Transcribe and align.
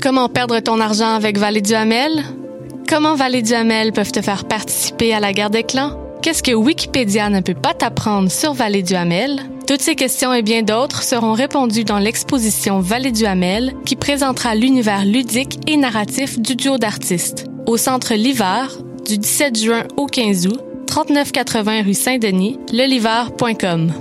Comment 0.00 0.28
perdre 0.28 0.60
ton 0.60 0.80
argent 0.80 1.14
avec 1.14 1.38
Vallée 1.38 1.60
du 1.60 1.74
Hamel? 1.74 2.22
Comment 2.88 3.16
Vallée 3.16 3.42
du 3.42 3.52
Hamel 3.52 3.92
peuvent 3.92 4.12
te 4.12 4.22
faire 4.22 4.44
participer 4.44 5.12
à 5.12 5.18
la 5.18 5.32
guerre 5.32 5.50
des 5.50 5.64
clans? 5.64 5.98
Qu'est-ce 6.22 6.42
que 6.42 6.52
Wikipédia 6.52 7.28
ne 7.30 7.40
peut 7.40 7.54
pas 7.54 7.74
t'apprendre 7.74 8.30
sur 8.30 8.52
Vallée 8.52 8.82
du 8.82 8.94
Hamel? 8.94 9.40
Toutes 9.66 9.82
ces 9.82 9.96
questions 9.96 10.32
et 10.32 10.42
bien 10.42 10.62
d'autres 10.62 11.02
seront 11.02 11.32
répondues 11.32 11.84
dans 11.84 11.98
l'exposition 11.98 12.78
Vallée 12.78 13.10
du 13.10 13.26
Hamel 13.26 13.74
qui 13.84 13.96
présentera 13.96 14.54
l'univers 14.54 15.04
ludique 15.04 15.58
et 15.66 15.76
narratif 15.76 16.38
du 16.38 16.54
duo 16.54 16.78
d'artistes. 16.78 17.46
Au 17.66 17.76
centre 17.76 18.14
L'Hiver, 18.14 18.78
du 19.04 19.18
17 19.18 19.58
juin 19.58 19.84
au 19.96 20.06
15 20.06 20.46
août, 20.46 20.60
3980 20.86 21.82
rue 21.82 21.94
Saint-Denis, 21.94 22.58
leliver.com. 22.72 23.92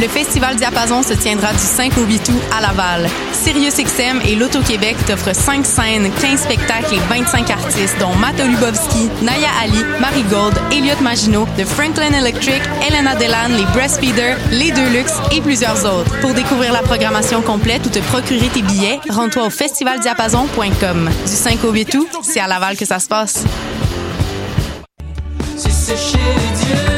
Le 0.00 0.06
Festival 0.06 0.54
Diapason 0.54 1.02
se 1.02 1.12
tiendra 1.12 1.52
du 1.52 1.58
5 1.58 1.98
au 1.98 2.04
8 2.04 2.28
août 2.28 2.40
à 2.56 2.60
Laval. 2.60 3.08
SiriusXM 3.32 4.20
et 4.24 4.36
l'Auto-Québec 4.36 4.96
t'offrent 5.06 5.34
5 5.34 5.66
scènes, 5.66 6.08
15 6.20 6.42
spectacles 6.42 6.94
et 6.94 7.00
25 7.08 7.50
artistes, 7.50 7.96
dont 7.98 8.14
Matt 8.14 8.38
Lubowski, 8.38 9.08
Naya 9.22 9.48
Ali, 9.60 9.82
Marie 10.00 10.22
Gold, 10.30 10.54
Elliot 10.70 11.00
Maginot, 11.02 11.46
The 11.56 11.64
Franklin 11.64 12.12
Electric, 12.12 12.62
Elena 12.88 13.16
Delan, 13.16 13.56
les 13.56 13.64
Breastfeeders, 13.72 14.36
les 14.52 14.70
Deluxe 14.70 15.14
et 15.32 15.40
plusieurs 15.40 15.84
autres. 15.84 16.16
Pour 16.20 16.32
découvrir 16.32 16.72
la 16.72 16.82
programmation 16.82 17.42
complète 17.42 17.84
ou 17.86 17.90
te 17.90 17.98
procurer 17.98 18.48
tes 18.50 18.62
billets, 18.62 19.00
rends-toi 19.10 19.46
au 19.46 19.50
festivaldiapason.com. 19.50 21.10
Du 21.26 21.32
5 21.32 21.64
au 21.64 21.72
8 21.72 21.94
août, 21.96 22.08
c'est 22.22 22.38
à 22.38 22.46
Laval 22.46 22.76
que 22.76 22.84
ça 22.84 23.00
se 23.00 23.08
passe. 23.08 23.42
C'est 25.56 25.96
chez 25.96 26.18
Dieu 26.18 26.97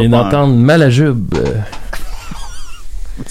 vient 0.00 0.08
d'entendre 0.22 0.54
Malajube. 0.54 1.34
euh, 1.34 1.54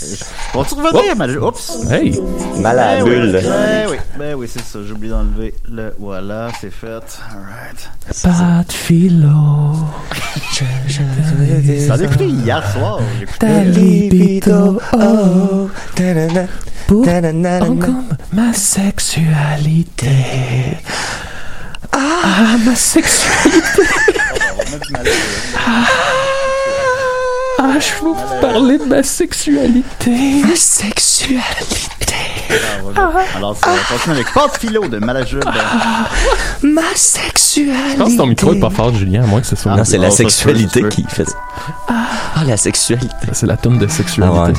Vas-tu 0.54 0.76
revenir, 0.76 1.14
Oh. 1.14 1.16
Mal- 1.16 1.40
Oups! 1.44 1.72
Hey! 1.92 2.20
Mal 2.60 2.80
à 2.80 2.96
la 2.96 3.04
Ben 3.04 3.04
oui, 3.04 3.10
bulle. 3.10 3.32
Ben 3.44 3.88
oui, 3.90 3.98
ben 4.18 4.36
oui, 4.36 4.48
c'est 4.52 4.62
ça. 4.64 4.80
J'ai 4.86 4.92
oublié 4.94 5.12
d'enlever 5.12 5.54
le. 5.70 5.94
Voilà, 6.00 6.50
c'est 6.62 6.72
fait. 6.72 6.88
Alright. 7.32 7.90
Pas 8.24 8.64
de 8.68 8.72
philo. 8.72 9.76
Ça 11.88 11.94
a 11.94 11.98
écouté 12.04 12.26
hier 12.28 12.64
soir. 12.72 13.00
Ta 13.40 13.64
libido, 13.64 14.80
oh. 14.94 15.70
Pour 16.88 17.06
Ta-na-na-na. 17.06 17.66
comme 17.66 18.04
ma 18.34 18.52
sexualité. 18.54 20.08
Ah, 21.92 22.58
ma 22.66 22.76
sexualité. 22.76 23.84
Ah, 25.68 25.86
je 27.80 28.04
veux 28.04 28.12
vous 28.12 28.42
parler 28.42 28.78
de 28.78 28.84
ma 28.86 29.04
sexualité. 29.04 30.12
Ma 30.48 30.56
sexualité. 30.56 31.44
Alors, 33.36 33.56
ça 33.58 33.70
va 33.72 33.78
continuer 33.90 34.16
avec 34.18 34.34
Pas 34.34 34.48
de 34.48 34.58
philo 34.58 34.88
de 34.88 34.98
Malajube. 35.00 35.44
Ma 36.64 36.82
sexualité. 36.96 37.74
Je 37.92 37.98
pense 37.98 38.12
que 38.14 38.18
ton 38.18 38.26
micro 38.28 38.54
est 38.54 38.60
pas 38.60 38.70
fort, 38.70 38.94
Julien, 38.94 39.24
à 39.24 39.28
moins 39.28 39.42
que 39.42 39.48
ce 39.48 39.56
soit. 39.56 39.76
Non, 39.76 39.84
c'est 39.86 39.98
la 39.98 40.08
Ah, 40.08 40.12
ça 40.12 40.18
se 40.18 40.24
peut, 40.24 40.30
sexualité 40.30 40.84
qui 40.90 41.04
fait 41.08 41.26
ça. 41.26 41.36
Ah, 41.88 42.44
la 42.46 42.58
sexualité. 42.58 43.10
C'est 43.34 43.46
la 43.46 43.58
tonne 43.58 43.78
de 43.78 43.86
Ah 43.90 43.94
sexualité. 43.94 44.40
ouais. 44.40 44.54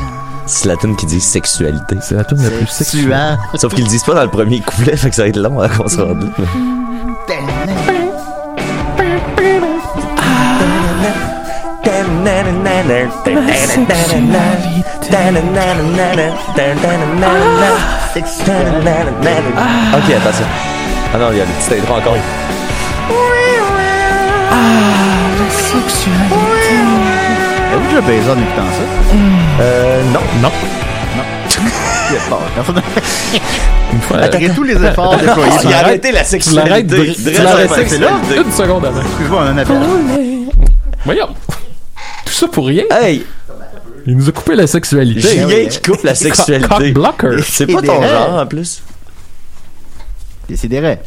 C'est 0.46 0.66
la 0.68 0.76
tune 0.76 0.96
qui 0.96 1.06
dit 1.06 1.20
sexualité. 1.20 1.96
C'est 2.02 2.14
la 2.16 2.24
tune 2.24 2.42
la 2.42 2.50
plus 2.50 2.66
sexuelle. 2.66 3.38
Sauf 3.56 3.74
qu'ils 3.74 3.84
le 3.84 3.90
disent 3.90 4.04
pas 4.04 4.14
dans 4.14 4.22
le 4.24 4.30
premier 4.30 4.60
couplet, 4.60 4.96
fait 4.96 5.10
que 5.10 5.16
ça 5.16 5.22
va 5.22 5.28
être 5.28 5.36
long 5.36 5.60
à 5.60 5.68
qu'on 5.68 5.88
se 5.88 6.00
rende 6.00 6.30
là. 19.24 19.98
Ok, 19.98 20.14
attention. 20.14 20.46
Ah 21.14 21.18
non, 21.18 21.28
il 21.32 21.38
y 21.38 21.40
a 21.40 21.44
le 21.44 21.50
petit 21.50 21.80
intro 21.80 21.94
encore. 21.96 22.16
Avez-vous 27.72 27.88
déjà 27.88 28.00
baisé 28.00 28.30
en 28.30 28.34
écoutant 28.34 28.70
ça? 28.72 29.14
Euh, 29.62 30.02
non. 30.12 30.20
Non. 30.42 30.50
Une 33.92 34.00
fois. 34.02 34.18
Malgré 34.18 34.48
tous 34.50 34.62
les 34.62 34.74
efforts 34.84 35.16
déployés. 35.20 35.52
Il 35.64 35.72
a 35.72 35.78
arrêté 35.78 36.12
la 36.12 36.24
Tu 36.24 36.50
l'arrêtes 36.54 36.88
sexualité. 36.90 36.96
de- 36.96 37.12
tu 37.14 37.22
Dresse 37.22 37.38
l'arrêtes 37.42 37.70
la 37.70 37.76
c'est 37.76 37.98
là? 37.98 38.08
sexualité. 38.20 38.36
Une 38.48 38.52
seconde 38.52 38.84
avant. 38.86 39.00
Excuse-moi, 39.00 39.40
on 39.42 39.46
a 39.46 39.50
un 39.50 39.58
appel. 39.58 39.76
Voyons. 41.04 41.28
Tout 42.30 42.36
ça 42.36 42.46
pour 42.46 42.68
rien. 42.68 42.84
Hey, 42.92 43.26
Il 44.06 44.16
nous 44.16 44.28
a 44.28 44.32
coupé 44.32 44.54
la 44.54 44.68
sexualité. 44.68 45.20
Julien 45.20 45.66
qui 45.68 45.82
coupe 45.82 46.04
la 46.04 46.14
sexualité. 46.26 46.94
C'est 47.42 47.66
pas 47.66 47.82
ton 47.82 48.00
genre 48.02 48.34
en 48.34 48.46
plus. 48.46 48.84
Décidérez. 50.48 50.98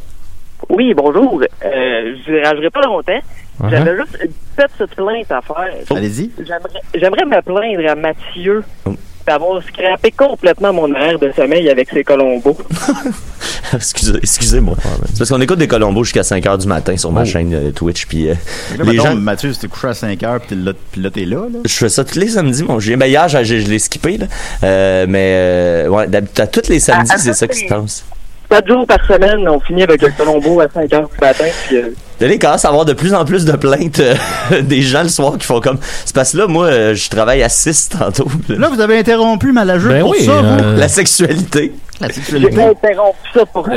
Oui, 0.70 0.94
bonjour. 0.94 1.42
Euh, 1.42 2.16
je 2.26 2.32
ne 2.32 2.40
dérangerai 2.42 2.70
pas 2.70 2.82
longtemps. 2.82 3.20
Uh-huh. 3.62 3.70
J'avais 3.70 3.96
juste 3.98 4.18
une 4.22 4.32
petite 4.56 4.96
plainte 4.96 5.32
à 5.32 5.42
faire. 5.42 5.98
Allez-y. 5.98 6.32
J'aimerais- 6.40 6.82
J'aimerais 6.94 7.26
me 7.26 7.42
plaindre 7.42 7.90
à 7.90 7.96
Mathieu. 7.96 8.64
Oh. 8.86 8.94
D'avoir 9.26 9.62
scrappé 9.64 10.12
complètement 10.12 10.74
mon 10.74 10.92
horaire 10.92 11.18
de 11.20 11.32
sommeil 11.36 11.70
avec 11.70 11.90
ces 11.92 12.04
colombos. 12.04 12.58
Excusez- 13.74 14.18
Excusez-moi. 14.22 14.76
C'est 15.10 15.18
parce 15.20 15.30
qu'on 15.30 15.42
écoute 15.42 15.58
des 15.60 15.68
Colombos 15.68 16.04
jusqu'à 16.04 16.24
5 16.24 16.44
h 16.44 16.58
du 16.60 16.68
matin 16.68 16.96
sur 16.98 17.12
ma 17.12 17.22
Oh. 17.22 17.26
chaîne 17.26 17.54
euh, 17.54 17.72
Twitch. 17.72 18.06
Puis 18.06 18.30
euh, 18.30 18.34
Là, 18.78 18.84
les 18.84 18.92
mettons, 18.98 19.04
gens. 19.10 19.16
Mathieu, 19.16 19.52
tu 19.52 19.58
t'es 19.60 19.68
couché 19.68 19.88
à 19.88 19.94
5 19.94 20.22
heures, 20.24 20.40
puis 20.42 20.56
là, 20.56 20.74
puis 20.92 21.02
là, 21.02 21.10
t'es 21.10 21.26
là, 21.26 21.38
là. 21.52 21.60
Je 21.66 21.74
fais 21.74 21.90
ça 21.90 22.04
tous 22.04 22.20
les 22.20 22.28
samedis, 22.28 22.64
mon 22.64 22.80
Julien. 22.80 22.98
Ben, 22.98 23.08
hier, 23.08 23.28
j'ai- 23.30 23.44
je 23.62 23.68
l'ai 23.68 23.80
skippé, 23.80 24.18
là. 24.18 24.26
Euh, 24.64 25.06
mais, 25.10 25.32
euh, 25.34 25.88
ouais, 25.88 26.08
d'habitude, 26.08 26.42
à 26.42 26.48
tous 26.48 26.70
les 26.70 26.80
samedis, 26.80 27.12
c'est 27.18 27.34
ça 27.34 27.48
qui 27.48 27.60
se 27.60 27.66
passe. 27.68 28.06
Quatre 28.50 28.68
jours 28.68 28.86
par 28.86 29.04
semaine, 29.08 29.48
on 29.50 29.60
finit 29.60 29.84
avec 29.84 30.02
le 30.02 30.10
colombo 30.16 30.60
à 30.62 30.68
5 30.72 30.94
heures 30.94 31.10
du 31.10 31.18
matin. 31.26 31.46
Puis, 31.68 31.78
Là, 32.20 32.28
il 32.34 32.40
commence 32.40 32.64
à 32.64 32.70
avoir 32.70 32.86
de 32.86 32.94
plus 32.94 33.14
en 33.14 33.26
plus 33.26 33.44
de 33.46 33.52
plaintes 33.54 34.00
euh, 34.00 34.16
des 34.62 34.82
gens 34.82 35.04
le 35.04 35.10
soir 35.10 35.38
qui 35.38 35.46
font 35.46 35.60
comme. 35.60 35.78
C'est 36.06 36.16
parce 36.16 36.32
que 36.32 36.38
là, 36.38 36.48
moi, 36.48 36.66
euh, 36.68 36.96
je 36.96 37.10
travaille 37.10 37.44
à 37.44 37.50
6 37.50 37.90
tantôt. 38.00 38.28
Là, 38.50 38.70
vous 38.70 38.80
avez 38.80 38.98
interrompu 39.00 39.52
ma 39.52 39.66
la 39.66 39.78
Ben 39.78 40.02
pour 40.02 40.12
oui, 40.12 40.26
ça, 40.26 40.32
vous. 40.42 40.48
euh, 40.64 40.78
La 40.78 40.88
sexualité. 40.88 41.74
La 42.00 42.08
j'ai 42.08 42.14
sexualité. 42.14 42.62
interrompu 42.64 43.18
ça 43.34 43.46
pour 43.46 43.66
ça. 43.66 43.74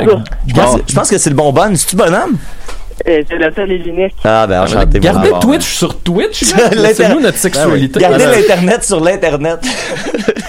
Je 0.47 0.53
pense, 0.53 0.79
je 0.87 0.93
pense 0.95 1.09
que 1.09 1.17
c'est 1.17 1.29
le 1.29 1.35
bon 1.35 1.51
bon. 1.51 1.75
C'est-tu 1.75 1.95
bonhomme? 1.95 2.37
Et 3.05 3.25
C'est 3.29 3.35
le 3.37 3.51
seul 3.53 3.71
et 3.71 3.77
l'unique. 3.77 4.15
Ah, 4.23 4.45
ben, 4.47 4.61
enchanté. 4.63 4.99
Gardez 4.99 5.29
bon, 5.29 5.39
Twitch 5.39 5.65
sur 5.65 5.99
Twitch. 5.99 6.53
L'inter- 6.55 6.75
Laissez-nous 6.75 7.19
notre 7.19 7.37
sexualité. 7.37 7.99
Gardez 7.99 8.25
Euh, 8.25 8.31
l'Internet 8.35 8.83
sur 8.83 8.99
l'Internet. 9.03 9.59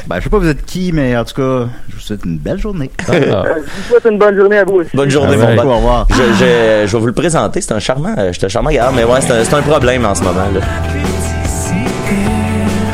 Ben, 0.08 0.16
je 0.20 0.22
sais 0.24 0.30
pas 0.30 0.38
vous 0.38 0.48
êtes 0.48 0.64
qui, 0.64 0.90
mais 0.90 1.14
en 1.18 1.22
tout 1.24 1.34
cas, 1.34 1.68
je 1.90 1.94
vous 1.94 2.00
souhaite 2.00 2.24
une 2.24 2.38
belle 2.38 2.58
journée. 2.58 2.90
ah. 3.08 3.12
Euh, 3.12 3.42
je 3.56 3.60
vous 3.60 3.88
souhaite 3.90 4.06
une 4.10 4.16
bonne 4.18 4.34
journée 4.36 4.56
à 4.56 4.64
vous 4.64 4.76
aussi. 4.76 4.88
Bonne 4.94 5.10
journée, 5.10 5.36
Ah 5.38 5.44
ouais. 5.44 5.54
mon 5.56 5.62
bon. 5.64 5.70
Au 5.70 5.76
revoir. 5.76 6.06
Je, 6.08 6.14
je, 6.16 6.86
je 6.86 6.92
vais 6.92 6.98
vous 6.98 7.06
le 7.08 7.12
présenter. 7.12 7.60
C'est 7.60 7.74
un 7.74 7.78
charmant, 7.78 8.14
euh, 8.16 8.30
c'est 8.32 8.46
un 8.46 8.48
charmant 8.48 8.70
gars, 8.70 8.90
mais 8.96 9.04
ouais, 9.04 9.20
c'est 9.20 9.32
un, 9.32 9.44
c'est 9.44 9.54
un 9.54 9.60
problème 9.60 10.06
en 10.06 10.14
ce 10.14 10.22
moment. 10.22 10.46
Là. 10.54 10.60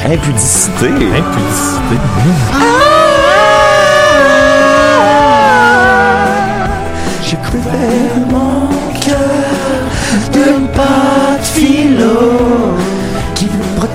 Impudicité. 0.07 0.87
Impudicité. 0.89 1.97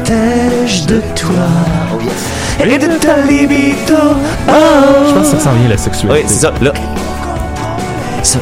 Protège 0.10 0.86
de 0.88 1.02
toi 1.16 1.48
et 2.64 2.78
de 2.78 2.98
ta 2.98 3.18
libido. 3.22 3.96
Je 4.48 5.14
pense 5.14 5.30
que 5.32 5.38
ça 5.38 5.40
sent 5.40 5.50
bien 5.60 5.70
la 5.70 5.78
sexualité. 5.78 6.24
Oui, 6.24 6.26
c'est 6.28 6.42
ça. 6.42 6.54
Là. 6.62 6.74
Ça. 8.24 8.40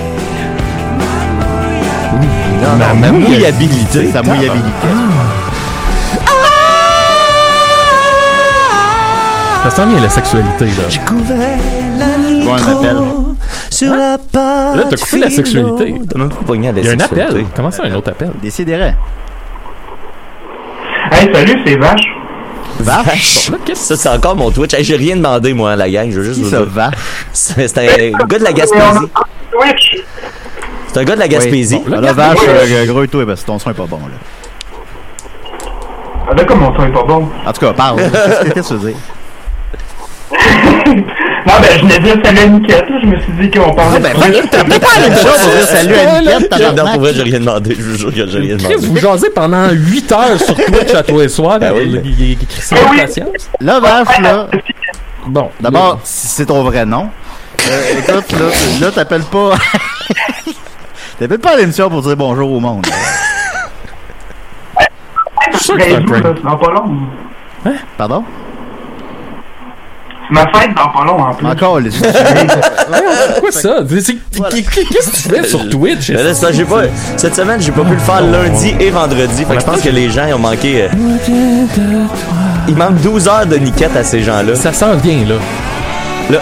Non, 2.62 2.78
non, 2.78 2.96
ma 2.96 3.12
mouillabilité. 3.12 4.12
Sa 4.12 4.24
mouillabilité. 4.24 4.88
Ça 9.64 9.70
sent 9.70 9.86
bien 9.88 10.02
la 10.02 10.10
sexualité, 10.10 10.66
là. 10.66 11.06
couvert 11.06 11.38
la 12.00 12.46
Bon, 12.46 12.54
un 12.54 12.78
appel. 12.78 12.98
sur 13.70 13.94
la 13.94 14.18
pâte. 14.18 14.76
Là, 14.78 14.84
t'as 14.90 14.98
coupé 14.98 15.20
la 15.20 15.30
sexualité. 15.30 15.96
T'as 16.10 16.18
même 16.18 16.30
Il 16.78 16.86
y 16.86 16.90
a 16.90 16.92
un 16.94 17.00
appel. 17.00 17.46
Comment 17.56 17.72
ça, 17.72 17.84
un 17.84 17.94
autre 17.94 18.12
appel? 18.12 18.32
Décidérez. 18.42 18.94
Hey, 21.28 21.34
salut, 21.34 21.62
c'est 21.66 21.76
Vache. 21.76 22.16
Vache? 22.80 23.52
Ça, 23.74 23.98
c'est 23.98 24.10
encore 24.10 24.36
mon 24.38 24.50
Twitch? 24.50 24.74
Hey, 24.74 24.84
j'ai 24.84 24.96
rien 24.96 25.18
demandé, 25.18 25.54
moi, 25.54 25.72
à 25.72 25.76
la 25.76 25.90
gang. 25.90 26.10
Je 26.10 26.20
veux 26.20 26.24
juste 26.24 26.40
vous 26.40 26.50
ça, 26.50 26.60
dire. 26.60 26.70
vache? 26.70 26.94
C'est 27.34 27.78
un 27.78 28.26
gars 28.28 28.40
de 28.40 28.44
la 28.44 28.54
Gaspésie. 28.54 29.10
Twitch. 29.52 30.04
C'est 30.88 31.00
un 31.00 31.04
gars 31.04 31.16
de 31.16 31.20
la 31.20 31.28
Gaspésie. 31.28 31.82
Bon, 31.86 32.00
là, 32.00 32.14
vache, 32.14 32.38
euh, 32.48 32.86
gros 32.86 33.04
et 33.04 33.08
toi, 33.10 33.26
parce 33.26 33.42
que 33.42 33.48
ton 33.48 33.60
son 33.60 33.72
est 33.72 33.74
pas 33.74 33.86
bon, 33.86 33.98
là. 33.98 34.14
Ah, 36.30 36.34
là, 36.34 36.46
comme 36.46 36.60
mon 36.60 36.74
son 36.76 36.86
est 36.86 36.94
pas 36.94 37.04
bon? 37.04 37.28
En 37.46 37.52
tout 37.52 37.60
cas, 37.60 37.74
parle. 37.74 37.98
Qu'est-ce 38.54 38.70
que 38.70 38.76
tu 38.76 38.80
veux 38.80 38.92
dire? 38.92 38.98
Non, 41.48 41.54
ben, 41.62 41.70
je 41.78 41.82
venais 41.82 42.00
dire 42.00 42.16
salut 42.26 42.40
à 42.40 42.48
Niquette, 42.48 42.90
là. 42.90 42.96
Je 43.02 43.08
me 43.08 43.20
suis 43.22 43.32
dit 43.40 43.52
qu'on 43.52 43.74
parlait 43.74 44.00
ben, 44.02 44.14
de 44.14 44.20
ben, 44.20 44.48
t'as 44.52 44.64
pas 44.64 44.88
la 45.00 45.08
même 45.10 45.18
chose 45.18 45.40
pour 45.42 45.52
dire 45.54 45.68
salut 45.68 45.94
à 45.96 46.20
Niquette, 46.20 46.52
Non, 46.52 46.58
tabarnak. 46.58 46.94
pour 46.94 47.02
vrai, 47.02 47.14
j'ai 47.14 47.24
rien 47.24 47.40
demandé. 47.40 47.76
Je 47.80 47.84
vous 47.84 47.98
jure 47.98 48.14
que 48.14 48.28
j'ai 48.28 48.40
rien 48.40 48.56
demandé. 48.58 48.76
vous 48.76 48.98
jasez 48.98 49.30
pendant 49.30 49.70
8 49.72 50.12
heures 50.12 50.40
sur 50.42 50.56
Twitch 50.56 50.94
à 50.94 51.04
toi 51.04 51.24
et 51.24 51.30
soir. 51.30 51.60
Ben. 51.60 51.74
Il 51.78 52.38
Ah 52.72 52.76
oui. 52.92 53.00
avec 53.00 53.08
patience. 53.08 53.50
Là, 53.62 53.80
vache, 53.80 54.20
là. 54.20 54.48
Bon. 55.28 55.50
D'abord, 55.62 56.00
si 56.04 56.28
c'est 56.28 56.46
ton 56.48 56.64
vrai 56.64 56.86
nom. 56.86 57.10
Euh, 57.70 57.82
écoute, 58.00 58.32
là, 58.34 58.46
là 58.82 58.92
t'appelles 58.92 59.24
pas. 59.24 59.52
t'appelles 61.20 61.40
pas 61.40 61.52
à 61.52 61.56
l'émission 61.58 61.90
pour 61.90 62.02
dire 62.02 62.16
bonjour 62.16 62.52
au 62.52 62.60
monde. 62.60 62.86
Je 65.54 65.58
suis 65.58 65.66
sûr 65.66 65.78
que 65.78 65.84
c'est 65.84 65.96
un 65.96 66.02
Ben, 66.02 66.24
ça, 66.24 66.56
prank. 66.56 67.76
Pardon? 67.98 68.24
Ma 70.30 70.42
fête 70.54 70.72
dans 70.76 70.90
pas 70.90 71.06
long, 71.06 71.20
en 71.22 71.34
plus. 71.34 71.48
Encore, 71.48 71.80
les 71.80 71.90
quoi 73.40 73.52
ça? 73.52 73.78
Qu'est-ce 73.90 74.12
que 74.12 75.16
tu 75.16 75.30
fais 75.30 75.44
sur 75.48 75.70
Twitch? 75.70 76.10
Mais 76.10 76.24
là, 76.24 76.34
ça, 76.34 76.52
j'ai 76.52 76.66
pas, 76.66 76.82
cette 77.16 77.36
semaine, 77.36 77.62
j'ai 77.62 77.72
pas 77.72 77.84
pu 77.84 77.94
le 77.94 77.98
faire 78.00 78.22
lundi 78.22 78.76
et 78.80 78.90
vendredi. 78.90 79.46
Fait 79.46 79.56
que 79.56 79.62
je 79.62 79.66
pense 79.66 79.82
que 79.82 79.90
les 79.90 80.10
gens 80.10 80.26
ils 80.28 80.34
ont 80.34 80.40
manqué. 80.40 80.84
euh, 80.84 82.06
il 82.68 82.76
manque 82.76 82.96
12 83.02 83.28
heures 83.28 83.46
de 83.46 83.56
niquette 83.56 83.96
à 83.96 84.04
ces 84.04 84.22
gens-là. 84.22 84.56
Ça 84.56 84.74
s'en 84.74 84.96
vient, 84.96 85.26
là. 85.28 85.36
Là. 86.30 86.40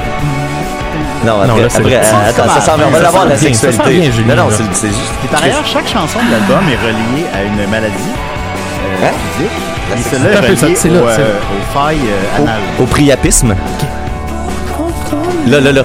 Non, 1.24 1.34
après, 1.42 1.48
Non, 1.48 1.56
là, 1.58 1.70
c'est 1.70 1.78
après, 1.80 1.96
euh, 1.96 2.30
attends, 2.30 2.50
ça 2.54 2.62
s'en 2.62 2.76
vient. 2.78 2.86
On 2.88 2.92
va 2.92 3.00
l'avoir 3.02 3.26
la 3.26 3.36
vient, 3.36 3.54
ça 3.54 3.72
s'en 3.72 3.72
sexualité. 3.84 4.02
vient, 4.02 4.12
Julien, 4.12 4.36
non, 4.36 4.44
non, 4.46 4.50
c'est 4.52 4.64
c'est 4.74 4.88
juste. 4.88 5.12
Et 5.24 5.28
par 5.28 5.44
ailleurs, 5.44 5.66
chaque 5.66 5.88
chanson 5.88 6.20
de 6.20 6.31
l'album 6.31 6.64
est 6.70 6.78
reliée 6.86 7.26
à 7.34 7.44
une 7.44 7.70
maladie 7.70 7.94
euh, 7.94 9.08
Hein? 9.08 9.12
physique. 9.38 9.52
Reliée 9.92 10.56
ça, 10.56 10.68
c'est 10.76 10.90
là, 10.90 11.02
au, 11.02 11.08
c'est 11.10 11.22
euh, 11.22 11.40
aux 11.40 11.74
failles 11.74 12.00
euh, 12.08 12.42
anales. 12.42 12.62
Au, 12.80 12.84
au 12.84 12.86
priapisme. 12.86 13.56
Là, 15.48 15.60
là, 15.60 15.72
là. 15.72 15.84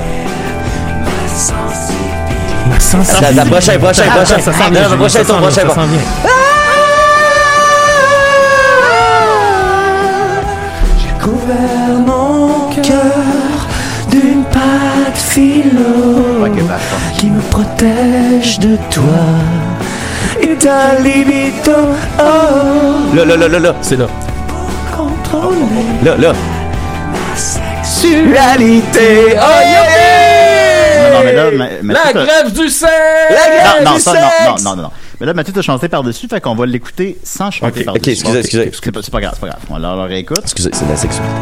Ma 2.68 2.80
sensibilité. 2.80 3.26
Attends, 3.26 3.38
attends, 3.40 3.50
prochain, 3.50 3.78
prochain, 3.78 4.02
Attends, 4.02 4.16
prochain. 4.16 4.38
Ça 4.40 4.50
vient. 4.52 4.70
non, 4.70 4.84
Julien, 4.84 4.96
prochain 4.96 5.24
ça 5.24 5.34
prochain 5.34 5.62
vient. 5.64 6.00
Couvert 11.20 11.98
mon 12.06 12.70
cœur 12.70 13.66
d'une 14.10 14.44
pâte 14.44 15.16
philo 15.16 16.46
qui 17.18 17.26
me 17.30 17.40
protège 17.40 18.58
de 18.58 18.76
toi 18.90 19.04
ta 20.60 20.98
libido. 21.00 21.72
Oh. 22.18 23.14
Là, 23.16 23.24
là, 23.24 23.36
là, 23.36 23.48
là, 23.48 23.58
là. 23.58 23.74
C'est 23.82 23.96
là. 23.96 24.06
Là, 26.04 26.16
là. 26.16 26.32
Sexualité. 27.84 29.36
Oh, 29.36 29.60
yeah! 29.62 31.10
Non, 31.10 31.18
non, 31.18 31.24
mais 31.24 31.32
là, 31.32 31.50
ma- 31.82 31.92
La 31.94 32.12
grève 32.12 32.52
du 32.52 32.68
sexe! 32.68 32.90
La 33.30 33.36
grève 33.50 33.84
Non, 33.84 33.90
non, 33.90 33.96
du 33.96 34.00
ça, 34.02 34.12
non, 34.12 34.20
non, 34.20 34.54
non, 34.62 34.76
non, 34.76 34.82
non. 34.82 34.90
Mais 35.20 35.26
là, 35.26 35.34
Mathieu 35.34 35.52
t'a 35.52 35.62
chanté 35.62 35.88
par-dessus, 35.88 36.28
fait 36.28 36.40
qu'on 36.40 36.54
va 36.54 36.66
l'écouter 36.66 37.18
sans 37.24 37.50
chanter 37.50 37.80
Ok, 37.80 37.84
par-dessus. 37.86 38.02
ok, 38.02 38.08
excusez, 38.08 38.38
excusez. 38.38 38.70
C'est 38.82 38.92
pas, 38.92 39.00
c'est 39.02 39.10
pas 39.12 39.20
grave, 39.20 39.32
c'est 39.34 39.40
pas 39.40 39.48
grave. 39.48 39.60
On 39.70 39.78
leur 39.78 40.04
réécoute. 40.06 40.40
Excusez, 40.42 40.70
c'est 40.72 40.86
de 40.86 40.90
la 40.90 40.96
sexualité. 40.96 41.34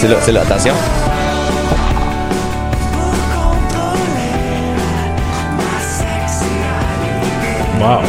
C'est 0.00 0.08
là, 0.08 0.16
c'est 0.24 0.32
là, 0.32 0.40
attention. 0.42 0.74
Wow. 7.82 8.02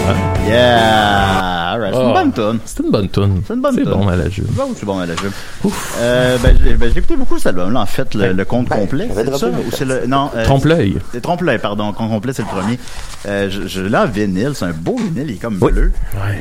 Yeah! 0.45 1.62
Alright, 1.73 1.93
c'est 1.95 2.01
une 2.03 2.13
bonne 2.13 2.31
tune. 2.33 2.59
C'est 2.65 2.83
une 2.83 2.91
bonne 2.91 3.09
tune. 3.09 3.41
C'est 3.47 3.53
une 3.55 3.61
bonne 3.61 3.75
C'est 3.75 3.81
tune. 3.81 3.91
bon 3.91 4.07
à 4.07 4.15
la. 4.15 4.23
Bon, 4.25 4.69
c'est 4.75 4.85
bon, 4.85 4.99
à 4.99 5.05
la. 5.05 5.13
Euh, 5.99 6.37
ben, 6.43 6.55
j'ai 6.63 6.73
ben, 6.75 6.91
j'ai 6.93 6.99
écouté 6.99 7.15
beaucoup 7.15 7.37
cet 7.37 7.47
album-là, 7.47 7.81
en 7.81 7.85
fait, 7.85 8.13
le, 8.15 8.33
le 8.33 8.45
compte 8.45 8.69
complet. 8.69 9.07
j'avais 9.09 9.31
C'est 9.31 9.37
ça? 9.37 9.47
droppé, 9.49 9.63
Ou 9.67 9.71
c'est 9.75 9.85
le, 9.85 10.05
non, 10.07 10.29
euh, 10.35 10.43
Trompe-l'œil. 10.43 10.97
c'est 11.11 11.21
Trompe-l'œil, 11.21 11.57
pardon. 11.59 11.91
Compte 11.93 12.09
complet, 12.09 12.33
c'est 12.33 12.43
le 12.43 12.47
premier. 12.47 12.77
Euh, 13.27 13.49
je, 13.49 13.67
je 13.67 13.81
l'ai 13.81 13.97
en 13.97 14.05
vinyle, 14.05 14.51
c'est 14.53 14.65
un 14.65 14.71
beau 14.73 14.97
vinyle, 14.97 15.29
il 15.29 15.35
est 15.35 15.41
comme 15.41 15.57
Oui. 15.61 15.71
bleu. 15.71 15.91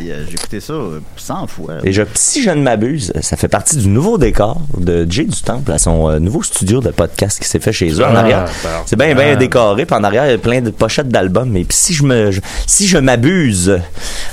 Et, 0.00 0.10
euh, 0.12 0.24
j'ai 0.28 0.34
écouté 0.34 0.60
ça 0.60 0.72
euh, 0.74 1.00
100 1.16 1.46
fois. 1.46 1.74
Et 1.84 1.92
je, 1.92 2.02
si 2.14 2.42
je 2.42 2.50
ne 2.50 2.62
m'abuse, 2.62 3.12
ça 3.20 3.36
fait 3.36 3.48
partie 3.48 3.76
du 3.76 3.88
nouveau 3.88 4.18
décor 4.18 4.60
de 4.76 5.06
Jay 5.08 5.24
du 5.24 5.40
Temple 5.40 5.72
à 5.72 5.78
son 5.78 6.10
euh, 6.10 6.18
nouveau 6.18 6.42
studio 6.42 6.80
de 6.80 6.90
podcast 6.90 7.40
qui 7.40 7.48
s'est 7.48 7.60
fait 7.60 7.72
chez 7.72 7.90
eux 7.90 8.04
en 8.04 8.14
Ah, 8.14 8.18
arrière. 8.20 8.44
C'est 8.86 8.96
bien, 8.96 9.14
bien 9.14 9.30
Ah. 9.32 9.36
décoré. 9.36 9.86
Puis 9.86 9.96
en 9.96 10.04
arrière, 10.04 10.26
il 10.26 10.30
y 10.32 10.34
a 10.34 10.38
plein 10.38 10.60
de 10.60 10.70
pochettes 10.70 11.08
d'albums. 11.08 11.56
Et 11.56 11.64
puis 11.64 11.76
si 11.76 11.94
je 11.94 12.02
me, 12.04 12.30
je- 12.32 12.40
si 12.66 12.86
je 12.86 12.98
m'abuse, 12.98 13.78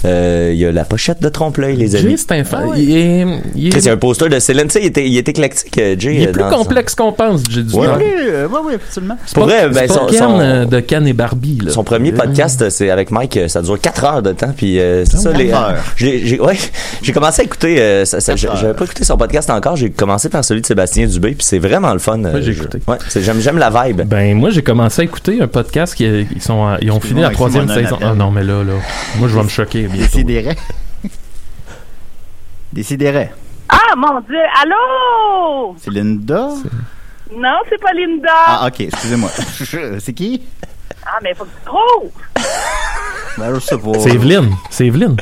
euh, 0.05 0.49
il 0.53 0.59
y 0.59 0.65
a 0.65 0.71
la 0.71 0.85
pochette 0.89 1.22
de 1.22 1.29
Trompe-l'œil, 1.29 1.75
les 1.77 1.88
Jay, 1.89 2.00
amis. 2.00 2.17
c'est 2.17 2.31
un 2.34 2.43
fan. 2.43 2.67
Il 2.75 2.96
est, 2.98 3.25
il 3.55 3.67
est, 3.77 3.88
a 3.88 3.91
un 3.93 3.98
poster 3.98 4.27
de 4.29 4.39
Céline. 4.39 4.65
Tu 4.65 4.72
sais, 4.72 4.79
il 4.81 4.88
était, 4.88 5.08
il 5.08 5.17
était 5.17 5.31
éclectique, 5.31 5.77
euh, 5.77 5.96
Jay. 5.98 6.15
il 6.15 6.22
est 6.24 6.27
euh, 6.27 6.31
plus 6.31 6.41
son- 6.43 6.50
complexe 6.50 6.96
qu'on 6.96 7.13
pense, 7.13 7.41
Jay 7.50 7.63
du. 7.63 7.74
Oui, 7.74 7.86
euh, 7.88 8.48
oui, 8.51 8.60
oui, 8.65 8.74
absolument. 8.75 9.17
C'est 9.25 9.36
Pour 9.36 9.46
pas- 9.48 9.51
vrai, 9.65 9.69
ben, 9.69 9.86
c'est 9.88 9.93
son- 9.93 10.05
Ken 10.08 10.19
son- 10.19 10.65
de 10.65 10.79
Ken 10.81 11.08
et 11.08 11.13
Barbie. 11.13 11.60
Là. 11.63 11.72
Son 11.72 11.84
premier 11.84 12.12
Euh, 12.12 12.17
podcast, 12.17 12.69
c'est 12.69 12.89
avec 12.89 13.12
Mike, 13.12 13.39
ça 13.48 13.62
dure 13.62 13.79
4 13.79 14.03
heures 14.03 14.22
de 14.22 14.31
temps, 14.34 14.53
puis 14.55 14.79
euh, 14.79 15.05
c'est 15.05 15.17
ça, 15.17 15.29
quatre 15.31 15.38
les, 15.39 15.51
heures. 15.51 15.75
j'ai, 15.96 16.25
j'ai, 16.25 16.39
ouais, 16.39 16.58
j'ai 17.01 17.12
commencé 17.13 17.41
à 17.41 17.46
écouter, 17.46 17.79
euh, 17.79 18.05
ça, 18.05 18.19
ça- 18.19 18.36
j'avais 18.36 18.74
pas 18.74 18.86
écouté 18.86 19.03
son 19.03 19.15
podcast 19.17 19.50
encore, 19.50 19.75
j'ai 19.75 19.89
commencé 19.91 20.27
par 20.29 20.43
celui 20.43 20.62
de 20.62 20.65
Sébastien 20.65 21.05
Dubé, 21.08 21.29
puis 21.29 21.46
c'est 21.46 21.60
vraiment 21.60 21.93
le 21.93 22.00
fun. 22.00 22.24
euh, 22.25 22.34
Ouais, 22.34 22.41
j'ai 22.41 22.53
je- 22.53 22.60
écouté. 22.63 22.79
Ouais, 22.88 22.98
c'est, 23.08 23.22
j'aime, 23.22 23.39
j'aime 23.39 23.58
la 23.58 23.69
vibe. 23.69 24.01
Ben 24.01 24.36
moi 24.36 24.50
j'ai 24.50 24.62
commencé 24.63 25.01
à 25.01 25.05
écouter 25.05 25.39
un 25.41 25.48
podcast 25.48 25.93
qui 25.96 26.05
ils 26.05 26.41
sont 26.41 26.65
ils 26.81 26.91
ont 26.91 27.00
fini 27.00 27.22
la 27.22 27.29
troisième 27.29 27.67
saison. 27.67 27.98
Ah 28.01 28.15
non 28.15 28.31
mais 28.31 28.43
là 28.43 28.63
là, 28.63 28.74
moi 29.17 29.27
je 29.27 29.36
vais 29.36 29.43
me 29.43 29.50
choquer 29.50 29.88
bientôt. 29.88 30.19
Décidérez. 32.73 33.29
Ah, 33.67 33.95
mon 33.97 34.19
Dieu! 34.21 34.38
Allô? 34.61 35.75
C'est 35.77 35.91
Linda? 35.91 36.49
Non, 37.35 37.57
c'est 37.69 37.79
pas 37.81 37.91
Linda. 37.93 38.29
Ah, 38.47 38.67
ok, 38.67 38.81
excusez-moi. 38.81 39.29
c'est 39.99 40.13
qui? 40.13 40.41
Ah, 41.05 41.17
mais 41.23 41.33
faut 41.35 41.45
que 41.45 41.49
tu 41.49 41.65
trouves. 41.65 42.11
Ben, 43.38 43.53
je 43.55 43.59
sais 43.59 43.77
pas. 43.77 43.99
C'est 43.99 44.09
Evelyne. 44.11 44.55
C'est 44.69 44.85
Evelyne. 44.88 45.17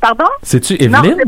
Pardon? 0.00 0.24
C'est-tu 0.42 0.74
Evelyne? 0.82 1.22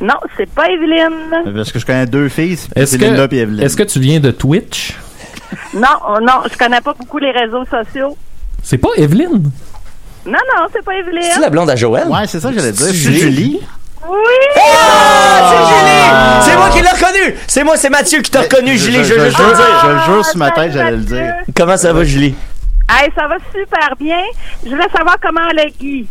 Non, 0.00 0.14
c'est 0.36 0.48
pas 0.50 0.68
Evelyne. 0.68 1.54
Parce 1.54 1.72
que 1.72 1.78
je 1.78 1.86
connais 1.86 2.06
deux 2.06 2.28
filles, 2.28 2.56
c'est 2.58 2.76
Est-ce 2.76 2.96
Linda 2.98 3.28
que, 3.28 3.34
et 3.34 3.38
Evelyne. 3.38 3.62
est-ce 3.64 3.76
que 3.76 3.82
tu 3.82 3.98
viens 3.98 4.20
de 4.20 4.30
Twitch? 4.30 4.94
Non, 5.72 5.88
oh, 6.08 6.18
non, 6.20 6.42
je 6.50 6.56
connais 6.58 6.80
pas 6.82 6.92
beaucoup 6.92 7.18
les 7.18 7.30
réseaux 7.30 7.64
sociaux. 7.64 8.16
C'est 8.62 8.78
pas 8.78 8.90
Evelyne? 8.96 9.50
Non, 10.26 10.32
non, 10.32 10.66
c'est 10.72 10.84
pas 10.84 10.96
Evelyne. 10.96 11.22
C'est 11.32 11.40
la 11.40 11.48
blonde 11.48 11.70
à 11.70 11.76
Joël? 11.76 12.08
Ouais, 12.08 12.26
c'est 12.26 12.40
ça 12.40 12.50
que 12.50 12.56
j'allais 12.58 12.72
dire. 12.72 12.86
C'est 12.86 12.92
C'est 12.92 13.12
Julie. 13.14 13.60
Oui! 14.08 14.16
Ah, 14.56 15.50
c'est 15.50 15.74
Julie! 15.74 16.50
C'est 16.50 16.56
moi 16.56 16.68
qui 16.70 16.80
l'ai 16.82 16.88
reconnu! 16.88 17.34
C'est 17.46 17.64
moi, 17.64 17.76
c'est 17.76 17.90
Mathieu 17.90 18.20
qui 18.22 18.30
t'a 18.30 18.42
reconnu, 18.42 18.76
Julie, 18.78 19.04
je 19.04 19.14
veux 19.14 19.24
juste 19.26 19.36
te 19.36 19.42
le 19.42 19.48
Je 19.50 19.54
dire. 19.54 19.88
le 20.08 20.12
jure 20.12 20.24
sur 20.24 20.36
ma 20.38 20.50
tête, 20.50 20.72
j'allais 20.72 20.90
le 20.92 20.96
dire. 20.98 21.34
Comment 21.56 21.76
ça 21.76 21.92
va, 21.92 22.04
Julie? 22.04 22.34
Hey, 22.88 23.10
ça 23.16 23.26
va 23.26 23.36
super 23.52 23.96
bien. 23.98 24.18
Je 24.64 24.70
voulais 24.70 24.86
savoir 24.96 25.16
comment 25.20 25.40
allait 25.50 25.72
Guy. 25.80 26.06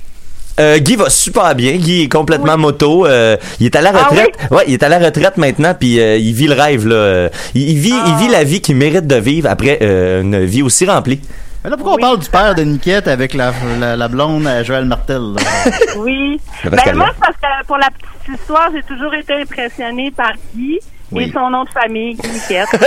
Euh, 0.60 0.78
Guy 0.80 0.96
va 0.98 1.10
super 1.10 1.54
bien. 1.56 1.74
Guy 1.78 2.04
est 2.04 2.10
complètement 2.12 2.58
moto. 2.58 3.06
Euh, 3.06 3.38
il 3.60 3.66
est 3.68 3.76
à 3.76 3.82
la 3.82 3.92
Ah 3.96 4.04
retraite. 4.08 4.36
Ouais, 4.52 4.64
il 4.68 4.74
est 4.74 4.84
à 4.84 4.90
la 4.90 5.00
retraite 5.00 5.38
maintenant, 5.38 5.74
puis 5.78 6.00
euh, 6.00 6.18
il 6.18 6.34
vit 6.34 6.48
le 6.48 6.54
rêve 6.54 6.88
là. 6.88 6.96
Euh, 6.96 7.30
Il, 7.54 7.70
il 7.70 7.78
vit, 7.78 7.94
il 8.08 8.16
vit 8.16 8.28
la 8.30 8.44
vie 8.44 8.62
qu'il 8.62 8.76
mérite 8.76 9.08
de 9.08 9.16
vivre 9.16 9.50
après 9.50 9.80
euh, 9.82 10.22
une 10.22 10.44
vie 10.46 10.62
aussi 10.64 10.86
remplie. 10.86 11.22
Mais 11.66 11.72
là, 11.72 11.78
pourquoi 11.78 11.94
on 11.96 11.98
parle 11.98 12.20
du 12.20 12.30
père 12.30 12.54
de 12.54 12.62
Niquette 12.62 13.08
avec 13.08 13.34
la, 13.34 13.52
la, 13.80 13.96
la 13.96 14.08
blonde 14.08 14.46
à 14.46 14.62
Joël 14.62 14.86
Martel? 14.86 15.18
là? 15.34 15.42
Oui. 15.98 16.40
Ben, 16.64 16.96
moi, 16.96 17.08
c'est 17.14 17.20
parce 17.20 17.38
que 17.62 17.66
pour 17.66 17.78
la 17.78 17.88
petite 17.88 18.40
histoire, 18.40 18.70
j'ai 18.72 18.84
toujours 18.84 19.14
été 19.16 19.34
impressionnée 19.42 20.12
par 20.12 20.34
Guy 20.54 20.80
Oui. 21.12 21.24
et 21.24 21.32
son 21.32 21.50
nom 21.50 21.64
de 21.64 21.70
famille, 21.70 22.14
Guy 22.16 22.30
Niquette. 22.30 22.68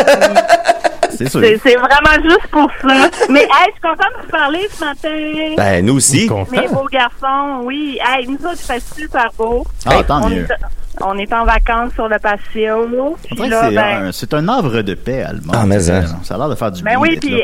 C'est 1.10 1.28
sûr. 1.28 1.40
C'est 1.40 1.58
c'est 1.62 1.74
vraiment 1.76 2.22
juste 2.22 2.46
pour 2.52 2.70
ça. 2.82 3.10
Mais, 3.30 3.40
hey, 3.40 3.48
je 3.66 3.72
suis 3.72 3.80
contente 3.80 4.12
de 4.18 4.22
vous 4.26 4.30
parler 4.30 4.68
ce 4.70 4.84
matin. 4.84 5.54
Ben, 5.56 5.84
nous 5.84 5.96
aussi. 5.96 6.30
Mes 6.52 6.68
beaux 6.68 6.86
garçons, 6.92 7.62
oui. 7.64 7.98
Hey, 8.06 8.28
nous 8.28 8.36
autres, 8.36 8.58
il 8.60 8.66
fait 8.74 8.82
super 8.94 9.28
beau. 9.36 9.66
Ah, 9.86 10.02
tant 10.06 10.22
on 10.24 10.28
mieux. 10.28 10.42
Est, 10.44 11.00
on 11.00 11.16
est 11.18 11.32
en 11.32 11.44
vacances 11.44 11.92
sur 11.94 12.08
le 12.08 12.18
patio. 12.18 13.16
C'est 13.28 13.36
ben, 13.74 14.06
un, 14.06 14.12
c'est 14.12 14.34
un 14.34 14.48
havre 14.48 14.82
de 14.82 14.94
paix 14.94 15.22
allemand. 15.22 15.52
Ah, 15.56 15.64
mais 15.66 15.90
hein. 15.90 16.04
Ça 16.24 16.34
a 16.34 16.38
l'air 16.38 16.48
de 16.50 16.54
faire 16.54 16.70
du 16.72 16.82
Ben 16.82 16.90
bien. 16.90 17.00
oui, 17.00 17.10
d'être 17.10 17.20
puis, 17.20 17.42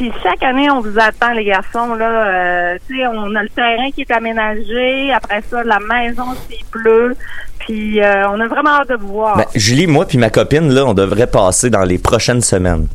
puis 0.00 0.10
chaque 0.22 0.42
année, 0.42 0.70
on 0.70 0.80
vous 0.80 0.98
attend, 0.98 1.34
les 1.34 1.44
garçons. 1.44 1.94
Là, 1.94 2.08
euh, 2.08 2.78
on 3.12 3.34
a 3.34 3.42
le 3.42 3.50
terrain 3.50 3.90
qui 3.94 4.00
est 4.00 4.10
aménagé. 4.10 5.12
Après 5.12 5.42
ça, 5.50 5.62
la 5.62 5.78
maison 5.78 6.24
s'il 6.48 6.64
pleut. 6.70 7.14
Puis, 7.58 8.00
euh, 8.00 8.26
on 8.30 8.40
a 8.40 8.48
vraiment 8.48 8.80
hâte 8.80 8.88
de 8.88 8.94
vous 8.94 9.08
voir. 9.08 9.36
Ben, 9.36 9.44
Julie, 9.54 9.86
moi 9.86 10.06
puis 10.06 10.16
ma 10.16 10.30
copine 10.30 10.72
là, 10.72 10.86
on 10.86 10.94
devrait 10.94 11.26
passer 11.26 11.68
dans 11.68 11.82
les 11.82 11.98
prochaines 11.98 12.40
semaines. 12.40 12.88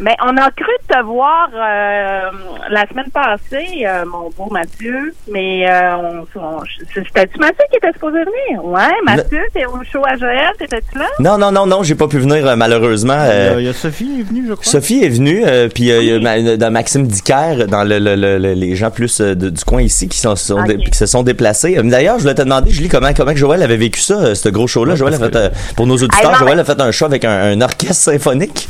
Mais 0.00 0.16
on 0.24 0.36
a 0.36 0.50
cru 0.50 0.72
te 0.88 1.02
voir 1.04 1.48
euh, 1.54 2.30
la 2.70 2.86
semaine 2.88 3.10
passée, 3.12 3.84
euh, 3.86 4.04
mon 4.06 4.30
beau 4.30 4.50
Mathieu. 4.50 5.14
Mais 5.30 5.68
euh, 5.70 5.96
on, 5.96 6.40
on- 6.40 6.62
c'était-tu 6.94 7.38
Mathieu 7.38 7.64
qui 7.70 7.76
était 7.76 7.92
supposé 7.92 8.18
venir? 8.18 8.64
Ouais, 8.64 8.80
Mathieu, 9.04 9.40
t'es 9.54 9.64
au 9.66 9.78
show 9.90 10.02
à 10.06 10.16
Joël, 10.16 10.50
t'étais-tu 10.58 10.98
là? 10.98 11.06
Non, 11.20 11.38
non, 11.38 11.52
non, 11.52 11.66
non, 11.66 11.82
j'ai 11.82 11.94
pas 11.94 12.08
pu 12.08 12.18
venir 12.18 12.46
euh, 12.46 12.56
malheureusement. 12.56 13.14
Il 13.24 13.28
y 13.28 13.30
a- 13.30 13.32
Euh, 13.52 13.54
il 13.60 13.66
y 13.66 13.68
a 13.68 13.72
Sophie 13.72 14.06
qui 14.14 14.20
est 14.20 14.24
venue, 14.24 14.44
je 14.48 14.54
crois. 14.54 14.64
Sophie 14.64 15.04
est 15.04 15.08
venue, 15.08 15.42
euh, 15.46 15.68
puis 15.68 15.90
euh, 15.90 16.02
il 16.02 16.08
y 16.22 16.50
a 16.50 16.56
dans 16.56 16.70
Maxime 16.72 17.06
Dicker, 17.06 17.66
dans 17.68 17.84
le, 17.84 17.98
le- 17.98 18.16
le- 18.16 18.38
le- 18.38 18.52
les 18.54 18.74
gens 18.76 18.90
plus 18.90 19.20
de- 19.20 19.50
du 19.50 19.64
coin 19.64 19.82
ici 19.82 20.08
qui, 20.08 20.18
sont, 20.18 20.36
sont 20.36 20.62
dé- 20.64 20.78
qui 20.78 20.96
se 20.98 21.06
sont 21.06 21.22
déplacés. 21.22 21.76
D'ailleurs, 21.82 22.16
je 22.18 22.22
voulais 22.22 22.34
te 22.34 22.42
demander, 22.42 22.70
Julie, 22.70 22.88
comment, 22.88 23.12
comment 23.16 23.34
Joël 23.36 23.62
avait 23.62 23.76
vécu 23.76 24.00
ça, 24.00 24.34
ce 24.34 24.48
gros 24.48 24.66
show-là? 24.66 24.94
Joël 24.96 25.14
a 25.14 25.18
fait, 25.18 25.36
euh, 25.36 25.48
pour 25.76 25.86
nos 25.86 25.94
auditeurs, 25.96 26.34
Joël 26.38 26.58
a 26.60 26.64
fait 26.64 26.80
un 26.80 26.90
show 26.90 27.04
avec 27.06 27.24
un, 27.24 27.30
un 27.52 27.60
orchestre 27.60 27.94
symphonique. 28.12 28.68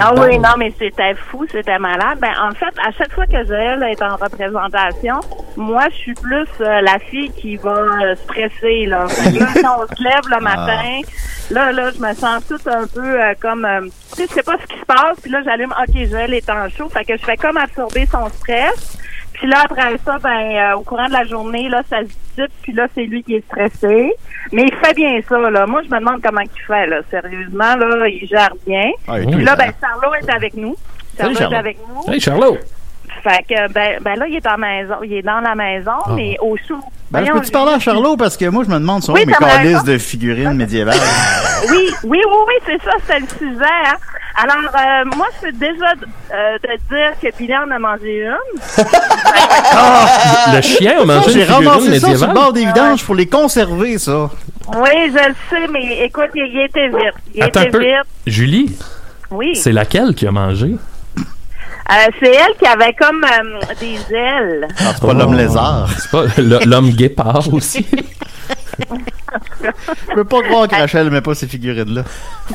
ah 0.00 0.12
oui, 0.16 0.38
non, 0.44 0.56
mais 0.58 0.74
c'était 0.78 1.14
fou, 1.14 1.46
c'était 1.50 1.78
malade. 1.78 2.18
Ben, 2.20 2.34
en 2.38 2.52
fait, 2.52 2.74
à 2.78 2.92
chaque 2.92 3.12
fois 3.12 3.26
que 3.26 3.46
Joël 3.46 3.82
est 3.84 4.02
en 4.02 4.16
représentation, 4.16 5.20
moi, 5.56 5.88
je 5.90 5.94
suis 5.96 6.14
plus 6.14 6.48
euh, 6.60 6.82
la 6.82 6.98
fille 6.98 7.30
qui 7.30 7.56
va 7.56 7.70
euh, 7.70 8.14
stresser, 8.14 8.84
là. 8.84 9.08
Fait 9.08 9.32
que 9.32 9.38
là, 9.38 9.46
quand 9.62 9.84
on 9.84 9.96
se 9.96 10.02
lève 10.02 10.28
le 10.28 10.40
matin, 10.42 11.00
là, 11.50 11.72
là, 11.72 11.90
je 11.92 11.98
me 11.98 12.12
sens 12.12 12.46
tout 12.46 12.60
un 12.66 12.86
peu 12.86 13.22
euh, 13.22 13.32
comme, 13.40 13.64
euh, 13.64 13.88
tu 14.14 14.16
sais, 14.16 14.26
je 14.28 14.34
sais 14.34 14.42
pas 14.42 14.58
ce 14.60 14.66
qui 14.66 14.78
se 14.78 14.84
passe, 14.84 15.18
puis 15.22 15.30
là, 15.30 15.40
j'allume, 15.44 15.72
OK, 15.80 16.08
Joël 16.10 16.34
est 16.34 16.50
en 16.50 16.68
chaud, 16.68 16.90
fait 16.90 17.06
que 17.06 17.16
je 17.16 17.24
fais 17.24 17.38
comme 17.38 17.56
absorber 17.56 18.04
son 18.04 18.28
stress. 18.28 18.98
Puis 19.34 19.48
là, 19.48 19.62
après 19.64 19.98
ça, 20.04 20.18
ben, 20.18 20.56
euh, 20.56 20.76
au 20.76 20.82
courant 20.82 21.06
de 21.06 21.12
la 21.12 21.24
journée, 21.24 21.68
là, 21.68 21.82
ça 21.90 21.98
se 22.00 22.04
dissipe, 22.04 22.52
puis 22.62 22.72
là, 22.72 22.86
c'est 22.94 23.04
lui 23.04 23.22
qui 23.22 23.34
est 23.34 23.44
stressé. 23.46 24.14
Mais 24.52 24.62
il 24.62 24.74
fait 24.76 24.94
bien 24.94 25.20
ça, 25.28 25.38
là. 25.38 25.66
Moi, 25.66 25.82
je 25.84 25.90
me 25.90 25.98
demande 25.98 26.22
comment 26.22 26.40
il 26.40 26.60
fait, 26.66 26.86
là. 26.86 27.00
Sérieusement, 27.10 27.76
là, 27.76 28.08
il 28.08 28.26
gère 28.26 28.54
bien. 28.66 28.90
Ah, 29.08 29.16
puis 29.18 29.44
là, 29.44 29.56
ben. 29.56 29.72
Charlot 29.80 30.14
est 30.14 30.30
avec 30.30 30.54
nous. 30.54 30.76
Charlot 31.18 31.38
est 31.38 31.54
avec 31.54 31.78
nous. 31.88 32.12
Hey, 32.12 32.20
Charlot! 32.20 32.58
Fait 33.26 33.42
que, 33.48 33.72
ben, 33.72 33.98
ben 34.02 34.18
là, 34.18 34.26
il 34.28 34.36
est 34.36 34.46
en 34.46 34.58
maison. 34.58 34.96
Il 35.02 35.12
est 35.14 35.22
dans 35.22 35.40
la 35.40 35.54
maison, 35.54 35.92
Ah. 36.04 36.10
mais 36.14 36.36
au 36.42 36.56
show. 36.68 36.78
Ben, 37.10 37.24
je 37.24 37.32
peux-tu 37.32 37.50
parler 37.50 37.72
à 37.72 37.78
Charlot? 37.78 38.16
Parce 38.18 38.36
que 38.36 38.44
moi, 38.46 38.64
je 38.64 38.70
me 38.70 38.78
demande 38.78 39.02
sur 39.02 39.14
Oui, 39.14 39.24
mes 39.26 39.32
calices 39.32 39.82
de 39.84 39.96
figurines 39.98 40.52
médiévales. 40.54 40.96
Oui, 41.70 41.88
oui, 42.02 42.20
oui, 42.26 42.36
oui, 42.46 42.54
c'est 42.66 42.82
ça, 42.84 42.90
c'était 43.06 43.20
le 43.20 43.26
sujet. 43.38 43.64
Hein. 43.86 43.96
Alors, 44.36 44.70
euh, 44.74 45.16
moi, 45.16 45.26
je 45.40 45.46
peux 45.46 45.52
déjà 45.52 45.92
euh, 46.34 46.58
te 46.58 46.94
dire 46.94 47.12
que 47.22 47.34
Billy 47.38 47.56
en 47.56 47.70
a 47.70 47.78
mangé 47.78 48.26
une. 48.26 48.84
Le 50.54 50.60
chien 50.60 51.00
a 51.00 51.04
mangé 51.06 51.32
J'ai 51.32 51.40
une 51.40 51.46
figurine 51.46 51.68
ramassé 51.68 51.98
ça 52.00 52.00
sur 52.00 52.08
médiévale? 52.10 52.28
le 52.28 52.34
bord 52.34 52.52
des 52.52 52.66
vidanges 52.66 53.02
pour 53.04 53.14
les 53.14 53.26
conserver, 53.26 53.96
ça. 53.98 54.28
Oui, 54.76 54.90
je 55.06 55.28
le 55.28 55.34
sais, 55.48 55.66
mais 55.72 56.04
écoute, 56.04 56.30
il, 56.34 56.44
il 56.52 56.60
était 56.66 56.88
vite. 56.88 57.14
Il 57.34 57.42
Attends 57.42 57.60
était 57.62 57.68
un 57.68 57.72
peu. 57.72 57.78
vite. 57.80 58.04
Julie, 58.26 58.76
Oui. 59.30 59.56
c'est 59.56 59.72
laquelle 59.72 60.14
qui 60.14 60.26
a 60.26 60.32
mangé? 60.32 60.76
Euh, 61.90 62.10
c'est 62.18 62.32
elle 62.32 62.54
qui 62.58 62.66
avait 62.66 62.94
comme 62.94 63.22
euh, 63.24 63.60
des 63.78 63.98
ailes. 64.14 64.68
Ah, 64.78 64.92
c'est 64.94 65.06
pas 65.06 65.12
l'homme 65.12 65.34
lézard. 65.34 65.88
C'est 65.98 66.10
pas 66.10 66.24
l'homme 66.64 66.90
guépard 66.90 67.52
aussi. 67.52 67.86
Je 69.62 70.14
peux 70.14 70.24
pas 70.24 70.42
croire 70.42 70.68
que 70.68 70.74
Rachel 70.76 71.10
met 71.10 71.20
pas 71.20 71.34
ces 71.34 71.46
figurines-là. 71.46 72.04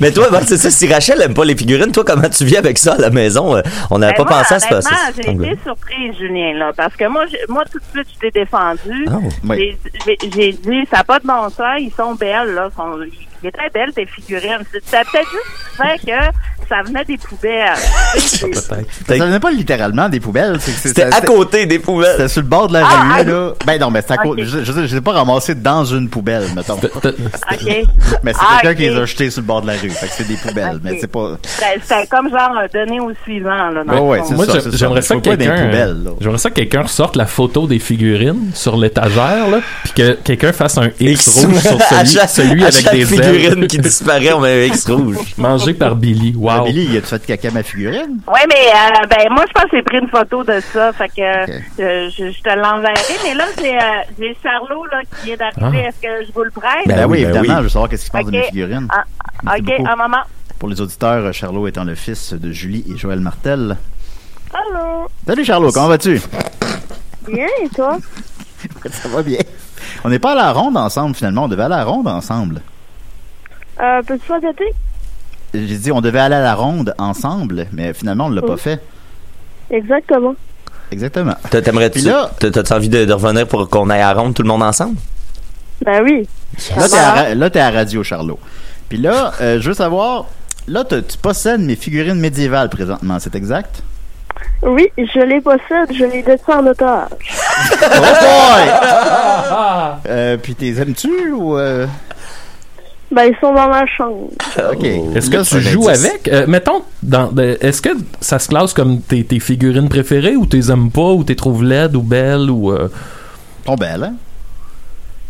Mais 0.00 0.10
toi, 0.12 0.28
ben, 0.30 0.40
c'est 0.46 0.56
ça, 0.56 0.70
si 0.70 0.92
Rachel 0.92 1.20
aime 1.22 1.34
pas 1.34 1.44
les 1.44 1.56
figurines, 1.56 1.92
toi, 1.92 2.04
comment 2.06 2.28
tu 2.28 2.44
vis 2.44 2.56
avec 2.56 2.78
ça 2.78 2.94
à 2.94 2.98
la 2.98 3.10
maison? 3.10 3.56
Euh, 3.56 3.62
On 3.90 3.98
n'avait 3.98 4.12
Ben, 4.16 4.24
pas 4.24 4.30
moi, 4.30 4.42
pensé 4.42 4.54
à 4.54 4.60
ce 4.60 4.80
cet 4.80 5.16
J'ai 5.16 5.30
été 5.32 5.58
surprise, 5.64 6.16
Julien, 6.18 6.54
là, 6.54 6.72
parce 6.76 6.94
que 6.94 7.06
moi, 7.08 7.24
moi 7.48 7.64
tout 7.70 7.78
de 7.78 7.84
suite, 7.92 8.08
je 8.14 8.18
t'ai 8.20 8.30
défendu. 8.30 9.06
Oh, 9.10 9.20
oui. 9.48 9.76
J'ai- 10.06 10.18
J'ai 10.22 10.30
j'ai 10.34 10.52
dit, 10.52 10.86
ça 10.90 10.98
n'a 10.98 11.04
pas 11.04 11.18
de 11.20 11.26
bon 11.26 11.48
sens, 11.50 11.78
ils 11.78 11.92
sont 11.96 12.14
belles, 12.14 12.54
là. 12.54 12.70
Sont, 12.76 12.98
ils 13.44 13.48
étaient 13.48 13.70
belles, 13.72 13.92
tes 13.92 14.06
figurines. 14.06 14.64
C'était 14.72 15.02
peut-être 15.10 15.30
juste 15.30 15.76
fait 15.76 16.06
que 16.10 16.66
ça 16.68 16.82
venait 16.82 17.04
des 17.04 17.18
poubelles. 17.18 17.74
Ça 19.06 19.14
venait 19.24 19.40
pas 19.40 19.50
littéralement 19.50 20.08
des 20.08 20.20
poubelles. 20.20 20.58
C'était 20.60 21.10
ça- 21.10 21.16
à 21.18 21.20
côté 21.20 21.66
des 21.66 21.78
poubelles. 21.78 22.12
C'était 22.12 22.28
sur 22.28 22.42
le 22.42 22.48
bord 22.48 22.68
de 22.68 22.74
la 22.74 22.82
Ah, 22.84 23.02
rue, 23.02 23.12
ah, 23.20 23.22
là. 23.24 23.52
Ben 23.66 23.78
non, 23.80 23.90
mais 23.90 24.00
c'est 24.06 24.12
à 24.14 24.16
côté. 24.18 24.44
Je, 24.44 24.64
je, 24.64 24.72
je, 24.72 24.86
je 24.86 24.94
l'ai 24.94 25.00
pas 25.00 25.12
ramassé 25.12 25.54
dans 25.54 25.84
une 25.84 26.08
poubelle, 26.08 26.44
mettons. 26.56 26.74
OK. 26.74 26.82
Mais 28.22 28.32
c'est 28.32 28.38
Ah, 28.40 28.60
quelqu'un 28.62 28.70
ok. 28.70 28.76
qui 28.76 28.82
les 28.94 28.96
a 28.96 29.04
jetés 29.04 29.30
sur 29.30 29.42
le 29.42 29.46
bord 29.46 29.60
de 29.62 29.66
la 29.66 29.74
rue. 29.74 29.90
Fait 29.90 30.06
que 30.06 30.12
c'est 30.16 30.26
des 30.26 30.36
poubelles. 30.36 30.80
Mais 30.82 30.98
c'est 31.00 31.06
pas. 31.10 31.36
C'était 31.42 31.80
c'était 31.82 32.06
comme 32.06 32.30
genre 32.30 32.50
donner 32.72 33.00
au 33.00 33.12
suivant, 33.24 33.70
là. 33.70 33.84
dans 33.84 34.06
Ouais, 34.06 34.20
Moi, 34.30 34.46
ça, 34.46 34.60
ça. 34.60 34.70
j'aimerais 34.72 35.02
ça 35.02 35.16
que 35.16 35.20
quelqu'un. 35.20 35.66
poubelles, 35.66 36.02
là. 36.04 36.10
J'aimerais 36.20 36.38
ça 36.38 36.48
que 36.50 36.54
quelqu'un 36.54 36.82
ressorte 36.82 37.16
la 37.16 37.26
photo 37.26 37.66
des 37.66 37.78
figurines 37.78 38.50
sur 38.54 38.76
l'étagère, 38.76 39.48
là, 39.50 39.58
puis 39.84 39.92
que 39.92 40.12
quelqu'un 40.12 40.52
fasse 40.52 40.78
un 40.78 40.88
X, 40.98 41.44
rouge 41.44 41.58
sur 41.58 41.78
celui, 41.82 42.28
celui 42.28 42.64
avec 42.64 42.90
des 42.90 43.04
figurine 43.38 43.66
qui 43.66 43.78
disparaît, 43.78 44.32
on 44.32 44.40
met 44.40 44.64
un 44.64 44.66
X 44.66 44.88
rouge. 44.90 45.16
Mangé 45.38 45.74
par 45.74 45.96
Billy. 45.96 46.34
Ah, 46.36 46.58
Wow. 46.60 46.64
Billy, 46.66 46.86
il 46.90 46.96
a-tu 46.96 47.06
fait 47.06 47.26
caca 47.26 47.50
ma 47.50 47.62
figurine? 47.62 48.18
Oui, 48.26 48.40
mais 48.48 48.54
euh, 48.74 49.06
ben 49.08 49.28
moi 49.30 49.44
je 49.48 49.52
pense 49.52 49.70
que 49.70 49.76
j'ai 49.76 49.82
pris 49.82 49.98
une 49.98 50.08
photo 50.08 50.42
de 50.44 50.60
ça, 50.72 50.92
fait 50.92 51.08
que 51.08 51.20
euh, 51.22 52.08
je, 52.10 52.30
je 52.30 52.42
te 52.42 52.48
l'enverrai. 52.56 52.94
Mais 53.24 53.34
là 53.34 53.44
j'ai 53.58 53.76
euh, 53.76 53.80
j'ai 54.18 54.36
Charlot 54.42 54.84
là 54.86 55.00
qui 55.22 55.30
est 55.32 55.36
d'arriver. 55.36 55.82
Ah. 55.84 55.88
Est-ce 55.88 56.00
que 56.00 56.26
je 56.26 56.32
vous 56.32 56.44
le 56.44 56.50
prête? 56.50 56.86
Ben, 56.86 57.06
oui, 57.06 57.24
ben 57.24 57.30
évidemment. 57.34 57.40
oui. 57.40 57.54
Je 57.58 57.62
veux 57.62 57.68
savoir 57.68 57.88
qu'est-ce 57.90 58.04
qu'il 58.10 58.12
pense 58.12 58.26
de 58.26 58.30
mes 58.30 58.42
figurines. 58.44 58.88
Ah, 58.90 59.04
ok, 59.56 59.62
beaucoup. 59.64 59.86
un 59.88 59.96
moment. 59.96 60.22
Pour 60.58 60.68
les 60.68 60.80
auditeurs, 60.80 61.32
Charlot 61.34 61.66
étant 61.66 61.84
le 61.84 61.94
fils 61.94 62.32
de 62.32 62.50
Julie 62.52 62.84
et 62.94 62.96
Joël 62.96 63.20
Martel. 63.20 63.76
Allô? 64.52 65.08
Salut 65.26 65.44
Charlot, 65.44 65.72
comment 65.72 65.88
vas-tu? 65.88 66.20
Bien 67.28 67.46
et 67.62 67.68
toi? 67.70 67.98
Ça 68.90 69.08
va 69.08 69.22
bien. 69.22 69.38
On 70.04 70.08
n'est 70.08 70.18
pas 70.18 70.32
à 70.32 70.34
la 70.36 70.52
ronde 70.52 70.76
ensemble 70.76 71.14
finalement, 71.14 71.44
on 71.44 71.48
devait 71.48 71.64
aller 71.64 71.74
à 71.74 71.78
la 71.78 71.84
ronde 71.84 72.06
ensemble. 72.08 72.62
Euh, 73.80 74.02
peux-tu 74.02 74.26
pas 74.26 74.40
tâter? 74.40 74.72
J'ai 75.54 75.76
dit 75.78 75.92
on 75.92 76.00
devait 76.00 76.18
aller 76.20 76.34
à 76.34 76.40
la 76.42 76.54
ronde 76.54 76.94
ensemble, 76.98 77.66
mais 77.72 77.92
finalement 77.92 78.26
on 78.26 78.30
l'a 78.30 78.42
pas 78.42 78.56
fait. 78.56 78.80
Exactement. 79.70 80.34
Exactement. 80.90 81.34
T'a- 81.50 81.62
T'aimerais-tu, 81.62 82.00
Puis 82.00 82.08
là- 82.08 82.30
t'as- 82.38 82.50
t'as-tu 82.50 82.72
envie 82.72 82.88
de, 82.88 83.04
de 83.04 83.12
revenir 83.12 83.46
pour 83.48 83.68
qu'on 83.68 83.88
aille 83.90 84.00
à 84.02 84.12
ronde 84.12 84.34
tout 84.34 84.42
le 84.42 84.48
monde 84.48 84.62
ensemble? 84.62 84.96
Ben 85.84 86.02
oui. 86.02 86.28
Là, 86.76 86.88
t'es 86.88 86.96
à, 87.44 87.50
t'es 87.50 87.60
à 87.60 87.70
Radio 87.70 88.02
Charlot. 88.04 88.38
Puis 88.88 88.98
là, 88.98 89.32
euh, 89.40 89.60
je 89.60 89.68
veux 89.68 89.74
savoir, 89.74 90.26
là, 90.68 90.84
t'as- 90.84 91.02
tu 91.02 91.18
possèdes 91.18 91.60
mes 91.60 91.76
figurines 91.76 92.18
médiévales 92.20 92.68
présentement, 92.68 93.18
c'est 93.18 93.34
exact? 93.34 93.82
Oui, 94.62 94.88
je 94.98 95.20
les 95.20 95.40
possède, 95.40 95.92
je 95.92 96.04
les 96.04 96.22
détiens 96.22 96.58
en 96.60 96.66
otage. 96.66 97.08
Oh 97.82 97.86
boy! 97.90 98.70
Euh, 100.06 100.36
puis 100.36 100.54
t'es 100.54 100.68
aimes-tu 100.80 101.30
ou... 101.32 101.56
euh, 101.56 101.86
Ben, 103.14 103.24
ils 103.26 103.36
sont 103.40 103.54
dans 103.54 103.68
ma 103.68 103.86
chambre. 103.86 104.28
OK. 104.72 104.84
Est-ce 104.84 105.30
que 105.30 105.42
c'est 105.44 105.58
tu 105.58 105.62
joues 105.62 105.88
avec? 105.88 106.26
Euh, 106.28 106.46
mettons, 106.48 106.82
dans, 107.02 107.32
est-ce 107.36 107.80
que 107.80 107.90
ça 108.20 108.38
se 108.38 108.48
classe 108.48 108.72
comme 108.72 109.00
tes, 109.02 109.22
tes 109.24 109.38
figurines 109.40 109.88
préférées 109.88 110.36
ou 110.36 110.46
t'es 110.46 110.70
aimes 110.70 110.90
pas 110.90 111.12
ou 111.12 111.22
t'es 111.22 111.34
trouves 111.36 111.62
laides 111.64 111.94
ou 111.96 112.02
belles 112.02 112.50
ou... 112.50 112.72
euh, 112.72 112.88
Sont 113.66 113.76
belles, 113.76 114.02
hein? 114.04 114.14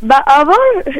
Ben, 0.02 0.20
avant, 0.26 0.52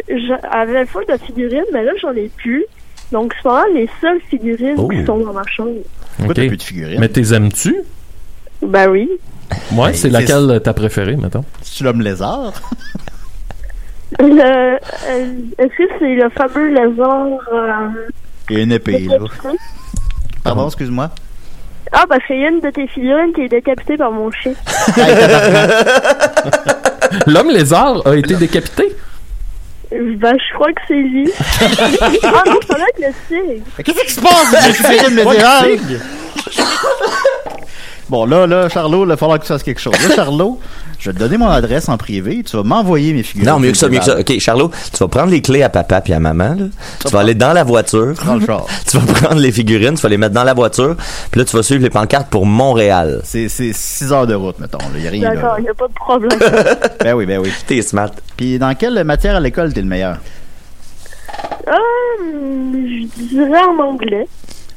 j'avais 0.09 0.87
full 0.87 1.05
de 1.07 1.17
figurines, 1.25 1.65
mais 1.73 1.85
là, 1.85 1.93
j'en 2.01 2.13
ai 2.13 2.31
plus. 2.37 2.65
Donc, 3.13 3.33
c'est 3.37 3.43
pas 3.43 3.63
mal 3.63 3.75
les 3.75 3.89
seules 4.01 4.21
figurines 4.31 4.75
Oh. 4.79 4.89
qui 4.89 5.05
sont 5.05 5.19
dans 5.19 5.33
ma 5.33 5.45
chambre. 5.47 5.71
ok. 6.23 6.35
t'as 6.35 6.47
plus 6.47 6.57
de 6.57 6.63
figurines? 6.63 7.01
Mais 7.01 7.09
t'es 7.09 7.35
aimes-tu? 7.35 7.77
Ben 8.63 8.89
oui. 8.91 9.09
Ouais, 9.73 9.77
Ben, 9.77 9.87
c'est 9.93 9.95
c'est- 9.95 10.09
laquelle 10.11 10.51
euh, 10.51 10.59
t'as 10.59 10.73
préférée, 10.73 11.17
mettons? 11.17 11.45
C'est-tu 11.63 11.85
l'homme 11.85 12.01
lézard? 12.01 12.53
Le, 14.21 14.43
euh, 14.43 14.79
est-ce 15.59 15.77
que 15.77 15.83
c'est 15.99 16.15
le 16.15 16.29
fameux 16.31 16.69
lézard... 16.69 17.27
Euh, 17.53 17.89
Il 18.51 18.59
y 18.59 18.61
a 18.61 18.65
une 18.65 18.73
épée, 18.73 18.99
là. 19.01 19.17
Pardon, 20.43 20.67
excuse-moi? 20.67 21.11
Ah, 21.93 22.05
y 22.09 22.13
a 22.33 22.49
une 22.49 22.61
de 22.61 22.71
tes 22.71 22.87
figurines 22.89 23.33
qui 23.33 23.43
est 23.43 23.49
décapitée 23.49 23.97
par 23.97 24.11
mon 24.11 24.29
chien. 24.31 24.53
L'homme 27.27 27.51
lézard 27.51 28.03
a 28.07 28.17
été 28.17 28.35
décapité? 28.35 28.95
Ben, 29.93 30.37
je 30.37 30.55
crois 30.55 30.73
que 30.73 30.81
c'est 30.89 30.95
lui. 30.95 31.31
ah 32.25 32.43
non, 32.47 32.59
ça 32.67 32.75
doit 32.75 32.89
être 32.89 32.99
le 32.99 33.13
tigre. 33.29 33.65
Qu'est-ce 33.85 34.05
qui 34.05 34.13
se 34.13 34.21
passe? 34.21 34.53
Les 34.67 34.73
figurines 34.73 35.15
médiévales? 35.15 35.79
Bon, 38.15 38.27
là, 38.27 38.47
là, 38.47 38.69
Charlot, 38.69 39.07
il 39.07 39.09
va 39.09 39.17
falloir 39.17 39.41
que 39.41 39.43
tu 39.45 39.49
fasses 39.49 39.65
quelque 39.65 39.81
chose. 39.81 39.95
Là, 40.09 40.15
Charlot, 40.15 40.61
je 41.01 41.11
vais 41.11 41.15
te 41.15 41.19
donner 41.19 41.37
mon 41.37 41.49
adresse 41.49 41.89
en 41.89 41.97
privé. 41.97 42.45
Tu 42.49 42.57
vas 42.57 42.63
m'envoyer 42.63 43.13
mes 43.13 43.25
figurines. 43.25 43.51
Non, 43.51 43.59
mieux 43.59 43.73
que 43.73 43.77
ça, 43.77 43.89
mieux 43.89 43.99
que 43.99 44.05
ça. 44.05 44.21
OK, 44.21 44.39
Charlot, 44.39 44.71
tu 44.93 44.99
vas 44.99 45.09
prendre 45.09 45.33
les 45.33 45.43
clés 45.43 45.65
à 45.65 45.69
papa 45.69 46.01
puis 46.01 46.13
à 46.13 46.21
maman, 46.21 46.55
là. 46.57 46.67
Tu 47.05 47.09
vas 47.09 47.19
aller 47.19 47.35
dans 47.35 47.53
la 47.53 47.65
voiture. 47.65 48.15
Dans 48.25 48.37
le 48.37 48.47
char. 48.47 48.67
Tu 48.87 48.99
vas 48.99 49.13
prendre 49.13 49.41
les 49.41 49.51
figurines, 49.51 49.97
tu 49.97 50.03
vas 50.03 50.09
les 50.11 50.17
mettre 50.17 50.33
dans 50.33 50.45
la 50.45 50.55
voiture, 50.55 50.95
puis 51.33 51.41
là, 51.41 51.45
tu 51.45 51.57
vas 51.57 51.65
suivre 51.65 51.83
les 51.83 51.91
pancartes 51.91 52.29
pour 52.29 52.47
Montréal. 52.47 53.21
C'est 53.25 53.49
6 53.49 54.13
heures 54.13 54.29
de 54.29 54.35
route, 54.37 54.61
mettons. 54.61 54.79
Il 54.95 55.01
n'y 55.01 55.09
a 55.09 55.11
rien 55.11 55.29
là. 55.31 55.35
D'accord, 55.35 55.57
il 55.59 55.63
n'y 55.63 55.69
a 55.71 55.75
pas 55.75 55.89
de 55.89 55.95
problème. 55.95 56.39
Ben 57.01 57.15
oui, 57.15 57.27
ben 57.27 57.41
oui. 57.41 57.53
T'es 57.67 57.83
smart. 57.83 58.11
Puis 58.37 58.61
dans 58.61 58.77
quelle 58.77 59.03
matière 59.03 59.35
à 59.35 59.41
l'école 59.41 59.73
t'es 59.73 59.83
le 59.83 59.89
meilleur? 59.89 60.19
Euh, 61.67 61.73
je 62.23 63.25
dirais 63.25 63.65
en 63.65 63.83
anglais. 63.83 64.29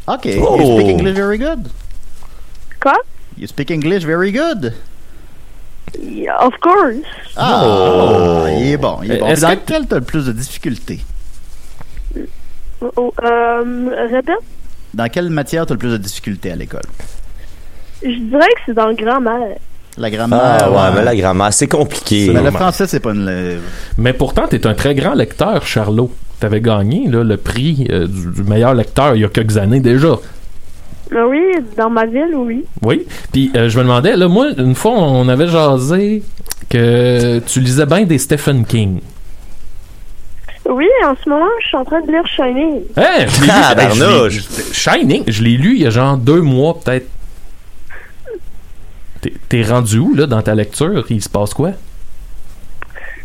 OK. 0.08 0.28
Oh. 0.42 0.58
You 0.60 0.80
speak 0.80 0.88
English 0.98 1.16
very 1.16 1.38
good? 1.38 1.68
Quoi? 2.82 2.98
You 3.38 3.48
speak 3.48 3.72
English 3.72 4.04
very 4.04 4.32
good. 4.32 4.74
Yeah, 6.02 6.36
of 6.46 6.54
course. 6.62 6.98
Ah, 7.36 7.62
Oh. 7.64 8.46
il 8.50 8.72
est 8.72 8.78
bon, 8.78 8.98
il 9.04 9.12
est 9.12 9.18
bon. 9.20 9.28
Puis 9.32 9.42
dans 9.42 9.50
que- 9.56 9.62
quel 9.66 9.86
t'as 9.88 9.96
le 9.98 10.02
plus 10.02 10.26
de 10.26 10.32
difficultés? 10.32 11.00
Oh, 12.96 13.14
euh, 13.24 14.08
répète. 14.12 14.36
Dans 14.94 15.08
quelle 15.10 15.30
matière 15.30 15.66
t'as 15.66 15.74
le 15.74 15.80
plus 15.80 15.92
de 15.92 15.98
difficultés 15.98 16.52
à 16.52 16.56
l'école? 16.56 16.82
Je 18.04 18.10
dirais 18.10 18.48
que 18.56 18.62
c'est 18.68 18.74
dans 18.74 18.88
le 18.88 18.96
grammaire. 18.96 19.58
La 19.98 20.12
grammaire. 20.12 20.40
Ah, 20.62 20.70
ouais, 20.70 20.96
mais 20.96 21.04
la 21.04 21.16
grammaire, 21.16 21.52
c'est 21.54 21.68
compliqué. 21.68 22.30
Mais 22.32 22.44
le 22.44 22.52
français, 22.52 22.86
c'est 22.86 23.00
pas 23.00 23.12
une... 23.14 23.60
Mais 23.98 24.14
pourtant, 24.14 24.48
t'es 24.48 24.68
un 24.68 24.76
très 24.76 24.94
grand 24.94 25.14
lecteur, 25.16 25.66
Charlot. 25.66 26.12
T'avais 26.40 26.62
gagné 26.62 27.08
là, 27.08 27.24
le 27.24 27.38
prix 27.38 27.88
euh, 27.90 28.06
du, 28.06 28.28
du 28.32 28.44
meilleur 28.44 28.76
lecteur 28.76 29.16
il 29.16 29.22
y 29.22 29.26
a 29.26 29.28
quelques 29.30 29.58
années 29.58 29.80
déjà. 29.80 30.18
Ben 31.12 31.26
oui, 31.26 31.40
dans 31.78 31.90
ma 31.90 32.06
ville, 32.06 32.34
oui. 32.36 32.66
Oui. 32.84 33.06
Puis 33.32 33.52
euh, 33.56 33.70
je 33.70 33.78
me 33.78 33.84
demandais, 33.84 34.16
là, 34.16 34.28
moi, 34.28 34.48
une 34.58 34.76
fois, 34.76 34.92
on 34.92 35.28
avait 35.30 35.48
jasé 35.48 36.24
que 36.70 37.40
tu 37.40 37.60
lisais 37.62 37.86
bien 37.86 38.04
des 38.04 38.18
Stephen 38.18 38.66
King. 38.66 39.00
Oui, 40.70 40.86
en 41.06 41.16
ce 41.24 41.30
moment, 41.30 41.46
je 41.62 41.68
suis 41.68 41.78
en 41.78 41.86
train 41.86 42.02
de 42.02 42.08
lire 42.12 42.28
Shining. 42.28 42.82
Hein, 42.98 43.26
je 43.28 43.42
l'ai 43.42 43.48
lu. 43.48 43.52
Ah, 43.64 43.74
Ben, 43.76 43.90
je 43.94 44.04
l'ai- 44.04 44.10
barnouche. 44.10 44.44
Shining, 44.74 45.24
je 45.28 45.44
l'ai 45.44 45.56
lu 45.58 45.76
il 45.76 45.82
y 45.84 45.86
a 45.88 45.90
genre 45.90 46.18
deux 46.18 46.42
mois, 46.42 46.78
peut-être. 46.84 47.08
T'es- 49.22 49.34
T'es 49.50 49.64
rendu 49.64 49.98
où, 50.00 50.14
là, 50.14 50.26
dans 50.28 50.42
ta 50.42 50.54
lecture? 50.56 51.06
Il 51.10 51.24
se 51.24 51.30
passe 51.30 51.54
quoi? 51.54 51.72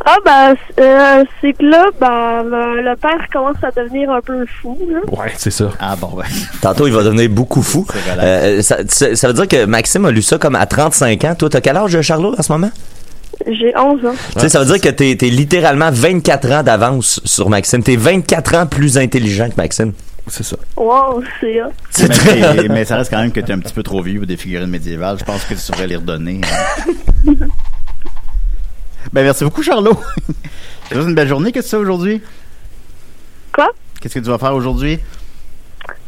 Ah, 0.05 0.17
ben, 0.25 0.55
c'est- 0.67 0.83
euh, 0.83 1.25
c'est 1.41 1.53
que 1.53 1.65
là, 1.65 1.87
ben, 2.01 2.43
le, 2.45 2.83
le 2.83 2.97
père 2.97 3.27
commence 3.33 3.57
à 3.63 3.71
devenir 3.71 4.11
un 4.11 4.21
peu 4.21 4.45
fou, 4.61 4.79
là. 4.91 4.99
Ouais, 5.11 5.33
c'est 5.37 5.51
ça. 5.51 5.71
Ah 5.79 5.95
bon, 5.97 6.09
ouais. 6.17 6.25
Tantôt, 6.61 6.87
il 6.87 6.93
va 6.93 7.03
devenir 7.03 7.29
beaucoup 7.31 7.63
fou. 7.63 7.87
C'est 7.93 8.11
relax. 8.13 8.21
Euh, 8.23 8.63
ça, 8.63 8.77
ça- 8.89 9.15
ça 9.17 9.29
veut 9.29 9.35
dire 9.35 9.49
que 9.49 9.65
Maxime 9.65 10.05
a 10.07 10.11
lu 10.11 10.23
ça 10.23 10.39
comme 10.39 10.55
à 10.57 10.67
35 10.67 11.25
ans. 11.25 11.35
Toi, 11.35 11.49
t'as 11.51 11.61
quel 11.61 11.77
âge, 11.77 12.01
Charlot, 12.01 12.35
en 12.39 12.43
ce 12.43 12.53
moment? 12.53 12.71
J'ai 13.47 13.73
11 13.77 14.05
ans. 14.07 14.15
tu 14.35 14.41
sais, 14.41 14.49
ça 14.49 14.61
veut 14.61 14.67
dire 14.67 14.81
que 14.81 14.89
t'es, 14.95 15.17
t'es 15.17 15.29
littéralement 15.29 15.91
24 15.91 16.51
ans 16.53 16.63
d'avance 16.63 17.21
sur 17.25 17.49
Maxime. 17.49 17.83
T'es 17.83 17.97
24 17.97 18.55
ans 18.57 18.67
plus 18.67 18.99
intelligent 18.99 19.49
que 19.51 19.57
Maxime. 19.57 19.93
C'est 20.29 20.45
ça. 20.45 20.57
Wow, 20.77 21.23
c'est 21.41 21.61
hot. 21.63 21.71
mais, 22.57 22.69
mais 22.69 22.85
ça 22.85 22.97
reste 22.97 23.11
quand 23.11 23.21
même 23.21 23.33
que 23.33 23.41
t'es 23.41 23.53
un 23.53 23.59
petit 23.59 23.73
peu 23.75 23.83
trop 23.83 24.01
vieux 24.03 24.19
pour 24.19 24.27
des 24.29 24.37
figurines 24.37 24.71
médiévales. 24.71 25.19
Je 25.19 25.25
pense 25.25 25.43
que 25.45 25.55
tu 25.55 25.73
devrais 25.73 25.89
les 25.89 25.97
redonner. 25.97 26.41
ben, 29.13 29.25
merci 29.25 29.45
beaucoup, 29.45 29.63
Charlot. 29.63 29.99
Tu 30.91 30.99
une 30.99 31.15
belle 31.15 31.29
journée. 31.29 31.53
Qu'est-ce 31.53 31.67
que 31.67 31.71
tu 31.71 31.77
fais 31.77 31.83
aujourd'hui? 31.83 32.21
Quoi? 33.55 33.71
Qu'est-ce 34.01 34.15
que 34.15 34.19
tu 34.19 34.29
vas 34.29 34.37
faire 34.37 34.55
aujourd'hui? 34.55 34.99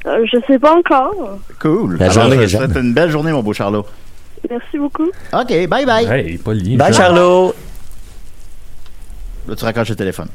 Euh, 0.06 0.26
je 0.30 0.38
sais 0.46 0.58
pas 0.58 0.76
encore. 0.76 1.38
Cool. 1.58 1.96
La 1.96 2.10
Alors, 2.10 2.14
journée 2.24 2.36
je 2.36 2.42
est 2.42 2.46
te 2.46 2.50
souhaite 2.64 2.76
une 2.76 2.92
belle 2.92 3.10
journée, 3.10 3.32
mon 3.32 3.42
beau 3.42 3.54
Charlot. 3.54 3.86
Merci 4.50 4.76
beaucoup. 4.76 5.10
OK, 5.32 5.68
bye 5.68 5.86
bye. 5.86 6.04
Hey, 6.04 6.36
pas 6.36 6.52
lié. 6.52 6.76
Bye, 6.76 6.92
Charlot. 6.92 7.54
Là, 9.48 9.56
tu 9.56 9.64
raccroches 9.64 9.88
le 9.88 9.96
téléphone. 9.96 10.28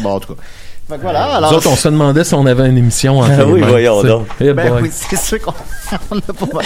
Bon, 0.00 0.10
en 0.16 0.20
tout 0.20 0.34
cas. 0.34 0.42
Fait 0.88 0.96
que 0.96 1.02
voilà, 1.02 1.34
alors. 1.36 1.50
Nous 1.52 1.58
autres, 1.58 1.68
on 1.70 1.76
se 1.76 1.88
demandait 1.88 2.24
si 2.24 2.32
on 2.34 2.46
avait 2.46 2.66
une 2.68 2.78
émission 2.78 3.18
en 3.18 3.24
Ah 3.24 3.44
oui, 3.46 3.60
voyons 3.60 4.02
donc. 4.02 4.26
Eh 4.40 4.52
Ben 4.54 4.70
boy. 4.70 4.82
oui, 4.84 4.90
c'est 4.90 5.18
sûr 5.18 5.38
qu'on 5.40 5.52
on 6.10 6.14
n'a 6.14 6.20
pas 6.22 6.46
mal. 6.54 6.64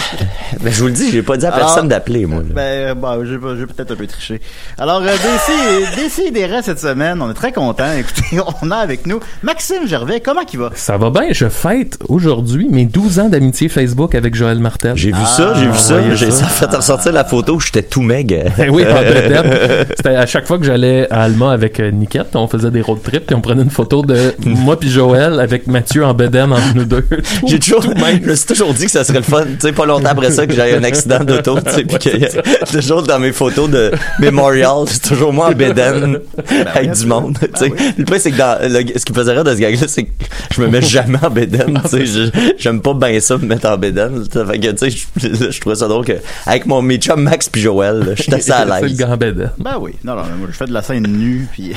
Ben, 0.61 0.71
je 0.71 0.79
vous 0.81 0.87
le 0.87 0.93
dis, 0.93 1.11
j'ai 1.11 1.21
pas 1.23 1.35
dit 1.37 1.45
à 1.45 1.49
Alors- 1.53 1.67
personne 1.67 1.87
d'appeler, 1.89 2.25
moi. 2.25 2.39
là. 2.39 2.53
Ben, 2.53 2.93
bah, 2.97 3.17
j'ai 3.25 3.37
pas- 3.37 3.55
j'ai 3.57 3.65
peut-être 3.65 3.91
un 3.91 3.95
peu 3.95 4.07
triché. 4.07 4.39
Alors, 4.77 5.01
euh, 5.01 5.07
DC, 5.11 5.95
DC 6.25 6.31
des 6.31 6.45
restes 6.45 6.65
cette 6.65 6.79
semaine, 6.79 7.21
on 7.21 7.29
est 7.31 7.33
très 7.33 7.51
contents. 7.51 7.83
Écoutez, 7.97 8.39
on 8.61 8.71
a 8.71 8.77
avec 8.77 9.05
nous 9.07 9.19
Maxime 9.41 9.87
Gervais. 9.87 10.21
Comment 10.21 10.43
qu'il 10.45 10.59
va? 10.59 10.69
Ça 10.75 10.97
va 10.97 11.09
bien, 11.09 11.27
je 11.31 11.49
fête 11.49 11.97
aujourd'hui 12.07 12.67
mes 12.69 12.85
12 12.85 13.19
ans 13.19 13.29
d'amitié 13.29 13.67
Facebook 13.69 14.15
avec 14.15 14.35
Joël 14.35 14.59
Martel. 14.59 14.93
J'ai 14.95 15.11
vu 15.11 15.25
ça, 15.25 15.53
j'ai 15.55 15.67
vu 15.67 15.77
ça. 15.77 15.97
voyez 15.99 16.15
J'ai 16.15 16.31
ça. 16.31 16.45
ça 16.45 16.47
fait 16.47 16.75
ressortir 16.75 17.11
la 17.11 17.25
photo 17.25 17.55
où 17.55 17.59
j'étais 17.59 17.83
tout 17.83 18.01
meg. 18.01 18.51
Ben 18.57 18.69
oui, 18.69 18.83
en. 18.85 18.95
C'était 19.97 20.15
à 20.15 20.25
chaque 20.25 20.47
fois 20.47 20.57
que 20.59 20.65
j'allais 20.65 21.07
à 21.11 21.23
Alma 21.23 21.51
avec 21.51 21.79
euh, 21.79 21.91
Niquette, 21.91 22.35
on 22.35 22.47
faisait 22.47 22.71
des 22.71 22.81
road 22.81 23.01
trips 23.03 23.25
puis 23.27 23.35
on 23.35 23.41
prenait 23.41 23.63
une 23.63 23.69
photo 23.69 24.01
de 24.01 24.12
moi 24.45 24.79
puis 24.79 24.89
Joël 24.89 25.39
avec 25.39 25.67
Mathieu 25.67 26.03
en 26.05 26.13
bedaine 26.13 26.51
entre 26.53 26.75
nous 26.75 26.85
deux. 26.85 27.05
J'ai 27.47 27.59
toujours, 27.59 27.83
je 27.83 28.29
me 28.29 28.35
suis 28.35 28.45
toujours 28.45 28.73
dit 28.73 28.85
que 28.85 28.91
ça 28.91 29.03
serait 29.03 29.19
le 29.19 29.23
fun, 29.23 29.43
tu 29.43 29.57
sais, 29.59 29.71
pas 29.71 29.85
longtemps 29.85 30.09
après 30.09 30.31
ça 30.31 30.45
que 30.47 30.53
j'aille 30.53 30.73
un 30.75 30.83
accident 30.83 31.23
d'auto, 31.23 31.59
tu 31.61 31.71
sais, 31.71 31.83
puis 31.83 31.97
a 32.25 32.65
toujours 32.71 33.03
dans 33.03 33.19
mes 33.19 33.31
photos 33.31 33.69
de 33.69 33.91
Memorial, 34.19 34.85
c'est 34.87 35.01
toujours 35.01 35.33
moi 35.33 35.47
en 35.49 35.51
bédaine 35.53 36.19
avec 36.73 36.91
du 36.91 37.05
monde, 37.05 37.37
tu 37.41 37.47
sais. 37.59 37.71
Le 37.97 38.03
pire, 38.05 38.19
c'est 38.19 38.31
que 38.31 38.37
dans, 38.37 38.57
le- 38.61 38.97
ce 38.99 39.05
qui 39.05 39.11
me 39.11 39.17
faisait 39.17 39.31
rire 39.33 39.43
de 39.43 39.53
ce 39.55 39.59
gag-là, 39.59 39.87
c'est 39.87 40.03
que 40.03 40.09
je 40.53 40.61
me 40.61 40.67
mets 40.67 40.81
jamais 40.81 41.17
en 41.21 41.29
bédaine, 41.29 41.79
tu 41.83 41.89
sais, 41.89 42.05
je- 42.05 42.51
j'aime 42.57 42.81
pas 42.81 42.93
bien 42.93 43.19
ça 43.19 43.37
me 43.37 43.45
mettre 43.45 43.67
en 43.67 43.77
sais, 44.31 44.45
fait 44.45 44.59
que, 44.59 44.67
tu 44.71 44.91
sais, 44.91 44.97
je, 45.17 45.51
je 45.51 45.59
trouvais 45.61 45.75
ça 45.75 45.87
drôle 45.87 46.05
que, 46.05 46.13
avec 46.45 46.65
mon, 46.65 46.81
mes 46.81 46.97
chums 46.97 47.21
Max 47.21 47.49
puis 47.49 47.61
Joël, 47.61 47.99
là, 47.99 48.13
j'étais 48.15 48.35
assez 48.35 48.51
à 48.51 48.65
C'est 48.79 48.81
le 48.81 48.87
l'aise. 48.87 48.97
bedaine. 49.17 49.49
Ben 49.59 49.77
oui. 49.79 49.93
Non, 50.03 50.15
non, 50.15 50.23
moi, 50.39 50.47
je 50.51 50.55
fais 50.57 50.65
de 50.65 50.73
la 50.73 50.81
scène 50.81 51.03
nue, 51.07 51.47
puis, 51.51 51.73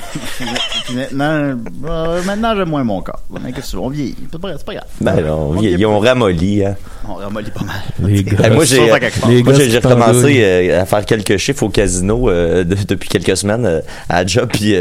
puis 0.86 0.94
maintenant, 0.96 1.54
euh, 1.88 2.20
maintenant, 2.26 2.54
j'aime 2.56 2.68
moins 2.68 2.84
mon 2.84 3.00
corps. 3.00 3.22
Mais 3.30 3.52
qu'est-ce 3.52 3.66
que 3.66 3.70
tu 3.70 3.76
veux, 3.76 3.82
on 3.82 3.88
vieillit. 3.88 4.16
C'est 4.30 4.40
pas, 4.40 4.74
grave. 4.74 4.84
Ben 5.00 5.20
non, 5.24 5.50
On 5.50 5.54
ils, 5.56 5.60
vieillit 5.60 5.76
ils 5.80 5.86
ont 5.86 5.98
ramolli, 5.98 6.64
hein. 6.64 6.76
pas. 7.02 7.08
On 7.10 7.14
ramollit 7.14 7.50
pas 7.50 7.64
mal. 7.64 7.76
Les 8.02 8.22
gars. 8.24 8.44
Hey, 8.44 8.50
moi, 8.50 8.64
j'ai, 8.64 9.78
recommencé 9.78 10.42
euh, 10.42 10.82
à 10.82 10.86
faire 10.86 11.06
quelques 11.06 11.36
chiffres 11.38 11.62
au 11.62 11.68
casino 11.68 12.28
euh, 12.28 12.64
de- 12.64 12.76
depuis 12.86 13.08
quelques 13.08 13.36
semaines 13.36 13.64
euh, 13.66 13.80
à 14.08 14.26
job. 14.26 14.50
Puis, 14.52 14.74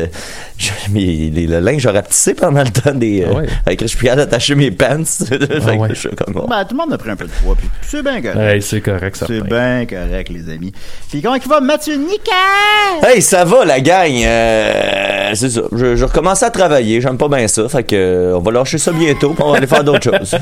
euh, 0.64 0.70
les- 0.94 1.48
le 1.48 1.60
linge 1.60 1.86
a 1.86 1.92
rapetissé 1.92 2.34
pendant 2.34 2.64
le 2.64 2.70
temps 2.70 2.94
des. 2.94 3.24
euh, 3.24 3.28
Ah 3.32 3.36
ouais. 3.38 3.46
Avec 3.66 3.82
je 3.82 3.88
suis 3.88 4.08
d'attacher 4.08 4.56
mes 4.56 4.72
pants. 4.72 5.04
fait 5.06 5.38
que 5.38 5.46
Ah 5.68 5.74
ouais. 5.74 5.90
je 5.90 5.94
suis 5.96 6.10
comme. 6.10 6.34
bon. 6.34 6.48
Ben, 6.50 6.64
tout 6.66 6.76
le 6.76 6.78
monde 6.78 6.94
a 6.94 6.98
pris 6.98 7.10
un 7.10 7.16
peu 7.16 7.26
de 7.26 7.32
poids, 7.44 7.56
puis 7.56 7.70
c'est 7.82 8.02
bien 8.04 8.22
correct. 8.22 8.38
Hey, 8.40 8.62
c'est 8.62 8.82
correct, 8.82 9.16
ça. 9.18 9.26
C'est 9.28 9.42
bien 9.42 9.86
correct, 9.86 10.30
les 10.30 10.50
amis. 10.54 10.72
Puis 11.10 11.22
comment 11.22 11.36
il 11.36 11.48
va, 11.48 11.60
Mathieu 11.60 11.96
Nickel? 11.96 13.04
Hey, 13.04 13.22
ça 13.22 13.44
va, 13.46 13.66
la 13.66 13.80
gang. 13.82 14.12
Euh, 14.24 15.32
c'est 15.34 15.50
ça. 15.50 15.62
Je, 15.72 15.96
je 15.96 16.06
recommence 16.06 16.44
à 16.44 16.50
travailler. 16.50 17.02
J'aime 17.02 17.18
pas 17.18 17.28
bien 17.28 17.48
ça. 17.48 17.68
Fait 17.70 17.84
que, 17.84 17.96
euh, 17.96 18.38
on 18.38 18.40
va 18.42 18.52
lâcher 18.52 18.78
ça 18.78 18.92
bientôt. 18.92 19.34
Puis 19.34 19.44
on 19.44 19.52
va 19.52 19.58
aller 19.58 19.68
faire 19.68 19.84
d'autres 19.84 20.04
choses. 20.20 20.36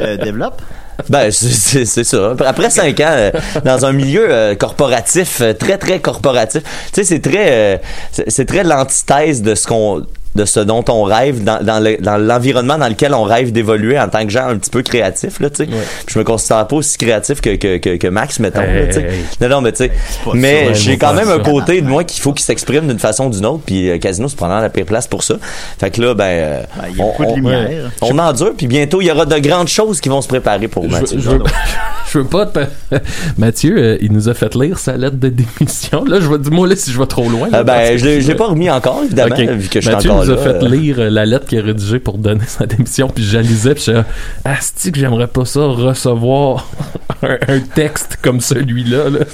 Euh, 0.00 0.16
développe. 0.16 0.60
Ben, 1.08 1.30
c'est- 1.30 1.84
ça. 2.04 2.34
Après 2.46 2.70
cinq 2.70 3.00
ans, 3.00 3.06
euh, 3.10 3.30
dans 3.64 3.84
un 3.84 3.92
milieu 3.92 4.26
euh, 4.30 4.54
corporatif, 4.54 5.40
euh, 5.40 5.52
très, 5.52 5.78
très 5.78 6.00
corporatif, 6.00 6.62
tu 6.62 6.68
sais, 6.94 7.04
c'est 7.04 7.20
très, 7.20 7.80
c'est 8.10 8.46
très 8.46 8.64
l'antithèse 8.64 9.42
de 9.42 9.54
ce 9.54 9.66
qu'on 9.66 10.06
de 10.36 10.44
ce 10.44 10.60
dont 10.60 10.84
on 10.88 11.02
rêve 11.02 11.42
dans, 11.42 11.62
dans 11.64 11.82
le- 11.82 11.96
dans 12.00 12.16
l'environnement 12.18 12.78
dans 12.78 12.88
lequel 12.88 13.14
on 13.14 13.24
rêve 13.24 13.50
d'évoluer 13.52 13.98
en 13.98 14.08
tant 14.08 14.22
que 14.24 14.30
gens 14.30 14.46
un 14.48 14.56
petit 14.56 14.70
peu 14.70 14.82
créatifs 14.82 15.40
là 15.40 15.50
tu 15.50 15.64
sais. 15.64 15.70
Je 16.06 16.18
me 16.18 16.24
considère 16.24 16.66
pas 16.66 16.76
aussi 16.76 16.96
créatif 16.98 17.40
que 17.40 17.56
que, 17.56 17.78
que, 17.78 17.96
que 17.96 18.06
Max 18.06 18.38
mettons 18.38 18.60
Hey, 18.60 18.86
là, 18.88 18.98
hey, 19.00 19.20
non 19.40 19.48
non 19.48 19.60
mais 19.62 19.72
tu 19.72 19.78
sais 19.78 19.90
mais 20.34 20.74
j'ai 20.74 20.98
quand 20.98 21.12
moi, 21.14 21.24
même 21.24 21.40
un 21.40 21.42
côté 21.42 21.80
de 21.80 21.86
moi 21.88 22.04
qu'il 22.04 22.20
faut 22.22 22.32
qu'il 22.32 22.44
s'exprime 22.44 22.86
d'une 22.86 22.98
façon 22.98 23.26
ou 23.26 23.30
d'une 23.30 23.46
autre 23.46 23.62
puis 23.66 23.90
euh, 23.90 23.98
Casino 23.98 24.28
c'est 24.28 24.36
pendant 24.38 24.60
la 24.60 24.68
pire 24.68 24.84
place 24.86 25.06
pour 25.06 25.22
ça. 25.24 25.36
Fait 25.78 25.90
que 25.90 26.00
là 26.02 26.14
ben, 26.14 26.24
euh, 26.24 26.62
il 26.90 26.96
y 26.96 27.00
a 27.00 27.04
beaucoup 27.04 27.24
de 27.24 27.34
lumière. 27.34 27.90
on 28.02 28.18
endure 28.18 28.52
puis 28.56 28.66
bientôt 28.66 29.00
il 29.00 29.06
y 29.06 29.10
aura 29.10 29.24
de 29.26 29.38
grandes 29.38 29.68
choses 29.68 30.00
qui 30.00 30.08
vont 30.08 30.20
se 30.20 30.28
préparer 30.28 30.68
pour 30.68 30.88
Mathieu. 30.88 31.18
je 31.20 31.30
veux, 31.30 31.42
je 32.12 32.18
veux 32.18 32.24
pas 32.24 32.46
te... 32.46 32.60
Mathieu, 33.38 33.74
euh, 33.78 33.98
il 34.00 34.12
nous 34.12 34.28
a 34.28 34.34
fait 34.34 34.54
lire 34.54 34.78
sa 34.78 34.96
lettre 34.96 35.16
de 35.16 35.28
démission. 35.28 36.04
Là, 36.04 36.20
je 36.20 36.28
vais 36.28 36.38
dis-moi 36.38 36.66
là 36.68 36.76
si 36.76 36.90
je 36.92 36.98
vais 36.98 37.06
trop 37.06 37.28
loin. 37.28 37.48
là, 37.50 37.62
ben, 37.64 37.96
je 37.98 38.04
l'ai- 38.06 38.34
pas 38.34 38.48
remis 38.48 38.68
encore, 38.70 39.00
évidemment, 39.04 39.34
vu 39.34 39.68
que 39.68 39.80
je 39.80 39.86
suis 39.88 39.94
encore 40.10 40.24
nous 40.26 40.32
a 40.34 40.36
fait 40.38 40.62
euh. 40.62 40.68
lire 40.68 40.96
euh, 40.98 41.10
la 41.10 41.24
lettre 41.26 41.46
qu'il 41.46 41.58
a 41.58 41.62
rédigée 41.62 41.98
pour 41.98 42.18
donner 42.18 42.44
sa 42.46 42.66
démission, 42.66 43.08
puis 43.08 43.24
je 43.24 43.36
la 43.36 43.42
lisais, 43.42 43.74
puis 43.74 43.84
je 43.86 43.92
suis 43.92 44.00
Asti 44.44 44.92
que 44.92 44.98
j'aimerais 44.98 45.26
pas 45.26 45.44
ça, 45.44 45.60
recevoir 45.60 46.66
un, 47.22 47.36
un 47.48 47.60
texte 47.60 48.18
comme 48.22 48.40
celui-là. 48.40 49.10
Là. 49.10 49.18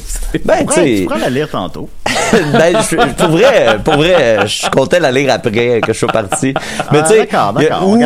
Ben, 0.44 0.66
tu 0.66 0.72
sais, 0.72 0.94
tu 1.00 1.02
pourras 1.04 1.18
la 1.18 1.28
lire 1.30 1.48
tantôt. 1.50 1.90
ben, 2.32 2.74
je- 2.90 2.96
pour 3.22 3.28
vrai, 3.28 3.78
pour 3.84 3.94
vrai, 3.94 4.46
je 4.46 4.68
comptais 4.70 4.98
la 4.98 5.12
lire 5.12 5.30
après 5.32 5.80
que 5.80 5.92
je 5.92 5.98
sois 5.98 6.08
parti. 6.08 6.54
Mais 6.90 7.00
Ah, 7.00 7.02
tu 7.02 7.08
sais, 7.08 7.28
il 7.28 7.60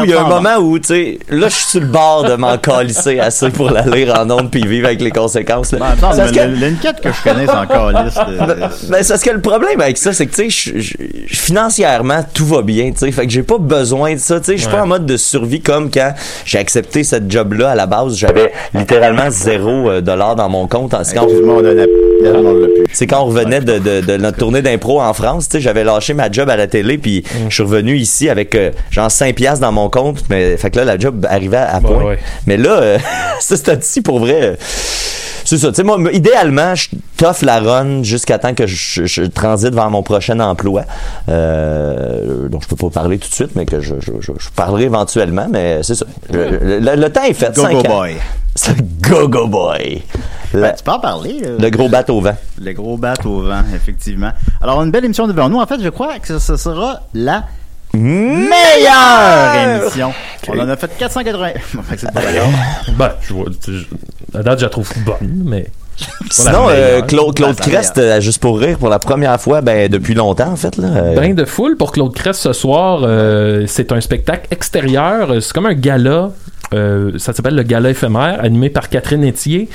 y 0.09 0.13
a- 0.13 0.21
un 0.21 0.25
en 0.25 0.29
moment 0.29 0.57
où, 0.57 0.77
tu 0.81 0.89
sais, 0.89 1.19
là, 1.31 1.49
je 1.49 1.55
suis 1.55 1.65
sur 1.67 1.81
le 1.81 1.87
bord 1.87 2.25
de 2.25 2.35
m'en 2.35 2.59
calisser 2.59 3.21
assez 3.21 3.51
pour 3.51 3.71
la 3.71 3.83
lire 3.83 4.13
en 4.19 4.29
ondes 4.31 4.51
puis 4.51 4.67
vivre 4.67 4.87
avec 4.87 5.01
les 5.01 5.13
conséquences. 5.13 5.71
là. 5.73 5.79
Ben, 5.79 5.87
attends, 5.87 6.13
C'est 6.13 6.19
parce 6.19 6.33
mais 6.33 6.37
que- 6.39 6.49
le- 6.49 6.69
l'enquête 6.71 7.01
que 7.01 7.09
je 7.13 7.23
connais, 7.23 7.47
c'est 7.47 7.53
encore 7.53 7.91
liste. 7.93 8.19
Ben, 8.39 8.47
ben, 8.57 8.71
c'est 9.03 9.09
parce 9.09 9.23
que 9.23 9.31
le 9.31 9.41
problème 9.41 9.81
avec 9.81 9.97
ça, 9.99 10.13
c'est 10.13 10.27
que, 10.27 10.35
tu 10.35 10.51
sais, 10.51 10.73
je- 10.75 10.81
je- 10.81 10.97
je- 11.29 11.37
financièrement, 11.37 12.25
tout 12.35 12.47
va 12.47 12.63
bien, 12.63 12.66
tu 12.67 12.93
sais. 12.97 13.13
Fait 13.13 13.27
que 13.27 13.33
j'ai 13.33 13.43
pas 13.43 13.59
besoin 13.59 14.15
de 14.15 14.19
ça, 14.19 14.39
tu 14.41 14.47
sais. 14.47 14.57
Je 14.57 14.63
suis 14.63 14.71
pas 14.71 14.83
en 14.83 14.87
mode 14.87 15.07
de 15.07 15.17
survie 15.17 15.61
comme 15.61 15.91
quand 15.91 16.13
j'ai 16.45 16.59
accepté 16.59 17.05
cette 17.05 17.31
job-là 17.31 17.71
à 17.71 17.75
la 17.75 17.87
base. 17.87 18.17
J'avais 18.17 18.53
littéralement 18.75 19.31
zéro 19.31 19.91
euh, 19.91 20.01
dollar 20.01 20.37
dans 20.37 20.49
mon 20.49 20.67
compte. 20.67 20.95
C'est 21.05 21.15
quand, 21.15 21.27
c'est 22.93 23.07
quand 23.07 23.23
on 23.23 23.27
revenait 23.27 23.61
de, 23.61 23.79
de, 23.79 24.01
de 24.01 24.17
notre 24.17 24.39
tournée 24.39 24.63
d'impro 24.63 25.01
en 25.01 25.13
France, 25.13 25.49
tu 25.49 25.53
sais. 25.57 25.61
J'avais 25.61 25.85
lâché 25.85 26.15
ma 26.15 26.31
job 26.31 26.49
à 26.51 26.57
la 26.57 26.67
télé, 26.67 26.99
puis 26.99 27.25
je 27.49 27.55
suis 27.55 27.63
revenu 27.63 27.97
ici 27.97 28.29
avec 28.29 28.55
euh, 28.55 28.71
genre 28.91 29.11
5 29.11 29.35
piastres 29.35 29.61
dans 29.61 29.73
mon 29.73 29.89
compte. 29.89 30.25
Mais, 30.31 30.57
fait 30.57 30.71
que 30.71 30.79
là, 30.79 30.85
la 30.85 30.99
job 30.99 31.27
arrivait 31.29 31.57
à 31.57 31.81
point. 31.81 32.05
ouais. 32.05 32.19
Mais 32.47 32.57
là, 32.57 32.81
euh, 32.81 32.99
ça, 33.41 33.57
c'est 33.81 34.01
pour 34.03 34.19
vrai. 34.21 34.39
euh, 34.43 34.55
c'est 35.47 35.57
ça. 35.59 35.69
Tu 35.69 35.77
sais, 35.77 35.83
moi, 35.83 35.99
idéalement, 36.13 36.75
je 36.75 36.89
t'offre 37.17 37.45
la 37.45 37.61
run 37.61 38.03
jusqu'à 38.03 38.39
temps 38.39 38.53
que 38.53 38.67
je, 38.67 39.07
je 39.07 39.23
transite 39.23 39.75
vers 39.75 39.89
mon 39.89 40.03
prochain 40.03 40.39
emploi. 40.41 40.83
Euh, 41.29 42.49
dont 42.49 42.61
je 42.61 42.69
peux 42.69 42.77
pas 42.77 42.91
parler 42.91 43.19
tout 43.19 43.29
de 43.29 43.35
suite, 43.35 43.51
mais 43.57 43.67
que 43.67 43.81
je, 43.81 43.95
je, 44.01 44.13
je, 44.21 44.33
je 44.39 44.49
parlerai 44.55 44.85
éventuellement. 44.85 45.47
Mais 45.51 45.83
c'est 45.83 45.95
ça. 45.95 46.07
Je- 46.31 46.37
le, 46.39 46.79
le- 46.81 46.97
le 46.97 47.13
temps 47.13 47.25
est 47.25 47.33
fait. 47.35 47.55
Go, 47.55 47.63
cinq 47.63 47.73
go 47.73 47.79
ans. 47.79 47.99
boy. 47.99 48.17
C'est 48.55 49.01
go 49.03 49.29
go 49.29 49.47
boy. 49.47 50.03
Ben, 50.55 50.73
tu 50.77 50.83
peux 50.83 50.91
en 50.93 50.99
parler. 51.01 51.43
le 51.59 51.69
gros 51.71 51.89
bateau 51.89 52.17
au 52.19 52.21
vent. 52.23 52.37
Le 52.61 52.73
gros 52.73 52.97
bat 52.97 53.15
au 53.25 53.43
vent, 53.43 53.63
effectivement. 53.75 54.31
Alors, 54.63 54.83
une 54.83 54.91
belle 54.91 55.05
émission 55.05 55.27
devant 55.27 55.49
nous. 55.51 55.59
En 55.61 55.67
fait, 55.67 55.81
je 55.83 55.89
crois 55.91 56.19
que 56.21 56.39
ce 56.39 56.57
sera 56.57 57.01
la 57.13 57.45
meilleure 57.97 59.81
émission. 59.83 60.13
On 60.49 60.59
en 60.59 60.69
a 60.69 60.77
fait 60.77 60.91
480. 60.99 61.49
Fait 61.89 61.95
que 61.95 62.01
c'est 62.01 62.13
pas 62.13 62.21
d'accord. 62.23 62.49
Ben, 62.97 63.13
je 63.23 63.33
vois. 63.35 63.47
je- 63.67 64.39
à 64.39 64.43
date, 64.43 64.59
je 64.61 64.65
la 64.65 64.71
trouve 64.71 64.91
bonne, 65.05 65.43
mais. 65.45 65.67
c'est 66.31 66.45
pas 66.45 66.53
la 66.53 66.57
Sinon, 66.59 66.69
euh, 66.69 66.73
meilleure. 66.73 67.07
Claude, 67.07 67.35
Claude 67.35 67.57
Ben, 67.57 67.65
la 67.67 67.73
Crest, 67.73 67.99
euh, 67.99 68.21
juste 68.21 68.41
pour 68.41 68.59
rire, 68.59 68.79
pour 68.79 68.89
la 68.91 68.99
première 68.99 69.41
fois, 69.41 69.61
ben, 69.63 69.89
depuis 69.89 70.15
longtemps, 70.15 70.51
en 70.53 70.57
fait, 70.57 70.77
là. 70.77 70.89
euh, 70.89 71.15
Bain 71.17 71.35
de 71.35 71.45
foule 71.45 71.77
pour 71.77 71.93
Claude 71.93 72.15
Crest 72.15 72.41
ce 72.41 72.53
soir. 72.53 73.01
euh, 73.05 73.65
c'est 73.67 73.93
un 73.93 74.01
spectacle 74.01 74.47
extérieur. 74.51 75.31
Euh, 75.33 75.41
C'est 75.41 75.53
comme 75.53 75.67
un 75.67 75.75
gala. 75.75 76.31
Euh, 76.75 77.19
ça 77.19 77.33
s'appelle 77.33 77.55
le 77.55 77.63
gala 77.63 77.91
éphémère, 77.91 78.43
animé 78.43 78.71
par 78.71 78.89
Catherine 78.89 79.25
Etier. 79.25 79.69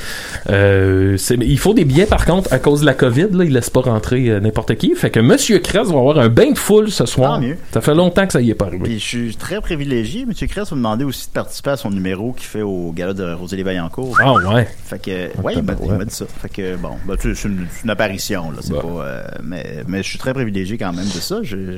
Euh, 0.49 1.17
il 1.29 1.59
faut 1.59 1.73
des 1.73 1.85
billets, 1.85 2.05
par 2.05 2.25
contre, 2.25 2.51
à 2.53 2.59
cause 2.59 2.81
de 2.81 2.85
la 2.85 2.93
COVID. 2.93 3.27
Là, 3.31 3.43
il 3.43 3.53
laisse 3.53 3.69
pas 3.69 3.81
rentrer 3.81 4.29
euh, 4.29 4.39
n'importe 4.39 4.75
qui. 4.75 4.93
Fait 4.95 5.09
que 5.09 5.19
Monsieur 5.19 5.59
Crest 5.59 5.91
va 5.91 5.99
avoir 5.99 6.19
un 6.19 6.29
bain 6.29 6.51
de 6.51 6.57
foule 6.57 6.91
ce 6.91 7.05
soir. 7.05 7.35
Tant 7.35 7.41
mieux. 7.41 7.57
Ça 7.73 7.81
fait 7.81 7.95
longtemps 7.95 8.25
que 8.25 8.33
ça 8.33 8.41
y 8.41 8.49
est 8.49 8.55
pas 8.55 8.65
arrivé. 8.65 8.83
Puis 8.83 8.99
je 8.99 9.05
suis 9.05 9.35
très 9.35 9.61
privilégié. 9.61 10.25
Monsieur 10.25 10.47
Cress 10.47 10.71
m'a 10.71 10.77
demandé 10.77 11.03
aussi 11.03 11.27
de 11.27 11.33
participer 11.33 11.71
à 11.71 11.77
son 11.77 11.91
numéro 11.91 12.33
qu'il 12.33 12.47
fait 12.47 12.61
au 12.61 12.91
gala 12.91 13.13
de 13.13 13.33
Rosalie 13.33 13.63
Vaillancourt. 13.63 14.17
Ah 14.19 14.33
ouais. 14.33 14.67
Fait 14.85 15.01
que, 15.01 15.41
ouais, 15.41 15.53
il 15.55 15.63
m'a 15.63 16.05
dit 16.05 16.13
ça. 16.13 16.25
Fait 16.41 16.49
que, 16.49 16.75
bon, 16.75 16.91
bah, 17.05 17.15
sais, 17.19 17.33
c'est 17.35 17.47
une, 17.47 17.89
apparition, 17.89 18.51
là. 18.51 18.57
C'est 18.61 18.73
pas, 18.73 18.87
euh, 18.87 19.23
mais, 19.43 19.83
mais 19.87 20.03
je 20.03 20.09
suis 20.09 20.19
très 20.19 20.33
privilégié 20.33 20.77
quand 20.77 20.93
même 20.93 21.05
de 21.05 21.09
ça. 21.09 21.39
Je- 21.43 21.77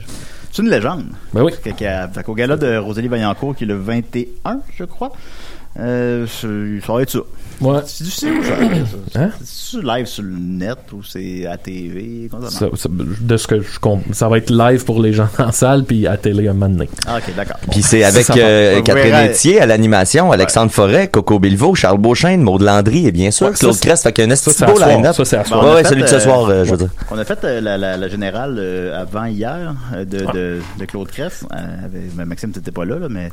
c'est 0.54 0.62
une 0.62 0.70
légende. 0.70 1.06
Ben 1.34 1.42
oui. 1.42 1.52
Fait 1.64 2.24
qu'au 2.24 2.36
gala 2.36 2.58
de 2.58 2.78
Rosalie 2.78 3.08
Vaillancourt, 3.08 3.56
qui 3.56 3.64
est 3.64 3.68
le 3.68 3.76
21, 3.76 4.60
je 4.78 4.84
crois, 4.84 5.12
euh, 5.80 6.28
ça 6.28 6.94
va 6.94 7.02
être 7.02 7.10
ça. 7.12 7.20
Ouais. 7.62 7.80
C'est 7.86 8.04
difficile 8.04 8.32
où 8.40 8.44
ça? 8.44 8.54
Hein? 9.16 9.30
C'est 9.44 9.82
live 9.84 10.06
sur 10.08 10.24
le 10.24 10.36
net 10.38 10.78
ou 10.92 11.04
c'est 11.04 11.46
à 11.46 11.56
TV? 11.58 12.30
Ça 12.50 12.68
de 12.90 13.38
ce 13.38 13.48
que 13.48 13.62
je 13.62 13.80
comprends, 13.80 14.12
ça 14.12 14.28
va 14.28 14.38
être 14.40 14.50
live 14.50 14.84
pour 14.86 15.02
les 15.02 15.14
gens 15.14 15.30
en 15.40 15.52
salle 15.52 15.84
puis 15.86 16.08
à 16.08 16.18
télé 16.18 16.48
un 16.48 16.54
moment 16.54 16.70
donné. 16.70 16.90
Ah, 17.08 17.18
ok, 17.18 17.36
d'accord. 17.36 17.58
Puis 17.72 17.82
c'est 17.84 18.04
avec 18.04 18.30
euh, 18.32 18.82
Catherine 18.82 19.12
verrez. 19.12 19.30
Etier 19.32 19.62
à 19.62 19.66
l'animation, 19.68 20.32
Alexandre 20.32 20.72
Forêt, 20.72 21.08
Coco 21.08 21.40
Bilvaux, 21.40 21.76
Charles 21.76 22.00
Beauchesne, 22.00 22.42
Maud 22.42 22.62
Landry 22.62 23.08
et 23.08 23.12
bien 23.12 23.30
sûr 23.32 23.48
Ouais, 23.48 23.54
Claude 23.54 23.80
Crest. 23.80 24.04
Fait 24.04 24.14
qu'il 24.14 24.26
y 24.26 24.28
a 24.30 24.32
un 24.32 24.36
ça, 24.36 24.50
esti 24.52 24.60
c'est 24.60 24.66
beau 24.66 24.74
à 24.74 24.76
soir. 24.78 24.90
line-up. 24.90 25.16
Ça, 25.16 25.26
c'est 25.26 25.38
à 25.38 25.46
soir. 25.46 25.64
Ben, 25.64 25.74
Ouais, 25.76 25.84
celui 25.84 26.02
de 26.04 26.08
ce 26.08 26.16
euh, 26.16 26.20
soir, 26.20 26.46
euh, 26.50 26.66
je 26.66 26.72
veux 26.72 26.78
dire. 26.78 26.90
On 27.12 27.18
a 27.18 27.26
fait 27.26 27.44
euh, 27.44 27.62
la, 27.62 27.78
la, 27.78 27.98
la 27.98 28.08
générale 28.08 28.56
euh, 28.60 29.02
avant 29.02 29.26
hier 29.26 29.76
euh, 29.94 30.06
de, 30.06 30.20
de, 30.34 30.60
de 30.80 30.86
Claude. 30.86 31.10
Euh, 31.20 31.30
ben, 32.16 32.26
Maxime, 32.26 32.52
t'étais 32.52 32.72
pas 32.72 32.86
là, 32.86 32.98
là, 32.98 33.08
mais. 33.10 33.30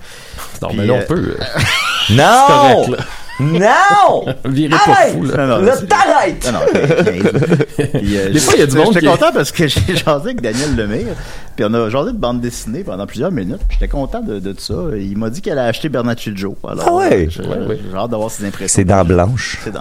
Non, 0.63 0.69
Puis, 0.69 0.79
mais 0.79 0.87
là, 0.87 0.95
euh, 0.95 1.01
on 1.03 1.07
peut. 1.07 1.37
Non! 2.11 2.30
C'est 2.31 2.53
correct, 2.53 2.89
là. 2.89 3.05
Non! 3.41 4.25
Virez 4.45 4.69
pas 4.71 4.77
Arrête! 4.93 5.13
fou, 5.13 5.25
là. 5.25 5.37
Non, 5.47 5.59
non, 5.59 5.65
Là, 5.65 5.73
c'est- 5.79 5.87
t'arrêtes! 5.87 6.47
Non, 6.53 6.59
non. 6.59 7.99
Puis, 7.99 8.17
euh, 8.19 8.29
Des 8.33 8.39
fois, 8.41 8.55
il 8.57 8.61
y 8.61 8.63
a 8.63 8.67
du 8.67 8.73
j'étais- 8.73 8.85
monde 8.85 8.95
J'étais 8.95 9.07
qui- 9.07 9.13
content 9.13 9.33
parce 9.33 9.53
que 9.53 9.67
j'ai 9.67 9.81
jasé 9.97 10.05
avec 10.25 10.41
Daniel 10.41 10.77
Lemire. 10.77 11.15
Puis 11.57 11.65
on 11.69 11.75
a 11.75 11.91
jasé 11.91 12.13
de 12.13 12.17
bande 12.17 12.41
dessinée 12.41 12.85
pendant 12.85 13.07
plusieurs 13.07 13.31
minutes. 13.33 13.59
puis 13.69 13.77
J'étais 13.81 13.91
content 13.91 14.21
de, 14.21 14.39
de 14.39 14.55
ça. 14.59 14.75
Il 14.97 15.19
m'a 15.19 15.31
dit 15.31 15.41
qu'elle 15.43 15.59
a 15.59 15.65
acheté 15.65 15.89
Bernacchi 15.89 16.33
Joe. 16.35 16.55
Alors, 16.67 16.85
Ah 16.89 16.93
ouais? 16.95 17.27
euh, 17.27 17.31
J'ai 17.31 17.43
j'ai 17.43 17.97
hâte 17.99 18.11
d'avoir 18.11 18.31
ses 18.31 18.45
impressions. 18.47 18.75
C'est 18.77 18.85
dents 18.85 19.05
blanches. 19.05 19.59
C'est 19.65 19.73
dans. 19.73 19.81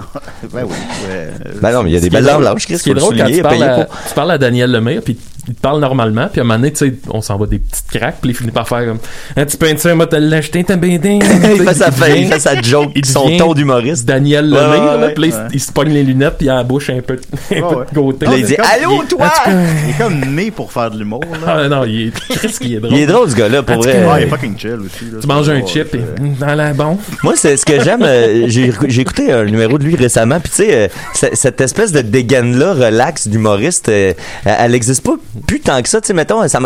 Ben 0.52 0.64
oui. 0.66 0.74
ouais, 1.10 1.30
Ben 1.62 1.72
non, 1.72 1.84
mais 1.84 1.92
il 1.92 1.94
y 1.94 1.98
a 1.98 2.02
des 2.02 2.10
belles 2.10 2.26
dents 2.26 2.40
blanches, 2.40 2.66
Chris. 2.66 2.78
Ce 2.80 2.84
qui 2.84 2.90
est 2.90 2.94
faut 2.94 2.96
le 2.96 3.00
drôle 3.02 3.16
quand 3.18 3.24
souligner, 3.26 3.38
tu 3.38 3.44
parles, 3.44 3.64
à, 3.64 3.86
pour. 3.86 3.96
tu 4.08 4.14
parles 4.16 4.32
à 4.32 4.38
Daniel 4.38 4.72
Lemire, 4.72 5.02
puis 5.04 5.18
il 5.48 5.56
te 5.56 5.62
parle 5.62 5.80
normalement, 5.80 6.28
puis 6.32 6.42
à 6.42 6.44
un 6.44 6.48
moment 6.48 6.60
donné, 6.60 6.72
tu 6.74 6.78
sais, 6.86 6.94
on 7.10 7.22
s'envoie 7.22 7.48
des 7.48 7.58
petites 7.60 7.88
craques, 7.88 8.18
puis 8.22 8.32
il 8.32 8.36
finit 8.36 8.52
par 8.52 8.68
faire 8.68 8.86
comme 8.86 9.00
Un 9.36 9.46
petit 9.46 9.58
peinture, 9.58 9.96
moi, 9.96 10.06
t'as 10.06 10.20
l'acheté, 10.20 10.64
t'as 10.64 10.76
bien 10.76 10.98
dingue. 11.00 11.24
Il 11.24 11.64
fait 11.64 11.74
sa 11.74 11.90
il 12.10 12.28
fait 12.28 12.40
sa 12.40 12.62
joke, 12.62 12.92
il 12.96 13.06
son 13.06 13.26
devient 13.26 13.38
d'humoriste. 13.54 14.06
Daniel 14.06 14.50
Lemire, 14.50 15.00
ouais, 15.00 15.14
puis 15.14 15.24
il- 15.28 15.34
ouais. 15.34 15.40
il 15.54 15.60
se 15.60 15.72
pogne 15.72 15.90
les 15.94 16.04
lunettes, 16.04 16.38
puis 16.38 16.48
il 16.48 16.50
a 16.50 16.56
la 16.56 16.64
bouche 16.64 16.90
un 16.90 17.02
peu, 17.02 17.18
un 17.52 17.56
Ouais, 17.56 17.62
peu 17.62 17.66
ouais. 17.76 17.86
de 17.92 17.96
côté. 18.00 18.26
Là, 18.26 18.32
il 18.38 18.46
dit 18.46 18.56
comme- 18.56 18.66
Allô, 18.66 19.02
il- 19.04 19.08
toi! 19.08 19.32
Il 19.48 19.90
est 19.92 19.98
comme 19.98 20.36
né 20.36 20.52
pour 20.52 20.72
faire 20.72 20.92
de 20.92 20.98
l'humour. 21.00 21.22
là. 21.46 21.56
Ah 21.64 21.68
non, 21.70 21.84
il 21.86 22.08
est 22.08 22.12
drôle. 22.12 22.92
Il 22.92 23.00
est 23.00 23.06
drôle, 23.06 23.30
ce 23.30 23.36
gars-là, 23.36 23.64
pour 23.64 23.78
vrai. 23.78 24.04
il 24.20 24.24
est 24.24 24.28
fucking 24.28 24.58
chill 24.58 24.74
aussi. 24.86 25.06
là. 25.12 25.20
Tu 25.22 25.28
manges 25.28 25.50
un 25.50 25.66
chip 25.66 25.94
et 25.96 26.02
dans 26.40 26.56
la 26.56 26.74
bon. 26.74 26.98
Moi, 27.24 27.34
c'est 27.36 27.58
ce 27.58 27.66
que 27.66 27.82
j'aime. 27.84 28.04
euh, 28.04 28.46
j'ai 28.48 28.72
j'ai 28.88 29.02
écouté 29.02 29.32
un 29.32 29.46
numéro 29.46 29.78
de 29.78 29.84
lui 29.84 29.96
récemment, 29.96 30.40
puis 30.40 30.50
tu 30.52 30.58
sais, 30.58 30.90
euh, 31.24 31.28
cette 31.34 31.62
espèce 31.62 31.92
de 31.92 32.02
dégaine-là, 32.02 32.74
relax 32.74 33.28
d'humoriste, 33.28 33.90
euh, 33.90 34.14
elle 34.46 34.76
existe 34.76 35.04
pas 35.04 35.16
plus 35.48 35.60
tant 35.60 35.82
que 35.82 35.90
ça. 35.90 36.02
Tu 36.02 36.08
sais, 36.08 36.14
mettons, 36.14 36.48
ça 36.48 36.60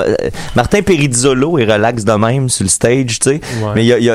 Martin 0.56 0.82
Perizzolo 0.82 1.58
est 1.60 1.66
relax 1.66 2.04
de 2.04 2.12
même 2.14 2.50
sur 2.50 2.64
le 2.64 2.70
stage, 2.70 3.20
tu 3.20 3.30
sais. 3.32 3.42
Mais 3.76 3.84
il 3.84 3.88
y 3.88 3.94
a, 3.94 4.00
il 4.00 4.06
y 4.06 4.10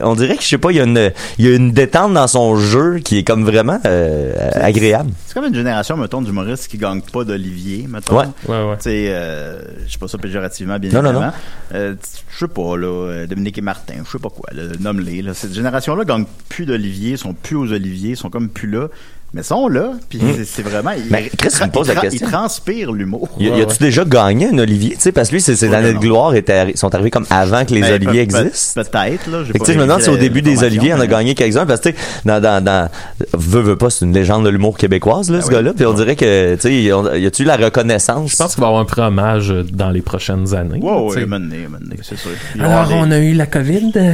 a- 0.00 0.06
on 0.06 0.14
dirait 0.14 0.36
que, 0.36 0.42
je 0.42 0.48
sais 0.48 0.58
pas, 0.58 0.70
il 0.70 0.76
y, 0.76 0.80
a 0.80 0.84
une- 0.84 1.10
il 1.38 1.46
y 1.48 1.52
a 1.52 1.56
une 1.56 1.72
détente 1.72 1.99
dans 2.08 2.26
son 2.26 2.56
jeu 2.56 2.98
qui 2.98 3.18
est 3.18 3.24
comme 3.24 3.44
vraiment 3.44 3.78
euh, 3.84 4.32
agréable. 4.54 5.10
C'est 5.26 5.34
comme 5.34 5.46
une 5.46 5.54
génération, 5.54 5.96
mettons, 5.96 6.22
d'humoristes 6.22 6.68
qui 6.68 6.78
gagnent 6.78 7.02
pas 7.02 7.24
d'Olivier, 7.24 7.86
mettons. 7.88 8.18
Ouais. 8.18 8.26
Ouais, 8.48 8.64
ouais. 8.64 8.76
Tu 8.76 8.84
sais, 8.84 9.06
euh, 9.10 9.60
je 9.86 9.92
sais 9.92 9.98
pas 9.98 10.08
ça 10.08 10.18
péjorativement, 10.18 10.78
bien 10.78 10.90
Non, 10.90 11.02
non, 11.02 11.10
évidemment. 11.10 11.32
Euh, 11.74 11.94
je 12.30 12.38
sais 12.38 12.48
pas, 12.48 12.76
là, 12.76 13.26
Dominique 13.26 13.58
et 13.58 13.62
Martin, 13.62 13.94
je 14.04 14.10
sais 14.10 14.18
pas 14.18 14.30
quoi, 14.30 14.48
nomme-les. 14.80 15.24
Cette 15.34 15.54
génération-là 15.54 16.04
gagne 16.04 16.24
plus 16.48 16.66
d'Olivier, 16.66 17.16
sont 17.16 17.34
plus 17.34 17.56
aux 17.56 17.72
Olivier, 17.72 18.14
sont 18.14 18.30
comme 18.30 18.48
plus 18.48 18.68
là, 18.68 18.88
mais 19.32 19.42
sont 19.42 19.68
là, 19.68 19.92
puis 20.08 20.18
Mm. 20.18 20.44
c'est- 20.44 20.62
vraiment... 20.62 20.90
Mais 21.10 21.30
Chris, 21.36 21.48
tu 21.56 21.62
me 21.64 21.70
poses 21.70 21.88
la 21.88 21.94
question. 21.96 22.26
Ils 22.26 22.30
transpirent 22.30 22.92
l'humour. 22.92 23.28
Y, 23.38 23.44
y 23.48 23.60
a-tu 23.62 23.78
déjà 23.78 24.04
gagné 24.04 24.48
un 24.48 24.58
Olivier, 24.58 24.94
tu 24.94 25.00
sais, 25.00 25.12
parce 25.12 25.28
que 25.28 25.34
lui, 25.34 25.40
ses, 25.40 25.56
ses 25.56 25.68
Ouais, 25.68 25.76
années 25.76 25.92
de 25.94 25.98
gloire 25.98 26.34
étaient, 26.34 26.72
sont 26.76 26.94
arrivées 26.94 27.10
comme 27.10 27.26
avant 27.30 27.64
que 27.64 27.72
les 27.74 27.80
Ben, 27.82 27.94
Oliviers 27.94 28.20
existent. 28.22 28.82
Peut-être, 28.82 29.26
là. 29.30 29.44
Fait 29.44 29.58
pas 29.58 29.64
je 29.72 29.72
me 29.78 29.82
demande 29.82 30.02
si 30.02 30.10
au 30.10 30.16
début 30.16 30.42
des 30.42 30.62
Oliviers, 30.64 30.94
on 30.94 31.00
a 31.00 31.06
gagné 31.06 31.34
quelques-uns, 31.34 31.66
parce 31.66 31.80
que, 31.80 31.90
tu 31.90 31.96
sais, 31.96 32.02
dans, 32.24 32.40
dans, 32.40 32.62
dans, 32.64 32.88
veut, 33.34 33.60
veut 33.62 33.76
pas, 33.76 33.90
c'est 33.90 34.04
une 34.04 34.12
légende 34.12 34.44
de 34.44 34.50
l'humour 34.50 34.76
québécoise, 34.76 35.30
là, 35.30 35.36
Ben 35.38 35.42
ce 35.42 35.48
oui. 35.48 35.54
gars-là, 35.54 35.72
puis 35.74 35.86
on 35.86 35.92
dirait 35.94 36.16
que, 36.16 36.54
tu 36.56 36.60
sais, 36.62 36.74
y 37.20 37.26
a-tu 37.26 37.44
la 37.44 37.56
reconnaissance? 37.56 38.32
Je 38.32 38.36
pense 38.36 38.54
qu'il 38.54 38.60
va 38.60 38.66
y 38.66 38.70
avoir 38.70 38.82
un 38.82 38.86
peu 38.86 39.00
hommage 39.00 39.52
dans 39.72 39.90
les 39.90 40.02
prochaines 40.02 40.54
années. 40.54 40.78
Ouais, 40.80 41.14
ouais, 41.14 41.26
maintenant, 41.26 41.56
maintenant, 41.70 41.96
c'est 42.02 42.18
sûr. 42.18 42.30
Alors, 42.58 42.88
il 42.90 42.96
on 42.96 43.10
a 43.10 43.18
eu 43.18 43.32
la 43.34 43.46
COVID. 43.46 43.92
euh, 43.96 44.12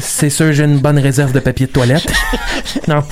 c'est 0.00 0.30
sûr, 0.30 0.52
j'ai 0.52 0.64
une 0.64 0.78
bonne 0.78 0.98
réserve 0.98 1.32
de 1.32 1.40
papier 1.40 1.66
de 1.66 1.72
toilette. 1.72 2.06
non. 2.88 3.02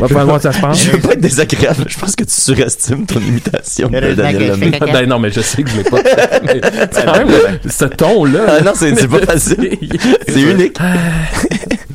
On 0.00 0.06
va 0.06 0.08
pas 0.14 0.24
voir 0.24 0.40
ça 0.40 0.52
se 0.52 0.60
passe. 0.60 0.73
Je 0.74 0.90
veux 0.90 0.98
pas 0.98 1.12
être 1.12 1.20
désagréable, 1.20 1.84
je 1.88 1.98
pense 1.98 2.16
que 2.16 2.24
tu 2.24 2.32
surestimes 2.32 3.06
ton 3.06 3.20
imitation 3.20 3.88
de 3.88 4.12
Daniel 4.14 4.50
Lemay. 4.50 4.78
Ben 4.80 5.08
non, 5.08 5.18
mais 5.18 5.30
je 5.30 5.40
sais 5.40 5.62
que 5.62 5.70
je 5.70 5.76
l'ai 5.78 5.84
pas 5.84 5.98
fait. 6.02 6.42
Mais 6.44 6.60
c'est 6.90 7.04
quand 7.04 7.18
même 7.24 7.58
ce 7.68 7.84
ton-là. 7.84 8.40
Ah 8.48 8.60
non, 8.62 8.72
c'est 8.74 8.94
c'est 8.94 9.08
pas 9.08 9.20
facile. 9.20 9.78
C'est 10.28 10.40
unique. 10.42 10.78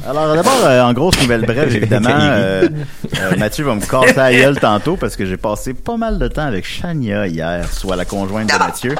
Alors 0.07 0.33
d'abord, 0.33 0.65
euh, 0.65 0.81
en 0.81 0.93
grosse 0.93 1.21
nouvelle 1.21 1.45
brève, 1.45 1.75
évidemment, 1.75 2.09
euh, 2.11 2.67
euh, 3.19 3.37
Mathieu 3.37 3.63
va 3.65 3.75
me 3.75 3.81
casser 3.81 4.15
la 4.15 4.33
gueule 4.33 4.59
tantôt 4.59 4.95
parce 4.97 5.15
que 5.15 5.25
j'ai 5.25 5.37
passé 5.37 5.73
pas 5.73 5.97
mal 5.97 6.17
de 6.17 6.27
temps 6.27 6.45
avec 6.45 6.65
Shania 6.65 7.27
hier, 7.27 7.71
soit 7.71 7.95
la 7.95 8.05
conjointe 8.05 8.49
de 8.49 8.57
Mathieu. 8.57 8.95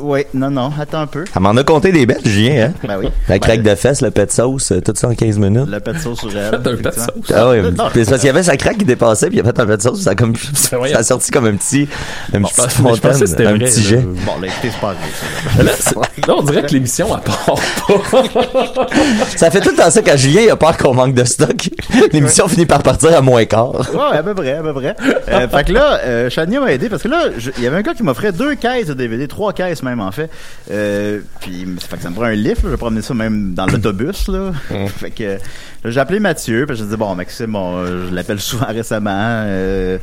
Oui, 0.00 0.24
non, 0.34 0.50
non, 0.50 0.70
attends 0.78 1.00
un 1.00 1.06
peu. 1.06 1.24
Elle 1.34 1.42
m'en 1.42 1.50
a 1.56 1.64
compté 1.64 1.92
des 1.92 2.06
bêtes, 2.06 2.26
Julien, 2.26 2.66
hein? 2.68 2.72
Ben 2.86 2.98
oui. 2.98 3.08
La 3.28 3.38
craque 3.38 3.62
de 3.62 3.74
fesses, 3.74 4.00
le 4.02 4.10
pet 4.10 4.30
sauce, 4.32 4.72
euh, 4.72 4.80
tout 4.80 4.92
ça 4.94 5.08
en 5.08 5.14
15 5.14 5.38
minutes. 5.38 5.68
Le 5.68 5.80
pet 5.80 5.92
de 5.92 5.98
sauce 5.98 6.20
sur 6.20 6.30
elle. 6.36 6.50
Faites 6.50 6.66
un 6.66 6.76
pet 6.76 6.94
sauce. 6.94 7.32
Ah 7.34 7.50
oui, 7.50 7.58
parce 7.76 7.92
qu'il 7.92 8.26
y 8.26 8.28
avait 8.28 8.42
sa 8.42 8.56
craque 8.56 8.78
qui 8.78 8.84
dépassait, 8.84 9.28
puis 9.28 9.38
il 9.38 9.40
a 9.40 9.44
fait 9.44 9.58
un 9.60 9.66
pet 9.66 9.82
sauce, 9.82 10.02
ça 10.02 10.10
a 10.10 10.14
comme, 10.14 10.34
ça 10.54 10.76
a 10.94 11.02
sorti 11.02 11.30
comme 11.30 11.46
un 11.46 11.56
petit, 11.56 11.88
un 12.32 12.40
Bon, 12.40 12.48
petit 12.48 12.96
je 12.96 13.00
que 13.20 13.26
c'était 13.26 13.46
un 13.46 13.50
vrai, 13.56 13.64
petit 13.66 13.80
là. 13.82 13.88
jet. 13.88 14.00
Bon, 14.00 14.40
là, 14.40 14.46
écoutez, 14.46 14.70
c'est 14.70 14.80
pas 14.80 14.94
vrai. 14.94 15.64
Là, 15.64 15.72
là, 16.28 16.34
on 16.36 16.42
dirait 16.42 16.62
que 16.62 16.72
l'émission, 16.72 17.08
elle 17.14 17.22
part 17.22 17.54
pas. 17.86 18.96
Ça 19.36 19.50
fait 19.50 19.60
tout 19.60 19.70
le 19.70 19.76
temps 19.76 19.90
ça 19.90 20.02
quand 20.02 20.16
Julien 20.16 20.42
il 20.42 20.50
a 20.50 20.56
peur 20.56 20.76
qu'on 20.76 20.94
manque 20.94 21.14
de 21.14 21.24
stock. 21.24 21.70
L'émission 22.12 22.48
finit 22.48 22.66
par 22.66 22.82
partir 22.82 23.16
à 23.16 23.20
moins 23.20 23.44
quart. 23.44 23.74
Ouais, 23.92 24.18
à 24.18 24.22
peu 24.22 24.34
près, 24.34 24.52
à 24.52 24.62
peu 24.62 24.72
près. 24.72 24.96
Euh, 25.28 25.48
fait 25.48 25.64
que 25.64 25.72
là, 25.72 26.00
euh, 26.04 26.28
m'a 26.60 26.72
aidé 26.72 26.88
parce 26.88 27.02
que 27.02 27.08
là, 27.08 27.24
il 27.56 27.62
y 27.62 27.66
avait 27.66 27.76
un 27.76 27.82
gars 27.82 27.94
qui 27.94 28.02
m'offrait 28.02 28.32
deux 28.32 28.54
caisses 28.54 28.86
de 28.86 28.94
DVD, 28.94 29.28
trois 29.28 29.52
caisses 29.52 29.82
même 29.88 30.00
en 30.00 30.12
fait. 30.12 30.30
Euh, 30.70 31.20
puis 31.40 31.66
ça 31.80 31.88
fait 31.88 31.96
que 31.96 32.02
ça 32.02 32.10
me 32.10 32.14
prend 32.14 32.24
un 32.24 32.34
lift, 32.34 32.62
là, 32.62 32.64
je 32.64 32.68
vais 32.68 32.76
promener 32.76 33.02
ça 33.02 33.14
même 33.14 33.54
dans 33.54 33.66
l'autobus 33.66 34.28
là. 34.28 34.52
fait 34.96 35.10
que 35.10 35.24
là, 35.24 35.38
j'ai 35.84 36.00
appelé 36.00 36.20
Mathieu, 36.20 36.66
puis 36.66 36.76
je 36.76 36.84
dit 36.84 36.96
bon 36.96 37.14
Maxime, 37.14 37.52
bon, 37.52 37.76
euh, 37.78 38.08
je 38.08 38.14
l'appelle 38.14 38.40
souvent 38.40 38.66
récemment. 38.68 39.10
Euh, 39.14 39.98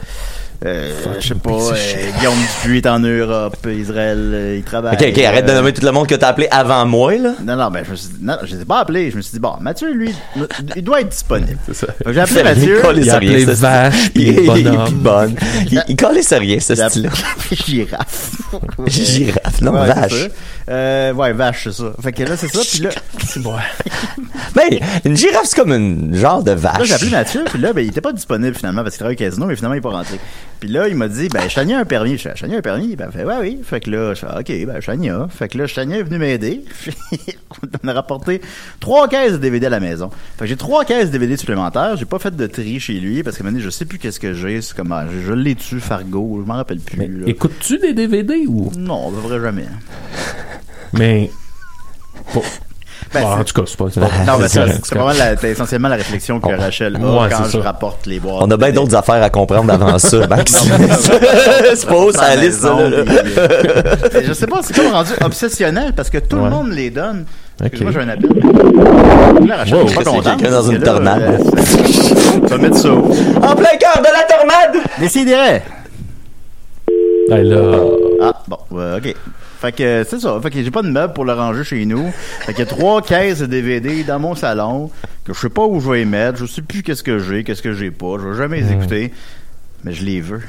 euh, 0.66 0.94
je 1.20 1.28
sais 1.28 1.36
pas, 1.36 1.52
euh, 1.52 1.74
Guillaume 2.18 2.34
Dupuis 2.64 2.78
est 2.78 2.88
en 2.88 3.00
Europe, 3.00 3.58
Israël, 3.68 4.18
euh, 4.34 4.56
il 4.58 4.64
travaille. 4.64 4.96
Ok, 4.96 5.06
ok, 5.16 5.24
arrête 5.24 5.46
de 5.46 5.52
nommer 5.52 5.74
tout 5.74 5.86
le 5.86 5.92
monde 5.92 6.08
que 6.08 6.16
t'as 6.16 6.30
appelé 6.30 6.48
avant 6.50 6.86
moi, 6.86 7.14
là. 7.18 7.34
non, 7.44 7.58
non, 7.58 7.70
ben, 7.70 7.84
je 7.86 7.92
me 7.92 7.96
suis 7.98 8.08
dit, 8.08 8.20
non, 8.24 8.38
je 8.42 8.56
les 8.56 8.62
ai 8.62 8.66
pas 8.66 8.80
appelés. 8.80 9.12
Je 9.12 9.18
me 9.18 9.22
suis 9.22 9.34
dit, 9.34 9.40
bon, 9.40 9.52
Mathieu, 9.60 9.92
lui, 9.92 10.12
il 10.78 10.82
doit 10.84 11.02
être 11.02 11.10
disponible. 11.10 11.58
C'est 11.68 11.74
ça. 11.76 11.88
J'ai 12.10 12.20
appelé 12.22 12.44
Mathieu. 12.44 12.82
Il 12.96 13.10
a 13.10 13.16
appelé 13.16 13.44
vache, 13.46 13.96
Il- 14.16 14.28
il- 14.28 14.46
bonhomme. 14.46 14.86
puis 14.86 14.94
bonne. 14.96 15.36
Il, 15.70 15.84
il 15.90 15.96
collait 15.98 16.22
sur 16.24 16.40
rien, 16.40 16.60
ce 16.62 16.74
J'ai 16.74 16.82
appelé 16.82 17.10
style-là. 17.10 17.56
girafe. 17.66 18.32
Girafe, 18.88 19.62
non, 19.62 19.74
Ouais, 19.74 19.88
vache. 19.88 20.12
c'est 20.14 20.20
ça. 20.20 20.28
Euh, 20.70 21.14
ouais, 21.14 21.34
vache, 21.34 21.66
c'est 21.66 21.74
ça. 21.74 21.92
Fait 22.02 22.14
que 22.14 22.24
là, 22.24 22.38
c'est 22.38 22.48
ça. 22.48 22.60
Puis 22.62 22.80
là, 22.80 22.90
Mais 24.56 24.80
une 25.06 25.18
girafe, 25.18 25.44
c'est 25.46 25.56
comme 25.58 25.65
une 25.74 26.16
genre 26.16 26.44
de 26.44 26.52
vache. 26.52 26.80
là 26.80 26.86
j'ai 26.86 26.94
appelé 26.94 27.12
Mathieu. 27.12 27.44
Puis 27.50 27.60
là, 27.60 27.74
ben, 27.74 27.82
il 27.82 27.90
était 27.90 28.02
pas 28.02 28.14
disponible 28.14 28.56
finalement 28.56 28.84
parce 28.84 28.96
qu'il 28.96 29.00
travaille 29.00 29.16
au 29.16 29.20
casino, 29.20 29.46
mais 29.46 29.56
finalement, 29.56 29.76
il 29.76 29.80
est 29.80 29.82
pas 29.82 29.90
rentré. 29.90 30.20
Puis 30.60 30.70
là, 30.70 30.88
il 30.88 30.96
m'a 30.96 31.08
dit, 31.08 31.28
ben, 31.30 31.50
Chania 31.50 31.78
a 31.78 31.82
un 31.82 31.86
permis. 31.86 32.18
Je 32.18 32.30
fais, 32.30 32.36
Chania 32.36 32.56
a 32.56 32.60
un 32.60 32.62
permis? 32.62 32.96
Ben, 32.96 33.10
il 33.12 33.18
fait, 33.18 33.26
ouais, 33.26 33.38
oui. 33.40 33.60
Fait 33.64 33.80
que 33.80 33.90
là, 33.90 34.14
je 34.14 34.20
fais, 34.20 34.28
OK, 34.28 34.68
ben, 34.68 34.82
Chania. 34.82 35.28
Fait 35.30 35.48
que 35.48 35.58
là, 35.58 35.68
Chania 35.68 35.98
est 35.98 36.04
venu 36.04 36.18
m'aider. 36.18 36.64
Puis 36.84 36.94
on 37.84 37.88
a 37.88 37.94
rapporté 37.94 38.42
trois 38.80 39.08
caisses 39.08 39.34
de 39.34 39.38
DVD 39.38 39.68
à 39.68 39.70
la 39.70 39.80
maison. 39.80 40.10
Fait 40.38 40.46
que 40.46 40.48
j'ai 40.48 40.58
trois 40.58 40.86
caisses 40.86 41.08
de 41.08 41.12
DVD 41.12 41.38
supplémentaires. 41.38 41.96
J'ai 41.98 42.06
pas 42.06 42.20
fait 42.20 42.36
de 42.36 42.48
tri 42.48 42.80
chez 42.80 42.94
lui 42.94 43.24
parce 43.24 43.38
que 43.38 43.44
maintenant, 43.44 43.60
je 43.60 43.70
sais 43.70 43.86
plus 43.86 44.00
qu'est-ce 44.00 44.20
que 44.20 44.34
j'ai. 44.34 44.62
C'est 44.62 44.76
comme, 44.76 44.92
ah, 44.92 45.06
je, 45.12 45.28
je 45.28 45.34
l'ai 45.34 45.56
tu 45.56 45.80
Fargo. 45.80 46.42
Je 46.42 46.48
m'en 46.48 46.56
rappelle 46.56 46.80
plus. 46.80 47.24
Écoutes-tu 47.28 47.78
des 47.80 47.94
DVD 47.94 48.46
ou? 48.48 48.72
Non, 48.78 49.08
on 49.08 49.12
devrait 49.12 49.40
jamais. 49.40 49.66
Mais. 50.94 51.30
Bon. 52.34 52.42
Ben, 53.14 53.22
Bon, 53.22 53.28
en 53.28 53.44
tout 53.44 53.54
cas, 53.54 53.62
c'est 53.68 53.78
pas. 53.78 53.86
Non, 54.26 54.38
mais 54.40 54.48
c'est 54.50 54.60
vraiment 54.96 55.12
la- 55.14 55.50
essentiellement 55.50 55.88
la 55.88 55.96
réflexion 55.96 56.40
que. 56.40 56.50
Rachel 56.60 56.96
a 56.96 57.00
Ouais, 57.00 57.30
quand 57.32 57.46
je 57.46 57.52
ça. 57.52 57.62
rapporte 57.62 58.06
les 58.08 58.20
boîtes. 58.20 58.38
On 58.42 58.52
a 58.52 58.58
bien 58.58 58.70
de- 58.72 58.76
d'autres 58.76 58.96
affaires 58.96 59.22
à 59.24 59.30
comprendre 59.30 59.72
avant 59.74 59.98
ça, 60.00 60.28
Max. 60.28 60.54
c'est 61.76 61.88
pas 61.88 62.28
la 62.28 62.36
liste, 62.36 62.62
ça, 62.62 62.70
là. 62.70 62.76
euh, 62.82 63.06
je 64.28 64.34
sais 64.34 64.48
pas, 64.48 64.60
c'est 64.64 64.76
comme 64.76 64.92
rendu 64.92 65.12
obsessionnel 65.24 65.94
parce 65.96 66.10
que 66.10 66.18
tout 66.18 66.36
Ouais. 66.38 66.44
le 66.46 66.50
monde 66.50 66.72
les 66.72 66.90
donne. 66.90 67.26
Ok. 67.64 67.80
Moi, 67.82 67.92
j'ai 67.94 68.00
un 68.02 68.10
appel. 68.10 68.30
Là, 69.48 69.56
Rachel, 69.58 69.76
Wow, 69.76 69.82
je 69.84 69.88
suis 69.88 69.96
pas 69.98 70.04
c'est 70.04 70.10
content. 70.10 70.36
quelqu'un 70.38 70.52
dans 70.52 70.70
une 70.70 70.80
tornade. 70.82 71.22
euh, 71.22 71.38
Tu 72.42 72.48
vas 72.48 72.58
mettre 72.58 72.78
ça 72.78 72.90
où? 72.90 73.06
En 73.42 73.56
plein 73.56 73.78
cœur 73.80 73.98
de 74.00 74.04
la 74.12 74.24
tornade! 74.28 74.84
Décidérez. 75.00 75.62
Ah, 77.32 77.38
là. 77.38 77.62
Ah, 78.22 78.34
bon, 78.48 78.58
ouais, 78.72 78.98
ok. 78.98 79.16
Fait 79.60 79.72
que 79.72 80.06
c'est 80.10 80.20
ça. 80.20 80.40
Fait 80.42 80.50
que 80.52 80.62
j'ai 80.64 80.72
pas 80.72 80.82
de 80.82 80.90
meuble 80.90 81.14
pour 81.14 81.26
le 81.26 81.34
ranger 81.34 81.64
chez 81.64 81.86
nous. 81.86 82.12
Fait 82.42 82.54
qu'il 82.54 82.60
y 82.60 82.68
a 82.68 82.70
trois 82.70 83.02
caisses 83.04 83.40
de 83.40 83.46
DVD 83.46 84.04
dans 84.04 84.20
mon 84.20 84.36
salon 84.36 84.92
que 85.24 85.34
je 85.34 85.40
sais 85.40 85.50
pas 85.50 85.66
où 85.66 85.80
je 85.80 85.90
vais 85.90 85.98
les 86.00 86.06
mettre. 86.06 86.38
Je 86.40 86.46
sais 86.46 86.62
plus 86.62 86.84
qu'est-ce 86.84 87.04
que 87.04 87.20
j'ai, 87.20 87.44
qu'est-ce 87.44 87.62
que 87.62 87.74
j'ai 87.74 87.92
pas. 87.92 88.18
Je 88.22 88.28
vais 88.30 88.38
jamais 88.38 88.62
les 88.62 88.72
écouter. 88.72 89.14
Mais 89.84 89.94
je 89.94 90.04
les 90.04 90.22
veux. 90.22 90.42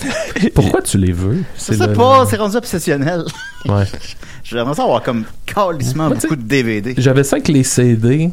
Pourquoi 0.54 0.80
tu 0.82 0.96
les 0.98 1.10
veux? 1.12 1.42
Je 1.56 1.60
sais 1.74 1.86
le- 1.86 1.92
pas, 1.92 2.24
c'est 2.26 2.36
rendu 2.36 2.56
obsessionnel. 2.56 3.24
Ouais. 3.66 3.84
J'aimerais 4.44 4.74
ça 4.74 4.84
avoir 4.84 5.02
comme 5.02 5.24
calissement 5.44 6.08
beaucoup 6.08 6.36
de 6.36 6.42
DVD. 6.42 6.94
J'avais 6.96 7.24
ça 7.24 7.36
avec 7.36 7.48
les 7.48 7.64
CD. 7.64 8.30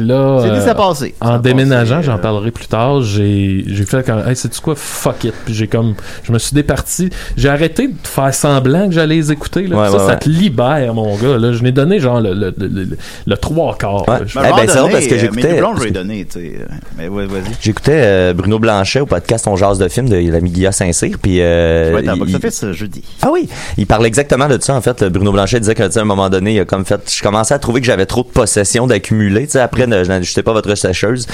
Puis 0.00 0.08
là. 0.08 0.40
CD, 0.42 0.68
euh, 0.70 0.74
passé. 0.74 1.14
En 1.20 1.38
déménageant, 1.38 2.02
j'en 2.02 2.14
euh, 2.14 2.18
parlerai 2.18 2.50
plus 2.50 2.66
tard, 2.66 3.02
j'ai 3.02 3.64
j'ai 3.66 3.84
fait 3.84 4.04
comme 4.04 4.26
hey, 4.26 4.34
sais-tu 4.36 4.60
quoi? 4.60 4.74
Fuck 4.76 5.24
it 5.24 5.34
puis 5.44 5.54
j'ai 5.54 5.66
comme 5.68 5.94
je 6.24 6.32
me 6.32 6.38
suis 6.38 6.54
départi, 6.54 7.10
j'ai 7.36 7.48
arrêté 7.48 7.88
de 7.88 7.94
faire 8.04 8.32
semblant 8.34 8.86
que 8.88 8.94
j'allais 8.94 9.16
les 9.16 9.32
écouter 9.32 9.66
là. 9.66 9.76
Ouais, 9.76 9.86
ça 9.86 9.92
ouais, 9.92 9.98
ça 9.98 10.06
ouais. 10.06 10.18
te 10.18 10.28
libère 10.28 10.94
mon 10.94 11.16
gars 11.16 11.38
là, 11.38 11.52
je 11.52 11.62
n'ai 11.62 11.72
donné 11.72 11.98
genre 12.00 12.20
le 12.20 12.32
le, 12.34 12.54
le, 12.56 12.66
le- 12.68 12.96
le 13.26 13.36
trois 13.36 13.76
quarts. 13.76 14.08
Ouais. 14.08 14.20
là. 14.20 14.26
Je- 14.26 14.34
Ben, 14.38 14.44
à 14.44 14.46
un 14.46 14.48
Eh 14.48 14.50
ben, 14.50 14.56
moment 14.56 14.68
c'est 14.68 14.78
donné, 14.78 14.92
parce 14.92 15.06
que 15.06 15.14
euh, 15.14 15.18
j'écoutais- 15.18 15.60
euh, 15.60 16.66
Mais 16.98 17.08
ouais, 17.08 17.26
vas-y. 17.26 17.42
J'écoutais 17.60 18.02
euh, 18.04 18.32
Bruno 18.34 18.58
Blanchet 18.58 19.00
au 19.00 19.06
podcast 19.06 19.46
On 19.48 19.56
jase 19.56 19.78
de 19.78 19.88
film 19.88 20.08
de 20.08 20.16
l'ami 20.30 20.50
Guilla 20.50 20.72
Saint-Cyr, 20.72 21.16
puis 21.20 21.40
euh, 21.40 21.90
Je 21.90 21.94
vais 21.96 22.00
être 22.02 22.08
à 22.08 22.14
il- 22.14 22.18
box-office 22.20 22.64
euh, 22.64 22.72
jeudi. 22.72 23.02
Ah 23.22 23.28
oui, 23.32 23.48
il 23.76 23.86
parlait 23.86 24.08
exactement 24.08 24.48
de 24.48 24.58
ça 24.60 24.74
en 24.74 24.80
fait. 24.80 25.04
Bruno 25.04 25.32
Blanchet 25.32 25.60
disait 25.60 25.74
qu'à 25.74 25.88
un 25.96 26.04
moment 26.04 26.28
donné, 26.30 26.54
il 26.54 26.60
a 26.60 26.64
comme 26.64 26.84
fait, 26.84 27.00
je 27.14 27.22
commençais 27.22 27.54
à 27.54 27.58
trouver 27.58 27.80
que 27.80 27.86
j'avais 27.86 28.06
trop 28.06 28.22
de 28.22 28.28
possessions 28.28 28.86
d'accumuler. 28.86 29.44
Tu 29.46 29.52
sais, 29.52 29.60
après, 29.60 29.86
je 29.90 30.08
n'ajustais 30.08 30.42
pas 30.42 30.52
votre 30.52 30.74
sécheuse. 30.74 31.26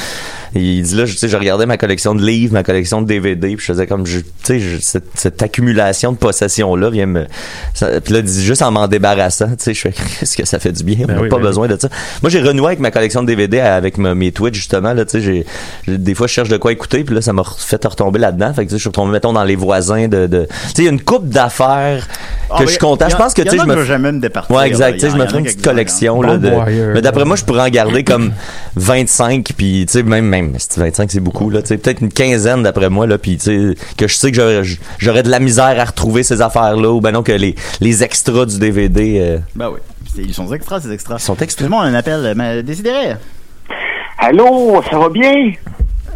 Il 0.59 0.83
dit 0.83 0.95
là, 0.97 1.05
je- 1.05 1.13
tu 1.13 1.19
sais, 1.19 1.29
je 1.29 1.37
regardais 1.37 1.67
ma 1.67 1.77
collection 1.77 2.15
de 2.15 2.25
livres, 2.25 2.53
ma 2.55 2.63
collection 2.63 3.03
de 3.03 3.07
DVD, 3.07 3.49
puis 3.57 3.61
je 3.67 3.73
faisais 3.73 3.87
comme, 3.87 4.07
je- 4.07 4.21
tu 4.21 4.27
sais, 4.45 4.59
je- 4.61 4.79
cette, 4.81 5.05
cette 5.15 5.43
accumulation 5.43 6.13
de 6.13 6.17
possessions 6.17 6.75
là 6.77 6.91
vient 6.91 7.07
me, 7.07 7.27
ça- 7.75 8.01
puis 8.01 8.13
là, 8.15 8.21
il 8.21 8.25
dit 8.25 8.45
juste 8.45 8.63
en 8.63 8.71
m'en 8.71 8.89
débarrassant, 8.89 9.49
tu 9.49 9.55
sais, 9.59 9.75
je 9.75 9.81
fais, 9.81 9.93
qu'est-ce 9.93 10.37
que 10.37 10.47
ça 10.47 10.59
fait 10.59 10.73
du 10.73 10.83
bien, 10.85 10.97
on 11.05 11.07
Ben 11.07 11.15
n'a 11.17 11.23
oui, 11.23 11.29
pas 11.29 11.37
ben 11.37 11.43
besoin 11.43 11.69
de 11.69 11.77
ça. 11.81 11.89
Moi, 12.23 12.31
j'ai 12.31 12.41
renoué 12.41 12.67
avec 12.69 12.81
ma 12.81 12.91
collection 12.91 13.23
de 13.23 13.27
DVD 13.27 13.61
avec 13.61 13.99
ma- 13.99 14.15
mes 14.15 14.33
Twitch 14.33 14.55
justement 14.57 14.93
là, 14.95 15.05
tu 15.05 15.23
sais, 15.23 15.45
des 15.89 16.15
fois 16.15 16.27
je 16.27 16.33
cherche 16.33 16.49
de 16.49 16.57
quoi 16.57 16.73
écouter, 16.73 17.05
puis 17.05 17.15
là, 17.15 17.21
ça 17.21 17.33
m'a 17.33 17.43
fait 17.59 17.85
retomber 17.85 18.19
là-dedans. 18.19 18.53
Fait 18.55 18.65
que 18.65 18.71
tu 18.71 18.75
sais, 18.75 18.77
je 18.79 18.81
suis 18.83 18.89
retombé 18.89 19.13
mettons 19.13 19.33
dans 19.33 19.45
les 19.45 19.57
voisins 19.57 20.09
de, 20.09 20.27
de... 20.27 20.47
tu 20.49 20.55
sais, 20.69 20.73
il 20.79 20.85
y 20.85 20.89
a 20.89 20.91
une 20.93 21.01
coupe 21.03 21.29
d'affaires 21.29 22.07
que 22.07 22.13
Ah, 22.51 22.57
je 22.59 22.63
mais 22.65 22.69
suis 22.71 22.79
content. 22.79 23.09
Je 23.09 23.15
en- 23.15 23.19
pense 23.19 23.35
que 23.35 23.43
tu 23.43 23.51
sais, 23.51 23.57
je 23.59 23.63
que 23.63 23.69
me 23.69 23.77
je 23.81 23.85
jamais 23.85 24.13
me 24.13 24.21
départir, 24.21 24.55
Ouais, 24.55 24.67
exact. 24.69 24.95
Tu 24.95 25.01
sais, 25.01 25.11
je 25.11 25.17
me 25.17 25.27
ferai 25.27 25.39
une 25.41 25.45
petite 25.45 25.63
collection 25.65 26.23
là. 26.23 26.39
Mais 26.95 27.03
d'après 27.03 27.25
moi, 27.25 27.37
je 27.37 27.45
pourrais 27.45 27.63
en 27.63 27.69
garder 27.69 28.05
comme 28.05 28.33
25, 28.77 29.53
puis 29.57 29.85
tu 29.87 29.93
sais, 29.93 30.03
même 30.03 30.46
même, 30.47 30.59
si 30.59 30.79
25 30.81 31.11
c'est 31.11 31.21
beaucoup 31.21 31.51
là. 31.51 31.61
Peut-être 31.63 32.01
une 32.01 32.13
quinzaine 32.13 32.63
d'après 32.63 32.89
moi 32.89 33.07
là, 33.07 33.19
puis 33.19 33.37
tu 33.39 33.75
sais, 33.75 33.75
que 33.97 34.09
je 34.09 34.15
sais 34.17 34.33
que 34.33 34.63
j'aurais 34.99 35.23
de 35.23 35.31
la 35.31 35.39
misère 35.41 35.79
à 35.79 35.85
retrouver 35.85 36.23
ces 36.23 36.41
affaires 36.43 36.77
là, 36.77 36.91
ou 36.93 37.01
ben 37.01 37.13
non 37.13 37.23
que 37.23 37.33
les 37.33 37.55
les 37.81 38.03
extras 38.05 38.47
du 38.47 38.59
DVD. 38.59 39.19
euh, 39.21 39.39
Ben 39.55 39.71
oui. 39.71 39.81
Ils 40.19 40.33
sont 40.33 40.51
extras, 40.55 40.81
ces 40.81 40.91
extras. 40.93 41.17
Ils 41.19 41.23
sont 41.23 41.37
extras. 41.37 41.67
A 41.67 41.83
un 41.83 41.93
appel. 41.95 42.25
euh, 42.25 42.35
Mais 42.37 42.63
décidérez. 42.63 43.17
Allô, 44.19 44.83
ça 44.91 44.99
va 44.99 45.09
bien? 45.11 45.53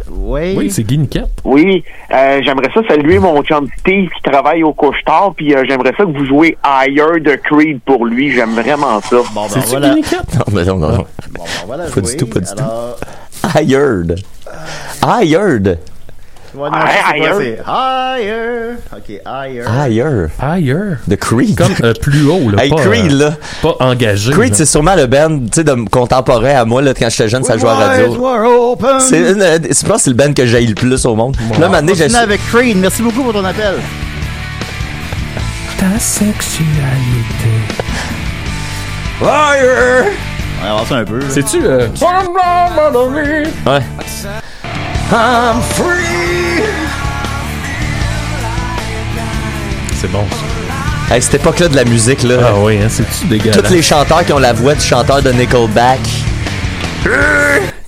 Oui. 0.09 0.55
Oui, 0.57 0.71
c'est 0.71 0.83
Guy 0.83 0.97
Niquette. 0.97 1.29
Oui, 1.45 1.83
euh, 2.13 2.41
j'aimerais 2.43 2.69
ça 2.73 2.81
saluer 2.89 3.19
mon 3.19 3.41
chum 3.43 3.67
Steve 3.79 4.09
qui 4.09 4.21
travaille 4.29 4.63
au 4.63 4.73
couche-tard, 4.73 5.33
puis 5.37 5.53
euh, 5.55 5.63
j'aimerais 5.69 5.93
ça 5.95 6.03
que 6.03 6.11
vous 6.17 6.25
jouez 6.25 6.57
Higher 6.65 7.19
de 7.21 7.35
Creed 7.35 7.79
pour 7.85 8.05
lui. 8.05 8.31
J'aime 8.31 8.53
vraiment 8.55 8.99
ça. 9.01 9.17
Bon, 9.33 9.47
ben 9.53 9.61
voilà. 9.67 9.89
Guy 9.89 9.95
Niquette? 9.97 10.33
Non, 10.35 10.45
mais 10.51 10.65
non, 10.65 10.75
non, 10.77 10.89
non. 10.89 11.05
Bon, 11.31 11.43
ben 11.43 11.65
voilà. 11.67 11.83
Pas 11.85 12.01
du 12.01 12.17
tout, 12.17 12.27
pas 12.27 12.39
du 12.39 12.45
tout. 12.47 12.63
Hired. 13.43 14.23
Hired. 15.03 15.79
Ouais, 16.53 16.69
non, 16.69 16.77
sais 16.79 16.83
pas, 16.83 17.15
higher. 17.15 17.63
higher. 17.65 18.77
OK, 18.93 19.21
higher. 19.25 19.65
Higher. 19.65 20.27
Ailleurs. 20.37 20.97
De 21.07 21.15
Creed. 21.15 21.55
Comme 21.57 21.73
euh, 21.81 21.93
plus 21.93 22.27
haut 22.27 22.49
là, 22.49 22.63
Hey, 22.65 22.69
pas, 22.69 22.75
Creed, 22.75 23.13
euh, 23.13 23.29
là. 23.29 23.37
pas 23.61 23.75
engagé. 23.79 24.33
Creed, 24.33 24.49
là. 24.49 24.55
c'est 24.57 24.65
sûrement 24.65 24.95
le 24.95 25.05
band, 25.07 25.39
tu 25.49 25.61
sais, 25.61 25.75
contemporain 25.89 26.55
à 26.55 26.65
moi, 26.65 26.81
là, 26.81 26.93
quand 26.93 27.09
j'étais 27.09 27.29
jeune, 27.29 27.45
ça 27.45 27.57
jouait 27.57 27.69
à 27.69 27.75
radio. 27.75 28.71
open. 28.73 28.99
C'est 28.99 29.21
euh, 29.21 29.59
je 29.63 29.85
pense 29.85 29.97
que 29.97 30.01
c'est 30.03 30.09
le 30.09 30.15
band 30.17 30.33
que 30.33 30.45
j'ai 30.45 30.59
le 30.65 30.75
plus 30.75 31.05
au 31.05 31.15
monde. 31.15 31.37
Là, 31.51 31.55
un 31.55 31.59
moment 31.69 31.81
donné, 31.81 31.95
j'ai 31.95 32.13
avec 32.13 32.41
Creed. 32.47 32.77
Merci 32.77 33.01
beaucoup 33.01 33.23
pour 33.23 33.33
ton 33.33 33.45
appel. 33.45 33.75
Ta 35.79 35.97
sexualité. 35.99 36.67
Higher! 39.21 40.30
On 40.61 40.63
va 40.63 40.71
avancer 40.71 40.93
un 40.93 41.03
peu. 41.05 41.19
C'est-tu 41.29 41.65
euh, 41.65 41.87
Ouais. 43.65 43.81
I'm 45.11 45.61
free! 45.73 46.63
C'est 49.99 50.11
bon 50.11 50.23
ça. 50.29 51.15
Hey, 51.15 51.21
cette 51.21 51.33
époque-là 51.35 51.67
de 51.67 51.75
la 51.75 51.83
musique, 51.83 52.23
là. 52.23 52.35
Ah 52.47 52.53
oui, 52.57 52.77
hein, 52.81 52.87
c'est-tu 52.89 53.25
dégueulasse? 53.27 53.61
Tous 53.61 53.73
les 53.73 53.81
chanteurs 53.81 54.23
qui 54.25 54.31
ont 54.31 54.39
la 54.39 54.53
voix 54.53 54.75
du 54.75 54.81
chanteur 54.81 55.21
de 55.21 55.31
Nickelback. 55.31 55.99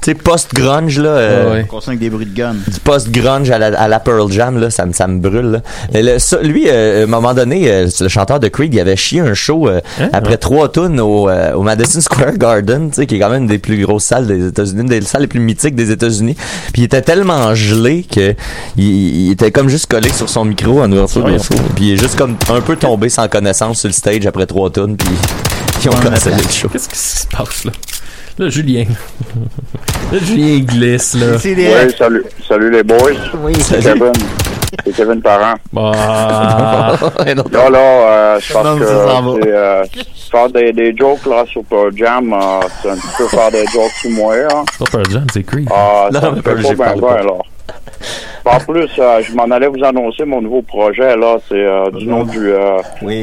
Tu 0.04 0.12
sais, 0.12 0.16
post-grunge, 0.16 1.00
là. 1.00 1.10
euh, 1.10 1.64
On 1.72 1.78
avec 1.88 2.00
des 2.00 2.10
bruits 2.10 2.26
de 2.26 2.36
gun. 2.36 2.56
du 2.68 2.80
post-grunge 2.82 3.50
à 3.52 3.58
la, 3.58 3.68
à 3.80 3.88
la 3.88 4.00
Pearl 4.02 4.30
Jam, 4.32 4.60
là, 4.60 4.70
ça, 4.70 4.86
me- 4.86 4.92
ça 4.92 5.08
me 5.08 5.20
brûle. 5.20 5.52
là. 5.52 5.60
Et 5.94 6.04
le- 6.04 6.20
ça, 6.20 6.42
lui, 6.42 6.66
euh, 6.68 7.02
à 7.02 7.04
un 7.04 7.08
moment 7.08 7.34
donné, 7.34 7.72
euh, 7.72 7.88
le 8.02 8.08
chanteur 8.10 8.40
de 8.42 8.50
Creed, 8.50 8.74
il 8.74 8.80
avait 8.82 8.98
chié 8.98 9.22
un 9.22 9.34
show 9.34 9.70
euh, 9.70 9.80
après 10.12 10.36
trois 10.38 10.70
tunes 10.70 11.00
au, 11.00 11.30
euh, 11.30 11.54
au 11.54 11.62
Madison 11.64 12.02
Square 12.02 12.34
Garden, 12.38 12.90
tu 12.90 12.96
sais, 12.96 13.06
qui 13.08 13.16
est 13.16 13.20
quand 13.20 13.30
même 13.30 13.44
une 13.44 13.48
des 13.48 13.60
plus 13.60 13.82
grosses 13.86 14.04
salles 14.04 14.28
des 14.28 14.48
États-Unis, 14.48 14.82
une 14.82 14.88
des 14.90 15.02
salles 15.02 15.22
les 15.22 15.28
plus 15.28 15.40
mythiques 15.40 15.76
des 15.76 15.90
États-Unis. 15.92 16.36
Puis 16.74 16.82
il 16.82 16.86
était 16.86 17.02
tellement 17.02 17.56
gelé 17.56 18.04
que 18.04 18.36
il, 18.76 19.28
il 19.28 19.32
était 19.32 19.52
comme 19.52 19.70
juste 19.70 19.86
collé 19.90 20.10
sur 20.10 20.28
son 20.28 20.44
micro 20.44 20.82
en 20.82 20.92
ouverture 20.92 21.24
de 21.24 21.38
show. 21.38 21.54
Puis 21.76 21.86
il 21.86 21.94
est 21.94 21.98
juste 21.98 22.18
comme 22.18 22.36
un 22.50 22.60
peu 22.60 22.76
tombé 22.76 23.08
sans 23.08 23.30
connaissance 23.30 23.80
sur 23.80 23.88
le 23.88 23.94
stage 23.94 24.26
après 24.26 24.48
trois 24.48 24.70
tunes. 24.70 24.98
Puis 24.98 25.08
ils 25.86 25.90
ont 25.90 25.94
cancellé 25.94 26.36
le 26.46 26.50
show. 26.52 26.68
Qu'est-ce 26.68 26.90
qui 26.90 26.98
se 26.98 27.26
passe 27.28 27.64
là? 27.64 27.72
Là, 28.40 28.50
Julien. 28.50 28.86
là, 30.12 30.18
Julien 30.20 30.48
il 30.48 30.66
glisse, 30.66 31.14
là. 31.16 31.38
Oui, 31.44 31.92
salut, 31.98 32.24
salut 32.48 32.72
les 32.72 32.84
boys. 32.84 32.98
Oui, 33.44 33.54
c'est. 33.62 33.80
Kevin. 33.82 34.12
C'est 34.86 34.96
Kevin 34.96 35.22
Parent. 35.22 35.54
Bah. 35.72 35.92
Là, 37.52 37.70
là, 37.70 37.78
euh, 37.78 38.40
je 38.40 38.54
pense 38.54 38.66
Non, 38.66 38.78
que 38.80 38.86
c'est, 38.86 39.52
euh, 39.54 39.84
faire 40.32 40.50
des, 40.50 40.74
des 40.74 40.96
jokes 40.98 41.26
là 41.28 41.46
sur 41.46 41.64
Pearl 41.66 41.92
Jam, 41.96 42.34
euh, 42.34 42.68
c'est 42.82 42.90
un 42.90 42.96
petit 42.96 43.08
peu 43.20 43.28
faire 43.28 43.52
des 43.52 43.66
jokes 43.68 43.92
sur 44.02 44.10
moi. 44.10 44.34
Hein. 44.52 44.64
C'est 44.72 44.80
pas 44.86 44.92
Pearl 44.98 45.12
Jam, 45.12 45.26
c'est 45.32 45.44
Creed. 45.44 45.70
Ah, 45.72 46.10
Non, 46.12 46.20
ça 46.22 46.32
me 46.32 46.36
fait 46.38 46.42
pas 46.42 46.56
bien 46.56 46.74
bien, 46.74 47.24
là. 47.24 47.34
En 48.46 48.60
plus, 48.60 48.90
euh, 49.00 49.22
je 49.22 49.34
m'en 49.36 49.44
allais 49.44 49.68
vous 49.68 49.84
annoncer 49.84 50.26
mon 50.26 50.42
nouveau 50.42 50.64
projet, 50.64 51.16
là. 51.16 51.38
C'est 51.48 51.54
euh, 51.56 51.92
du 51.92 52.08
nom 52.08 52.24
du 52.24 52.52
euh, 52.52 52.80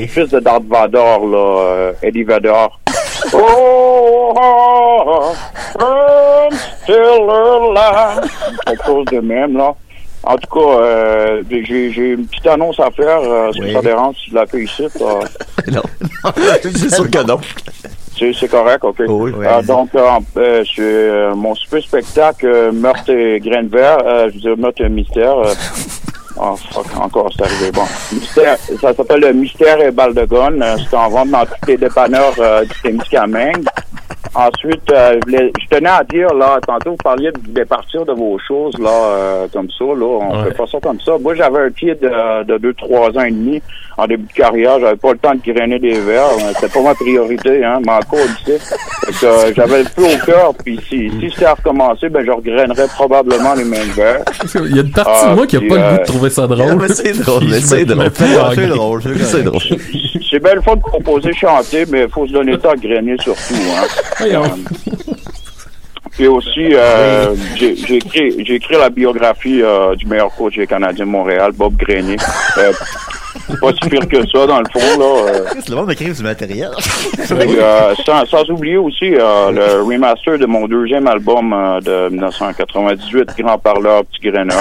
fils 0.09 0.29
de 0.31 0.38
Darth 0.40 0.62
Vader, 0.68 0.96
là, 1.31 1.59
euh, 1.61 1.92
Eddie 2.03 2.23
Vader. 2.23 2.55
Oh, 3.33 4.35
oh, 4.37 5.33
alive. 5.79 6.61
Quelque 8.67 8.85
chose 8.85 9.05
de 9.13 9.21
même, 9.21 9.57
là. 9.57 9.75
En 10.23 10.37
tout 10.37 10.51
cas, 10.61 10.67
euh, 10.83 11.43
j'ai 11.51 11.91
j'ai 11.93 12.11
une 12.11 12.27
petite 12.27 12.47
annonce 12.47 12.79
à 12.79 12.91
faire. 12.91 13.21
Euh, 13.21 13.51
Oui. 13.59 13.73
ça 13.73 13.81
dérange, 13.81 14.17
si 14.23 14.31
je 14.31 14.35
la 14.35 14.47
fais 14.47 14.63
ici. 14.65 14.83
euh, 15.01 15.23
non. 15.73 15.83
c'est 16.63 16.95
sûr 16.95 17.11
que 17.11 17.27
non. 17.27 17.39
c'est 18.19 18.33
c'est 18.35 18.49
correct, 18.49 18.85
OK. 18.85 19.01
Euh, 19.01 19.63
donc, 19.63 19.89
euh, 19.95 20.07
euh, 20.37 20.63
c'est 20.77 21.35
mon 21.37 21.55
super 21.55 21.83
spectacle 21.83 22.71
Meurtre 22.73 23.11
et 23.11 23.41
grain 23.41 23.63
de 23.63 23.71
verre. 23.71 23.99
Je 24.29 24.35
veux 24.35 24.41
dire, 24.41 24.57
Meurtre 24.59 24.83
et 24.83 24.89
mystère. 24.91 25.37
euh, 26.40 26.46
oh, 26.53 26.57
fuck, 26.57 26.87
encore, 27.00 27.31
c'est 27.37 27.44
arrivé. 27.44 27.70
Bon. 27.72 27.83
Mystère, 28.12 28.57
ça 28.81 28.94
s'appelle 28.94 29.20
le 29.20 29.33
Mystère 29.33 29.81
et 29.81 29.90
balle 29.90 30.14
de 30.14 30.24
gun. 30.24 30.61
Euh, 30.61 30.76
c'est 30.88 30.96
en 30.96 31.09
vente 31.09 31.31
dans 31.31 31.44
tous 31.44 31.66
les 31.68 31.76
dépanneurs 31.76 32.33
euh, 32.38 32.62
du 32.64 32.81
Témiscamingue. 32.83 33.64
Ensuite, 34.35 34.88
euh, 34.92 35.18
je, 35.26 35.31
voulais- 35.31 35.53
je 35.61 35.66
tenais 35.76 35.88
à 35.90 36.05
dire, 36.05 36.33
là, 36.35 36.59
tantôt, 36.64 36.90
vous 36.92 36.96
parliez 37.03 37.33
de 37.33 37.40
départir 37.48 38.05
de 38.05 38.12
vos 38.12 38.38
choses, 38.38 38.74
là, 38.79 38.90
euh, 38.90 39.46
comme 39.53 39.68
ça, 39.76 39.85
là. 39.85 40.07
On 40.07 40.38
Ouais. 40.38 40.44
fait 40.50 40.57
pas 40.57 40.66
ça 40.66 40.79
comme 40.81 41.00
ça. 41.00 41.18
Moi, 41.20 41.35
j'avais 41.35 41.59
un 41.66 41.70
pied 41.70 41.94
de, 41.96 42.44
de 42.44 42.59
2-3 42.59 43.18
ans 43.18 43.24
et 43.24 43.31
demi 43.33 43.61
en 44.01 44.07
début 44.07 44.27
de 44.27 44.33
carrière. 44.33 44.79
J'avais 44.81 44.97
pas 44.97 45.13
le 45.13 45.19
temps 45.19 45.35
de 45.35 45.53
grainer 45.53 45.79
des 45.79 45.99
verres. 46.01 46.31
Euh, 46.39 46.53
C'était 46.55 46.73
pas 46.73 46.83
ma 46.83 46.95
priorité, 46.95 47.65
hein. 47.65 47.81
Mais 47.85 47.93
encore, 47.93 48.19
tu 48.45 48.53
sais. 48.53 48.59
Fait 48.59 49.13
que, 49.13 49.27
euh, 49.27 49.53
j'avais 49.55 49.79
le 49.83 49.89
feu 49.89 50.05
au 50.05 50.25
cœur. 50.27 50.53
Puis 50.65 50.79
si, 50.89 51.11
si 51.21 51.31
c'était 51.31 51.47
à 51.47 51.55
recommencer, 51.55 52.09
ben, 52.09 52.25
je 52.25 52.31
regrainerais 52.31 52.87
probablement 52.89 53.55
les 53.55 53.65
mêmes 53.65 53.91
verres. 53.91 54.23
Il 54.55 54.77
y 54.77 54.79
a 54.79 54.83
une 54.83 54.91
partie 54.91 55.11
Ah, 55.25 55.31
de 55.31 55.35
moi 55.37 55.47
qui 55.47 55.57
a 55.57 55.61
pas 55.61 55.65
le 55.67 55.69
goût 55.69 55.77
euh, 55.77 55.99
de 55.99 56.05
trouver 56.05 56.31
ça 56.31 56.47
drôle. 56.47 56.77
mais 56.77 56.89
c'est 56.89 57.13
drôle, 57.19 57.45
c'est 57.61 57.85
drôle. 57.85 58.11
c'est 58.55 58.67
drôle, 58.67 59.03
c'est 59.03 59.25
C'est 59.25 59.43
drôle. 59.43 59.61
C'est 60.31 60.43
bien 60.43 60.55
le 60.55 60.61
fun 60.63 60.77
de 60.77 60.83
composer, 60.83 61.33
chanter, 61.33 61.85
mais 61.91 62.03
il 62.03 62.09
faut 62.09 62.27
se 62.27 62.33
donner 62.33 62.53
le 62.53 62.59
temps 62.59 62.75
de 62.75 62.81
grainer 62.81 63.17
surtout, 63.21 63.55
hein. 63.55 63.87
Voyons. 64.19 64.43
Puis 66.13 66.27
aussi, 66.29 66.75
euh, 66.75 67.35
j'ai 67.57 67.73
écrit, 67.97 68.45
j'ai 68.45 68.55
écrit 68.57 68.75
la 68.77 68.91
biographie 68.91 69.63
euh, 69.63 69.95
du 69.97 70.07
meilleur 70.07 70.31
coach 70.35 70.57
des 70.57 70.67
Canadiens 70.67 71.07
de 71.07 71.11
Montréal, 71.11 71.53
Bob 71.55 71.77
Grenier. 71.77 72.17
Euh, 72.59 72.73
pas 73.59 73.73
si 73.73 73.89
pire 73.89 74.09
que 74.09 74.21
ça, 74.29 74.47
dans 74.47 74.59
le 74.61 74.67
fond, 74.73 74.99
là. 74.99 75.05
euh. 75.05 75.45
Le 75.69 75.75
monde 75.77 75.87
m'écrive 75.89 76.17
du 76.17 76.23
matériel. 76.23 76.71
Euh, 77.31 77.95
sans, 78.05 78.25
sans 78.27 78.51
oublier 78.51 78.77
aussi 78.77 79.15
euh, 79.15 79.51
le 79.53 79.83
remaster 79.83 80.37
de 80.39 80.47
mon 80.47 80.67
deuxième 80.67 81.07
album 81.07 81.53
euh, 81.53 81.81
de 81.81 82.09
1998, 82.11 83.31
Grand 83.39 83.57
Parleur, 83.59 84.05
Petit 84.07 84.31
Graineur. 84.31 84.57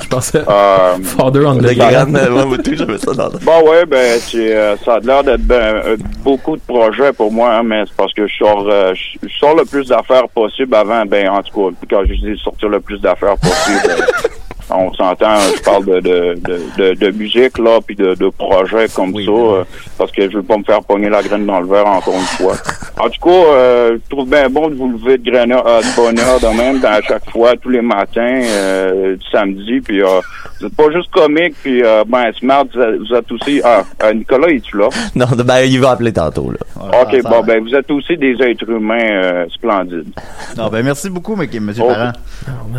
Je 0.00 0.08
pensais 0.08 0.38
Euh, 0.48 0.94
Father 1.02 1.44
on 1.46 1.56
the 1.56 1.68
j'avais 1.74 2.98
ça 2.98 3.12
dans 3.14 3.26
le- 3.26 3.38
Bah 3.44 3.60
ouais, 3.64 3.84
ben 3.86 4.18
c'est 4.20 4.54
euh, 4.54 4.76
ça 4.84 4.94
a 4.94 5.00
l'air 5.00 5.24
d'être 5.24 5.42
ben, 5.42 5.82
beaucoup 6.22 6.56
de 6.56 6.62
projets 6.62 7.12
pour 7.12 7.32
moi, 7.32 7.50
hein, 7.54 7.62
mais 7.64 7.82
c'est 7.86 7.96
parce 7.96 8.12
que 8.14 8.26
je 8.26 8.34
sors 8.36 8.66
euh, 8.70 8.94
je 8.94 9.26
je 9.28 9.34
sors 9.38 9.56
le 9.56 9.64
plus 9.64 9.88
d'affaires 9.88 10.28
possible 10.28 10.74
avant, 10.74 11.04
ben 11.04 11.28
en 11.28 11.42
tout 11.42 11.72
cas, 11.72 11.96
quand 11.96 12.02
je 12.06 12.14
dis 12.14 12.40
sortir 12.42 12.68
le 12.68 12.80
plus 12.80 13.00
d'affaires 13.00 13.36
possible, 13.38 14.04
on 14.76 14.92
s'entend, 14.94 15.38
je 15.56 15.62
parle 15.62 15.84
de 15.84 16.00
de, 16.00 16.36
de, 16.76 16.94
de, 16.94 17.10
musique 17.10 17.58
là, 17.58 17.80
puis 17.84 17.96
de, 17.96 18.14
de 18.14 18.28
projets 18.28 18.88
comme 18.94 19.14
ça, 19.14 19.30
euh, 19.30 19.64
parce 19.96 20.10
que 20.12 20.30
je 20.30 20.36
veux 20.36 20.42
pas 20.42 20.56
me 20.56 20.64
faire 20.64 20.80
pogner 20.82 21.08
la 21.08 21.22
graine 21.22 21.46
dans 21.46 21.60
le 21.60 21.66
verre 21.66 21.86
encore 21.86 22.14
une 22.14 22.20
fois. 22.20 22.54
En 22.98 23.08
tout 23.08 23.20
cas, 23.22 23.30
euh, 23.30 23.98
je 24.04 24.10
trouve 24.14 24.28
bien 24.28 24.48
bon 24.48 24.68
de 24.68 24.74
vous 24.74 24.90
lever 24.92 25.18
de 25.18 25.30
graine 25.30 25.52
euh, 25.52 25.80
de 25.80 25.96
bonne 25.96 26.18
heure 26.18 26.40
de 26.40 26.56
même, 26.56 26.84
à 26.84 27.00
chaque 27.02 27.28
fois, 27.30 27.54
tous 27.56 27.70
les 27.70 27.80
matins, 27.82 28.40
euh, 28.42 29.16
du 29.16 29.24
samedi, 29.30 29.80
puis 29.80 30.02
euh, 30.02 30.20
vous 30.60 30.66
êtes 30.66 30.76
pas 30.76 30.90
juste 30.92 31.10
comique, 31.10 31.54
puis 31.62 31.82
euh, 31.84 32.04
ben 32.06 32.32
smart, 32.38 32.64
vous 32.74 32.80
êtes, 32.80 32.98
vous 33.00 33.14
êtes 33.14 33.32
aussi. 33.32 33.60
Ah, 33.64 33.82
euh, 34.04 34.14
Nicolas, 34.14 34.48
es-tu 34.48 34.76
là? 34.78 34.88
Non, 35.14 35.26
ben, 35.44 35.60
il 35.60 35.80
va 35.80 35.90
appeler 35.92 36.12
tantôt, 36.12 36.50
là. 36.50 37.02
ok, 37.02 37.22
bon, 37.22 37.42
ben 37.44 37.62
vous 37.62 37.74
êtes 37.74 37.90
aussi 37.90 38.16
des 38.16 38.34
êtres 38.42 38.68
humains 38.68 38.98
euh, 39.02 39.46
splendides. 39.54 40.08
Non, 40.56 40.68
ben 40.68 40.84
merci 40.84 41.08
beaucoup, 41.10 41.36
mais- 41.36 41.48
monsieur 41.60 41.84
Oh. 41.84 41.88
Parent. 41.88 42.12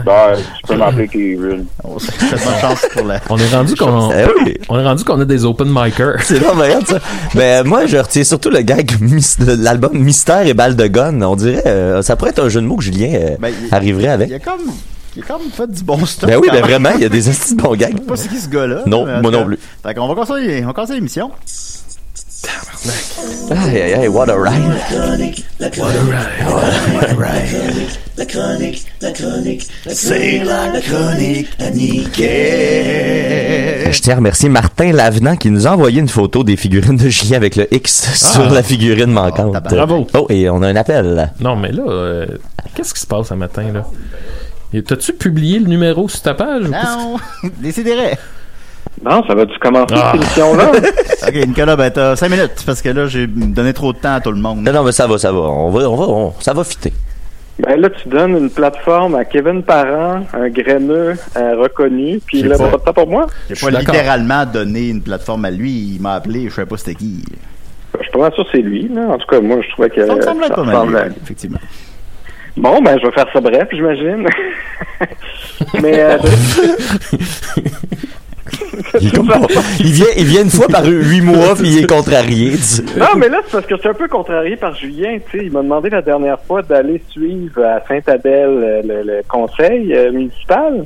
Ben, 0.06 0.36
tu 0.36 0.68
peux 0.68 0.76
m'appeler 0.78 1.08
Kevin. 1.08 1.66
Faites 2.00 2.44
bonne 2.44 2.60
chance 2.62 2.88
pour 2.94 3.06
la. 3.06 3.20
On 3.30 3.38
est 3.38 3.54
rendu 3.56 3.76
qu'on 3.80 4.12
Eh 4.12 4.26
oui. 4.44 4.58
on 4.70 4.80
est 4.80 4.84
rendu 4.84 5.04
qu'on 5.04 5.20
a 5.22 5.26
des 5.26 5.46
open 5.46 5.68
micers. 5.72 6.16
C'est 6.24 6.40
regarde 6.40 6.86
ça. 6.88 7.00
Ben, 7.34 7.66
moi, 7.66 7.86
je 7.86 7.98
retiens 7.98 8.24
surtout 8.24 8.50
le 8.50 8.62
gag 8.62 8.92
de 9.00 9.64
l'album 9.64 9.98
Mystère 9.98 10.46
et 10.48 10.54
Balle 10.54 10.76
de 10.76 10.88
Gun. 10.88 11.22
On 11.22 11.36
dirait, 11.36 11.64
euh, 11.66 12.02
ça 12.02 12.16
pourrait 12.16 12.32
être 12.32 12.44
un 12.44 12.50
jeu 12.50 12.62
de 12.62 12.66
mots 12.66 12.78
que 12.78 12.84
Julien 12.84 13.14
euh, 13.14 13.36
Ben, 13.40 13.54
arriverait 13.72 14.08
avec. 14.10 14.30
Il 14.30 14.36
a 14.36 14.40
comme. 14.40 14.72
Il 15.16 15.24
a 15.24 15.26
comme 15.26 15.42
fait 15.52 15.72
du 15.72 15.84
bon 15.84 16.06
stuff. 16.06 16.30
Ben 16.30 16.38
oui, 16.38 16.50
ben 16.52 16.62
vraiment, 16.62 16.90
il 16.96 17.02
y 17.02 17.06
a 17.06 17.10
des 17.10 17.30
astuces 17.30 17.56
de 17.56 17.62
bons 17.62 17.76
gags. 17.76 17.94
Je 17.94 17.98
sais 18.00 18.04
pas 18.04 18.16
c'est 18.18 18.28
qui 18.30 18.38
ce 18.40 18.50
gars-là. 18.50 18.84
Non, 18.86 19.06
moi 19.22 19.32
non 19.32 19.46
plus. 19.46 19.60
Fait 19.84 19.94
qu'on 19.94 20.08
va 20.08 20.14
commencer, 20.14 20.62
on 20.64 20.68
va 20.68 20.74
commencer 20.74 20.94
l'émission. 20.94 21.32
Aïe, 23.52 23.82
aïe, 23.82 23.94
aïe, 23.94 24.08
what 24.08 24.30
a 24.30 24.36
ride. 24.36 24.64
La 25.60 25.70
chronique, 25.70 26.06
la 29.02 29.12
chronique, 29.12 29.68
C'est 29.88 30.44
la 30.44 30.82
chronique 30.82 31.50
à 31.60 31.72
Je 33.92 34.00
tiens 34.02 34.14
à 34.14 34.18
remercier 34.18 34.50
Martin 34.50 34.92
Lavenant 34.92 35.36
qui 35.36 35.52
nous 35.52 35.68
a 35.68 35.72
envoyé 35.72 36.00
une 36.00 36.08
photo 36.08 36.44
des 36.44 36.56
figurines 36.56 36.98
de 36.98 37.10
Julien 37.10 37.38
avec 37.38 37.56
le 37.56 37.74
X 37.74 38.14
sur 38.34 38.50
la 38.50 38.64
figurine 38.64 39.12
manquante. 39.12 39.56
Bravo. 39.70 40.08
Oh, 40.14 40.28
et 40.30 40.50
on 40.50 40.62
a 40.62 40.68
un 40.68 40.76
appel. 40.76 41.32
Non, 41.40 41.56
mais 41.56 41.72
là, 41.72 41.84
euh, 41.88 42.26
qu'est-ce 42.74 42.94
qui 42.94 43.02
se 43.02 43.08
passe 43.08 43.32
un 43.32 43.38
matin, 43.38 43.64
là? 43.74 43.86
Et 44.74 44.84
T'as-tu 44.84 45.14
publié 45.14 45.60
le 45.60 45.68
numéro 45.68 46.10
sur 46.10 46.22
ta 46.22 46.34
page? 46.34 46.66
Non, 46.66 47.18
décidérez. 47.62 48.18
Non, 49.06 49.24
ça 49.28 49.36
va-tu 49.36 49.58
commencer 49.60 49.94
Ah. 49.96 50.12
cette 50.14 50.22
émission-là? 50.22 50.72
ok, 51.28 51.48
Nicolas, 51.48 51.76
ben 51.76 51.92
t'as 51.92 52.16
5 52.16 52.30
minutes 52.30 52.64
parce 52.66 52.82
que 52.82 52.90
là, 52.90 53.06
j'ai 53.08 53.28
donné 53.28 53.72
trop 53.74 53.94
de 53.94 53.98
temps 54.00 54.16
à 54.16 54.20
tout 54.22 54.32
le 54.32 54.40
monde. 54.42 54.62
Non, 54.62 54.74
non, 54.74 54.84
mais 54.84 54.92
ça 54.92 55.06
va, 55.08 55.18
ça 55.18 55.32
va. 55.32 55.40
On 55.40 55.70
va, 55.70 55.90
on 55.90 55.96
va, 55.96 56.06
on- 56.08 56.34
ça 56.40 56.54
va 56.54 56.64
fitter. 56.64 56.92
Ben 57.60 57.80
là, 57.80 57.90
tu 57.90 58.10
donnes 58.10 58.36
une 58.36 58.50
plateforme 58.50 59.16
à 59.16 59.24
Kevin 59.24 59.64
Parent, 59.64 60.26
un 60.34 60.50
graineux 60.50 61.14
euh, 61.38 61.56
reconnu, 61.62 62.20
puis 62.26 62.42
là, 62.44 62.58
pas- 62.58 62.68
pas 62.68 62.78
de 62.78 62.82
temps 62.84 62.94
pour 62.94 63.08
moi. 63.08 63.28
J'ai 63.50 63.56
pas 63.56 63.70
littéralement 63.80 64.46
donné 64.46 64.90
une 64.90 65.02
plateforme 65.02 65.46
à 65.46 65.52
lui. 65.52 65.94
Il 65.96 66.02
m'a 66.02 66.16
appelé, 66.16 66.50
je 66.50 66.54
savais 66.56 66.68
pas 66.68 66.76
c'était 66.78 66.96
qui. 66.96 67.24
Je 67.98 68.04
suis 68.04 68.12
pas 68.12 68.30
sûr 68.32 68.44
que 68.44 68.50
c'est 68.52 68.58
lui, 68.62 68.90
là. 68.94 69.04
En 69.10 69.18
tout 69.18 69.28
cas, 69.28 69.40
moi, 69.40 69.58
je 69.66 69.72
trouvais 69.72 69.90
que 69.90 70.06
Ça 70.06 70.14
me 70.16 70.20
être 70.44 70.54
pas 70.54 70.64
mal, 70.64 71.14
effectivement. 71.24 71.60
Bon, 72.58 72.82
ben, 72.82 72.98
je 73.02 73.06
vais 73.06 73.12
faire 73.14 73.28
ça 73.34 73.40
bref, 73.42 73.68
j'imagine. 73.72 74.28
Mais, 75.82 76.00
euh, 76.00 76.18
Il, 79.02 79.08
est 79.08 79.16
comme 79.16 79.28
pas- 79.30 79.40
il 79.80 79.92
vient, 79.92 80.06
il 80.18 80.26
vient 80.26 80.42
une 80.44 80.50
fois 80.50 80.68
par 80.68 80.86
huit 80.86 81.22
mois 81.22 81.56
puis 81.58 81.68
il 81.70 81.84
est 81.84 81.88
contrarié. 81.88 82.52
tu- 82.58 83.00
Non, 83.00 83.08
mais 83.18 83.30
là, 83.30 83.40
c'est 83.46 83.52
parce 83.54 83.66
que 83.66 83.76
je 83.76 83.80
suis 83.82 83.90
un 83.90 83.94
peu 83.94 84.08
contrarié 84.08 84.56
par 84.56 84.74
Julien. 84.76 85.18
Tu 85.30 85.40
sais, 85.40 85.46
il 85.46 85.52
m'a 85.52 85.62
demandé 85.62 85.90
la 85.90 86.02
dernière 86.02 86.40
fois 86.42 86.62
d'aller 86.62 87.02
suivre 87.10 87.64
à 87.64 87.82
Saint-Adèle 87.88 88.50
euh, 88.50 88.82
le, 88.84 89.04
le 89.04 89.22
conseil 89.28 89.94
euh, 89.94 90.12
municipal. 90.12 90.86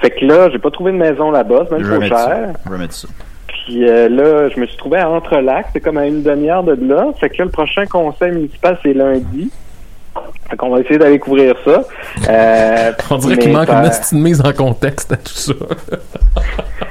Fait 0.00 0.10
que 0.10 0.24
là, 0.24 0.48
j'ai 0.50 0.58
pas 0.58 0.70
trouvé 0.70 0.92
de 0.92 0.96
maison 0.96 1.30
là-bas, 1.30 1.66
même 1.70 1.82
trop 1.82 2.00
cher. 2.02 2.10
ça. 2.18 2.38
Je 2.66 2.70
vais 2.72 2.78
mettre 2.78 2.94
ça. 2.94 3.08
Puis 3.46 3.88
euh, 3.88 4.08
là, 4.08 4.48
je 4.48 4.58
me 4.58 4.66
suis 4.66 4.76
trouvé 4.76 4.98
à 4.98 5.08
Entrelac, 5.08 5.66
c'est 5.72 5.80
comme 5.80 5.96
à 5.98 6.06
une 6.06 6.22
demi-heure 6.22 6.64
de 6.64 6.72
là. 6.86 7.06
Fait 7.20 7.28
que 7.30 7.38
là, 7.38 7.44
le 7.44 7.50
prochain 7.50 7.86
conseil 7.86 8.32
municipal, 8.32 8.76
c'est 8.82 8.92
lundi. 8.94 9.50
Fait 10.50 10.56
qu'on 10.56 10.70
va 10.70 10.80
essayer 10.80 10.98
d'aller 10.98 11.18
couvrir 11.18 11.54
ça. 11.64 11.82
Euh, 12.28 12.92
On 13.10 13.16
dirait 13.18 13.38
qu'il 13.38 13.52
manque 13.52 13.68
ça- 13.68 13.82
une 13.82 13.88
petite 13.90 14.12
mise 14.12 14.40
en 14.44 14.52
contexte 14.52 15.12
à 15.12 15.16
tout 15.16 15.32
ça. 15.34 15.52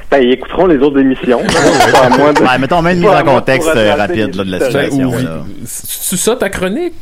Ben, 0.10 0.22
ils 0.22 0.34
écouteront 0.34 0.66
les 0.68 0.78
autres 0.80 1.00
émissions. 1.00 1.40
Ouais, 2.42 2.58
mettons 2.60 2.82
même 2.82 2.98
une 2.98 3.04
mise 3.04 3.10
en 3.18 3.24
contexte 3.24 3.70
euh, 3.74 3.96
rapide 3.96 4.36
là, 4.36 4.44
de 4.44 4.52
la 4.52 4.60
situation. 4.66 5.10
Ben. 5.12 5.46
C'est 5.64 6.18
ça 6.18 6.36
ta 6.36 6.50
chronique? 6.50 6.94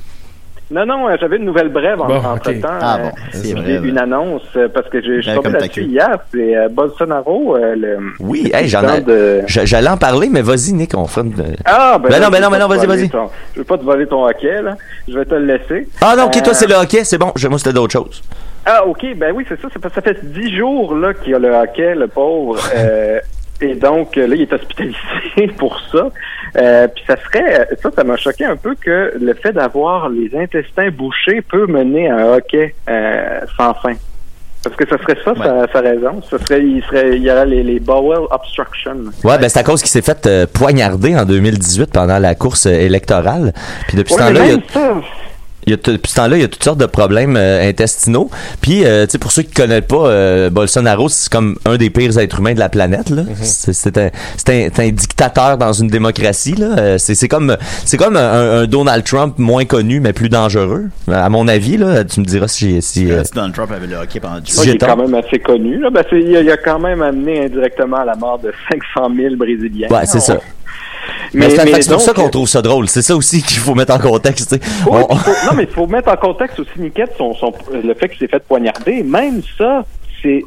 Non, 0.72 0.86
non, 0.86 1.10
euh, 1.10 1.16
j'avais 1.20 1.38
une 1.38 1.46
nouvelle 1.46 1.70
brève 1.70 2.00
en, 2.00 2.06
Bon, 2.06 2.18
entre 2.18 2.52
temps. 2.54 2.68
Ah 2.80 3.00
bon, 3.02 3.12
c'est 3.32 3.54
brève. 3.56 3.84
une 3.86 3.98
annonce 3.98 4.44
euh, 4.56 4.68
parce 4.72 4.88
que 4.90 5.02
j'ai- 5.02 5.22
je 5.22 5.30
suis 5.30 5.36
tombé 5.36 5.50
là-dessus 5.50 5.84
hier. 5.86 6.20
C'est 6.32 6.56
euh, 6.56 6.68
Bolsonaro, 6.70 7.56
euh, 7.58 7.76
le. 7.76 7.98
Oui, 8.20 8.52
hey, 8.54 8.68
j'en 8.68 8.88
ai- 8.88 9.02
de- 9.02 9.42
j'a- 9.48 9.66
j'allais 9.66 9.90
en 9.90 9.98
parler, 9.98 10.30
mais 10.32 10.44
vas-y, 10.44 10.74
Nick, 10.74 10.96
on 10.96 11.08
fera 11.08 11.26
une... 11.26 11.34
Ah, 11.66 11.98
ben, 11.98 12.10
Ben 12.10 12.22
non, 12.22 12.30
ben 12.30 12.42
non, 12.42 12.50
ben 12.52 12.60
non, 12.60 12.68
vas-y, 12.68 12.86
vas-y. 12.86 13.10
ton- 13.10 13.30
Je 13.56 13.60
veux 13.60 13.66
pas 13.66 13.78
te 13.80 13.84
voler 13.84 14.06
ton 14.06 14.28
hockey, 14.28 14.62
là. 14.62 14.76
Je 15.08 15.18
vais 15.18 15.26
te 15.26 15.34
le 15.34 15.46
laisser. 15.46 15.88
Ah 16.02 16.14
non, 16.16 16.26
ok, 16.26 16.38
Euh, 16.38 16.42
toi, 16.44 16.54
c'est 16.54 16.68
le 16.68 16.76
hockey, 16.76 17.04
c'est 17.04 17.18
bon. 17.18 17.32
Je- 17.36 17.48
Moi, 17.48 17.58
c'était 17.58 17.74
d'autres 17.74 17.94
choses. 17.94 18.22
Ah, 18.66 18.86
ok, 18.86 19.04
ben 19.16 19.32
oui, 19.34 19.46
c'est 19.50 19.60
ça. 19.60 19.68
ça 19.92 20.02
fait 20.02 20.20
dix 20.24 20.56
jours 20.56 20.94
là 20.94 21.16
qu'il 21.16 21.32
y 21.32 21.36
a 21.36 21.40
le 21.40 21.50
hockey, 21.50 21.96
le 21.96 22.08
pauvre. 22.08 22.60
et 23.62 23.76
donc, 23.76 24.18
euh, 24.18 24.28
là, 24.28 24.36
il 24.36 24.42
est 24.44 24.54
hospitalisé 24.54 24.98
pour 25.58 25.80
ça. 25.92 26.10
Euh, 26.58 26.88
puis 26.88 27.04
ça 27.08 27.16
serait, 27.18 27.62
euh, 27.62 27.66
ça, 27.82 27.90
ça 27.96 28.04
m'a 28.04 28.18
choqué 28.18 28.46
un 28.46 28.56
peu 28.56 28.76
que 28.76 29.14
le 29.20 29.34
fait 29.34 29.52
d'avoir 29.54 30.10
les 30.10 30.32
intestins 30.38 30.90
bouchés 30.90 31.42
peut 31.42 31.68
mener 31.68 32.10
à 32.10 32.16
un 32.18 32.34
hockey 32.38 32.74
euh, 32.90 33.40
sans 33.58 33.74
fin. 33.76 33.94
Parce 34.64 34.76
que 34.76 34.86
ça 34.90 34.98
serait 34.98 35.18
ça, 35.24 35.34
sa, 35.36 35.72
sa 35.72 35.80
raison. 35.80 36.22
Ça 36.30 36.38
serait, 36.40 36.62
il 36.62 36.84
serait, 36.84 37.16
il 37.16 37.24
y 37.24 37.32
aurait 37.32 37.46
les, 37.46 37.64
les 37.64 37.80
bowel 37.80 38.26
obstruction. 38.30 38.92
Ouais, 39.24 39.38
ben 39.38 39.48
c'est 39.48 39.60
à 39.60 39.64
cause 39.64 39.80
qu'il 39.82 39.90
s'est 39.90 40.02
fait 40.02 40.26
euh, 40.28 40.46
poignarder 40.54 41.16
en 41.16 41.24
2018 41.24 41.92
pendant 41.94 42.20
la 42.20 42.36
course 42.36 42.66
électorale. 42.66 43.54
Puis 43.88 43.96
depuis 43.98 44.14
ce 44.16 44.20
Ouais, 44.20 44.28
temps-là, 44.28 44.46
il 44.48 44.52
y 44.52 44.56
a- 44.58 44.62
ça, 44.74 44.96
il 45.66 45.72
y 45.72 45.74
a 45.74 45.78
depuis 45.78 46.10
ce 46.12 46.16
temps-là, 46.16 46.38
il 46.38 46.42
y 46.42 46.46
a 46.46 46.48
toutes 46.48 46.64
sortes 46.64 46.80
de 46.80 46.86
problèmes 46.86 47.36
euh, 47.38 47.68
intestinaux. 47.68 48.30
Puis, 48.62 48.86
euh, 48.86 49.06
tu 49.06 49.12
sais, 49.12 49.18
pour 49.18 49.32
ceux 49.32 49.44
qui 49.44 49.52
connaissent 49.54 49.82
pas, 49.88 50.08
euh, 50.08 50.50
Bolsonaro, 50.50 51.10
c'est 51.10 51.32
comme 51.32 51.58
un 51.66 51.78
des 51.78 51.90
pires 51.90 52.18
êtres 52.18 52.40
humains 52.40 52.54
de 52.54 52.60
la 52.60 52.70
planète. 52.70 53.10
Là. 53.10 53.24
C'est, 53.42 53.74
c'est 53.74 53.98
un, 53.98 54.10
c'est 54.38 54.50
un, 54.50 54.70
c'est 54.74 54.84
un 54.88 54.90
dictateur 54.92 55.58
dans 55.58 55.74
une 55.74 55.88
démocratie. 55.90 56.56
Là. 56.56 56.76
Euh, 56.78 56.98
C'est, 56.98 57.16
c'est 57.16 57.28
comme, 57.28 57.56
c'est 57.86 57.98
comme 57.98 58.16
un, 58.16 58.62
un 58.62 58.66
Donald 58.68 59.04
Trump 59.04 59.38
moins 59.38 59.66
connu, 59.66 60.00
mais 60.00 60.14
plus 60.14 60.30
dangereux. 60.30 60.86
À 61.12 61.30
mon 61.30 61.48
avis, 61.48 61.78
là, 61.78 62.04
tu 62.04 62.20
me 62.22 62.26
diras 62.26 62.48
si. 62.48 62.82
Si, 62.82 63.12
euh, 63.12 63.24
Si 63.24 63.32
Donald 63.34 63.54
Trump 63.54 63.72
avait 63.72 63.88
le 63.88 63.96
hockey 63.98 64.20
pendant 64.20 64.40
du 64.40 64.52
Si 64.52 64.62
il 64.64 64.76
est 64.76 64.78
quand 64.78 64.98
même 64.98 65.14
assez 65.16 65.40
connu. 65.40 65.80
Là. 65.80 65.90
Ben, 65.90 66.04
c'est- 66.10 66.20
il, 66.22 66.36
a, 66.36 66.42
il 66.42 66.50
a 66.52 66.58
quand 66.58 66.80
même 66.80 67.02
amené 67.02 67.46
indirectement 67.46 67.98
à 67.98 68.06
la 68.06 68.16
mort 68.16 68.40
de 68.40 68.52
500 68.72 69.10
000 69.16 69.36
Brésiliens. 69.36 69.88
Ouais, 69.90 70.06
c'est 70.06 70.20
ça. 70.20 70.40
Mais- 71.34 71.48
Mais, 71.48 71.82
c'est, 71.82 71.92
pour 71.92 72.02
ça 72.02 72.14
qu'on 72.14 72.30
trouve 72.30 72.48
ça 72.48 72.62
drôle. 72.62 72.88
C'est 72.90 73.02
ça 73.02 73.16
aussi 73.16 73.42
qu'il 73.44 73.60
faut 73.60 73.76
mettre 73.76 73.94
en 73.94 74.00
contexte. 74.00 74.52
Ouais, 74.54 75.06
On- 75.10 75.16
faut- 75.16 75.32
non, 75.48 75.54
mais 75.56 75.64
il 75.64 75.70
faut 75.74 75.88
mettre 75.88 76.10
en 76.12 76.18
contexte 76.18 76.60
aussi, 76.60 76.72
Niquette, 76.78 77.14
son, 77.18 77.34
son- 77.34 77.54
le 77.72 77.94
fait 77.94 78.10
qu'il 78.10 78.20
s'est 78.20 78.28
fait 78.28 78.44
poignarder. 78.48 79.04
Même 79.04 79.42
ça, 79.58 79.84
il 80.24 80.44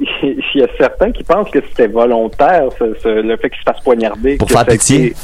y 0.54 0.62
a 0.62 0.66
certains 0.78 1.12
qui 1.12 1.24
pensent 1.24 1.50
que 1.50 1.60
c'était 1.68 1.86
volontaire, 1.88 2.64
ce- 2.78 2.94
ce- 3.02 3.08
le 3.08 3.36
fait 3.36 3.50
qu'il 3.50 3.58
se 3.58 3.64
fasse 3.72 3.80
poignarder. 3.82 4.36
Pour 4.36 4.50
faire 4.50 4.66
pitié? 4.66 5.14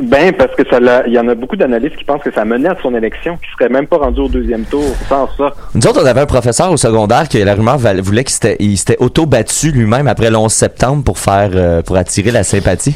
Ben, 0.00 0.32
parce 0.34 0.54
que 0.54 0.62
ça 0.70 0.78
il 1.08 1.12
y 1.12 1.18
en 1.18 1.26
a 1.26 1.34
beaucoup 1.34 1.56
d'analystes 1.56 1.96
qui 1.96 2.04
pensent 2.04 2.22
que 2.22 2.32
ça 2.32 2.44
menait 2.44 2.68
à 2.68 2.76
son 2.80 2.94
élection, 2.94 3.36
qui 3.36 3.50
serait 3.58 3.68
même 3.68 3.88
pas 3.88 3.96
rendu 3.96 4.20
au 4.20 4.28
deuxième 4.28 4.62
tour 4.64 4.84
sans 5.08 5.28
ça. 5.36 5.52
Nous 5.74 5.84
autres, 5.84 6.00
on 6.00 6.06
avait 6.06 6.20
un 6.20 6.26
professeur 6.26 6.70
au 6.70 6.76
secondaire 6.76 7.28
qui, 7.28 7.42
la 7.42 7.54
rumeur 7.56 7.76
voulait 7.78 8.22
qu'il 8.22 8.32
s'était, 8.34 8.56
il 8.60 8.78
s'était 8.78 8.96
auto-battu 9.00 9.72
lui-même 9.72 10.06
après 10.06 10.30
le 10.30 10.36
11 10.36 10.52
septembre 10.52 11.02
pour 11.02 11.18
faire, 11.18 11.50
euh, 11.54 11.82
pour 11.82 11.96
attirer 11.96 12.30
la 12.30 12.44
sympathie. 12.44 12.94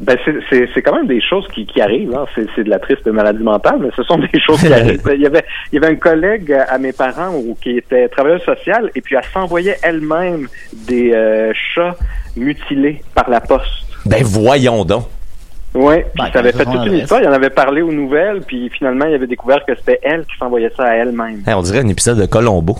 Ben, 0.00 0.16
c'est- 0.24 0.34
c'est 0.50 0.68
c'est 0.74 0.82
quand 0.82 0.96
même 0.96 1.06
des 1.06 1.20
choses 1.20 1.46
qui, 1.54 1.66
qui 1.66 1.80
arrivent. 1.80 2.14
Hein. 2.16 2.26
C'est 2.34 2.46
c'est 2.56 2.64
de 2.64 2.70
la 2.70 2.78
triste 2.80 3.06
maladie 3.06 3.42
mentale, 3.44 3.78
mais 3.80 3.90
ce 3.96 4.02
sont 4.02 4.18
des 4.18 4.40
choses 4.44 4.60
qui 4.60 4.72
arrivent. 4.72 5.00
Il 5.14 5.20
y 5.20 5.26
avait, 5.26 5.44
il 5.72 5.76
y 5.76 5.78
avait 5.84 5.92
un 5.92 5.96
collègue 5.96 6.52
à 6.68 6.78
mes 6.78 6.92
parents 6.92 7.30
où, 7.34 7.56
qui 7.62 7.78
était 7.78 8.08
travailleur 8.08 8.42
social 8.42 8.90
et 8.94 9.00
puis 9.00 9.14
elle 9.14 9.24
s'envoyait 9.32 9.76
elle-même 9.82 10.48
des 10.72 11.12
euh, 11.14 11.52
chats 11.74 11.94
mutilés 12.36 13.02
par 13.14 13.30
la 13.30 13.40
poste. 13.40 13.86
Ben, 14.04 14.22
voyons 14.24 14.84
donc. 14.84 15.04
Oui, 15.74 15.96
puis 16.02 16.10
Ben, 16.24 16.30
ça 16.32 16.38
avait 16.40 16.52
fait 16.52 16.64
toute 16.64 16.86
une 16.86 16.94
histoire. 16.94 17.20
Il 17.20 17.28
en 17.28 17.32
avait 17.32 17.50
parlé 17.50 17.82
aux 17.82 17.90
nouvelles, 17.92 18.40
puis 18.46 18.68
finalement, 18.70 19.06
il 19.06 19.14
avait 19.14 19.26
découvert 19.26 19.64
que 19.64 19.74
c'était 19.76 19.98
elle 20.02 20.24
qui 20.24 20.36
s'envoyait 20.38 20.70
ça 20.76 20.84
à 20.84 20.94
elle-même. 20.94 21.42
Hey, 21.46 21.54
on 21.54 21.62
dirait 21.62 21.80
un 21.80 21.88
épisode 21.88 22.18
de 22.20 22.26
Colombo. 22.26 22.76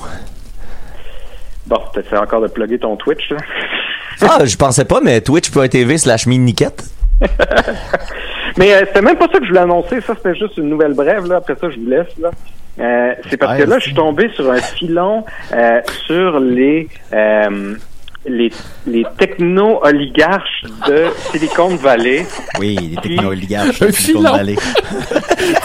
Bon, 1.67 1.79
peut-être 1.93 2.15
encore 2.21 2.41
de 2.43 2.49
plugger 2.49 2.79
ton 2.79 2.95
Twitch, 2.97 3.31
là. 3.31 3.37
Ah, 4.23 4.45
je 4.45 4.57
pensais 4.57 4.85
pas, 4.85 5.01
mais 5.03 5.21
twitch.tv 5.21 5.99
slash 5.99 6.27
miniquette. 6.27 6.85
Mais 8.57 8.73
euh, 8.75 8.81
c'était 8.87 9.03
même 9.03 9.17
pas 9.17 9.27
ça 9.33 9.39
que 9.39 9.45
je 9.45 9.49
voulais 9.49 9.61
annoncer. 9.61 10.01
Ça, 10.01 10.15
c'était 10.17 10.35
juste 10.35 10.57
une 10.59 10.69
nouvelle 10.69 10.95
brève. 10.95 11.27
Là. 11.27 11.37
Après 11.37 11.55
ça, 11.61 11.69
je 11.71 11.79
vous 11.79 11.89
laisse. 11.89 12.17
Là. 12.21 12.31
Euh, 12.81 13.15
c'est 13.31 13.37
parce 13.37 13.53
Ouais, 13.59 13.65
que 13.65 13.71
là, 13.71 13.79
je 13.79 13.85
suis 13.85 13.95
tombé 13.95 14.29
sur 14.35 14.51
un 14.51 14.57
filon 14.61 15.25
euh, 15.53 15.81
sur 16.07 16.41
les 16.41 16.89
euh, 17.13 17.75
les, 18.27 18.51
les 18.87 19.05
techno-oligarches 19.19 20.65
de 20.87 21.07
Silicon 21.31 21.77
Valley. 21.77 22.27
Oui, 22.59 22.77
les 22.77 22.97
techno-oligarches 22.97 23.81
de 23.81 23.91
Silicon. 23.91 24.23
Valley. 24.23 24.57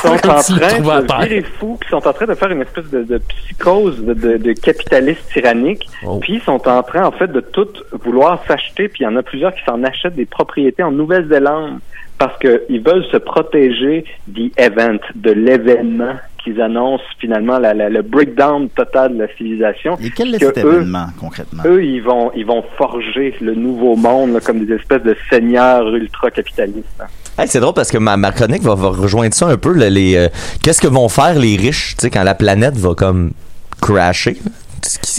sont 0.02 0.10
en 0.14 0.18
train 0.18 0.40
de 0.40 1.24
virer 1.24 1.42
fous, 1.42 1.78
qui 1.82 1.90
sont 1.90 2.08
en 2.08 2.14
train 2.14 2.26
de 2.26 2.36
faire 2.36 2.52
une 2.52 2.62
espèce 2.62 2.90
de, 2.90 3.04
de 3.04 3.18
psychose 3.18 4.04
de, 4.04 4.14
de, 4.14 4.38
de 4.38 4.54
capitaliste 4.54 5.32
tyrannique, 5.32 5.88
puis 6.22 6.36
ils 6.36 6.42
sont 6.42 6.68
en 6.68 6.84
train 6.84 7.06
en 7.06 7.12
fait 7.12 7.32
de 7.32 7.40
tout 7.40 7.68
vouloir 7.92 8.44
s'acheter, 8.48 8.88
puis 8.88 9.00
il 9.02 9.04
y 9.04 9.08
en 9.08 9.16
a 9.16 9.24
plusieurs 9.24 9.54
qui 9.54 9.64
s'en 9.66 9.84
achètent 9.84 10.16
des 10.16 10.26
propriétés 10.26 10.84
en 10.84 10.92
Nouvelle-Zélande 10.92 11.80
parce 12.18 12.38
qu'ils 12.40 12.82
veulent 12.82 13.06
se 13.12 13.18
protéger 13.18 14.04
du 14.28 14.52
event, 14.58 15.00
de 15.16 15.32
l'événement 15.32 16.16
qu'ils 16.44 16.62
annoncent 16.62 17.04
finalement 17.20 17.60
la, 17.60 17.74
la- 17.74 17.90
le 17.90 18.02
breakdown 18.02 18.70
total 18.70 19.14
de 19.16 19.24
la 19.24 19.28
civilisation. 19.36 19.98
Et 20.04 20.10
quel 20.10 20.34
est 20.36 20.40
Que 20.40 20.46
cet 20.48 20.58
eux- 20.66 20.74
événement, 20.76 21.08
concrètement? 21.20 21.64
Eux, 21.66 21.84
ils 21.84 22.02
vont, 22.02 22.32
ils 22.36 22.46
vont 22.46 22.64
forger 22.78 23.34
le 23.42 23.56
nouveau 23.56 23.96
monde 23.96 24.34
là, 24.34 24.40
comme 24.40 24.66
des 24.66 24.74
espèces 24.74 25.04
de 25.04 25.16
seigneurs 25.30 25.88
ultra-capitalistes. 25.96 26.86
hein. 27.02 27.06
Hey, 27.38 27.48
c'est 27.48 27.60
drôle 27.62 27.74
parce 27.74 27.90
que 27.92 27.98
ma, 27.98 28.18
ma 28.18 28.32
chronique 28.32 28.64
va, 28.64 28.76
va 28.76 28.90
rejoindre 28.90 29.34
ça 29.34 29.48
un 29.48 29.58
peu. 29.58 29.74
là, 29.74 29.90
les, 29.90 30.16
euh, 30.18 30.28
qu'est-ce 30.62 30.82
que 30.82 30.88
vont 30.88 31.08
faire 31.10 31.40
les 31.40 31.56
riches 31.56 31.96
tu 31.98 32.02
sais, 32.04 32.10
quand 32.10 32.24
la 32.24 32.36
planète 32.36 32.76
va 32.76 32.94
comme 32.96 33.32
crasher? 33.82 34.38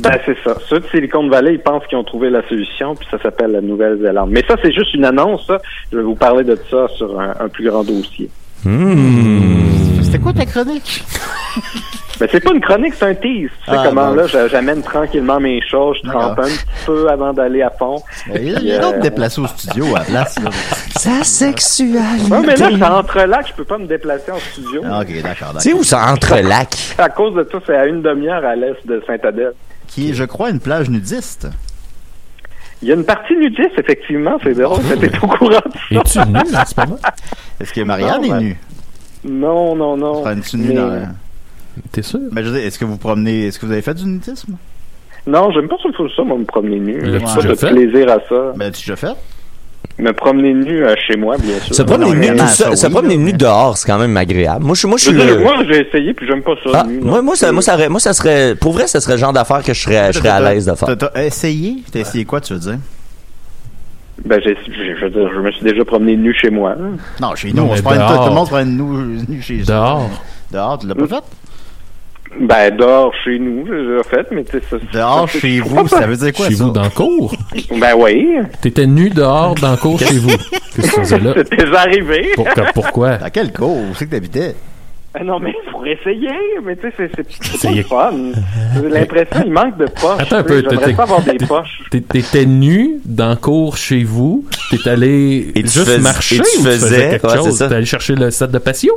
Ben, 0.02 0.18
c'est 0.26 0.36
ça. 0.42 0.56
Ceux 0.68 0.80
de 0.80 0.86
Silicon 0.86 1.28
Valley, 1.28 1.54
ils 1.54 1.60
pensent 1.60 1.86
qu'ils 1.86 1.98
ont 1.98 2.04
trouvé 2.04 2.30
la 2.30 2.46
solution, 2.48 2.94
puis 2.94 3.06
ça 3.10 3.18
s'appelle 3.22 3.52
la 3.52 3.60
Nouvelle-Zélande. 3.60 4.30
Mais 4.32 4.42
ça, 4.48 4.56
c'est 4.62 4.72
juste 4.72 4.94
une 4.94 5.04
annonce, 5.04 5.46
ça. 5.46 5.58
Je 5.92 5.98
vais 5.98 6.02
vous 6.02 6.14
parler 6.14 6.44
de 6.44 6.58
ça 6.70 6.88
sur 6.96 7.20
un, 7.20 7.34
un 7.38 7.48
plus 7.48 7.68
grand 7.68 7.84
dossier. 7.84 8.30
Hmm. 8.64 9.69
C'était 10.20 10.22
quoi 10.22 10.32
ta 10.32 10.46
chronique? 10.46 11.04
Mais 12.20 12.28
c'est 12.30 12.40
pas 12.40 12.52
une 12.52 12.60
chronique, 12.60 12.92
c'est 12.98 13.06
un 13.06 13.14
tease. 13.14 13.48
Tu 13.64 13.70
sais 13.70 13.76
Ah, 13.78 13.82
comment, 13.88 14.08
bon. 14.08 14.14
là, 14.14 14.26
j'a- 14.26 14.46
j'amène 14.48 14.82
tranquillement 14.82 15.40
mes 15.40 15.62
choses, 15.66 15.96
je 16.04 16.10
trempe 16.10 16.38
un 16.38 16.42
petit 16.42 16.58
peu 16.84 17.08
avant 17.08 17.32
d'aller 17.32 17.62
à 17.62 17.70
fond. 17.70 18.02
Il 18.34 18.50
y 18.50 18.54
a, 18.54 18.58
il 18.60 18.66
y 18.66 18.72
a 18.72 18.78
d'autres 18.78 18.98
euh, 18.98 19.00
déplacés 19.00 19.40
au 19.40 19.46
studio 19.46 19.86
à 19.96 20.00
la 20.00 20.04
place. 20.04 20.38
Là. 20.42 20.50
Sa 20.98 21.24
sexualité. 21.24 22.30
Ouais, 22.30 22.40
mais 22.46 22.56
là, 22.56 22.68
c'est 22.76 22.82
entre 22.84 23.20
lacs, 23.22 23.48
je 23.48 23.54
peux 23.54 23.64
pas 23.64 23.78
me 23.78 23.86
déplacer 23.86 24.30
en 24.32 24.38
studio. 24.38 24.82
Ah, 24.84 25.00
ok, 25.00 25.06
d'accord. 25.22 25.22
d'accord. 25.22 25.62
Tu 25.62 25.70
sais 25.70 25.72
où 25.72 25.82
ça 25.82 26.12
entre 26.12 26.36
lac? 26.46 26.76
À 26.98 27.08
cause 27.08 27.34
de 27.34 27.42
tout, 27.44 27.60
c'est 27.66 27.76
à 27.76 27.86
une 27.86 28.02
demi-heure 28.02 28.44
à 28.44 28.54
l'est 28.54 28.86
de 28.86 29.02
Saint-Adèle. 29.06 29.54
Qui 29.88 30.10
est, 30.10 30.14
je 30.14 30.24
crois, 30.24 30.50
une 30.50 30.60
plage 30.60 30.90
nudiste. 30.90 31.48
Il 32.82 32.88
y 32.88 32.92
a 32.92 32.94
une 32.94 33.04
partie 33.04 33.36
nudiste, 33.36 33.78
effectivement, 33.78 34.38
c'est 34.42 34.54
drôle, 34.54 34.80
t'es 34.98 35.10
au 35.22 35.26
courant 35.26 35.48
de 35.48 36.02
ça. 36.04 36.20
Es-tu 36.22 36.28
nu 36.30 36.38
en 36.56 36.64
ce 36.66 36.80
moment? 36.80 36.98
Est-ce 37.60 37.72
que 37.74 37.80
Marianne 37.82 38.22
Non, 38.22 38.24
est 38.24 38.28
ben- 38.30 38.40
nue? 38.40 38.58
Non, 39.24 39.74
non, 39.76 39.96
non. 39.96 40.22
Prends-tu 40.22 40.56
nu 40.56 40.68
Mais- 40.68 40.74
dans 40.74 40.88
la- 40.88 41.00
T'es 41.92 42.02
sûr? 42.02 42.20
Ben, 42.32 42.42
je 42.44 42.50
veux 42.50 42.56
dire, 42.58 42.66
est-ce 42.66 42.78
que 42.78 42.84
vous 42.84 42.96
promenez, 42.96 43.46
est-ce 43.46 43.58
que 43.58 43.66
vous 43.66 43.72
avez 43.72 43.82
fait 43.82 43.94
du 43.94 44.04
nudisme? 44.04 44.56
Non, 45.26 45.50
j'aime 45.52 45.68
pas 45.68 45.76
ça, 45.82 45.88
ça, 46.16 46.22
moi, 46.24 46.38
me 46.38 46.44
promener 46.44 46.78
nu. 46.80 46.98
L'as-tu 47.00 47.12
J'ai 47.12 47.20
pas 47.24 47.34
déjà 47.36 47.48
de 47.48 47.54
fait? 47.54 47.70
plaisir 47.70 48.08
à 48.10 48.18
ça. 48.28 48.52
Ben, 48.56 48.72
tu 48.72 48.80
déjà 48.80 48.96
fait? 48.96 49.14
Me 49.98 50.12
promener 50.12 50.54
nu 50.54 50.84
euh, 50.84 50.94
chez 51.06 51.16
moi, 51.16 51.36
bien 51.38 51.58
sûr. 51.60 51.74
Se 51.74 51.82
promener 51.82 52.12
nu, 52.12 52.18
mais- 52.32 52.36
tout 52.36 52.46
ça- 52.46 52.74
se 52.74 52.86
promener 52.86 53.16
nu 53.18 53.32
dehors, 53.34 53.76
c'est 53.76 53.86
quand 53.86 53.98
même 53.98 54.16
agréable. 54.16 54.64
Moi, 54.64 54.74
je, 54.74 54.86
moi, 54.86 54.96
je 54.98 55.04
suis. 55.04 55.12
le- 55.12 55.38
moi, 55.40 55.56
j'ai 55.68 55.86
essayé, 55.86 56.14
puis 56.14 56.26
j'aime 56.26 56.42
pas 56.42 56.54
ça. 56.64 56.70
Ah, 56.74 56.84
nu, 56.88 57.00
moi, 57.00 57.20
moi, 57.22 57.36
ça, 57.36 57.52
moi, 57.52 57.60
ça, 57.62 57.88
moi, 57.88 58.00
ça 58.00 58.12
serait. 58.14 58.54
Pour 58.54 58.72
vrai, 58.72 58.86
ça 58.86 59.00
serait 59.00 59.14
le 59.14 59.18
genre 59.18 59.32
d'affaire 59.32 59.62
que 59.62 59.74
je 59.74 59.80
serais, 59.82 60.12
je 60.12 60.18
serais 60.18 60.28
à 60.30 60.40
l'aise 60.40 60.66
de 60.66 60.74
faire. 60.74 60.96
T'as 60.96 61.24
essayé? 61.24 61.76
T'as 61.92 62.00
essayé 62.00 62.24
quoi, 62.24 62.40
tu 62.40 62.54
veux 62.54 62.58
dire? 62.60 62.78
Ben, 64.24 64.40
j'ai, 64.44 64.56
j'ai- 64.66 64.96
je 64.96 65.04
veux 65.04 65.10
dire, 65.10 65.30
je 65.34 65.40
me 65.40 65.50
suis 65.52 65.62
déjà 65.64 65.84
promené 65.84 66.16
nu 66.16 66.32
chez 66.34 66.50
moi. 66.50 66.72
hein. 66.78 66.96
Non, 67.20 67.34
chez 67.34 67.48
nous, 67.52 67.62
Non, 67.64 67.70
on 67.72 67.76
se 67.76 67.82
prend 67.82 67.94
une, 67.94 68.16
tout 68.22 68.28
le 68.28 68.34
monde 68.34 68.46
se 68.46 68.50
prend 68.50 68.60
une 68.62 68.76
nu, 68.76 69.22
nu 69.28 69.42
chez 69.42 69.58
Dehors. 69.58 70.10
Dehors, 70.52 70.78
tu 70.78 70.86
l'as 70.86 70.94
pas 70.94 71.06
fait? 71.06 71.24
Ben, 72.40 72.76
dehors, 72.76 73.12
chez 73.24 73.38
nous, 73.40 73.66
j'ai 73.66 73.86
déjà 73.88 74.02
fait, 74.04 74.26
mais 74.30 74.44
tu 74.44 74.52
sais, 74.52 74.62
ça... 74.70 74.76
Dehors, 74.92 75.28
ça- 75.28 75.38
chez 75.40 75.56
je 75.56 75.62
vous, 75.64 75.88
ça 75.88 76.06
veut 76.06 76.16
dire 76.16 76.32
quoi, 76.32 76.48
Chez 76.48 76.54
ça? 76.54 76.64
vous, 76.64 76.70
dans 76.70 76.84
le 76.84 76.90
cours? 76.90 77.34
Ben 77.80 77.94
oui. 77.96 78.36
T'étais 78.60 78.86
nu 78.86 79.10
dehors, 79.10 79.54
dans 79.56 79.72
le 79.72 79.76
cours, 79.76 79.98
chez 79.98 80.16
vous. 80.18 80.28
Qu'est-ce 80.76 80.90
que 80.90 80.94
tu 80.94 81.00
faisais 81.00 81.18
là? 81.18 81.32
C'est 81.36 81.50
déjà 81.50 81.80
arrivé. 81.80 82.30
Pourquoi? 82.36 82.64
pourquoi? 82.72 83.16
Dans 83.16 83.30
quel 83.30 83.52
cours? 83.52 83.76
Où 83.78 83.94
c'est 83.96 84.06
que 84.06 84.12
t'habitais? 84.12 84.54
Ah 85.12 85.24
non, 85.24 85.40
mais 85.40 85.52
pour 85.72 85.84
essayer, 85.84 86.30
mais 86.64 86.76
tu 86.76 86.82
sais, 86.82 86.94
c'est, 86.96 87.11
c'est, 87.16 87.58
c'est 87.58 87.88
pas 87.88 88.12
le 88.12 88.32
fun. 88.32 88.40
J'ai 88.80 88.88
l'impression 88.90 89.42
qu'il 89.42 89.52
manque 89.52 89.76
de 89.76 89.86
poches. 89.86 90.20
Attends 90.20 90.36
un 90.36 90.42
peu. 90.44 90.62
J'aimerais 90.70 90.92
pas 90.94 91.02
avoir 91.02 91.22
des 91.22 91.36
poches. 91.46 91.82
t'étais- 91.90 92.20
T'étais 92.22 92.46
nu 92.46 93.00
dans 93.04 93.30
le 93.30 93.36
cours 93.36 93.76
chez 93.76 94.04
vous. 94.04 94.44
T'es 94.70 94.88
allé 94.88 95.50
Et 95.56 95.62
juste 95.62 95.84
fais- 95.84 95.98
marcher 95.98 96.36
et 96.36 96.38
tu 96.38 96.58
ou 96.58 96.62
tu 96.62 96.68
faisais- 96.68 97.11
quelque 97.11 97.26
ouais, 97.26 97.32
c'est 97.32 97.38
chose? 97.38 97.56
ça. 97.56 97.68
T'es 97.68 97.74
allé 97.74 97.86
chercher 97.86 98.14
le 98.14 98.30
set 98.30 98.50
de 98.52 98.58
patio? 98.58 98.92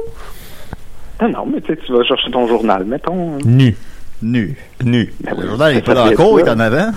Non, 1.21 1.29
non, 1.29 1.45
mais 1.51 1.61
tu 1.61 1.73
sais, 1.73 1.79
tu 1.83 1.91
vas 1.93 2.03
chercher 2.03 2.29
ton 2.29 2.47
journal, 2.47 2.85
mettons. 2.85 3.37
Nu. 3.43 3.75
Nu. 4.21 4.55
Nu. 4.83 5.11
Ben 5.21 5.33
oui, 5.35 5.41
Le 5.43 5.47
journal, 5.49 5.73
il 5.73 5.77
est 5.77 5.79
ça 5.79 5.85
pas 5.85 5.93
dans 5.95 6.05
le 6.05 6.15
cours, 6.15 6.39
il 6.39 6.45
est 6.45 6.49
en 6.51 6.59
avant. 6.59 6.91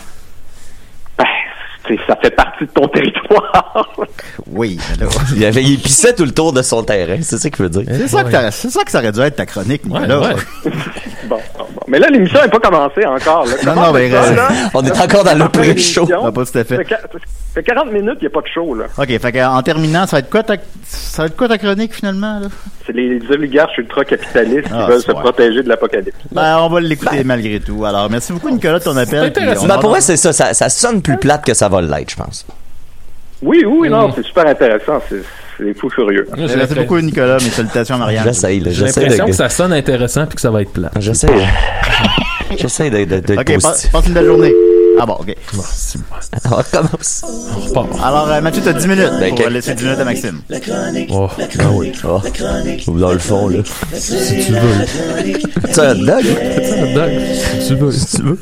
C'est- 1.88 1.98
ça 2.06 2.16
fait 2.22 2.30
partie 2.30 2.64
de 2.64 2.70
ton 2.70 2.88
territoire. 2.94 3.88
Oui, 4.50 4.78
il, 5.36 5.44
avait, 5.44 5.62
il 5.62 5.78
pissait 5.78 6.14
tout 6.14 6.24
le 6.24 6.32
tour 6.32 6.52
de 6.52 6.62
son 6.62 6.82
terrain, 6.82 7.18
c'est 7.22 7.38
ça 7.38 7.50
qu'il 7.50 7.62
veut 7.64 7.68
dire. 7.70 7.82
C'est 7.86 8.08
ça, 8.08 8.24
que 8.24 8.30
ça 8.50 8.84
que 8.84 8.90
ça 8.90 8.98
aurait 8.98 9.12
dû 9.12 9.20
être 9.20 9.36
ta 9.36 9.46
chronique, 9.46 9.84
Nicolas. 9.84 10.06
bon, 10.64 10.70
bon, 11.28 11.36
bon. 11.55 11.55
Mais 11.88 11.98
là, 11.98 12.08
l'émission 12.08 12.40
n'est 12.42 12.48
pas 12.48 12.58
commencée 12.58 13.04
encore. 13.06 13.46
Là. 13.46 13.52
Non, 13.64 13.74
non, 13.80 13.92
mais 13.92 14.10
ça, 14.10 14.20
reste- 14.22 14.36
là? 14.36 14.48
on 14.74 14.84
est 14.84 15.00
encore 15.00 15.22
dans 15.24 15.38
le 15.38 15.48
pré-show. 15.48 16.08
Ah, 16.12 16.32
pas 16.32 16.44
tout 16.44 16.58
à 16.58 16.64
fait. 16.64 16.76
Ça 16.76 16.76
fait 16.76 16.84
qua- 16.84 16.98
ça 17.02 17.18
fait 17.54 17.62
40 17.62 17.92
minutes, 17.92 18.16
il 18.20 18.22
n'y 18.22 18.26
a 18.26 18.30
pas 18.30 18.40
de 18.40 18.48
show. 18.48 18.74
là. 18.74 18.84
OK, 18.98 19.06
fait 19.18 19.44
en 19.44 19.62
terminant, 19.62 20.06
ça 20.06 20.16
va 20.16 20.20
être 20.20 20.30
quoi 20.30 20.42
ta, 20.42 20.54
ça 20.84 21.22
va 21.22 21.26
être 21.26 21.36
quoi 21.36 21.48
ta 21.48 21.58
chronique 21.58 21.94
finalement? 21.94 22.40
Là? 22.40 22.48
C'est 22.84 22.92
les 22.92 23.20
oligarches 23.30 23.78
ultra-capitalistes 23.78 24.68
Ah, 24.72 24.82
qui 24.84 24.90
veulent 24.90 25.00
c'est 25.00 25.06
se 25.06 25.12
vrai. 25.12 25.22
protéger 25.22 25.62
de 25.62 25.68
l'apocalypse. 25.68 26.16
Ben, 26.32 26.58
on 26.58 26.68
va 26.68 26.80
l'écouter 26.80 27.22
malgré 27.24 27.60
tout. 27.60 27.84
Alors, 27.84 28.10
merci 28.10 28.32
beaucoup, 28.32 28.50
Nicolas, 28.50 28.78
de 28.80 28.84
ton 28.84 28.96
appel. 28.96 29.32
Ben, 29.34 29.78
pour 29.78 29.90
moi, 29.90 30.00
c'est 30.00 30.16
ça, 30.16 30.32
ça. 30.32 30.54
Ça 30.54 30.68
sonne 30.68 31.02
plus 31.02 31.16
plate 31.18 31.44
que 31.44 31.54
ça 31.54 31.68
va 31.68 31.80
l'être, 31.80 32.10
je 32.10 32.16
pense. 32.16 32.44
Oui, 33.42 33.64
oui, 33.66 33.88
non, 33.88 34.08
Mm. 34.08 34.12
c'est 34.16 34.24
super 34.24 34.46
intéressant. 34.46 35.00
C'est 35.08 35.22
c'est 35.58 35.78
fou 35.78 35.88
furieux. 35.90 36.26
Merci 36.36 36.74
beaucoup, 36.74 37.00
Nicolas. 37.00 37.38
Mes 37.38 37.50
salutations 37.50 37.94
à 37.96 37.98
Marianne. 37.98 38.24
J'essaye, 38.24 38.62
J'ai 38.64 38.70
j'essaie 38.72 39.00
l'impression 39.00 39.24
de- 39.24 39.30
que 39.30 39.36
ça 39.36 39.48
sonne 39.48 39.72
intéressant 39.72 40.26
puis 40.26 40.36
que 40.36 40.40
ça 40.40 40.50
va 40.50 40.62
être 40.62 40.72
plat. 40.72 40.90
J'essaie. 40.98 41.28
J'essaie 42.58 42.90
de, 42.90 43.04
de, 43.04 43.34
OK, 43.38 43.60
passe, 43.60 43.88
une 44.06 44.12
belle 44.14 44.26
journée. 44.26 44.52
Ah 45.00 45.04
bon, 45.04 45.14
OK. 45.14 45.34
On 46.50 46.54
recommence. 46.54 47.24
Alors, 48.02 48.30
euh, 48.30 48.40
Mathieu, 48.40 48.62
t'as 48.64 48.72
10 48.72 48.86
minutes 48.86 49.10
Ben, 49.20 49.34
pour 49.34 49.44
ok. 49.46 49.50
laisser 49.52 49.74
10 49.74 49.84
minutes 49.84 49.98
à 50.00 50.04
Maxime. 50.04 50.40
Oh, 51.10 51.28
ah 51.58 51.64
oui. 51.72 51.92
Oh. 52.04 52.20
Ou 52.88 52.98
dans 52.98 53.12
le 53.12 53.18
fond, 53.18 53.48
là. 53.48 53.58
Si 53.92 54.46
tu 54.46 54.52
veux. 54.52 54.60
C'est 55.70 55.80
un 55.80 55.94
dog? 55.96 56.24
C'est 56.24 56.80
un 56.80 56.94
dog. 56.94 57.10
Si 57.60 57.66
tu 57.68 57.74
veux. 57.74 57.90
Si 57.92 58.16
tu 58.16 58.22
veux. 58.22 58.38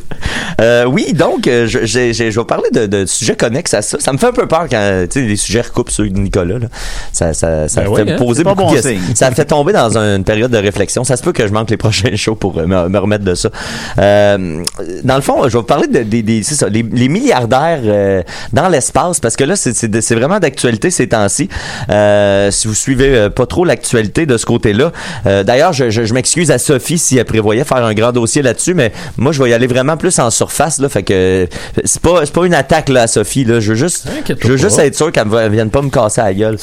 Euh, 0.61 0.85
oui, 0.85 1.13
donc, 1.13 1.47
euh, 1.47 1.67
je, 1.67 1.81
j'ai- 1.85 2.13
je 2.13 2.39
vais 2.41 2.45
parler 2.47 2.69
de, 2.73 2.87
de 2.87 3.07
sujets 3.07 3.37
connexes 3.37 3.75
à 3.75 3.83
ça. 3.83 3.99
Ça 4.01 4.13
me 4.13 4.19
fait 4.19 4.27
un 4.27 4.33
peu 4.33 4.47
peur 4.47 4.67
quand 4.71 5.05
tu 5.11 5.21
sais, 5.21 5.27
les 5.27 5.37
sujets 5.37 5.63
recoupent 5.63 5.91
ceux 5.91 6.09
de 6.09 6.19
Nicolas. 6.19 6.59
Là. 6.59 6.67
Ça, 7.13 7.33
ça, 7.35 7.69
ça 7.69 7.83
Ben 7.83 7.95
fait 7.95 8.03
oui, 8.03 8.11
hein. 8.13 8.17
poser 8.17 8.45
beaucoup 8.45 8.57
bon 8.63 8.71
de 8.71 8.75
questions. 8.81 8.99
Ça 9.15 9.31
me 9.31 9.35
fait 9.35 9.45
tomber 9.45 9.73
dans 9.73 9.97
une 9.99 10.25
période 10.25 10.51
de 10.51 10.59
réflexion. 10.59 11.05
Ça 11.05 11.17
se 11.17 11.23
peut 11.23 11.33
que 11.33 11.47
je 11.47 11.53
manque 11.53 11.71
les 11.71 11.77
prochains 11.85 12.15
shows 12.17 12.35
pour 12.37 12.59
euh, 12.59 12.67
me, 12.67 12.89
me 12.89 12.99
remettre 12.99 13.25
de 13.25 13.35
ça. 13.35 13.51
Euh, 13.99 14.63
dans 15.05 15.17
le 15.17 15.23
fond, 15.23 15.39
je 15.45 15.49
vais 15.49 15.59
vous 15.59 15.63
parler 15.63 15.87
de, 15.89 16.03
des- 16.03 16.23
des- 16.23 16.43
c'est 16.43 16.55
ça, 16.55 16.69
les, 16.69 16.83
les 16.83 17.09
milliardaires 17.09 17.81
euh, 17.85 18.23
dans 18.53 18.69
l'espace, 18.69 19.21
parce 19.21 19.37
que 19.37 19.45
là, 19.45 19.57
c'est, 19.57 19.89
de- 19.89 20.01
vraiment 20.15 20.39
d'actualité 20.39 20.91
ces 20.91 21.09
temps-ci. 21.09 21.49
Euh, 21.91 22.51
si 22.51 22.69
vous 22.69 22.75
suivez 22.75 23.17
euh, 23.17 23.31
pas 23.31 23.47
trop 23.47 23.65
l'actualité 23.65 24.27
de 24.27 24.37
ce 24.37 24.47
côté-là. 24.47 24.93
Euh, 25.27 25.43
d'ailleurs, 25.43 25.73
je, 25.73 25.91
je, 25.91 26.05
je 26.05 26.15
m'excuse 26.15 26.51
à 26.51 26.59
Sophie 26.59 26.99
si 26.99 27.19
elle 27.19 27.25
prévoyait 27.25 27.65
faire 27.65 27.85
un 27.85 27.95
grand 27.95 28.13
dossier 28.13 28.43
là-dessus, 28.43 28.75
mais 28.75 28.93
moi, 29.17 29.33
je 29.33 29.43
vais 29.43 29.51
y 29.51 29.53
aller 29.55 29.67
vraiment 29.67 29.97
plus 29.97 30.19
en 30.19 30.31
surface. 30.45 30.79
Là, 30.79 30.89
fait 30.89 31.03
que 31.03 31.49
c'est 31.85 32.01
pas, 32.01 32.21
c'est 32.25 32.33
pas 32.35 32.47
une 32.47 32.55
attaque 32.55 32.89
là, 32.89 33.03
à 33.03 33.07
Sophie. 33.07 33.45
Là. 33.45 33.61
Je 33.61 33.71
veux 33.71 33.75
juste, 33.77 34.07
je 34.41 34.49
veux 34.49 34.57
juste 34.57 34.79
être 34.79 34.95
sûr 34.95 35.11
qu'elle 35.13 35.29
ne 35.29 35.49
vienne 35.49 35.71
pas 35.71 35.83
me 35.83 35.91
casser 35.91 36.21
la 36.21 36.35
gueule. 36.35 36.57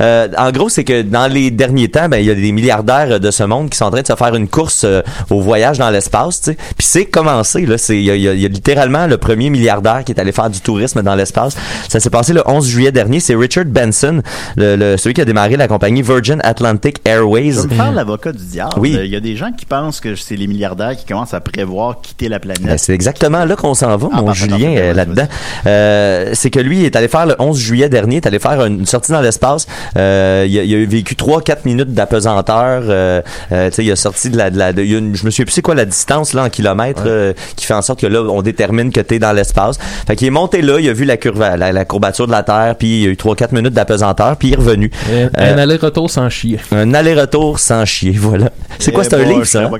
Euh, 0.00 0.28
en 0.36 0.50
gros, 0.50 0.68
c'est 0.68 0.84
que 0.84 1.02
dans 1.02 1.26
les 1.32 1.50
derniers 1.50 1.88
temps, 1.88 2.08
ben, 2.08 2.18
il 2.18 2.26
y 2.26 2.30
a 2.30 2.34
des 2.34 2.52
milliardaires 2.52 3.20
de 3.20 3.30
ce 3.30 3.42
monde 3.44 3.70
qui 3.70 3.78
sont 3.78 3.86
en 3.86 3.90
train 3.90 4.02
de 4.02 4.06
se 4.06 4.14
faire 4.16 4.34
une 4.34 4.48
course 4.48 4.82
euh, 4.84 5.02
au 5.30 5.40
voyage 5.40 5.78
dans 5.78 5.90
l'espace. 5.90 6.40
tu 6.40 6.50
sais. 6.52 6.56
Puis 6.76 6.86
c'est 6.86 7.04
commencé. 7.06 7.66
Là, 7.66 7.78
c'est, 7.78 7.96
il, 7.96 8.04
y 8.04 8.10
a, 8.10 8.16
y 8.16 8.42
y 8.42 8.48
littéralement 8.48 9.06
le 9.06 9.16
premier 9.18 9.50
milliardaire 9.50 10.02
qui 10.04 10.12
est 10.12 10.20
allé 10.20 10.32
faire 10.32 10.50
du 10.50 10.60
tourisme 10.60 11.02
dans 11.02 11.14
l'espace. 11.14 11.56
Ça 11.88 12.00
s'est 12.00 12.10
passé 12.10 12.32
le 12.32 12.42
11 12.46 12.66
juillet 12.66 12.92
dernier. 12.92 13.20
C'est 13.20 13.34
Richard 13.34 13.64
Benson, 13.66 14.22
le, 14.56 14.76
le- 14.76 14.96
celui 14.96 15.14
qui 15.14 15.20
a 15.20 15.24
démarré 15.24 15.56
la 15.56 15.68
compagnie 15.68 16.02
Virgin 16.02 16.40
Atlantic 16.44 16.98
Airways. 17.04 17.52
Je 17.52 17.60
vais 17.62 17.68
me 17.68 17.74
faire 17.74 17.92
l'avocat 17.92 18.32
du 18.32 18.44
diable. 18.44 18.72
Oui. 18.78 18.96
Il 19.02 19.10
y 19.10 19.16
a 19.16 19.20
des 19.20 19.36
gens 19.36 19.52
qui 19.52 19.64
pensent 19.66 20.00
que 20.00 20.14
c'est 20.16 20.36
les 20.36 20.46
milliardaires 20.46 20.96
qui 20.96 21.04
commencent 21.06 21.34
à 21.34 21.40
prévoir 21.40 22.00
quitter 22.00 22.28
la 22.28 22.40
planète. 22.40 22.62
Ben, 22.64 22.78
c'est 22.78 22.92
exactement 23.22 23.44
là 23.44 23.56
qu'on 23.56 23.74
s'en 23.74 23.96
va, 23.96 24.08
Ah, 24.12 24.20
mon 24.22 24.32
Julien, 24.32 24.74
euh, 24.76 24.94
là-dedans. 24.94 25.26
Euh, 25.66 26.30
c'est 26.34 26.50
que 26.50 26.58
lui 26.60 26.80
il 26.80 26.84
est 26.84 26.96
allé 26.96 27.08
faire 27.08 27.26
le 27.26 27.34
11 27.38 27.58
juillet 27.58 27.88
dernier, 27.88 28.16
il 28.16 28.18
est 28.18 28.26
allé 28.26 28.38
faire 28.38 28.64
une 28.64 28.86
sortie 28.86 29.12
dans 29.12 29.20
l'espace. 29.20 29.66
Euh, 29.96 30.44
il, 30.48 30.58
a, 30.58 30.62
il 30.64 30.74
a 30.82 30.86
vécu 30.86 31.14
3-4 31.14 31.58
minutes 31.64 31.92
d'apesanteur. 31.94 32.82
Euh, 32.88 33.22
euh, 33.52 33.68
tu 33.70 33.76
sais, 33.76 33.84
il 33.84 33.92
a 33.92 33.96
sorti 33.96 34.30
de 34.30 34.36
la... 34.36 34.50
De 34.50 34.58
la 34.58 34.72
de- 34.72 34.82
il 34.82 34.90
y 34.92 34.94
a 34.94 34.98
une- 34.98 35.14
je 35.16 35.24
me 35.24 35.30
souviens 35.30 35.44
plus 35.44 35.52
c'est 35.52 35.62
quoi 35.62 35.74
la 35.74 35.84
distance 35.84 36.34
là 36.34 36.44
en 36.44 36.48
kilomètres 36.48 37.04
euh, 37.06 37.32
qui 37.56 37.66
fait 37.66 37.74
en 37.74 37.82
sorte 37.82 38.00
que 38.00 38.06
là, 38.06 38.22
on 38.22 38.42
détermine 38.42 38.90
que 38.90 39.00
tu 39.00 39.14
es 39.14 39.18
dans 39.18 39.32
l'espace. 39.32 39.78
Fait 40.06 40.16
qu'il 40.16 40.26
est 40.26 40.30
monté 40.30 40.62
là, 40.62 40.78
il 40.80 40.88
a 40.88 40.92
vu 40.92 41.04
la, 41.04 41.16
curve, 41.16 41.38
la, 41.40 41.72
la 41.72 41.84
courbature 41.84 42.26
de 42.26 42.32
la 42.32 42.42
Terre, 42.42 42.74
puis 42.78 43.02
il 43.02 43.06
a 43.08 43.10
eu 43.10 43.14
3-4 43.14 43.54
minutes 43.54 43.74
d'apesanteur, 43.74 44.36
puis 44.36 44.48
il 44.48 44.54
est 44.54 44.56
revenu. 44.56 44.90
Un, 45.10 45.12
Euh, 45.12 45.54
un 45.54 45.58
aller-retour 45.58 46.10
sans 46.10 46.28
chier. 46.28 46.58
un 46.72 46.94
aller-retour 46.94 47.58
sans 47.58 47.84
chier, 47.84 48.12
voilà. 48.18 48.50
C'est 48.78 48.92
quoi, 48.92 49.04
Eh 49.06 49.10
c'est 49.10 49.16
un 49.16 49.24
livre, 49.24 49.44
ça? 49.44 49.60
hein? 49.60 49.70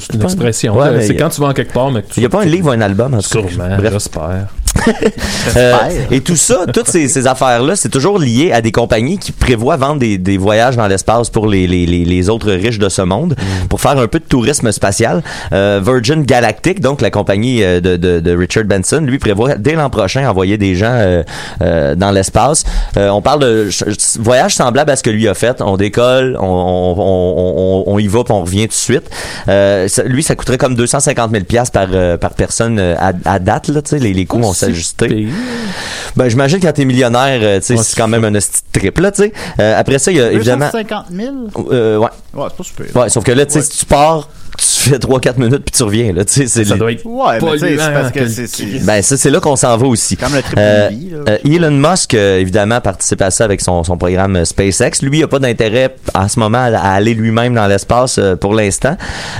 c'est 0.00 0.14
une 0.14 0.22
expression. 0.22 0.76
Ouais, 0.76 1.00
c'est 1.02 1.14
y 1.14 1.16
quand 1.16 1.28
tu 1.28 1.40
vas 1.40 1.48
en 1.48 1.52
quelque 1.52 1.72
part, 1.72 1.90
mais 1.90 2.02
que 2.02 2.08
tu 2.08 2.14
Il 2.18 2.20
n'y 2.20 2.26
a 2.26 2.28
pas 2.30 2.44
un 2.46 2.50
livre 2.50 2.68
ou 2.68 2.72
un 2.72 2.80
album, 2.80 3.14
en 3.14 3.18
tout 3.18 3.22
cas. 3.42 3.48
Sûrement, 3.48 3.76
j'espère. 3.90 4.48
Euh, 5.56 5.76
et 6.10 6.20
tout 6.20 6.36
ça, 6.36 6.66
toutes 6.72 6.88
ces, 6.88 7.08
ces 7.08 7.26
affaires-là, 7.26 7.76
c'est 7.76 7.88
toujours 7.88 8.18
lié 8.18 8.52
à 8.52 8.60
des 8.60 8.72
compagnies 8.72 9.18
qui 9.18 9.32
prévoient 9.32 9.76
vendre 9.76 10.00
des, 10.00 10.18
des 10.18 10.38
voyages 10.38 10.76
dans 10.76 10.86
l'espace 10.86 11.30
pour 11.30 11.46
les, 11.46 11.66
les, 11.66 11.86
les, 11.86 12.04
les 12.04 12.28
autres 12.28 12.50
riches 12.52 12.78
de 12.78 12.88
ce 12.88 13.02
monde, 13.02 13.34
Mm. 13.36 13.68
pour 13.68 13.80
faire 13.80 13.98
un 13.98 14.06
peu 14.08 14.18
de 14.18 14.24
tourisme 14.24 14.70
spatial. 14.72 15.22
Euh, 15.52 15.80
Virgin 15.84 16.22
Galactic, 16.24 16.80
donc 16.80 17.00
la 17.00 17.10
compagnie 17.10 17.62
euh, 17.62 17.80
de, 17.80 17.96
de, 17.96 18.20
de 18.20 18.36
Richard 18.36 18.64
Benson, 18.64 19.00
lui 19.02 19.18
prévoit 19.18 19.54
dès 19.56 19.74
l'an 19.74 19.90
prochain 19.90 20.28
envoyer 20.28 20.58
des 20.58 20.74
gens 20.74 20.92
euh, 21.60 21.94
dans 21.94 22.10
l'espace. 22.10 22.64
On 22.96 23.22
parle 23.22 23.40
de 23.40 23.68
voyage 24.20 24.54
semblable 24.54 24.90
à 24.90 24.96
ce 24.96 25.02
que 25.02 25.10
lui 25.10 25.28
a 25.28 25.34
fait. 25.34 25.60
On 25.60 25.76
décolle, 25.76 26.36
on, 26.40 26.44
on, 26.46 26.94
on, 26.98 27.84
on, 27.88 27.94
on 27.94 27.98
y 27.98 28.06
va, 28.08 28.24
puis 28.24 28.32
on 28.32 28.42
revient 28.42 28.62
tout 28.62 28.68
de 28.68 28.72
suite. 28.74 29.10
Ça- 29.46 30.02
lui, 30.04 30.22
ça 30.22 30.34
coûterait 30.34 30.58
comme 30.58 30.74
250 30.74 31.30
000 31.30 31.44
pièces 31.44 31.70
par 31.70 31.88
par 32.20 32.34
personne 32.34 32.78
à, 32.78 33.12
à 33.24 33.38
date 33.38 33.68
là. 33.68 33.80
Les, 33.92 34.12
les 34.12 34.26
coûts 34.26 34.38
vont 34.40 34.52
s'ajuster. 34.66 35.28
Ben, 36.16 36.28
j'imagine 36.28 36.60
quand 36.60 36.72
t'es 36.72 36.84
millionnaire, 36.84 37.40
euh, 37.42 37.60
tu 37.60 37.66
sais, 37.66 37.76
c'est 37.76 37.96
quand 37.96 38.08
même 38.08 38.24
un 38.24 38.38
trip, 38.72 38.98
là, 38.98 39.12
tu 39.12 39.24
sais. 39.24 39.32
Euh, 39.60 39.78
après 39.78 39.98
ça, 39.98 40.10
il 40.10 40.16
y 40.16 40.20
a 40.20 40.32
évidemment... 40.32 40.70
250 40.72 41.06
000? 41.10 41.34
Euh, 41.70 41.98
ouais. 41.98 42.08
Ouais, 42.32 42.46
c'est 42.48 42.56
pas 42.56 42.64
super. 42.64 42.96
Ouais, 42.96 43.08
sauf 43.10 43.24
que 43.24 43.32
là, 43.32 43.44
tu 43.44 43.52
sais, 43.52 43.62
si 43.62 43.78
tu 43.78 43.86
pars, 43.86 44.28
tu 44.58 44.90
fais 44.90 44.98
3-4 44.98 45.38
minutes 45.38 45.62
puis 45.64 45.72
tu 45.76 45.82
reviens, 45.82 46.12
là, 46.12 46.24
tu 46.24 46.32
sais, 46.32 46.46
c'est... 46.46 46.64
Ça 46.64 46.74
les- 46.74 46.78
doit 46.80 46.92
être 46.92 47.04
Ouais, 47.06 47.38
mais 47.42 47.52
tu 47.52 47.58
sais, 47.58 47.76
c'est 47.78 47.92
parce 47.92 48.12
que 48.12 48.18
que 48.20 48.28
c'est-. 48.28 48.84
Ben, 48.84 49.02
ça, 49.02 49.16
c'est 49.16 49.30
là 49.30 49.40
qu'on 49.40 49.56
s'en 49.56 49.76
va 49.76 49.86
aussi. 49.86 50.16
Comme 50.16 50.34
le 50.34 50.42
trip 50.42 50.58
Euh, 50.58 50.88
vie, 50.90 51.10
là. 51.10 51.18
euh, 51.32 51.38
Elon 51.44 51.70
Musk, 51.72 52.14
euh, 52.14 52.38
évidemment, 52.40 52.80
participe 52.80 53.20
à 53.22 53.30
ça 53.30 53.44
avec 53.44 53.60
son, 53.60 53.82
son 53.84 53.96
programme 53.98 54.36
euh, 54.36 54.44
SpaceX. 54.44 55.02
Lui, 55.02 55.18
il 55.18 55.20
n'a 55.22 55.26
pas 55.28 55.38
d'intérêt 55.40 55.94
en 56.14 56.28
ce 56.28 56.38
moment 56.38 56.58
à, 56.58 56.78
aller 56.78 57.14
lui-même 57.14 57.54
dans 57.54 57.66
l'espace 57.66 58.18
euh, 58.18 58.36
pour 58.36 58.54
l'instant. 58.54 58.96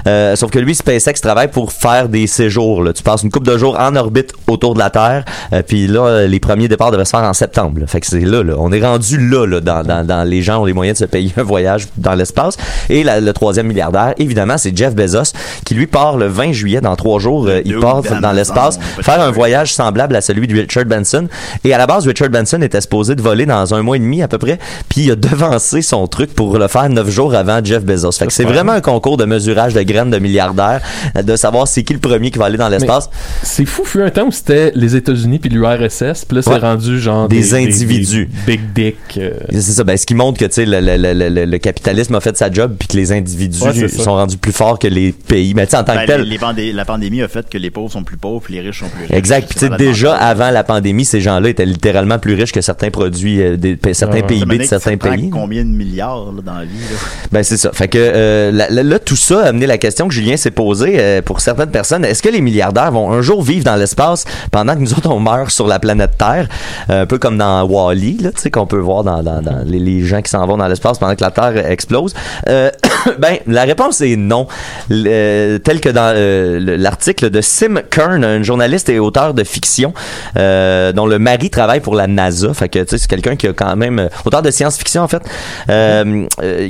Euh, 0.07 0.35
sauf 0.37 0.51
que 0.51 0.59
lui, 0.59 0.75
SpaceX 0.75 1.21
travaille 1.23 1.49
pour 1.49 1.73
faire 1.73 2.09
des 2.09 2.27
séjours. 2.27 2.83
là. 2.83 2.93
Tu 2.93 3.03
passes 3.03 3.23
une 3.23 3.31
couple 3.31 3.47
de 3.47 3.57
jours 3.57 3.77
en 3.79 3.95
orbite 3.97 4.33
autour 4.49 4.75
de 4.75 4.81
la 4.81 4.91
Terre. 4.91 5.25
euh, 5.53 5.63
puis 5.67 5.87
là, 5.87 6.27
les 6.27 6.41
premiers 6.41 6.69
départs 6.69 6.91
devraient 6.91 7.05
se 7.05 7.11
faire 7.11 7.23
en 7.23 7.35
septembre. 7.35 7.81
là. 7.81 7.87
Fait 7.87 8.01
que 8.01 8.07
c'est 8.07 8.21
là, 8.21 8.43
là. 8.43 8.55
On 8.59 8.73
est 8.73 8.85
rendu 8.85 9.19
là, 9.31 9.47
là 9.47 9.61
dans, 9.61 9.83
dans, 9.85 10.05
dans 10.05 10.25
les 10.29 10.43
gens 10.43 10.61
ont 10.63 10.65
les 10.65 10.73
moyens 10.73 10.99
de 10.99 11.05
se 11.05 11.09
payer 11.11 11.33
un 11.37 11.43
voyage 11.45 11.87
dans 11.97 12.15
l'espace. 12.15 12.57
Et 12.89 13.05
la- 13.05 13.21
le 13.21 13.33
troisième 13.33 13.67
milliardaire, 13.69 14.15
évidemment, 14.19 14.59
c'est 14.59 14.77
Jeff 14.77 14.95
Bezos, 14.97 15.33
qui 15.65 15.75
lui 15.75 15.87
part 15.87 16.17
le 16.17 16.27
20 16.27 16.53
juillet, 16.53 16.81
dans 16.81 16.97
trois 16.97 17.21
jours. 17.21 17.47
euh, 17.47 17.61
il 17.65 17.79
part 17.79 18.03
dans 18.03 18.33
l'espace, 18.33 18.79
faire 19.03 19.21
un 19.21 19.31
voyage 19.31 19.75
semblable 19.75 20.17
à 20.17 20.21
celui 20.21 20.47
de 20.47 20.55
Richard 20.59 20.87
Benson. 20.87 21.29
Et 21.65 21.73
à 21.75 21.79
la 21.79 21.87
base, 21.87 22.07
Richard 22.07 22.31
Benson 22.31 22.61
était 22.63 22.81
supposé 22.81 23.15
de 23.15 23.23
voler 23.23 23.47
dans 23.47 23.75
un 23.75 23.83
mois 23.83 23.97
et 23.97 24.01
demi 24.01 24.23
à 24.23 24.29
peu 24.29 24.39
près, 24.39 24.59
puis 24.89 25.03
il 25.03 25.11
a 25.13 25.17
devancé 25.17 25.83
son 25.83 26.07
truc 26.07 26.35
pour 26.35 26.59
le 26.59 26.67
faire 26.69 26.89
neuf 26.89 27.09
jours 27.11 27.35
avant 27.35 27.61
Jeff 27.65 27.85
Bezos. 27.85 28.13
Fait 28.13 28.27
que 28.27 28.33
c'est 28.33 28.45
vraiment 28.45 28.73
un 28.73 28.81
concours 28.81 29.17
de 29.17 29.25
mesurage 29.25 29.75
de 29.75 29.83
graines 29.83 30.11
de 30.11 30.19
milliardaires, 30.19 30.81
de 31.23 31.37
savoir 31.37 31.69
c'est 31.69 31.83
qui 31.83 31.93
le 31.93 31.99
premier 32.01 32.31
qui 32.31 32.39
va 32.39 32.47
aller 32.47 32.59
dans 32.59 32.69
l'espace. 32.69 33.11
C'est 33.43 33.67
fou, 33.67 33.85
fut 33.85 34.03
un 34.03 34.11
temps 34.11 34.27
où 34.27 34.33
c'était 34.33 34.73
les 34.75 34.97
États-Unis 34.97 35.39
puis 35.39 35.51
l'URSS, 35.51 36.25
puis 36.25 36.37
là 36.37 36.43
c'est 36.43 36.51
Ouais. 36.51 36.59
rendu 36.59 36.99
genre 37.01 37.29
Des 37.29 37.55
individus. 37.55 38.29
des 38.47 38.57
big 38.57 38.61
dick. 38.75 38.97
euh, 39.19 39.33
C'est 39.51 39.61
ça, 39.61 39.85
ben, 39.85 39.97
ce 39.97 40.07
qui 40.07 40.15
montre 40.15 40.39
que 40.39 40.45
tu 40.47 40.53
sais, 40.53 40.65
le, 40.67 40.81
le, 40.81 40.97
le, 40.97 41.29
le- 41.29 41.45
le 41.45 41.59
capitalisme 41.59 42.15
a 42.15 42.21
fait 42.21 42.37
sa 42.37 42.51
job 42.51 42.75
puis 42.79 42.89
que 42.89 42.97
les 42.97 43.13
individus 43.13 43.63
Ouais, 43.63 43.89
sont 43.89 44.15
rendus 44.15 44.37
plus 44.39 44.53
forts 44.53 44.79
que 44.79 44.86
les 44.91 45.13
pays. 45.13 45.55
Mais 45.55 45.67
tu 45.67 45.71
sais, 45.73 45.77
en 45.79 45.85
tant 45.85 45.95
Ben, 45.95 46.03
que 46.03 46.07
tel, 46.07 46.21
les- 46.23 46.31
les 46.31 46.39
pandé- 46.39 46.73
la 46.73 46.85
pandémie 46.85 47.23
a 47.23 47.29
fait 47.29 47.49
que 47.49 47.59
les 47.59 47.71
pauvres 47.71 47.91
sont 47.93 48.03
plus 48.05 48.17
pauvres 48.17 48.41
puis 48.45 48.55
les 48.55 48.61
riches 48.61 48.81
sont 48.81 48.89
plus 48.89 49.03
riches. 49.03 49.13
Exact. 49.13 49.47
Puis 49.49 49.55
tu 49.55 49.61
sais, 49.61 49.71
C'est 49.71 49.77
déjà 49.79 50.15
avant 50.17 50.51
la 50.51 50.65
pandémie, 50.65 51.05
ces 51.05 51.21
gens-là 51.21 51.49
étaient 51.49 51.67
littéralement 51.67 52.19
plus 52.19 52.35
riches 52.35 52.53
que 52.53 52.61
certains 52.61 52.91
produits, 52.91 53.41
euh, 53.43 53.57
des, 53.57 53.77
pa- 53.77 53.95
certains 53.95 54.23
PIB 54.23 54.59
de 54.59 54.63
certains 54.65 54.97
pays. 54.97 55.31
Combien 55.31 55.63
de 55.65 55.69
milliards 55.71 56.33
là, 56.33 56.43
dans 56.45 56.55
la 56.55 56.65
vie? 56.65 56.79
Là? 56.79 56.97
Ben 57.33 57.43
c'est 57.43 57.57
ça. 57.57 57.71
Fait 57.73 57.89
que 57.89 57.99
euh, 58.01 58.51
là, 58.53 58.67
là- 58.71 58.83
là, 58.83 58.99
tout 58.99 59.17
ça 59.17 59.41
a 59.45 59.49
amené 59.49 59.67
la 59.67 59.79
question 59.79 60.09
que 60.09 60.15
Julien 60.15 60.37
s'est 60.37 60.51
posée 60.51 60.97
euh, 60.99 61.23
pour 61.23 61.41
certaines 61.41 61.71
personnes. 61.71 62.05
Est-ce 62.05 62.23
que 62.23 62.29
les 62.29 62.41
milliardaires 62.41 62.93
vont 62.93 63.11
un 63.13 63.23
jour 63.23 63.43
vivre 63.43 63.65
dans 63.65 63.77
l'espace 63.77 64.25
pendant 64.51 64.75
que 64.75 64.81
nous 64.81 64.93
autres 64.93 65.11
on 65.11 65.21
meurt 65.21 65.51
sur 65.51 65.67
la 65.67 65.79
planète 65.79 66.17
Terre, 66.19 66.49
Euh, 66.91 67.03
un 67.03 67.07
peu 67.07 67.19
comme 67.19 67.37
dans 67.39 67.63
Wall-E, 67.65 68.23
là, 68.23 68.31
tu 68.33 68.41
sais 68.43 68.51
qu'on 68.51 68.67
peut 68.67 68.79
voir 68.79 69.03
dans, 69.05 69.23
dans, 69.23 69.41
dans 69.43 69.63
les, 69.67 69.79
les 69.79 70.05
gens 70.05 70.23
qui 70.23 70.31
s'en 70.31 70.47
vont 70.47 70.57
dans 70.57 70.69
l'espace 70.69 70.99
pendant 70.99 71.15
que 71.15 71.23
la 71.23 71.31
Terre 71.31 71.71
explose. 71.71 72.15
Euh, 72.49 72.71
ben 73.19 73.37
la 73.47 73.65
réponse 73.65 74.01
est 74.01 74.17
non, 74.17 74.47
euh, 74.91 75.59
tel 75.59 75.81
que 75.81 75.89
dans 75.89 76.13
euh, 76.15 76.59
le- 76.61 76.77
l'article 76.77 77.31
de 77.31 77.41
Sim 77.41 77.81
Kern, 77.91 78.25
un 78.25 78.43
journaliste 78.43 78.89
et 78.89 78.99
auteur 78.99 79.35
de 79.35 79.45
fiction, 79.45 79.93
euh, 80.37 80.93
dont 80.93 81.07
le 81.07 81.19
mari 81.19 81.51
travaille 81.51 81.81
pour 81.81 81.95
la 81.95 82.07
NASA. 82.07 82.53
Fait 82.55 82.69
que 82.69 82.85
c'est 82.87 83.07
quelqu'un 83.07 83.37
qui 83.37 83.47
a 83.49 83.53
quand 83.53 83.77
même 83.77 84.09
auteur 84.25 84.43
de 84.43 84.51
science-fiction 84.51 85.03
en 85.03 85.09
fait, 85.09 85.23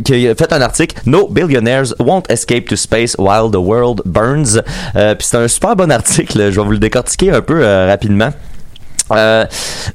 qui 0.05 0.29
a 0.29 0.35
fait 0.35 0.53
un 0.53 0.61
article 0.61 0.97
No 1.07 1.29
billionaires 1.29 1.95
won't 1.99 2.25
escape 2.31 2.67
to 2.69 2.77
space 2.77 3.15
while 3.19 3.51
the 3.51 3.57
world 3.57 4.03
burns. 4.05 4.61
Puis 4.95 5.17
c'est 5.21 5.37
un 5.37 5.49
super 5.49 5.77
bon 5.77 5.91
article. 5.91 6.51
Je 6.51 6.61
vais 6.61 6.65
vous 6.67 6.71
le 6.73 6.79
décortiquer 6.79 7.31
un 7.33 7.43
peu 7.43 7.65
rapidement. 7.87 8.31
Euh, 9.13 9.45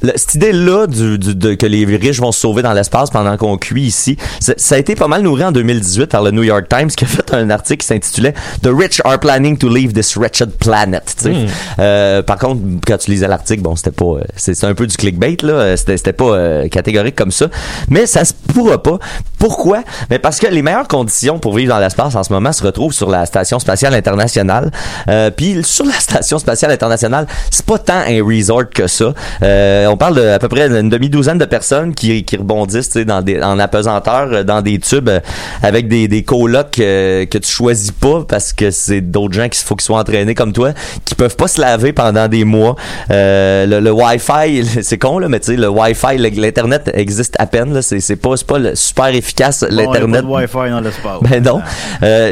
le- 0.02 0.14
cette 0.16 0.36
idée-là 0.36 0.88
du, 0.88 1.18
du- 1.20 1.36
de, 1.36 1.54
que 1.56 1.66
les 1.66 1.84
riches 1.86 2.20
vont 2.22 2.32
se 2.32 2.40
sauver 2.40 2.62
dans 2.62 2.74
l'espace 2.74 3.10
pendant 3.10 3.36
qu'on 3.38 3.58
cuit 3.58 3.84
ici, 3.84 4.18
ça, 4.40 4.76
a 4.76 4.78
été 4.78 4.96
pas 4.96 5.08
mal 5.08 5.22
nourri 5.22 5.44
en 5.44 5.52
2018 5.52 6.08
par 6.08 6.24
le 6.24 6.32
New 6.32 6.44
York 6.44 6.66
Times 6.70 6.88
qui 6.90 7.04
a 7.04 7.08
fait 7.08 7.34
un 7.34 7.50
article 7.50 7.82
qui 7.82 7.88
s'intitulait 7.88 8.34
The 8.64 8.70
rich 8.72 9.02
are 9.04 9.20
planning 9.20 9.58
to 9.58 9.68
leave 9.70 9.94
this 9.94 10.16
wretched 10.16 10.52
planet. 10.52 11.04
Hmm. 11.26 11.46
Euh, 11.80 12.22
par 12.24 12.38
contre, 12.38 12.62
quand 12.88 12.98
tu 12.98 13.12
lisais 13.12 13.28
l'article, 13.28 13.62
bon, 13.62 13.76
c'était 13.76 13.92
pas, 13.92 14.06
euh, 14.06 14.22
c'est 14.36 14.64
un 14.64 14.74
peu 14.74 14.88
du 14.88 14.96
clickbait 14.96 15.38
là, 15.44 15.54
euh, 15.54 15.76
c'était 15.78 15.98
c'était 15.98 16.14
pas 16.14 16.26
euh, 16.36 16.68
catégorique 16.70 17.16
comme 17.16 17.32
ça, 17.32 17.48
mais 17.90 18.06
ça 18.06 18.24
se 18.26 18.34
pourra 18.34 18.82
pas. 18.82 18.98
Pourquoi? 19.40 19.84
Mais 20.10 20.20
parce 20.20 20.40
que 20.40 20.48
les 20.48 20.62
meilleures 20.62 20.88
conditions 20.88 21.40
pour 21.40 21.56
vivre 21.56 21.74
dans 21.74 21.80
l'espace 21.80 22.16
en 22.16 22.24
ce 22.24 22.32
moment 22.32 22.52
se 22.54 22.64
retrouvent 22.64 22.94
sur 22.94 23.10
la 23.10 23.26
station 23.26 23.60
spatiale 23.60 23.94
internationale. 23.94 24.72
Euh, 25.10 25.32
Puis 25.32 25.64
sur 25.64 25.86
la 25.86 25.94
station 26.00 26.38
spatiale 26.40 26.72
internationale, 26.72 27.28
c'est 27.50 27.66
pas 27.66 27.78
tant 27.80 28.02
un 28.08 28.24
resort 28.24 28.70
que 28.74 28.88
ça. 28.88 29.01
Euh, 29.44 29.86
on 29.88 29.98
parle 29.98 30.16
de 30.16 30.28
à 30.28 30.40
peu 30.40 30.48
près 30.48 30.70
d'une 30.70 30.90
demi-douzaine 30.90 31.38
de 31.38 31.46
personnes 31.46 31.94
qui, 31.94 32.24
qui 32.24 32.38
rebondissent 32.38 32.96
dans 32.98 33.22
des, 33.22 33.42
en 33.42 33.60
apesanteur 33.60 34.30
euh, 34.32 34.44
dans 34.44 34.62
des 34.62 34.80
tubes 34.80 35.10
euh, 35.10 35.20
avec 35.64 35.88
des, 35.88 36.08
des 36.08 36.24
colocs 36.24 36.80
euh, 36.80 37.26
que 37.26 37.38
tu 37.38 37.50
choisis 37.50 37.92
pas 37.92 38.24
parce 38.28 38.54
que 38.54 38.72
c'est 38.72 39.02
d'autres 39.02 39.34
gens 39.34 39.48
qu'il 39.50 39.64
faut 39.66 39.76
qu'ils 39.76 39.86
soient 39.86 40.00
entraînés 40.00 40.36
comme 40.36 40.54
toi 40.54 40.72
qui 41.06 41.16
peuvent 41.16 41.36
pas 41.36 41.48
se 41.48 41.60
laver 41.62 41.94
pendant 41.94 42.28
des 42.28 42.44
mois. 42.44 42.76
Le, 43.10 43.80
le 43.80 43.92
Wi-Fi, 43.92 44.64
c'est 44.84 44.98
con 44.98 45.20
là, 45.20 45.28
mais 45.28 45.40
tu 45.40 45.48
sais 45.48 45.58
le 45.58 45.70
Wi-Fi, 45.70 46.18
l'internet 46.18 46.90
existe 46.94 47.36
à 47.40 47.48
peine 47.48 47.74
là. 47.74 47.82
C'est 47.82 48.00
c'est 48.00 48.16
pas 48.16 48.36
c'est 48.38 48.48
pas 48.48 48.60
le- 48.60 48.76
super 48.76 49.08
efficace 49.08 49.66
il 49.70 49.76
l'internet. 49.76 50.22
pas 50.22 50.28
de 50.28 50.34
Wi-Fi 50.34 50.70
dans 50.72 50.82
l'espace. 50.82 51.20
Ben 51.22 51.44
non, 51.44 51.62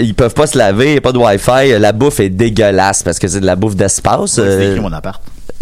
ils 0.01 0.13
peuvent 0.15 0.33
pas 0.33 0.47
se 0.47 0.57
laver, 0.57 0.95
y 0.95 0.97
a 0.97 1.01
pas 1.01 1.11
de 1.11 1.17
Wi-Fi, 1.17 1.77
la 1.79 1.91
bouffe 1.91 2.19
est 2.19 2.29
dégueulasse 2.29 3.03
parce 3.03 3.19
que 3.19 3.27
c'est 3.27 3.39
de 3.41 3.45
la 3.45 3.55
bouffe 3.55 3.75
d'espace. 3.75 4.31
C'est 4.35 4.41
euh, 4.41 4.71
écrit 4.71 4.81
mon 4.81 4.91
appart. 4.93 5.21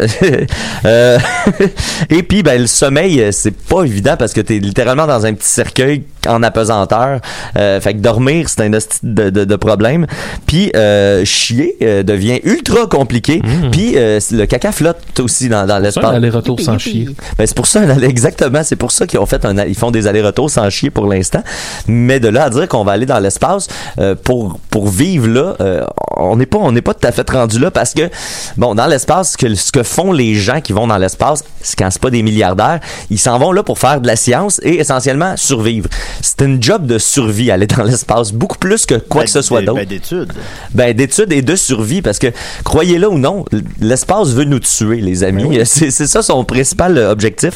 euh, 0.98 1.18
et 2.10 2.22
puis 2.22 2.42
ben 2.42 2.60
le 2.60 2.66
sommeil 2.66 3.20
euh, 3.20 3.30
c'est 3.32 3.56
pas 3.56 3.84
évident 3.84 4.16
parce 4.18 4.32
que 4.32 4.40
t'es 4.40 4.58
littéralement 4.58 5.06
dans 5.06 5.24
un 5.24 5.34
petit 5.34 5.48
cercueil 5.48 6.04
en 6.26 6.42
apesanteur. 6.42 7.20
Euh, 7.56 7.80
fait 7.80 7.94
que 7.94 7.98
dormir 7.98 8.48
c'est 8.48 8.62
un 8.62 8.70
de, 8.70 9.30
de, 9.30 9.44
de 9.44 9.56
problème. 9.56 10.06
Puis 10.46 10.70
euh, 10.76 11.24
chier 11.24 11.76
euh, 11.82 12.02
devient 12.02 12.40
ultra 12.44 12.86
compliqué. 12.86 13.40
Puis 13.72 13.92
euh, 13.96 14.20
le 14.32 14.46
caca 14.46 14.72
flotte 14.72 15.20
aussi 15.20 15.48
dans, 15.48 15.66
dans 15.66 15.78
l'espace. 15.78 16.04
un 16.04 16.14
aller-retour 16.14 16.60
sans 16.60 16.78
chier. 16.78 17.08
ben, 17.36 17.46
c'est 17.46 17.56
pour 17.56 17.66
ça 17.66 17.82
exactement. 18.02 18.62
C'est 18.62 18.76
pour 18.76 18.92
ça 18.92 19.06
qu'ils 19.06 19.18
ont 19.18 19.26
fait 19.26 19.44
un 19.44 19.56
ils 19.64 19.74
font 19.76 19.90
des 19.90 20.06
allers-retours 20.06 20.50
sans 20.50 20.68
chier 20.70 20.90
pour 20.90 21.06
l'instant. 21.06 21.42
Mais 21.86 22.20
de 22.20 22.28
là 22.28 22.44
à 22.44 22.50
dire 22.50 22.68
qu'on 22.68 22.84
va 22.84 22.92
aller 22.92 23.06
dans 23.06 23.20
l'espace 23.20 23.68
euh, 23.98 24.14
pour 24.14 24.58
pour 24.70 24.88
vivre 24.88 25.28
là 25.28 25.56
euh, 25.60 25.84
on 26.16 26.36
n'est 26.36 26.46
pas 26.46 26.58
on 26.58 26.72
n'est 26.72 26.82
pas 26.82 26.94
tout 26.94 27.06
à 27.06 27.12
fait 27.12 27.28
rendu 27.30 27.58
là 27.58 27.70
parce 27.70 27.94
que 27.94 28.10
bon 28.56 28.74
dans 28.74 28.86
l'espace 28.86 29.32
ce 29.32 29.36
que 29.36 29.54
ce 29.54 29.72
que 29.72 29.82
font 29.82 30.12
les 30.12 30.34
gens 30.34 30.60
qui 30.60 30.72
vont 30.72 30.87
dans 30.88 30.98
l'espace 30.98 31.44
quand 31.78 31.90
c'est 31.90 32.00
pas 32.02 32.10
des 32.10 32.22
milliardaires 32.22 32.80
ils 33.10 33.18
s'en 33.18 33.38
vont 33.38 33.52
là 33.52 33.62
pour 33.62 33.78
faire 33.78 34.00
de 34.00 34.06
la 34.06 34.16
science 34.16 34.60
et 34.64 34.80
essentiellement 34.80 35.36
survivre 35.36 35.88
c'est 36.22 36.40
une 36.42 36.62
job 36.62 36.86
de 36.86 36.98
survie 36.98 37.50
aller 37.50 37.66
dans 37.66 37.84
l'espace 37.84 38.32
beaucoup 38.32 38.58
plus 38.58 38.86
que 38.86 38.94
quoi 38.96 39.24
que 39.24 39.30
ce 39.30 39.42
soit 39.42 39.60
Ben, 39.60 39.66
d'autre 39.66 39.78
ben, 39.80 39.86
d'études. 39.88 40.32
ben 40.74 40.92
d'études 40.96 41.32
et 41.32 41.42
de 41.42 41.56
survie 41.56 42.02
parce 42.02 42.18
que 42.18 42.28
croyez-le 42.64 43.08
ou 43.08 43.18
non 43.18 43.44
l'espace 43.80 44.28
veut 44.28 44.44
nous 44.44 44.58
tuer 44.60 45.00
les 45.00 45.22
amis 45.24 45.44
Ben 45.44 45.48
oui. 45.60 45.66
c'est 45.66 45.90
ça 45.90 46.22
son 46.22 46.44
principal 46.44 46.96
euh, 46.98 47.10
objectif 47.12 47.54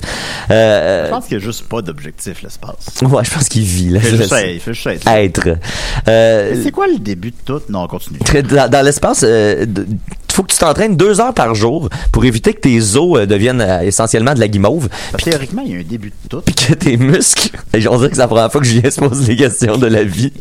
Euh, 0.50 1.06
Je 1.06 1.10
pense 1.10 1.26
qu'il 1.26 1.38
n'y 1.38 1.42
a 1.42 1.46
juste 1.46 1.68
pas 1.68 1.82
d'objectif, 1.82 2.42
l'espace. 2.42 2.76
Ouais, 3.02 3.24
je 3.24 3.30
pense 3.30 3.48
qu'il 3.48 3.62
vit 3.64 3.90
là. 3.90 4.00
Il 4.02 4.08
fait 4.08 4.16
juste 4.16 4.32
être, 4.32 4.50
il 4.54 4.60
fait 4.60 4.74
juste 4.74 4.86
être. 4.86 5.08
Être. 5.08 5.48
Euh, 6.08 6.60
C'est 6.62 6.70
quoi 6.70 6.86
le 6.86 6.98
début 6.98 7.30
de 7.30 7.36
tout? 7.44 7.60
Non, 7.68 7.84
on 7.84 7.86
continue. 7.88 8.18
dans, 8.50 8.70
dans 8.70 8.84
l'espace, 8.84 9.24
euh, 9.26 9.64
faut 10.34 10.42
que 10.42 10.52
tu 10.52 10.58
t'entraînes 10.58 10.96
deux 10.96 11.20
heures 11.20 11.34
par 11.34 11.54
jour 11.54 11.88
pour 12.12 12.24
éviter 12.24 12.52
que 12.54 12.60
tes 12.60 12.78
os 12.96 13.18
euh, 13.18 13.26
deviennent 13.26 13.60
euh, 13.60 13.80
essentiellement 13.80 14.34
de 14.34 14.40
la 14.40 14.48
guimauve. 14.48 14.88
Que 15.16 15.22
théoriquement, 15.24 15.62
il 15.64 15.72
y 15.72 15.76
a 15.76 15.80
un 15.80 15.82
début 15.82 16.10
de 16.10 16.28
tout. 16.28 16.40
Puis 16.42 16.54
que 16.54 16.74
tes 16.74 16.96
muscles, 16.96 17.50
et 17.74 17.86
on 17.88 17.96
dirait 17.96 18.08
que 18.10 18.14
c'est 18.16 18.20
la 18.22 18.28
première 18.28 18.50
fois 18.50 18.60
que 18.60 18.66
Julien 18.66 18.90
se 18.90 19.00
pose 19.00 19.26
les 19.28 19.36
questions 19.36 19.76
de 19.76 19.86
la 19.86 20.04
vie. 20.04 20.32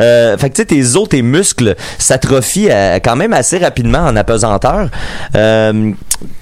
Euh, 0.00 0.36
fait 0.36 0.50
que 0.50 0.54
tu 0.56 0.62
sais, 0.62 0.66
tes 0.66 0.96
os, 0.96 1.08
tes 1.08 1.22
muscles 1.22 1.76
s'atrophient 1.98 2.68
quand 3.04 3.16
même 3.16 3.32
assez 3.32 3.58
rapidement 3.58 4.00
en 4.00 4.16
apesanteur. 4.16 4.88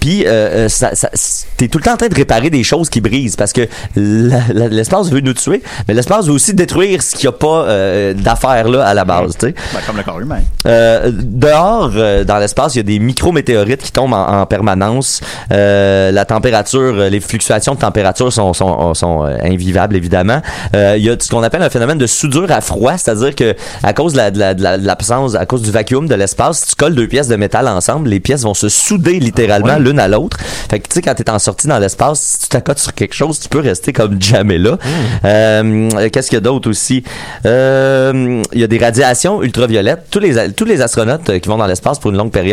Puis 0.01 0.25
ça, 0.69 0.95
ça- 0.95 1.11
t'es 1.57 1.69
tout 1.69 1.79
le 1.79 1.85
temps 1.85 1.95
en 1.95 1.97
train 1.97 2.09
de 2.09 2.15
réparer 2.15 2.51
des 2.51 2.63
choses 2.63 2.89
qui 2.89 3.01
brisent 3.01 3.37
parce 3.37 3.53
que 3.53 3.69
l'espace 3.97 5.11
veut 5.11 5.21
nous 5.21 5.35
tuer, 5.35 5.63
mais 5.89 5.95
l'espace 5.95 6.27
veut 6.27 6.33
aussi 6.33 6.55
détruire 6.55 7.03
ce 7.03 7.13
qu'il 7.17 7.29
n'y 7.29 7.35
a 7.35 7.39
pas 7.39 7.67
d'affaires 8.15 8.69
là 8.69 8.85
à 8.87 8.95
la 8.95 9.05
base, 9.05 9.33
tu 9.39 9.47
sais. 9.49 9.55
Ben, 9.73 9.81
comme 9.87 9.97
le 9.97 10.03
corps 10.03 10.21
humain. 10.21 10.41
Dehors, 10.65 11.91
dans 12.25 12.39
l'espace, 12.39 12.64
il 12.75 12.77
y 12.79 12.81
a 12.81 12.83
des 12.85 12.99
micro-météorites 12.99 13.83
qui 13.83 13.93
tombent 13.93 14.13
en, 14.15 14.41
en 14.41 14.47
permanence. 14.47 15.21
Euh, 15.53 16.11
la 16.11 16.25
température, 16.25 16.81
euh, 16.81 17.09
les 17.09 17.21
fluctuations 17.21 17.75
de 17.75 17.81
température 17.81 18.33
sont, 18.33 18.53
sont, 18.53 18.95
sont 18.95 19.25
euh, 19.25 19.37
invivables, 19.43 19.97
évidemment. 19.97 20.41
Euh, 20.75 20.95
il 20.97 21.05
y 21.05 21.11
a 21.11 21.17
ce 21.19 21.29
qu'on 21.29 21.43
appelle 21.43 21.63
un 21.63 21.71
phénomène 21.71 21.99
de 21.99 22.07
soudure 22.07 22.51
à 22.51 22.61
froid, 22.61 22.97
c'est-à-dire 22.97 23.35
que 23.35 23.55
à 23.83 23.93
cause 23.93 24.13
de 24.13 24.19
la- 24.19 24.31
de 24.31 24.39
la- 24.39 24.55
de 24.55 24.63
la- 24.63 24.79
de 24.79 24.87
l'absence, 24.87 25.35
à 25.35 25.47
cause 25.47 25.63
du 25.63 25.71
vacuum 25.71 26.07
de 26.09 26.15
l'espace, 26.15 26.61
si 26.61 26.67
tu 26.71 26.75
colles 26.77 26.95
deux 26.95 27.09
pièces 27.09 27.29
de 27.29 27.37
métal 27.37 27.69
ensemble, 27.69 28.09
les 28.09 28.21
pièces 28.21 28.43
vont 28.43 28.55
se 28.55 28.69
souder 28.69 29.19
littéralement 29.21 29.75
ouais. 29.75 29.81
l'une 29.81 29.99
à 29.99 30.09
l'autre. 30.09 30.37
Fait 30.71 30.81
que 30.81 30.89
tu 30.89 30.95
sais, 30.95 31.03
quand 31.03 31.15
t'es 31.15 31.29
en 31.31 31.39
sortie 31.39 31.67
dans 31.67 31.79
l'espace, 31.79 32.21
si 32.21 32.39
tu 32.41 32.49
t'accotes 32.49 32.79
sur 32.79 32.95
quelque 32.95 33.15
chose, 33.15 33.39
tu 33.41 33.49
peux 33.49 33.61
rester 33.61 33.93
comme 33.93 34.21
jamais 34.21 34.59
là. 34.59 34.79
Euh, 35.25 35.91
Qu'est-ce 36.13 36.29
qu'il 36.29 36.37
y 36.37 36.39
a 36.39 36.41
d'autre 36.41 36.69
aussi? 36.71 37.03
Il 37.45 38.43
y 38.61 38.65
a 38.65 38.67
des 38.67 38.79
radiations 38.79 39.43
ultraviolettes. 39.43 40.05
Tous 40.11 40.21
les, 40.21 40.53
tous 40.53 40.65
les 40.65 40.81
astronautes 40.81 41.39
qui 41.41 41.49
vont 41.49 41.57
dans 41.57 41.67
l'espace 41.67 41.99
pour 41.99 42.11
une 42.11 42.17
longue 42.17 42.31
période 42.31 42.45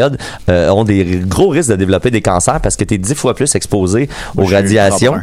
euh, 0.49 0.69
ont 0.69 0.83
des 0.83 1.21
gros 1.25 1.49
risques 1.49 1.69
de 1.69 1.75
développer 1.75 2.11
des 2.11 2.21
cancers 2.21 2.59
parce 2.61 2.75
que 2.75 2.83
tu 2.83 2.95
es 2.95 2.97
dix 2.97 3.15
fois 3.15 3.33
plus 3.33 3.53
exposé 3.55 4.09
aux 4.37 4.45
radiations 4.45 5.15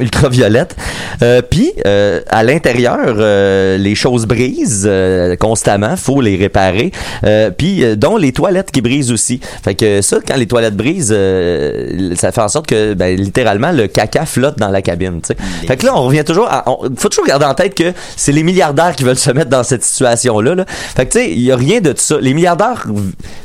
ultra 0.00 0.24
ultraviolettes. 0.24 0.76
Euh, 1.22 1.42
Puis, 1.42 1.72
euh, 1.86 2.20
à 2.28 2.42
l'intérieur, 2.42 3.14
euh, 3.18 3.76
les 3.78 3.94
choses 3.94 4.26
brisent 4.26 4.86
euh, 4.88 5.36
constamment. 5.36 5.96
faut 5.96 6.20
les 6.20 6.36
réparer. 6.36 6.92
Euh, 7.24 7.50
Puis, 7.50 7.84
euh, 7.84 7.96
dont 7.96 8.16
les 8.16 8.32
toilettes 8.32 8.70
qui 8.70 8.80
brisent 8.80 9.12
aussi. 9.12 9.40
Fait 9.62 9.74
que 9.74 10.02
ça, 10.02 10.18
quand 10.26 10.36
les 10.36 10.46
toilettes 10.46 10.76
brisent, 10.76 11.12
euh, 11.14 12.14
ça 12.16 12.32
fait 12.32 12.40
en 12.40 12.48
sorte 12.48 12.66
que, 12.66 12.94
ben, 12.94 13.16
littéralement, 13.16 13.72
le 13.72 13.86
caca 13.86 14.26
flotte 14.26 14.58
dans 14.58 14.68
la 14.70 14.82
cabine. 14.82 15.20
tu 15.20 15.28
sais. 15.28 15.36
Fait 15.66 15.76
que 15.76 15.86
là, 15.86 15.92
on 15.96 16.02
revient 16.06 16.24
toujours 16.24 16.48
à... 16.50 16.64
on- 16.70 16.88
faut 16.96 17.08
toujours 17.08 17.26
garder 17.26 17.46
en 17.46 17.54
tête 17.54 17.74
que 17.74 17.92
c'est 18.16 18.32
les 18.32 18.42
milliardaires 18.42 18.94
qui 18.96 19.04
veulent 19.04 19.16
se 19.16 19.30
mettre 19.30 19.50
dans 19.50 19.62
cette 19.64 19.84
situation-là. 19.84 20.54
là. 20.54 20.64
Fait 20.68 21.06
que, 21.06 21.12
tu 21.12 21.18
sais, 21.18 21.30
il 21.30 21.40
y 21.42 21.52
a 21.52 21.56
rien 21.56 21.80
de 21.80 21.94
ça. 21.96 22.16
Les 22.20 22.34
milliardaires 22.34 22.84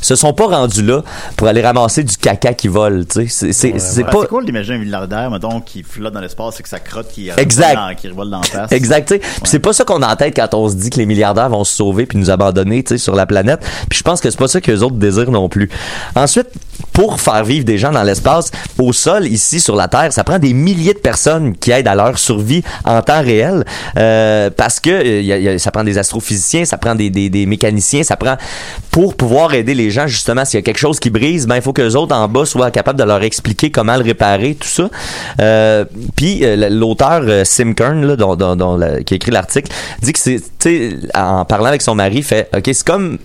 se 0.02 0.16
sont 0.16 0.34
pas 0.34 0.48
rendus 0.48 0.84
là 0.84 1.04
pour 1.36 1.48
aller 1.48 1.62
ramasser 1.62 2.04
du 2.04 2.16
caca 2.18 2.54
qui 2.54 2.68
vole. 2.68 3.06
tu 3.06 3.28
sais. 3.28 3.52
C'est 3.54 3.80
c'est 3.80 4.04
Ben, 4.04 4.10
pas... 4.12 4.20
C'est 4.22 4.28
cool 4.28 4.46
d'imaginer 4.46 4.78
un 4.78 4.80
milliardaire, 4.80 5.30
mettons, 5.32 5.62
qui 5.62 5.84
flotte 5.84 6.14
dans 6.14 6.22
l'espace 6.30 6.60
et 6.60 6.64
que 6.64 6.70
ça 6.70 6.80
crotte 6.80 7.10
qui 7.12 7.30
Exact. 7.38 7.76
dans, 7.76 7.96
qui 7.96 8.08
revole 8.08 8.30
dans 8.30 8.40
la 8.40 8.44
face. 8.48 8.72
Exact. 8.72 9.08
tu 9.08 9.16
sais. 9.16 9.22
C'est 9.44 9.60
pas 9.60 9.74
ça 9.74 9.84
qu'on 9.84 10.02
a 10.02 10.12
en 10.12 10.16
tête 10.16 10.36
quand 10.36 10.54
on 10.54 10.70
se 10.70 10.76
dit 10.76 10.90
que 10.90 10.98
les 10.98 11.06
milliardaires 11.06 11.50
vont 11.50 11.64
se 11.64 11.76
sauver 11.76 12.06
puis 12.06 12.18
nous 12.18 12.30
abandonner 12.30 12.84
tu 12.84 12.90
sais, 12.90 12.98
sur 12.98 13.16
la 13.16 13.26
planète. 13.26 13.60
Puis 13.90 14.00
je 14.00 14.04
pense 14.04 14.22
que 14.22 14.30
c'est 14.30 14.38
pas 14.40 14.48
ça 14.48 14.62
que 14.62 14.72
les 14.72 14.84
autres 14.84 14.96
désirent 14.96 15.32
non 15.32 15.50
plus. 15.50 15.70
Ensuite, 16.16 16.48
pour 16.94 17.20
faire 17.20 17.44
vivre 17.44 17.66
des 17.66 17.78
gens 17.78 17.92
dans 17.92 18.04
l'espace, 18.04 18.52
au 18.78 18.94
sol, 18.94 19.26
ici 19.28 19.60
sur 19.60 19.76
la 19.76 19.88
Terre, 19.88 20.12
ça 20.14 20.24
prend 20.24 20.40
des 20.40 20.54
milliers 20.54 20.94
de 20.94 21.00
personnes 21.00 21.56
qui 21.56 21.72
aident 21.72 21.88
à 21.88 21.96
leur 21.96 22.18
survie 22.20 22.64
en 22.86 23.02
temps 23.02 23.22
réel. 23.22 23.64
Euh, 23.98 24.50
parce 24.56 24.80
que 24.80 24.90
euh, 24.90 25.22
y 25.22 25.32
a- 25.34 25.38
y 25.38 25.48
a- 25.50 25.60
ça 25.60 25.72
prend 25.72 25.84
des 25.84 25.98
astrophysiciens, 25.98 26.66
ça 26.66 26.78
prend 26.78 26.96
des, 26.96 27.10
des, 27.10 27.30
des 27.30 27.46
mécaniciens, 27.46 28.04
ça 28.04 28.16
prend 28.18 28.36
pour 28.92 29.16
pouvoir 29.16 29.54
aider 29.54 29.74
les 29.74 29.92
gens 29.92 30.08
justement 30.08 30.46
s'il 30.46 30.58
y 30.60 30.62
a 30.62 30.64
quelque 30.64 30.78
chose 30.80 31.00
qui 31.00 31.10
brise, 31.10 31.48
ben 31.48 31.56
il 31.56 31.62
faut 31.62 31.74
que 31.74 31.82
les 31.82 31.96
autres 31.96 32.16
en 32.16 32.28
bas 32.28 32.46
soient 32.46 32.72
capables 32.72 33.00
de 33.00 33.04
leur 33.04 33.24
expliquer 33.24 33.72
comment 33.72 33.96
le 33.96 34.04
réparer, 34.04 34.56
tout 34.56 34.68
ça. 34.68 34.90
Euh, 35.42 35.86
Puis 36.20 36.44
euh, 36.44 36.68
l'auteur 36.70 37.22
euh, 37.24 37.46
Sim 37.46 37.74
Kern, 37.74 38.18
qui 39.06 39.14
a 39.14 39.16
écrit 39.16 39.32
l'article, 39.32 39.72
dit 40.02 40.12
que 40.12 40.20
c'est, 40.20 41.00
en 41.16 41.46
parlant 41.46 41.68
avec 41.68 41.82
son 41.82 41.96
mari, 41.96 42.24
fait, 42.24 42.50
ok, 42.54 42.64
c'est 42.66 42.86
comme 42.86 43.20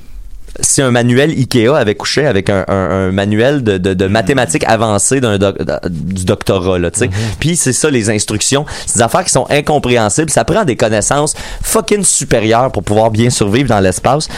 si 0.61 0.83
un 0.83 0.91
manuel 0.91 1.31
Ikea 1.31 1.69
avait 1.75 1.95
couché 1.95 2.27
avec 2.27 2.49
un, 2.51 2.65
un- 2.69 2.75
un 3.09 3.13
manuel 3.13 3.63
de, 3.65 3.79
de, 3.79 3.95
de 3.95 4.07
mathématiques 4.07 4.65
avancées 4.67 5.21
d'un 5.21 5.39
doc- 5.39 5.59
du 5.89 6.25
doctorat 6.25 6.79
là, 6.79 6.91
tu 6.91 7.01
sais. 7.01 7.11
Puis 7.41 7.57
c'est 7.57 7.73
ça 7.73 7.91
les 7.91 8.11
instructions, 8.11 8.65
c'est 8.87 8.97
des 8.99 9.03
affaires 9.03 9.25
qui 9.25 9.31
sont 9.33 9.47
incompréhensibles, 9.51 10.31
ça 10.31 10.45
prend 10.45 10.65
des 10.65 10.77
connaissances 10.77 11.35
fucking 11.63 12.05
supérieures 12.05 12.71
pour 12.73 12.83
pouvoir 12.83 13.11
bien 13.11 13.31
survivre 13.31 13.69
dans 13.69 13.81
l'espace. 13.81 14.29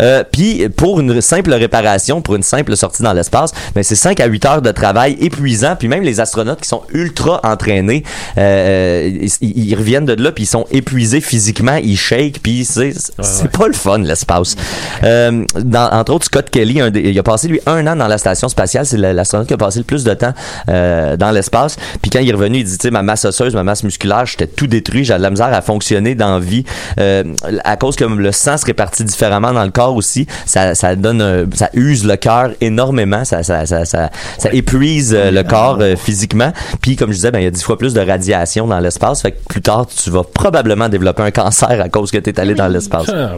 Euh, 0.00 0.24
puis 0.30 0.68
pour 0.70 1.00
une 1.00 1.20
simple 1.20 1.52
réparation, 1.52 2.22
pour 2.22 2.36
une 2.36 2.42
simple 2.42 2.76
sortie 2.76 3.02
dans 3.02 3.12
l'espace, 3.12 3.52
ben 3.74 3.82
c'est 3.82 3.96
5 3.96 4.18
à 4.20 4.26
8 4.26 4.44
heures 4.46 4.62
de 4.62 4.70
travail 4.70 5.16
épuisant, 5.20 5.76
puis 5.78 5.88
même 5.88 6.02
les 6.02 6.20
astronautes 6.20 6.60
qui 6.62 6.68
sont 6.68 6.82
ultra 6.92 7.40
entraînés, 7.44 8.02
euh, 8.38 9.10
ils, 9.42 9.58
ils 9.68 9.74
reviennent 9.74 10.06
de 10.06 10.14
là 10.22 10.32
puis 10.32 10.44
ils 10.44 10.46
sont 10.46 10.64
épuisés 10.70 11.20
physiquement, 11.20 11.76
ils 11.76 11.98
shake 11.98 12.40
puis 12.42 12.64
c'est 12.64 12.92
c'est 13.22 13.50
pas 13.50 13.66
le 13.66 13.74
fun 13.74 13.98
l'espace. 13.98 14.56
Euh, 15.04 15.44
dans, 15.56 15.90
entre 15.92 16.12
autres, 16.12 16.26
Scott 16.26 16.48
Kelly, 16.50 16.80
un 16.80 16.90
il 16.92 17.18
a 17.18 17.22
passé 17.22 17.48
lui 17.48 17.60
un 17.66 17.86
an 17.86 17.96
dans 17.96 18.06
la 18.08 18.18
station 18.18 18.48
spatiale. 18.48 18.86
C'est 18.86 18.96
la- 18.96 19.12
l'astronaute 19.12 19.48
qui 19.48 19.54
a 19.54 19.56
passé 19.56 19.78
le 19.78 19.84
plus 19.84 20.04
de 20.04 20.14
temps 20.14 20.32
euh, 20.68 21.16
dans 21.16 21.30
l'espace. 21.30 21.76
Puis 22.02 22.10
quand 22.10 22.20
il 22.20 22.28
est 22.28 22.32
revenu, 22.32 22.58
il 22.58 22.64
dit, 22.64 22.78
tu 22.78 22.82
sais, 22.82 22.90
ma 22.90 23.02
masse 23.02 23.24
osseuse, 23.24 23.54
ma 23.54 23.64
masse 23.64 23.82
musculaire, 23.82 24.26
j'étais 24.26 24.46
tout 24.46 24.66
détruit. 24.66 25.04
J'avais 25.04 25.18
de 25.18 25.22
la 25.24 25.30
misère 25.30 25.52
à 25.52 25.60
fonctionner 25.62 26.14
dans 26.14 26.34
la 26.34 26.38
vie. 26.40 26.64
Euh, 26.98 27.24
à 27.64 27.76
cause 27.76 27.96
que 27.96 28.04
le 28.04 28.32
sang 28.32 28.56
se 28.56 28.66
répartit 28.66 29.04
différemment 29.04 29.52
dans 29.52 29.64
le 29.64 29.70
corps 29.70 29.96
aussi, 29.96 30.26
ça, 30.46 30.74
ça 30.74 30.94
donne, 30.96 31.48
ça 31.54 31.70
use 31.74 32.04
le 32.04 32.16
cœur 32.16 32.50
énormément. 32.60 33.24
Ça, 33.24 33.42
ça, 33.42 33.66
ça, 33.66 33.84
ça, 33.84 34.10
ça 34.38 34.48
épuise 34.52 35.14
euh, 35.16 35.30
le 35.30 35.42
corps 35.42 35.78
physiquement. 35.96 36.52
Puis 36.80 36.96
comme 36.96 37.10
je 37.10 37.16
disais, 37.16 37.30
ben, 37.30 37.40
il 37.40 37.44
y 37.44 37.48
a 37.48 37.50
dix 37.50 37.62
fois 37.62 37.78
plus 37.78 37.94
de 37.94 38.00
radiation 38.00 38.66
dans 38.66 38.78
l'espace. 38.78 39.22
Fait 39.22 39.32
que 39.32 39.38
plus 39.48 39.62
tard, 39.62 39.86
tu 39.86 40.10
vas 40.10 40.22
probablement 40.22 40.88
développer 40.88 41.22
un 41.22 41.30
cancer 41.30 41.80
à 41.80 41.88
cause 41.88 42.10
que 42.10 42.18
tu 42.18 42.30
es 42.30 42.40
allé 42.40 42.54
dans 42.54 42.68
l'espace. 42.68 43.06
Ah. 43.12 43.32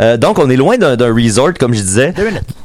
Euh, 0.00 0.16
donc, 0.16 0.38
on 0.38 0.48
est 0.50 0.56
loin 0.56 0.76
d'un 0.78 1.11
resort, 1.12 1.52
comme 1.58 1.74
je 1.74 1.80
disais. 1.80 2.12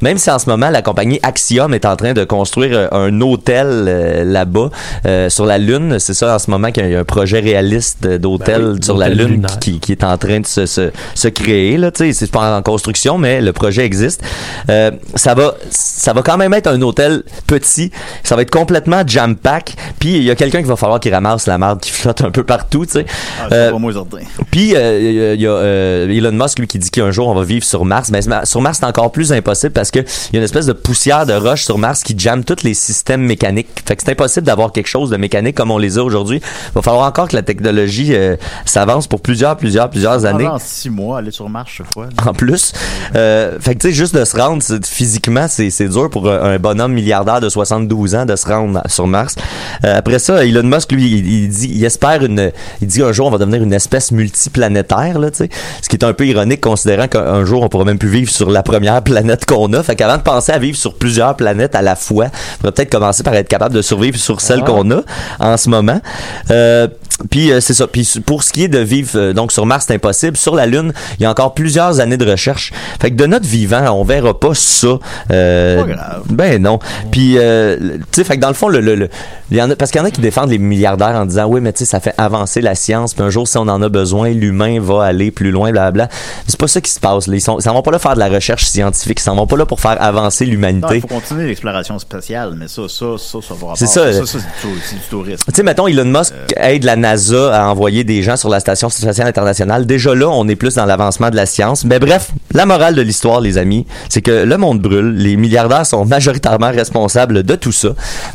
Même 0.01 0.17
si 0.17 0.29
en 0.29 0.39
ce 0.39 0.49
moment, 0.49 0.69
la 0.69 0.81
compagnie 0.81 1.19
Axiom 1.23 1.73
est 1.73 1.85
en 1.85 1.95
train 1.95 2.13
de 2.13 2.23
construire 2.23 2.71
euh, 2.77 2.87
un 2.91 3.21
hôtel 3.21 3.67
euh, 3.67 4.23
là-bas, 4.23 4.69
euh, 5.05 5.29
sur 5.29 5.45
la 5.45 5.57
Lune. 5.57 5.99
C'est 5.99 6.13
ça, 6.13 6.35
en 6.35 6.39
ce 6.39 6.49
moment, 6.51 6.71
qu'il 6.71 6.87
y 6.89 6.95
a 6.95 6.99
un 6.99 7.03
projet 7.03 7.39
réaliste 7.39 8.05
d'hôtel 8.07 8.61
Ben 8.61 8.71
oui, 8.73 8.83
sur 8.83 8.97
la 8.97 9.09
Lune 9.09 9.45
qui, 9.59 9.79
qui 9.79 9.91
est 9.91 10.03
en 10.03 10.17
train 10.17 10.39
de 10.39 10.45
se, 10.45 10.65
se, 10.65 10.91
se 11.15 11.27
créer. 11.27 11.77
Là, 11.77 11.91
Tu 11.91 12.05
sais, 12.05 12.13
c'est 12.13 12.31
pas 12.31 12.57
en 12.57 12.61
construction, 12.61 13.17
mais 13.17 13.41
le 13.41 13.53
projet 13.53 13.85
existe. 13.85 14.21
Euh, 14.69 14.91
ça 15.15 15.33
va, 15.33 15.55
ça 15.69 16.13
va 16.13 16.21
quand 16.21 16.37
même 16.37 16.53
être 16.53 16.67
un 16.67 16.81
hôtel 16.81 17.23
petit. 17.47 17.91
Ça 18.23 18.35
va 18.35 18.41
être 18.41 18.51
complètement 18.51 19.01
jam-pack. 19.05 19.75
Puis, 19.99 20.17
il 20.17 20.23
y 20.23 20.31
a 20.31 20.35
quelqu'un 20.35 20.59
qui 20.61 20.67
va 20.67 20.75
falloir 20.75 20.99
qu'il 20.99 21.13
ramasse 21.13 21.47
la 21.47 21.57
marde 21.57 21.79
qui 21.79 21.91
flotte 21.91 22.21
un 22.21 22.31
peu 22.31 22.43
partout, 22.43 22.85
tu 22.85 22.93
sais. 22.93 23.05
Ah, 23.39 23.45
puis 24.51 24.69
il 24.71 25.41
y 25.41 25.47
a- 25.47 26.07
Elon 26.07 26.31
Musk 26.31 26.59
lui 26.59 26.67
qui 26.67 26.79
dit 26.79 26.89
qu'un 26.91 27.11
jour 27.11 27.27
on 27.27 27.35
va 27.35 27.43
vivre 27.43 27.63
sur 27.63 27.85
Mars. 27.85 28.09
Mais 28.11 28.21
sur 28.45 28.61
Mars 28.61 28.77
c'est 28.79 28.85
encore 28.85 29.11
plus 29.11 29.31
impossible 29.31 29.73
parce 29.73 29.91
que 29.91 29.99
il 29.99 30.33
y 30.33 30.35
a 30.35 30.39
une 30.39 30.43
espèce 30.43 30.65
de 30.65 30.73
poussière 30.73 31.25
de 31.25 31.33
roche 31.33 31.63
sur 31.63 31.77
Mars 31.77 32.03
qui 32.03 32.17
jamme 32.17 32.43
tous 32.43 32.63
les 32.63 32.73
systèmes 32.73 33.21
mécaniques. 33.21 33.67
Fait 33.85 33.95
que 33.95 34.03
c'est 34.03 34.11
impossible 34.11 34.45
d'avoir 34.45 34.71
quelque 34.71 34.87
chose 34.87 35.09
de 35.09 35.17
mécanique 35.17 35.55
comme 35.55 35.71
on 35.71 35.77
les 35.77 35.97
a 35.97 36.03
aujourd'hui. 36.03 36.41
Il 36.43 36.73
va 36.75 36.81
falloir 36.81 37.07
encore 37.07 37.27
que 37.27 37.35
la 37.35 37.41
technologie 37.41 38.13
euh, 38.15 38.35
s'avance 38.65 39.07
pour 39.07 39.21
plusieurs, 39.21 39.57
plusieurs, 39.57 39.89
plusieurs 39.89 40.25
années. 40.25 40.47
Six 40.59 40.89
mois, 40.89 41.19
aller 41.19 41.31
sur 41.31 41.49
Mars 41.49 41.71
chaque 41.71 41.91
fois. 41.91 42.07
En 42.25 42.33
plus, 42.33 42.73
euh, 43.15 43.59
fait 43.59 43.75
que 43.75 43.79
tu 43.79 43.87
sais 43.87 43.93
juste 43.93 44.15
de 44.15 44.25
se 44.25 44.37
rendre 44.37 44.63
physiquement, 44.85 45.47
c'est 45.47 45.87
dur 45.87 46.09
pour 46.09 46.29
un, 46.29 46.53
un 46.53 46.59
bonhomme 46.59 46.93
milliardaire 46.93 47.41
de 47.41 47.49
72 47.49 48.15
ans 48.15 48.25
de 48.25 48.35
se 48.35 48.47
rendre 48.47 48.81
sur 48.87 49.07
Mars. 49.07 49.35
Euh, 49.83 49.97
après 49.97 50.19
ça, 50.19 50.45
Elon 50.45 50.63
Musk 50.63 50.91
lui, 50.91 51.05
il, 51.05 51.27
il 51.27 51.49
dit, 51.49 51.71
il 51.73 51.83
espère 51.85 52.23
une, 52.23 52.51
il 52.81 52.87
dit 52.87 53.01
un 53.01 53.11
jour 53.11 53.27
on 53.27 53.31
va 53.31 53.37
devenir 53.37 53.61
une 53.63 53.73
espèce 53.73 54.11
multiplanétaire 54.11 55.19
là, 55.19 55.31
tu 55.31 55.37
sais, 55.37 55.49
ce 55.81 55.89
qui 55.89 55.95
est 55.95 56.03
un 56.03 56.13
peu 56.13 56.25
ironique 56.25 56.61
considérant 56.61 57.07
qu'un 57.07 57.45
jour 57.45 57.63
on 57.63 57.69
pourra 57.69 57.85
même 57.85 57.97
plus 57.97 58.09
vivre 58.09 58.26
sur 58.29 58.49
la 58.49 58.63
première 58.63 59.01
planète 59.01 59.45
qu'on 59.45 59.71
a. 59.73 59.83
Fait 59.83 59.95
qu'avant 59.95 60.17
de 60.17 60.21
penser 60.21 60.51
à 60.51 60.59
vivre 60.59 60.77
sur 60.77 60.93
plusieurs 60.95 61.35
planètes 61.35 61.75
à 61.75 61.81
la 61.81 61.95
fois, 61.95 62.25
on 62.25 62.57
pourrait 62.59 62.71
peut-être 62.73 62.91
commencer 62.91 63.23
par 63.23 63.33
être 63.35 63.47
capable 63.47 63.75
de 63.75 63.81
survivre 63.81 64.17
sur 64.17 64.41
celle 64.41 64.61
Ah. 64.63 64.65
qu'on 64.65 64.91
a 64.91 65.01
en 65.39 65.57
ce 65.57 65.69
moment. 65.69 65.99
Euh, 66.51 66.87
puis 67.29 67.51
euh, 67.51 67.59
c'est 67.61 67.73
ça. 67.73 67.87
Puis 67.87 68.07
pour 68.25 68.43
ce 68.43 68.53
qui 68.53 68.63
est 68.63 68.67
de 68.67 68.79
vivre 68.79 69.11
euh, 69.15 69.33
donc 69.33 69.51
sur 69.51 69.65
Mars, 69.65 69.85
c'est 69.87 69.95
impossible. 69.95 70.37
Sur 70.37 70.55
la 70.55 70.65
Lune, 70.65 70.93
il 71.19 71.23
y 71.23 71.25
a 71.25 71.31
encore 71.31 71.53
plusieurs 71.53 71.99
années 71.99 72.17
de 72.17 72.29
recherche. 72.29 72.71
Fait 73.01 73.09
que 73.11 73.15
de 73.15 73.25
notre 73.25 73.45
vivant, 73.47 73.83
on 73.99 74.03
verra 74.03 74.39
pas 74.39 74.53
ça. 74.53 74.99
Euh, 75.31 75.81
Pas 75.83 75.87
grave. 75.87 76.21
Ben 76.29 76.61
non. 76.61 76.79
Puis 77.11 77.37
euh, 77.37 77.77
tu 77.79 78.01
sais, 78.11 78.23
fait 78.23 78.35
que 78.35 78.41
dans 78.41 78.47
le 78.49 78.53
fond, 78.53 78.67
le, 78.67 78.81
le, 78.81 78.95
le- 78.95 79.09
il 79.49 79.57
y 79.57 79.61
en 79.61 79.69
a, 79.71 79.75
parce 79.75 79.91
qu'il 79.91 79.99
y 79.99 80.03
en 80.03 80.07
a 80.07 80.11
qui 80.11 80.21
défendent 80.21 80.49
les 80.49 80.57
milliardaires 80.57 81.15
en 81.15 81.25
disant 81.25 81.45
oui, 81.47 81.61
mais 81.61 81.71
tu 81.73 81.79
sais, 81.79 81.85
ça 81.85 81.99
fait 81.99 82.13
avancer 82.17 82.61
la 82.61 82.75
science. 82.75 83.13
Puis 83.13 83.23
un 83.23 83.29
jour, 83.29 83.47
si 83.47 83.57
on 83.57 83.61
en 83.61 83.81
a 83.81 83.89
besoin, 83.89 84.29
l'humain 84.29 84.79
va 84.79 85.03
aller 85.05 85.31
plus 85.31 85.51
loin, 85.51 85.71
blablabla. 85.71 86.09
C'est 86.47 86.59
pas 86.59 86.67
ça 86.67 86.81
qui 86.81 86.91
se 86.91 86.99
passe. 86.99 87.27
là. 87.27 87.35
Ils 87.35 87.41
sont, 87.41 87.57
ils 87.59 87.63
s'en 87.63 87.73
vont 87.73 87.81
pas 87.81 87.91
là 87.91 87.99
faire 87.99 88.13
de 88.15 88.19
la 88.19 88.27
recherche 88.29 88.65
scientifique. 88.65 89.19
Ils 89.19 89.23
s'en 89.23 89.35
vont 89.35 89.47
pas 89.47 89.57
là 89.57 89.65
pour 89.65 89.79
faire 89.79 90.01
avancer 90.01 90.45
l'humanité. 90.45 90.95
il 90.95 91.01
faut 91.01 91.07
continuer 91.07 91.47
l'exploration 91.47 91.97
spatiale, 91.99 92.55
mais 92.57 92.67
ça, 92.67 92.83
ça, 92.89 93.05
ça, 93.17 93.39
ça 93.41 93.53
va. 93.53 93.73
C'est 93.75 93.87
ça. 93.87 94.11
Ça, 94.13 94.25
ça, 94.25 94.39
c'est 94.61 94.67
du, 94.67 94.79
c'est 94.83 94.95
du 94.95 95.01
tourisme. 95.09 95.43
Tu 95.47 95.55
sais, 95.55 95.63
mettons, 95.63 95.87
Elon 95.87 96.05
Musk 96.05 96.33
aide 96.57 96.83
la 96.83 96.95
NASA 97.07 97.55
à 97.55 97.69
envoyer 97.69 98.03
des 98.03 98.21
gens 98.21 98.35
sur 98.35 98.49
la 98.49 98.59
Station 98.59 98.89
spatiale 98.89 99.27
internationale. 99.27 99.85
Déjà 99.85 100.13
là, 100.13 100.27
on 100.27 100.45
est 100.49 100.57
plus 100.57 100.75
dans 100.75 100.85
l'avancement 100.85 101.29
de 101.29 101.37
la 101.37 101.45
science. 101.45 101.85
Mais 101.85 101.99
bref, 101.99 102.31
la 102.53 102.65
morale 102.65 102.95
de 102.95 103.01
l'histoire, 103.01 103.39
les 103.39 103.57
amis, 103.57 103.85
c'est 104.09 104.21
que 104.21 104.43
le 104.43 104.57
monde 104.57 104.81
brûle. 104.81 105.15
Les 105.15 105.37
milliardaires 105.37 105.85
sont 105.85 106.03
majoritairement 106.15 106.71
responsables 106.71 107.43
de 107.43 107.55
tout 107.55 107.71
ça. 107.71 107.89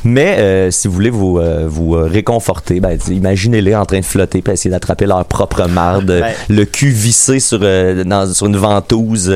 Mais 0.05 0.37
euh, 0.39 0.71
si 0.71 0.89
vous 0.89 0.95
voulez 0.95 1.11
vous, 1.11 1.39
euh, 1.39 1.67
vous 1.69 1.97
euh, 1.97 2.05
réconforter, 2.05 2.81
ben, 2.81 2.99
imaginez-les 3.09 3.75
en 3.75 3.85
train 3.85 4.01
de 4.01 4.05
flotter 4.05 4.41
puis 4.41 4.55
essayer 4.55 4.71
d'attraper 4.71 5.05
leur 5.05 5.23
propre 5.27 5.69
marde, 5.69 6.25
le 6.49 6.65
cul 6.65 6.91
vissé 6.91 7.41
sur, 7.41 7.59
euh, 7.63 8.05
dans, 8.05 8.33
sur 8.33 8.47
une 8.47 8.57
ventouse 8.57 9.33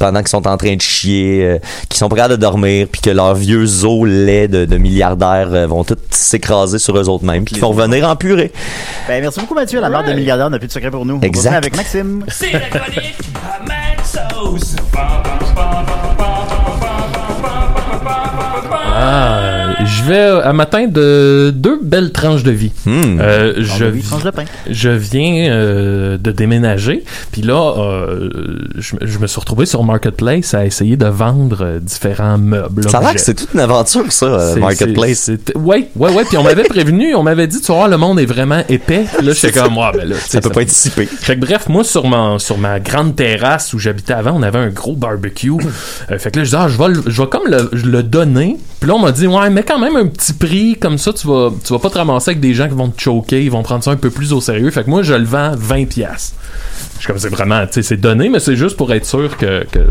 pendant 0.00 0.18
qu'ils 0.18 0.28
sont 0.28 0.48
en 0.48 0.56
train 0.56 0.74
de 0.74 0.80
chier, 0.80 1.58
qu'ils 1.88 1.98
sont 1.98 2.08
prêts 2.08 2.22
à 2.22 2.36
dormir, 2.36 2.88
puis 2.90 3.00
que 3.00 3.10
leurs 3.10 3.34
vieux 3.34 3.84
os 3.84 4.08
laids 4.08 4.48
de, 4.48 4.64
de 4.64 4.76
milliardaires 4.76 5.68
vont 5.68 5.84
tous 5.84 5.96
s'écraser 6.10 6.78
sur 6.78 6.98
eux 6.98 7.08
autres 7.08 7.24
mêmes, 7.24 7.44
puis 7.44 7.54
qu'ils 7.54 7.62
vont 7.62 7.70
revenir 7.70 8.08
en 8.08 8.16
purée. 8.16 8.50
Ben, 9.06 9.20
merci 9.20 9.40
beaucoup, 9.40 9.54
Mathieu. 9.54 9.80
La 9.80 9.90
marque 9.90 10.06
de 10.06 10.12
milliardaire 10.12 10.50
n'a 10.50 10.58
plus 10.58 10.68
de 10.68 10.72
secret 10.72 10.90
pour 10.90 11.04
nous. 11.04 11.20
Exact. 11.22 11.54
avec 11.54 11.76
Maxime. 11.76 12.24
C'est 12.28 12.52
la 12.52 12.60
chronique 12.60 13.18
à 13.36 13.62
Maxos. 13.62 14.76
Ah, 18.96 19.63
je 19.84 20.02
vais 20.04 20.18
à 20.42 20.52
matin 20.52 20.86
de 20.86 21.52
deux 21.54 21.78
belles 21.82 22.12
tranches 22.12 22.42
de 22.42 22.50
vie. 22.50 22.72
Euh, 22.86 23.54
je, 23.58 23.84
de 23.84 23.90
vie, 23.90 24.02
tranche 24.02 24.22
de 24.24 24.30
pain. 24.30 24.44
je 24.68 24.88
viens 24.90 25.50
euh, 25.50 26.16
de 26.18 26.30
déménager, 26.32 27.04
puis 27.32 27.42
là, 27.42 27.74
euh, 27.78 28.30
je, 28.76 28.96
je 29.02 29.18
me 29.18 29.26
suis 29.26 29.40
retrouvé 29.40 29.66
sur 29.66 29.82
Marketplace 29.84 30.54
à 30.54 30.64
essayer 30.64 30.96
de 30.96 31.06
vendre 31.06 31.58
euh, 31.62 31.78
différents 31.80 32.38
meubles. 32.38 32.88
Ça 32.88 32.98
a 32.98 33.00
l'air 33.02 33.14
que 33.14 33.20
c'est 33.20 33.34
toute 33.34 33.52
une 33.54 33.60
aventure, 33.60 34.10
ça, 34.10 34.26
euh, 34.26 34.56
Marketplace. 34.56 35.30
Ouais, 35.54 35.88
ouais, 35.96 36.12
ouais. 36.12 36.24
Puis 36.24 36.36
on 36.36 36.42
m'avait 36.44 36.64
prévenu, 36.64 37.14
on 37.14 37.22
m'avait 37.22 37.46
dit, 37.46 37.60
tu 37.60 37.72
vois, 37.72 37.88
le 37.88 37.96
monde 37.96 38.18
est 38.20 38.26
vraiment 38.26 38.62
épais. 38.68 39.04
Là, 39.22 39.32
j'étais 39.34 39.52
comme, 39.52 39.76
ouais, 39.76 39.90
ben 39.94 40.08
là, 40.08 40.16
Ça 40.18 40.40
peut 40.40 40.50
pas 40.50 40.62
être 40.62 40.70
si. 40.70 40.90
Fait 40.90 41.06
que 41.36 41.40
bref, 41.40 41.68
moi, 41.68 41.84
sur, 41.84 42.06
mon, 42.06 42.38
sur 42.38 42.58
ma 42.58 42.80
grande 42.80 43.16
terrasse 43.16 43.72
où 43.74 43.78
j'habitais 43.78 44.14
avant, 44.14 44.32
on 44.34 44.42
avait 44.42 44.58
un 44.58 44.70
gros 44.70 44.96
barbecue. 44.96 45.52
Euh, 46.10 46.18
fait 46.18 46.30
que 46.30 46.38
là, 46.38 46.44
je 46.44 46.50
dis, 46.50 46.56
ah, 46.56 46.68
je 46.68 46.78
vais, 46.78 47.00
je 47.06 47.22
vais 47.22 47.28
comme 47.28 47.46
le, 47.48 47.70
le 47.72 48.02
donner. 48.02 48.56
Puis 48.80 48.88
là, 48.88 48.96
on 48.96 48.98
m'a 49.00 49.12
dit, 49.12 49.26
ouais, 49.26 49.50
mais 49.50 49.62
quand 49.62 49.73
même 49.78 49.96
un 49.96 50.06
petit 50.06 50.32
prix, 50.32 50.76
comme 50.76 50.98
ça, 50.98 51.12
tu 51.12 51.26
vas, 51.26 51.52
tu 51.64 51.72
vas 51.72 51.78
pas 51.78 51.90
te 51.90 51.98
ramasser 51.98 52.30
avec 52.30 52.40
des 52.40 52.54
gens 52.54 52.68
qui 52.68 52.74
vont 52.74 52.88
te 52.88 53.00
choquer, 53.00 53.44
ils 53.44 53.50
vont 53.50 53.62
prendre 53.62 53.84
ça 53.84 53.90
un 53.90 53.96
peu 53.96 54.10
plus 54.10 54.32
au 54.32 54.40
sérieux. 54.40 54.70
Fait 54.70 54.84
que 54.84 54.90
moi, 54.90 55.02
je 55.02 55.14
le 55.14 55.24
vends 55.24 55.54
20$. 55.54 55.86
piastres. 55.86 56.36
Je 56.94 56.98
suis 56.98 57.06
comme, 57.06 57.18
c'est 57.18 57.28
vraiment, 57.28 57.66
tu 57.66 57.74
sais, 57.74 57.82
c'est 57.82 57.96
donné, 57.96 58.28
mais 58.28 58.40
c'est 58.40 58.56
juste 58.56 58.76
pour 58.76 58.92
être 58.92 59.06
sûr 59.06 59.36
que. 59.36 59.64
que, 59.70 59.86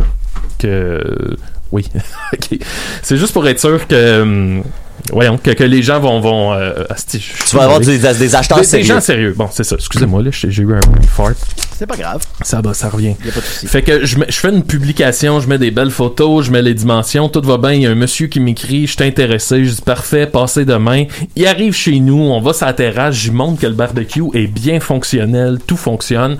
que 0.59 1.38
oui, 1.71 1.88
ok. 2.34 2.59
C'est 3.01 3.17
juste 3.17 3.34
pour 3.34 3.47
être 3.47 3.59
sûr 3.59 3.88
que. 3.88 4.21
hum, 4.21 4.63
Voyons, 5.11 5.37
que, 5.37 5.51
que 5.51 5.63
les 5.65 5.83
gens 5.83 5.99
vont. 5.99 6.19
vont 6.21 6.53
euh, 6.53 6.85
asti, 6.89 7.19
suis 7.19 7.33
Tu 7.49 7.55
vas 7.57 7.63
avoir 7.63 7.79
des- 7.81 7.97
des 7.97 8.35
acheteurs 8.35 8.59
Des- 8.59 8.63
sérieux. 8.63 8.83
Des 8.83 8.87
gens 8.93 9.01
sérieux. 9.01 9.33
Bon, 9.35 9.49
c'est 9.51 9.63
ça. 9.65 9.75
Excusez-moi, 9.75 10.21
là, 10.23 10.29
j'ai 10.31 10.49
j'ai 10.49 10.63
eu 10.63 10.73
un 10.73 10.79
fart. 11.07 11.33
C'est 11.77 11.85
pas 11.87 11.97
grave. 11.97 12.21
Ça 12.41 12.61
va, 12.61 12.73
ça 12.73 12.87
revient. 12.89 13.15
Y 13.25 13.29
a 13.29 13.31
pas 13.33 13.39
de 13.41 13.45
souci. 13.45 13.67
Fait 13.67 13.81
que 13.81 14.05
je, 14.05 14.15
je 14.29 14.35
fais 14.39 14.49
une 14.49 14.63
publication, 14.63 15.41
je 15.41 15.47
mets 15.49 15.57
des 15.57 15.71
belles 15.71 15.91
photos, 15.91 16.45
je 16.45 16.51
mets 16.51 16.61
les 16.61 16.73
dimensions, 16.73 17.27
tout 17.27 17.41
va 17.41 17.57
bien. 17.57 17.73
Il 17.73 17.81
y 17.81 17.87
a 17.87 17.89
un 17.91 17.95
monsieur 17.95 18.27
qui 18.27 18.39
m'écrit, 18.39 18.87
je 18.87 18.93
suis 18.93 19.03
intéressé, 19.03 19.65
je 19.65 19.71
dis 19.71 19.81
parfait, 19.81 20.25
passez 20.25 20.63
demain. 20.63 21.05
Il 21.35 21.45
arrive 21.47 21.73
chez 21.73 21.99
nous, 21.99 22.15
on 22.21 22.39
va 22.39 22.53
sur 22.53 22.65
la 22.67 22.73
terrasse, 22.73 23.15
j'y 23.15 23.31
montre 23.31 23.59
que 23.59 23.67
le 23.67 23.73
barbecue 23.73 24.23
est 24.33 24.47
bien 24.47 24.79
fonctionnel, 24.79 25.57
tout 25.67 25.75
fonctionne. 25.77 26.37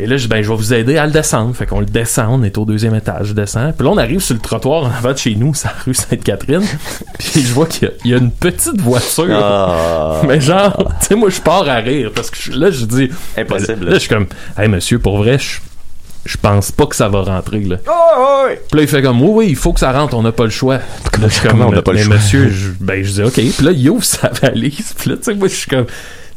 Et 0.00 0.06
là, 0.06 0.16
je 0.16 0.22
dis, 0.22 0.28
ben, 0.28 0.42
je 0.42 0.48
vais 0.48 0.56
vous 0.56 0.72
aider 0.74 0.96
à 0.96 1.06
le 1.06 1.12
descendre. 1.12 1.54
Fait 1.56 1.66
qu'on 1.66 1.80
le 1.80 1.86
descend, 1.86 2.26
on 2.40 2.42
est 2.44 2.56
au 2.56 2.64
deuxième 2.64 2.94
étage, 2.94 3.28
je 3.28 3.32
descends. 3.32 3.72
Puis 3.76 3.84
là, 3.86 3.92
on 3.92 3.98
arrive 3.98 4.20
sur 4.20 4.34
le 4.34 4.40
trottoir 4.40 4.84
en 4.84 4.90
avant 4.90 5.12
de 5.12 5.18
chez 5.18 5.34
nous, 5.34 5.54
c'est 5.54 5.66
la 5.68 5.74
rue 5.84 5.94
Sainte-Catherine. 5.94 6.62
Puis 7.18 7.42
je 7.42 7.52
vois 7.52 7.66
qu'il 7.66 7.88
y 7.88 7.90
a- 7.90 7.94
il 8.04 8.10
y, 8.12 8.14
a 8.14 8.18
une 8.18 8.30
petite 8.30 8.80
voiture. 8.80 9.26
Ah. 9.42 10.22
Mais 10.26 10.40
genre, 10.40 10.76
tu 11.00 11.06
sais, 11.08 11.14
moi, 11.14 11.30
je 11.30 11.40
pars 11.40 11.68
à 11.68 11.76
rire 11.76 12.10
parce 12.14 12.30
que 12.30 12.52
là, 12.52 12.70
je 12.70 12.84
dis. 12.84 13.10
Impossible, 13.36 13.86
Là, 13.86 13.94
je 13.94 13.98
suis 13.98 14.08
comme, 14.08 14.26
hey, 14.56 14.68
monsieur, 14.68 14.98
pour 14.98 15.18
vrai, 15.18 15.38
je, 15.38 15.58
je 16.24 16.36
pense 16.36 16.70
pas 16.70 16.86
que 16.86 16.94
ça 16.96 17.08
va 17.08 17.22
rentrer, 17.22 17.60
là. 17.60 17.76
Oh, 17.88 18.46
Puis 18.70 18.76
là, 18.78 18.82
il 18.82 18.88
fait 18.88 19.02
comme, 19.02 19.20
oui, 19.22 19.30
oui, 19.32 19.46
il 19.50 19.56
faut 19.56 19.72
que 19.72 19.80
ça 19.80 19.90
rentre, 19.92 20.14
on 20.16 20.22
n'a 20.22 20.32
pas 20.32 20.44
le 20.44 20.50
choix. 20.50 20.76
Là, 20.76 20.82
je 21.22 21.28
suis 21.28 21.40
comme, 21.42 21.52
comment 21.58 21.68
on 21.68 21.72
n'a 21.72 21.82
pas 21.82 21.92
le 21.92 21.98
mais 21.98 22.04
choix? 22.04 22.14
monsieur, 22.16 22.50
je, 22.50 22.70
ben, 22.80 23.02
je 23.02 23.10
dis, 23.12 23.22
OK. 23.22 23.32
Puis 23.34 23.64
là, 23.64 23.72
il 23.72 23.90
ouvre 23.90 24.04
sa 24.04 24.28
valise. 24.28 24.94
Puis 24.96 25.10
là, 25.10 25.16
tu 25.16 25.24
sais, 25.24 25.34
moi, 25.34 25.48
je 25.48 25.54
suis 25.54 25.68
comme, 25.70 25.86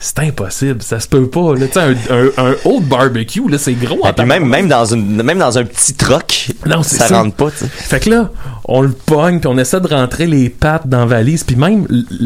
c'est 0.03 0.17
impossible, 0.19 0.81
ça 0.81 0.99
se 0.99 1.07
peut 1.07 1.29
pas. 1.29 1.53
Là, 1.53 1.67
un, 1.75 1.91
un, 2.09 2.49
un 2.49 2.55
haut 2.65 2.79
barbecue, 2.81 3.47
là, 3.47 3.59
c'est 3.59 3.73
gros. 3.73 3.99
Et 4.07 4.13
puis 4.13 4.25
même, 4.25 4.47
même, 4.47 4.67
dans 4.67 4.83
une, 4.83 5.21
même 5.21 5.37
dans 5.37 5.59
un 5.59 5.63
petit 5.63 5.93
troc, 5.93 6.49
Non, 6.65 6.81
ça, 6.81 7.07
ça. 7.07 7.21
rentre 7.21 7.35
pas. 7.35 7.51
tu 7.51 7.57
sais. 7.57 7.67
Fait 7.67 7.99
que 7.99 8.09
là, 8.09 8.31
on 8.65 8.81
le 8.81 8.91
pogne, 8.91 9.39
puis 9.39 9.47
on 9.47 9.57
essaie 9.59 9.79
de 9.79 9.87
rentrer 9.87 10.25
les 10.25 10.49
pattes 10.49 10.87
dans 10.87 11.01
la 11.01 11.05
valise, 11.05 11.43
puis 11.43 11.55
même 11.55 11.85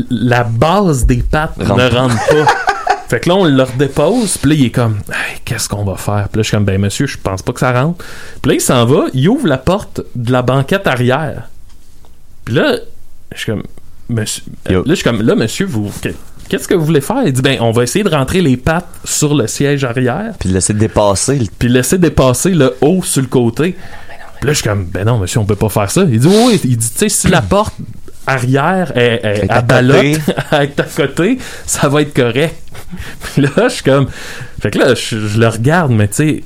la 0.09 0.45
base 0.45 1.05
des 1.05 1.17
pattes 1.21 1.51
Rentre 1.59 1.75
ne 1.75 1.89
rentre 1.89 2.15
pas. 2.15 2.53
fait 3.09 3.19
que 3.19 3.27
là, 3.29 3.35
on 3.35 3.43
le 3.43 3.61
redépose, 3.63 4.37
puis 4.37 4.49
là, 4.51 4.55
il 4.55 4.65
est 4.67 4.71
comme, 4.71 4.99
Hey, 5.09 5.39
qu'est-ce 5.43 5.67
qu'on 5.67 5.83
va 5.83 5.97
faire? 5.97 6.29
Puis 6.29 6.37
là, 6.39 6.43
je 6.43 6.47
suis 6.47 6.55
comme, 6.55 6.63
ben 6.65 6.79
monsieur, 6.79 7.07
je 7.07 7.17
pense 7.17 7.41
pas 7.41 7.51
que 7.51 7.59
ça 7.59 7.73
rentre. 7.73 8.05
Puis 8.41 8.51
là, 8.51 8.55
il 8.55 8.61
s'en 8.61 8.85
va, 8.85 9.07
il 9.13 9.27
ouvre 9.27 9.47
la 9.47 9.57
porte 9.57 9.99
de 10.15 10.31
la 10.31 10.43
banquette 10.43 10.87
arrière. 10.87 11.49
Puis 12.45 12.55
là, 12.55 12.77
je 13.33 13.37
suis 13.37 13.51
comme, 13.51 13.63
monsieur, 14.07 14.43
là, 14.69 14.81
je 14.85 14.93
suis 14.93 15.03
comme, 15.03 15.21
là, 15.21 15.35
monsieur, 15.35 15.65
vous, 15.65 15.91
qu'est-ce 16.49 16.67
que 16.67 16.73
vous 16.75 16.85
voulez 16.85 17.01
faire? 17.01 17.23
Il 17.25 17.33
dit, 17.33 17.41
ben, 17.41 17.57
on 17.61 17.71
va 17.71 17.83
essayer 17.83 18.03
de 18.03 18.09
rentrer 18.09 18.41
les 18.41 18.57
pattes 18.57 18.87
sur 19.03 19.33
le 19.35 19.47
siège 19.47 19.83
arrière. 19.83 20.33
Puis 20.39 20.49
laisser 20.49 20.73
dépasser. 20.73 21.39
le- 21.39 21.45
Puis 21.59 21.69
laisser 21.69 21.97
dépasser 21.97 22.51
le 22.51 22.75
haut 22.81 23.01
sur 23.03 23.21
le 23.21 23.27
côté. 23.27 23.71
Puis 23.73 23.81
Puis 24.39 24.47
là, 24.47 24.53
je 24.53 24.59
suis 24.59 24.67
comme, 24.69 24.85
ben 24.85 25.05
non, 25.05 25.17
monsieur, 25.17 25.39
on 25.39 25.45
peut 25.45 25.55
pas 25.55 25.69
faire 25.69 25.89
ça. 25.89 26.03
Il 26.09 26.19
dit, 26.19 26.27
oui, 26.27 26.43
oui. 26.47 26.61
Il 26.65 26.77
dit, 26.77 26.89
tu 26.89 26.97
sais, 26.97 27.09
si 27.09 27.27
la 27.27 27.41
porte 27.41 27.75
arrière 28.27 28.91
est, 28.97 29.21
est 29.23 29.49
à 29.51 29.55
à 29.57 29.61
balotte 29.61 29.97
côté. 29.97 30.17
avec 30.51 30.75
ta 30.75 30.83
côté, 30.83 31.37
ça 31.65 31.89
va 31.89 32.01
être 32.01 32.13
correct. 32.13 32.55
Puis 33.21 33.41
là, 33.43 33.49
je 33.67 33.73
suis 33.73 33.83
comme, 33.83 34.07
fait 34.61 34.71
que 34.71 34.79
là, 34.79 34.93
je, 34.95 35.27
je 35.27 35.39
le 35.39 35.47
regarde, 35.47 35.91
mais 35.91 36.07
tu 36.07 36.15
sais, 36.15 36.43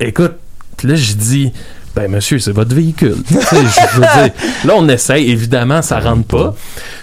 écoute, 0.00 0.34
puis 0.76 0.88
là, 0.88 0.94
je 0.94 1.12
dis, 1.14 1.52
ben 1.98 2.08
monsieur, 2.12 2.38
c'est 2.38 2.52
votre 2.52 2.74
véhicule. 2.76 3.16
Là, 4.64 4.74
on 4.76 4.88
essaye, 4.88 5.30
évidemment, 5.32 5.82
ça 5.82 5.98
rentre 5.98 6.28
pas. 6.28 6.54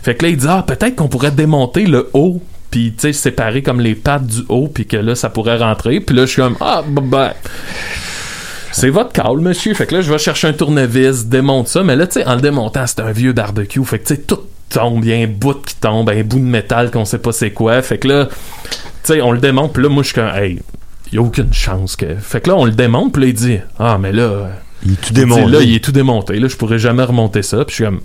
Fait 0.02 0.16
que 0.16 0.24
là, 0.24 0.32
il 0.32 0.38
dit, 0.38 0.46
ah, 0.48 0.64
peut-être 0.66 0.96
qu'on 0.96 1.10
pourrait 1.10 1.32
démonter 1.32 1.86
le 1.86 2.10
haut, 2.14 2.42
puis 2.72 2.94
tu 2.98 3.12
séparer 3.12 3.62
comme 3.62 3.82
les 3.82 3.94
pattes 3.94 4.26
du 4.26 4.44
haut, 4.48 4.70
puis 4.74 4.86
que 4.86 4.96
là, 4.96 5.16
ça 5.16 5.30
pourrait 5.30 5.58
rentrer. 5.58 6.00
Puis 6.00 6.16
là, 6.16 6.26
je 6.26 6.32
suis 6.32 6.42
comme, 6.42 6.56
ah, 6.62 6.82
ben, 6.88 7.34
c'est 8.72 8.90
votre 8.90 9.12
call, 9.12 9.40
monsieur. 9.40 9.74
Fait 9.74 9.86
que 9.86 9.96
là, 9.96 10.02
je 10.02 10.10
vais 10.10 10.18
chercher 10.18 10.48
un 10.48 10.54
tournevis, 10.54 11.26
démonte 11.26 11.68
ça. 11.68 11.84
Mais 11.84 11.98
là, 11.98 12.08
tu 12.08 12.14
sais, 12.14 12.26
en 12.26 12.36
le 12.36 12.42
démontant, 12.42 12.88
c'est 12.88 13.02
un 13.02 13.12
vieux 13.12 13.34
barbecue. 13.34 13.84
Fait 13.84 14.00
que 14.00 14.08
tu 14.08 14.16
sais, 14.16 14.22
tout 14.22 14.40
tombe. 14.70 15.04
Il 15.04 15.10
y 15.10 15.14
a 15.14 15.18
un 15.18 15.28
bout 15.28 15.62
qui 15.62 15.76
tombe, 15.76 16.10
un 16.10 16.24
bout 16.24 16.40
de 16.40 16.46
métal 16.46 16.90
qu'on 16.90 17.04
sait 17.04 17.20
pas 17.20 17.34
c'est 17.34 17.52
quoi. 17.52 17.82
Fait 17.82 17.98
que 17.98 18.08
là, 18.08 18.28
tu 18.28 18.34
sais, 19.04 19.22
on 19.22 19.34
le 19.34 19.40
démonte. 19.40 19.74
Puis 19.74 19.84
là, 19.84 19.90
moi, 19.90 20.04
je 20.04 20.08
suis 20.08 20.16
comme, 20.16 20.34
hey, 20.34 20.62
il 21.12 21.20
a 21.20 21.22
aucune 21.22 21.52
chance 21.54 21.98
que. 21.98 22.16
Fait 22.16 22.40
que 22.40 22.50
là, 22.50 22.56
on 22.56 22.64
le 22.64 22.72
démonte. 22.72 23.12
Puis 23.12 23.24
là, 23.24 23.28
il 23.28 23.34
dit, 23.34 23.60
ah, 23.78 23.98
mais 24.00 24.14
là. 24.14 24.52
Il 24.84 24.94
est 24.94 25.02
tout 25.02 25.14
démonté. 25.14 25.52
Là, 25.52 25.62
il 25.62 25.76
est 25.76 25.84
tout 25.84 25.92
démonté. 25.92 26.40
Là, 26.40 26.48
je 26.48 26.56
pourrais 26.56 26.80
jamais 26.80 27.04
remonter 27.04 27.42
ça. 27.44 27.66
Puis 27.66 27.72
je 27.72 27.76
suis 27.76 27.84
comme, 27.86 28.02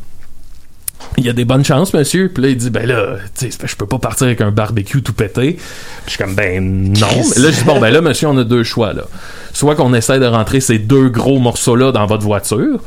il 1.16 1.24
y 1.24 1.28
a 1.28 1.32
des 1.32 1.44
bonnes 1.44 1.64
chances, 1.64 1.92
monsieur. 1.92 2.30
Puis 2.32 2.42
là, 2.42 2.48
il 2.50 2.56
dit, 2.56 2.70
ben 2.70 2.86
là, 2.86 3.16
tu 3.36 3.50
sais, 3.50 3.58
je 3.66 3.76
peux 3.76 3.86
pas 3.86 3.98
partir 3.98 4.26
avec 4.26 4.40
un 4.40 4.50
barbecue 4.50 5.02
tout 5.02 5.12
pété. 5.12 5.52
Puis 5.52 5.60
je 6.06 6.10
suis 6.10 6.18
comme, 6.18 6.34
ben 6.34 6.62
non. 6.62 7.08
Mais 7.36 7.42
là, 7.42 7.50
je 7.50 7.58
dis, 7.58 7.64
bon, 7.64 7.80
ben 7.80 7.90
là, 7.90 8.00
monsieur, 8.00 8.28
on 8.28 8.36
a 8.38 8.44
deux 8.44 8.62
choix, 8.62 8.92
là. 8.92 9.02
Soit 9.52 9.74
qu'on 9.74 9.92
essaie 9.94 10.20
de 10.20 10.26
rentrer 10.26 10.60
ces 10.60 10.78
deux 10.78 11.08
gros 11.08 11.38
morceaux-là 11.38 11.92
dans 11.92 12.06
votre 12.06 12.22
voiture, 12.22 12.80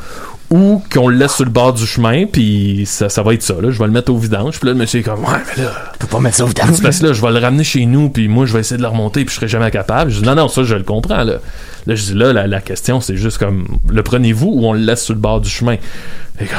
ou 0.53 0.83
qu'on 0.93 1.07
le 1.07 1.15
laisse 1.15 1.33
sur 1.33 1.45
le 1.45 1.49
bord 1.49 1.73
du 1.73 1.83
chemin, 1.83 2.27
puis 2.27 2.83
ça, 2.85 3.09
ça 3.09 3.23
va 3.23 3.33
être 3.33 3.41
ça, 3.41 3.55
là. 3.59 3.71
Je 3.71 3.79
vais 3.79 3.87
le 3.87 3.91
mettre 3.91 4.11
au 4.11 4.17
vidange. 4.19 4.59
Puis 4.59 4.67
là, 4.67 4.73
le 4.73 4.77
monsieur 4.77 4.99
est 4.99 5.03
comme, 5.03 5.21
ouais, 5.21 5.39
mais 5.57 5.63
là. 5.63 5.71
peux 5.97 6.05
pas 6.05 6.19
mettre 6.19 6.37
ça 6.37 6.45
au 6.45 6.49
dit, 6.49 6.53
Parce 6.53 6.99
que 6.99 7.07
là, 7.07 7.13
je 7.13 7.21
vais 7.23 7.31
le 7.31 7.39
ramener 7.39 7.63
chez 7.63 7.87
nous, 7.87 8.09
puis 8.09 8.27
moi, 8.27 8.45
je 8.45 8.53
vais 8.53 8.59
essayer 8.59 8.77
de 8.77 8.83
le 8.83 8.87
remonter, 8.87 9.25
puis 9.25 9.33
je 9.33 9.37
serai 9.37 9.47
jamais 9.47 9.71
capable. 9.71 10.11
Je 10.11 10.19
dis, 10.19 10.23
non, 10.23 10.35
non, 10.35 10.47
ça, 10.47 10.63
je 10.63 10.75
le 10.75 10.83
comprends, 10.83 11.23
là. 11.23 11.37
Là, 11.87 11.95
je 11.95 12.03
dis, 12.03 12.13
là, 12.13 12.33
la, 12.33 12.45
la 12.45 12.61
question, 12.61 13.01
c'est 13.01 13.17
juste 13.17 13.39
comme, 13.39 13.65
le 13.89 14.03
prenez-vous 14.03 14.47
ou 14.47 14.67
on 14.67 14.73
le 14.73 14.81
laisse 14.81 15.03
sur 15.03 15.15
le 15.15 15.19
bord 15.19 15.41
du 15.41 15.49
chemin? 15.49 15.77
Fait 16.37 16.45
que, 16.45 16.53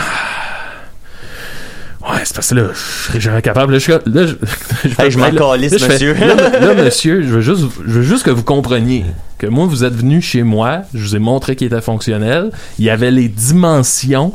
Ouais, 2.10 2.20
c'est 2.24 2.34
parce 2.34 2.50
que 2.50 2.54
là, 2.56 2.68
je 2.72 2.78
serais 3.08 3.20
jamais 3.20 3.40
capable. 3.42 3.72
Là, 3.72 3.78
je, 3.78 3.90
là, 3.92 3.98
je, 4.84 5.02
Hey, 5.02 5.10
je 5.10 5.18
m'en 5.18 5.30
calisse, 5.30 5.72
je 5.72 5.78
fais, 5.78 5.92
monsieur. 5.94 6.14
là, 6.14 6.34
là, 6.60 6.74
monsieur, 6.84 7.22
je 7.22 7.28
veux, 7.28 7.40
juste, 7.40 7.62
je 7.86 7.90
veux 7.92 8.02
juste 8.02 8.24
que 8.24 8.30
vous 8.30 8.42
compreniez 8.42 9.06
que 9.38 9.46
moi, 9.46 9.66
vous 9.66 9.84
êtes 9.84 9.94
venu 9.94 10.20
chez 10.20 10.42
moi, 10.42 10.82
je 10.92 11.00
vous 11.00 11.16
ai 11.16 11.18
montré 11.18 11.56
qu'il 11.56 11.66
était 11.68 11.80
fonctionnel, 11.80 12.50
il 12.78 12.84
y 12.84 12.90
avait 12.90 13.10
les 13.10 13.28
dimensions, 13.28 14.32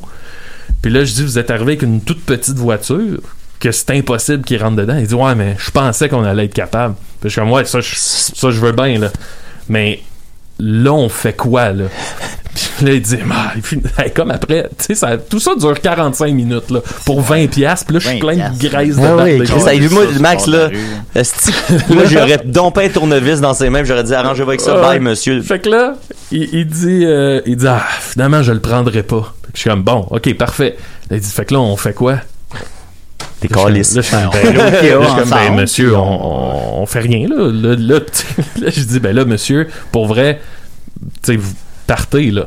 puis 0.82 0.92
là, 0.92 1.04
je 1.06 1.14
dis, 1.14 1.24
vous 1.24 1.38
êtes 1.38 1.52
arrivé 1.52 1.74
avec 1.74 1.84
une 1.84 2.02
toute 2.02 2.24
petite 2.26 2.56
voiture, 2.58 3.20
que 3.60 3.72
c'est 3.72 3.92
impossible 3.92 4.44
qu'il 4.44 4.62
rentre 4.62 4.78
dedans. 4.78 4.96
Il 4.98 5.06
dit, 5.08 5.14
ouais, 5.14 5.36
mais 5.36 5.56
je 5.60 5.70
pensais 5.70 6.08
qu'on 6.10 6.24
allait 6.24 6.46
être 6.46 6.54
capable. 6.54 6.96
Puis 7.20 7.30
je 7.30 7.30
suis 7.30 7.42
comme, 7.42 7.52
ouais, 7.52 7.66
ça, 7.66 7.82
je, 7.82 7.94
ça, 7.96 8.52
je 8.52 8.60
veux 8.60 8.72
bien, 8.72 8.98
là. 8.98 9.10
Mais 9.68 10.02
là, 10.60 10.94
on 10.94 11.10
fait 11.10 11.34
quoi, 11.34 11.72
là? 11.74 11.86
Puis 12.78 12.86
là, 12.86 12.94
il 12.94 13.02
dit, 13.02 13.18
Ah, 13.32 13.52
et 13.58 13.62
puis, 13.62 13.80
hey, 13.98 14.12
comme 14.12 14.32
après, 14.32 14.70
tu 14.78 14.86
sais, 14.86 14.96
ça- 14.96 15.18
tout 15.18 15.40
ça 15.40 15.52
dure 15.56 15.80
45 15.80 16.34
minutes, 16.34 16.70
là, 16.72 16.80
pour 17.06 17.22
20 17.22 17.48
piastres, 17.48 17.86
puis 17.88 17.94
là, 17.96 18.00
je 18.00 18.08
suis 18.10 18.20
plein 18.20 18.36
de 18.36 18.68
graisse 18.68 18.96
de 18.98 19.06
Ah 19.06 19.16
oui, 19.24 19.32
hey, 19.68 19.90
moi, 19.90 20.04
Max, 20.20 20.48
là, 20.48 20.70
moi, 21.90 22.04
j'aurais 22.06 22.40
dompé 22.46 22.86
un 22.86 22.90
tournevis 22.90 23.42
dans 23.42 23.54
ses 23.54 23.70
mains, 23.70 23.80
puis 23.80 23.88
j'aurais 23.90 24.04
dit, 24.04 24.14
arrangez-vous 24.14 24.50
avec 24.50 24.62
ça, 24.62 24.76
Ouais. 24.76 24.82
bye, 24.82 25.00
monsieur. 25.00 25.42
Fait 25.42 25.60
que 25.60 25.70
là, 25.70 25.96
il, 26.32 26.50
il 26.54 26.66
dit, 26.68 27.06
euh, 27.06 27.42
il 27.46 27.56
dit, 27.58 27.68
ah, 27.68 27.84
finalement, 28.00 28.44
je 28.44 28.52
le 28.52 28.60
prendrai 28.60 29.04
pas. 29.04 29.34
Je 29.54 29.62
suis 29.62 29.70
comme, 29.70 29.84
bon, 29.84 30.06
ok, 30.10 30.34
parfait. 30.36 30.78
Là, 31.10 31.18
il 31.18 31.22
dit, 31.22 31.30
fait 31.30 31.46
que 31.46 31.54
là, 31.54 31.60
on 31.60 31.76
fait 31.78 31.94
quoi? 31.94 32.18
T'es 33.42 33.48
calice. 33.48 33.96
Là, 33.96 34.02
je 34.02 34.08
suis 34.08 34.16
comme, 34.18 34.30
Ben, 34.54 34.54
ben, 34.54 35.26
ben, 35.30 35.56
monsieur, 35.56 35.96
on, 35.96 36.02
on, 36.02 36.82
on 36.82 36.86
fait 36.86 37.00
rien, 37.00 37.28
là. 37.28 37.50
Là, 37.52 37.76
là, 38.60 38.70
je 38.70 38.82
dis, 38.82 39.00
ben 39.00 39.16
là, 39.16 39.26
monsieur, 39.26 39.68
pour 39.92 40.08
vrai, 40.08 40.42
tu 41.24 41.34
sais, 41.36 41.40
partez, 41.90 42.32
là. 42.32 42.46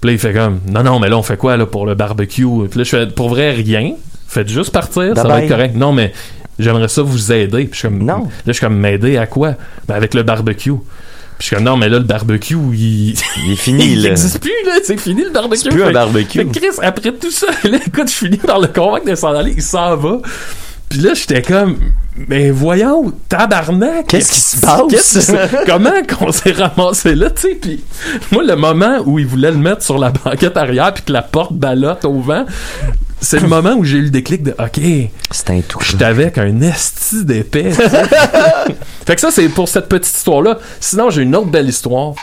Puis 0.00 0.08
là, 0.08 0.12
il 0.12 0.18
fait 0.18 0.32
comme, 0.32 0.60
non, 0.68 0.82
non, 0.84 1.00
mais 1.00 1.08
là, 1.08 1.18
on 1.18 1.22
fait 1.22 1.36
quoi, 1.36 1.56
là, 1.56 1.66
pour 1.66 1.84
le 1.84 1.94
barbecue? 1.94 2.46
Puis 2.70 2.78
là, 2.78 2.84
je 2.84 2.88
fais, 2.88 3.06
pour 3.08 3.28
vrai, 3.28 3.50
rien. 3.50 3.94
Faites 4.28 4.48
juste 4.48 4.70
partir, 4.70 5.14
ça 5.16 5.26
va 5.26 5.42
être 5.42 5.48
correct. 5.48 5.74
Non, 5.74 5.92
mais 5.92 6.12
j'aimerais 6.58 6.88
ça 6.88 7.02
vous 7.02 7.32
aider. 7.32 7.64
Puis 7.64 7.70
je 7.72 7.78
suis 7.78 7.88
comme, 7.88 8.04
non. 8.04 8.24
Là, 8.24 8.28
je 8.46 8.52
suis 8.52 8.60
comme, 8.60 8.76
m'aider 8.76 9.16
à 9.16 9.26
quoi? 9.26 9.54
Ben, 9.88 9.94
avec 9.96 10.14
le 10.14 10.22
barbecue. 10.22 10.72
Puis 10.72 10.80
je 11.40 11.44
suis 11.46 11.56
comme, 11.56 11.64
non, 11.64 11.76
mais 11.76 11.88
là, 11.88 11.98
le 11.98 12.04
barbecue, 12.04 12.56
il... 12.74 13.14
Il 13.44 13.52
est 13.52 13.56
fini, 13.56 13.86
il 13.92 14.02
là. 14.02 14.10
n'existe 14.10 14.40
plus, 14.40 14.52
là. 14.66 14.74
C'est 14.84 15.00
fini, 15.00 15.24
le 15.24 15.30
barbecue. 15.30 15.62
C'est 15.62 15.70
plus 15.70 15.82
un 15.82 15.92
barbecue. 15.92 16.38
fait 16.38 16.46
Chris, 16.46 16.78
après 16.82 17.12
tout 17.12 17.30
ça, 17.30 17.46
là, 17.64 17.78
écoute, 17.84 18.08
je 18.08 18.14
finis 18.14 18.36
par 18.36 18.60
le 18.60 18.68
convaincre 18.68 19.10
de 19.10 19.14
s'en 19.16 19.34
aller. 19.34 19.54
Il 19.56 19.62
s'en 19.62 19.96
va. 19.96 20.18
Puis 20.88 21.00
là, 21.00 21.14
j'étais 21.14 21.42
comme, 21.42 21.78
mais 22.28 22.50
voyons, 22.50 23.12
tabarnak. 23.28 24.06
Qu'est-ce 24.06 24.32
qui 24.32 24.40
se 24.40 24.60
passe? 24.60 25.32
Comment 25.66 26.02
qu'on 26.08 26.32
s'est 26.32 26.52
ramassé 26.52 27.14
là, 27.14 27.30
tu 27.30 27.42
sais? 27.42 27.54
Puis 27.54 27.84
moi, 28.32 28.42
le 28.42 28.56
moment 28.56 28.98
où 29.04 29.18
il 29.18 29.26
voulait 29.26 29.50
le 29.50 29.58
mettre 29.58 29.82
sur 29.82 29.98
la 29.98 30.10
banquette 30.10 30.56
arrière 30.56 30.92
puis 30.94 31.04
que 31.04 31.12
la 31.12 31.22
porte 31.22 31.52
ballotte 31.52 32.04
au 32.04 32.20
vent, 32.20 32.44
c'est 33.20 33.40
le 33.40 33.48
moment 33.48 33.74
où 33.74 33.84
j'ai 33.84 33.98
eu 33.98 34.02
le 34.02 34.10
déclic 34.10 34.42
de, 34.42 34.52
OK, 34.58 34.80
c'est 35.30 35.50
un 35.50 35.60
tout. 35.60 35.80
J'étais 35.82 36.04
avec 36.04 36.38
un 36.38 36.60
esti 36.60 37.24
d'épais. 37.24 37.72
sais. 37.72 37.88
fait 39.06 39.14
que 39.14 39.20
ça, 39.20 39.30
c'est 39.30 39.48
pour 39.48 39.68
cette 39.68 39.88
petite 39.88 40.14
histoire-là. 40.16 40.58
Sinon, 40.80 41.10
j'ai 41.10 41.22
une 41.22 41.34
autre 41.34 41.48
belle 41.50 41.68
histoire. 41.68 42.14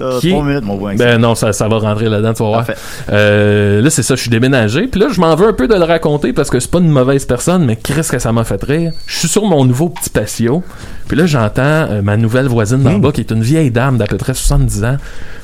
Euh, 0.00 0.20
qui 0.20 0.28
est- 0.28 0.32
trois 0.32 0.44
minutes, 0.44 0.64
mon. 0.64 0.76
Ben 0.94 1.18
non, 1.18 1.34
ça, 1.34 1.52
ça 1.52 1.66
va 1.68 1.78
rentrer 1.78 2.08
là-dedans, 2.08 2.34
tu 2.34 2.42
vas 2.42 2.48
voir. 2.48 2.66
Euh, 3.10 3.80
là, 3.80 3.90
c'est 3.90 4.02
ça, 4.02 4.14
je 4.16 4.20
suis 4.20 4.30
déménagé. 4.30 4.86
Puis 4.86 5.00
là, 5.00 5.08
je 5.10 5.20
m'en 5.20 5.34
veux 5.34 5.48
un 5.48 5.52
peu 5.52 5.66
de 5.66 5.74
le 5.74 5.84
raconter 5.84 6.32
parce 6.32 6.50
que 6.50 6.60
c'est 6.60 6.70
pas 6.70 6.78
une 6.78 6.90
mauvaise 6.90 7.24
personne, 7.24 7.64
mais 7.64 7.76
qu'est-ce 7.76 8.12
que 8.12 8.18
ça 8.18 8.32
m'a 8.32 8.44
fait 8.44 8.62
rire. 8.62 8.92
Je 9.06 9.18
suis 9.20 9.28
sur 9.28 9.44
mon 9.46 9.64
nouveau 9.64 9.88
petit 9.88 10.10
patio. 10.10 10.62
Puis 11.08 11.16
là, 11.16 11.26
j'entends 11.26 11.62
euh, 11.62 12.02
ma 12.02 12.16
nouvelle 12.16 12.48
voisine 12.48 12.82
d'en 12.82 12.98
bas, 12.98 13.12
qui 13.12 13.20
est 13.20 13.30
une 13.30 13.42
vieille 13.42 13.70
dame 13.70 13.98
d'à 13.98 14.06
peu 14.06 14.16
près 14.18 14.34
70 14.34 14.84
ans. 14.84 14.96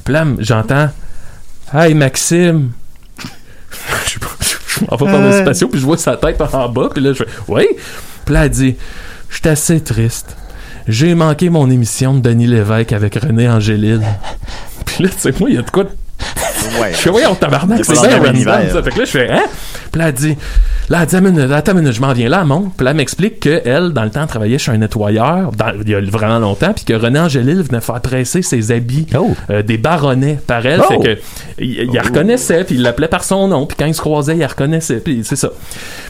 Puis 0.05 0.15
là, 0.15 0.25
j'entends 0.39 0.89
Hey 1.73 1.95
Maxime! 1.95 2.71
je 4.07 4.15
je 4.15 4.19
m'en 4.19 4.27
vais 4.89 5.05
par 5.07 5.21
le 5.21 5.27
Euh. 5.29 5.39
puis 5.69 5.81
je 5.81 5.85
vois 5.87 5.97
sa 5.99 6.17
tête 6.17 6.41
en 6.41 6.69
bas, 6.69 6.89
puis 6.93 7.03
là, 7.03 7.13
je 7.13 7.25
fais 7.25 7.31
Oui! 7.49 7.67
Puis 8.25 8.35
là, 8.35 8.45
elle 8.45 8.51
dit 8.51 8.77
Je 9.29 9.37
suis 9.37 9.49
assez 9.49 9.81
triste. 9.81 10.37
J'ai 10.89 11.15
manqué 11.15 11.51
mon 11.51 11.71
émission 11.71 12.15
de 12.15 12.21
Denis 12.21 12.47
Lévesque 12.47 12.93
avec 12.93 13.15
René 13.15 13.49
Angélil. 13.49 14.01
Puis 14.87 15.05
là, 15.05 15.11
tu 15.11 15.19
sais, 15.19 15.33
moi, 15.39 15.49
il 15.51 15.57
y 15.57 15.59
a 15.59 15.63
de 15.63 15.71
quoi. 15.71 15.85
de- 15.85 15.91
Ouais. 16.81 16.93
Je 16.93 16.97
fais, 16.99 17.11
voyons, 17.11 17.35
tabarnak, 17.35 17.79
Il 17.79 17.81
est 17.81 17.85
c'est 17.97 18.07
bien 18.09 18.19
random, 18.19 18.71
ça. 18.73 18.83
Fait 18.83 18.91
que 18.91 18.99
là, 18.99 19.05
je 19.05 19.11
fais, 19.11 19.31
hein? 19.31 19.43
Puis 19.91 19.99
là, 20.01 20.09
elle 20.09 20.15
dit, 20.15 20.37
là, 20.89 20.99
elle 21.03 21.07
dit, 21.09 21.17
attends 21.17 21.27
une 21.27 21.33
minute, 21.35 21.51
attends 21.53 21.73
une 21.73 21.79
minute, 21.79 21.93
je 21.95 22.01
m'en 22.01 22.13
viens 22.13 22.29
là, 22.29 22.45
monte. 22.45 22.75
Puis 22.77 22.85
là, 22.85 22.91
elle 22.93 22.97
m'explique 22.99 23.41
qu'elle, 23.41 23.91
dans 23.93 24.05
le 24.05 24.11
temps, 24.11 24.27
travaillait 24.27 24.59
chez 24.59 24.71
un 24.71 24.77
nettoyeur, 24.79 25.51
dans- 25.53 25.73
il 25.85 25.89
y 25.89 25.95
a 25.95 26.01
vraiment 26.01 26.39
longtemps, 26.39 26.73
puis 26.73 26.85
que 26.85 26.93
René 26.93 27.19
Angélil 27.19 27.63
venait 27.63 27.81
faire 27.81 28.01
presser 28.01 28.43
ses 28.43 28.71
habits, 28.73 29.07
euh, 29.51 29.63
des 29.63 29.79
baronnets 29.79 30.39
par 30.47 30.65
elle. 30.67 30.81
Oh. 30.89 31.03
Fait 31.03 31.17
que, 31.17 31.21
il, 31.59 31.71
il 31.81 31.93
la 31.93 32.03
reconnaissait, 32.03 32.65
puis 32.65 32.77
il 32.77 32.83
l'appelait 32.83 33.09
par 33.09 33.25
son 33.25 33.49
nom, 33.49 33.67
puis 33.67 33.77
quand 33.79 33.87
ils 33.87 33.95
se 33.95 34.01
croisaient, 34.01 34.35
il 34.35 34.41
la 34.41 34.49
reconnaissait, 34.49 34.99
puis 35.01 35.23
c'est 35.25 35.37
ça. 35.37 35.51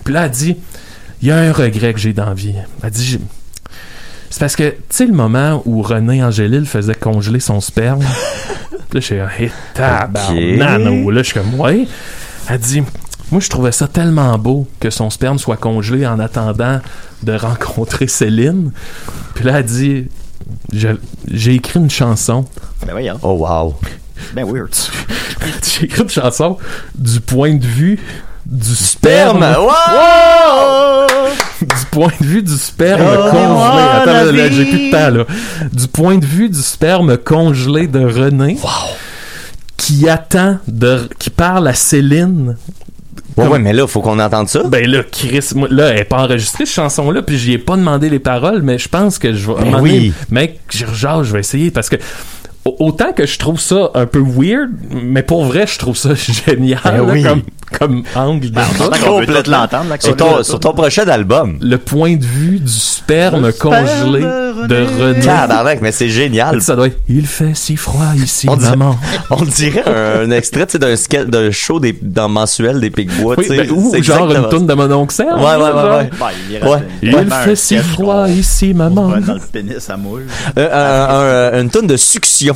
Puis 0.05 0.13
là, 0.13 0.25
elle 0.25 0.31
dit, 0.31 0.57
il 1.23 1.29
y 1.29 1.31
a 1.31 1.37
un 1.37 1.53
regret 1.53 1.95
que 1.95 2.01
j'ai 2.01 2.13
dans 2.13 2.27
la 2.27 2.35
vie. 2.35 2.55
Elle 2.83 2.91
dit, 2.91 3.05
j'ai- 3.05 3.21
c'est 4.29 4.41
parce 4.41 4.57
que, 4.57 4.71
tu 4.71 4.77
sais, 4.91 5.07
le 5.07 5.13
moment 5.13 5.63
où 5.65 5.83
René 5.83 6.23
Angélil 6.23 6.67
faisait 6.67 6.95
congeler 6.95 7.41
son 7.41 7.61
sperme, 7.61 8.03
Puis 8.91 8.99
là, 8.99 9.01
je 9.01 9.07
suis 9.07 9.17
comme, 9.17 9.29
hé, 9.39 9.51
tabarnane, 9.75 11.11
Là, 11.11 11.23
je 11.23 11.29
suis 11.29 11.35
comme, 11.35 11.61
ouais. 11.61 11.87
Elle 12.49 12.59
dit, 12.59 12.83
moi, 13.31 13.41
je 13.41 13.49
trouvais 13.49 13.71
ça 13.71 13.87
tellement 13.87 14.37
beau 14.39 14.67
que 14.81 14.91
son 14.91 15.09
sperme 15.11 15.39
soit 15.39 15.57
congelé 15.57 16.07
en 16.07 16.19
attendant 16.19 16.81
de 17.23 17.33
rencontrer 17.33 18.09
Céline. 18.09 18.73
Puis 19.35 19.45
là, 19.45 19.61
elle 19.61 19.65
dit, 19.65 20.09
j'ai 20.73 21.55
écrit 21.55 21.79
une 21.79 21.91
chanson. 21.91 22.45
Ben 22.85 22.93
voyons. 22.93 23.19
Oh, 23.23 23.47
wow. 23.47 23.77
Ben 24.35 24.45
weird. 24.45 24.75
j'ai 25.63 25.85
écrit 25.85 26.03
une 26.03 26.09
chanson 26.09 26.59
du 26.97 27.21
point 27.21 27.55
de 27.55 27.65
vue 27.65 28.01
du 28.47 28.75
sperme. 28.75 29.41
Wow! 29.59 31.07
du 31.61 31.87
point 31.91 32.13
de 32.21 32.27
vue 32.27 32.43
du 32.43 32.57
sperme 32.57 33.03
Oh, 33.07 33.31
congelé. 33.31 33.83
Attends, 33.93 34.33
là, 34.33 34.51
j'ai 34.51 34.65
plus 34.65 34.87
de 34.87 34.91
temps, 34.91 35.11
là. 35.11 35.25
Du 35.73 35.89
point 35.89 36.17
de 36.19 36.25
vue 36.25 36.49
du 36.49 36.61
sperme 36.63 37.17
congelé 37.19 37.87
de 37.87 38.01
René. 38.01 38.57
Qui 39.77 40.09
attend 40.09 40.59
de. 40.69 41.09
qui 41.19 41.31
parle 41.31 41.69
à 41.69 41.75
Céline. 41.75 42.57
Ouais, 43.37 43.47
ouais, 43.47 43.59
mais 43.59 43.73
là, 43.73 43.87
faut 43.87 44.01
qu'on 44.03 44.19
entende 44.19 44.49
ça. 44.49 44.63
Ben 44.65 44.87
là, 44.87 45.03
Chris, 45.11 45.51
moi, 45.55 45.69
là, 45.71 45.89
elle 45.89 45.97
n'est 45.99 46.05
pas 46.05 46.19
enregistrée, 46.25 46.67
cette 46.67 46.75
chanson-là, 46.75 47.23
puis 47.23 47.39
j'y 47.39 47.53
ai 47.53 47.59
pas 47.59 47.77
demandé 47.77 48.11
les 48.11 48.19
paroles, 48.19 48.61
mais 48.63 48.77
je 48.79 48.89
pense 48.89 49.19
que 49.19 49.33
je 49.33 49.47
vais. 49.51 49.71
Ben 49.71 49.81
oui. 49.81 50.13
Mec, 50.31 50.61
je, 50.71 50.85
je 50.87 51.33
vais 51.33 51.41
essayer 51.41 51.71
parce 51.71 51.89
que. 51.89 51.97
au- 52.65 52.77
Autant 52.81 53.13
que 53.13 53.27
je 53.27 53.39
trouve 53.39 53.59
ça 53.61 53.91
un 53.95 54.07
peu 54.07 54.19
weird, 54.21 54.71
mais 54.91 55.23
pour 55.23 55.45
vrai, 55.45 55.67
je 55.67 55.79
trouve 55.79 55.97
ça 55.97 56.11
génial. 56.47 56.81
Ben 56.85 56.97
là, 56.97 57.03
oui. 57.05 57.23
comme, 57.23 57.43
comme 57.79 58.03
angle 58.15 58.51
de 58.51 58.55
Ben, 58.55 58.63
on 58.81 58.85
qu'on 58.91 59.21
peut 59.21 59.27
peut-être 59.27 59.49
l'entendre, 59.49 59.95
Sur 60.01 60.17
ton, 60.17 60.43
sur 60.43 60.61
ton 60.61 60.73
prochain 60.73 61.07
album. 61.09 61.59
Le 61.61 61.79
point 61.79 62.17
de 62.17 62.25
vue 62.25 62.59
du 62.59 62.69
sperme 62.73 63.47
Le 63.47 63.53
congelé 63.53 64.21
de 64.21 64.51
de 64.67 64.87
René. 65.03 65.21
Tabarnak, 65.21 65.81
mais 65.81 65.91
c'est 65.93 66.09
génial. 66.11 66.61
Ça 66.61 66.77
doit 66.77 66.89
être 66.89 66.99
Il 67.09 67.27
fait 67.27 67.53
si 67.55 67.77
froid 67.77 68.13
ici, 68.17 68.47
On 68.49 68.57
dirait, 68.57 68.71
maman. 68.77 68.99
on 69.31 69.43
dirait 69.43 69.85
un, 69.87 70.27
un 70.27 70.31
extrait 70.31 70.67
d'un 70.79 70.95
sketch- 70.97 71.27
d'un 71.27 71.51
show 71.51 71.81
des, 71.81 71.97
dans 72.03 72.29
mensuel 72.29 72.79
des 72.81 72.91
Pigbois. 72.91 73.37
Oui, 73.39 73.47
ben, 73.49 73.71
ou 73.71 73.91
C'est 73.93 74.03
genre 74.03 74.31
une 74.31 74.49
toune 74.49 74.67
de 74.67 74.75
mon 74.75 74.91
oncle 74.93 75.15
Serge. 75.15 75.41
Ouais, 75.41 75.57
ouais, 75.57 75.73
ouais. 75.73 76.11
Ben, 76.19 76.81
il 77.03 77.15
Ouais. 77.15 77.25
fait 77.45 77.57
si 77.57 77.79
froid 77.79 78.29
ici, 78.29 78.75
maman. 78.75 79.09
dans 79.21 79.35
le 79.35 79.41
pénis 79.53 79.89
à 79.89 79.97
moule. 79.97 80.27
Euh, 80.59 81.53
un- 81.53 81.57
un- 81.57 81.63
une 81.63 81.71
tonne 81.71 81.87
de 81.87 81.97
succion. 81.97 82.55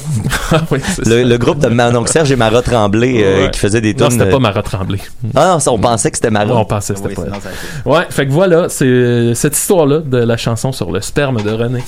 le, 1.07 1.23
le 1.23 1.39
groupe 1.39 1.59
de 1.59 1.69
Manon 1.69 2.05
Serge 2.07 2.31
et 2.33 2.37
Marat 2.37 2.63
Tremblay 2.63 3.23
euh, 3.23 3.45
Ouais. 3.45 3.51
qui 3.51 3.59
faisait 3.61 3.81
des 3.81 3.93
Non, 3.93 4.09
tonnes. 4.09 4.19
c'était 4.19 4.31
pas 4.31 4.39
Marat 4.39 4.63
Tremblay. 4.63 4.99
Ah 5.35 5.49
non, 5.53 5.59
ça, 5.61 5.73
on 5.73 5.79
pensait 5.79 6.11
que 6.11 6.17
c'était 6.17 6.31
Marat. 6.31 6.55
On 6.55 6.65
pensait 6.65 6.95
que 6.95 7.01
c'était 7.01 7.21
Oui, 7.21 7.29
pas 7.31 7.39
elle. 7.87 7.93
Ouais, 7.93 8.07
fait 8.11 8.27
que 8.27 8.33
voilà, 8.33 8.69
c'est 8.69 9.35
cette 9.35 9.57
histoire-là 9.57 9.99
de 10.01 10.19
la 10.19 10.37
chanson 10.37 10.73
sur 10.73 10.91
le 10.91 11.01
sperme 11.01 11.43
de 11.43 11.51
René. 11.51 11.83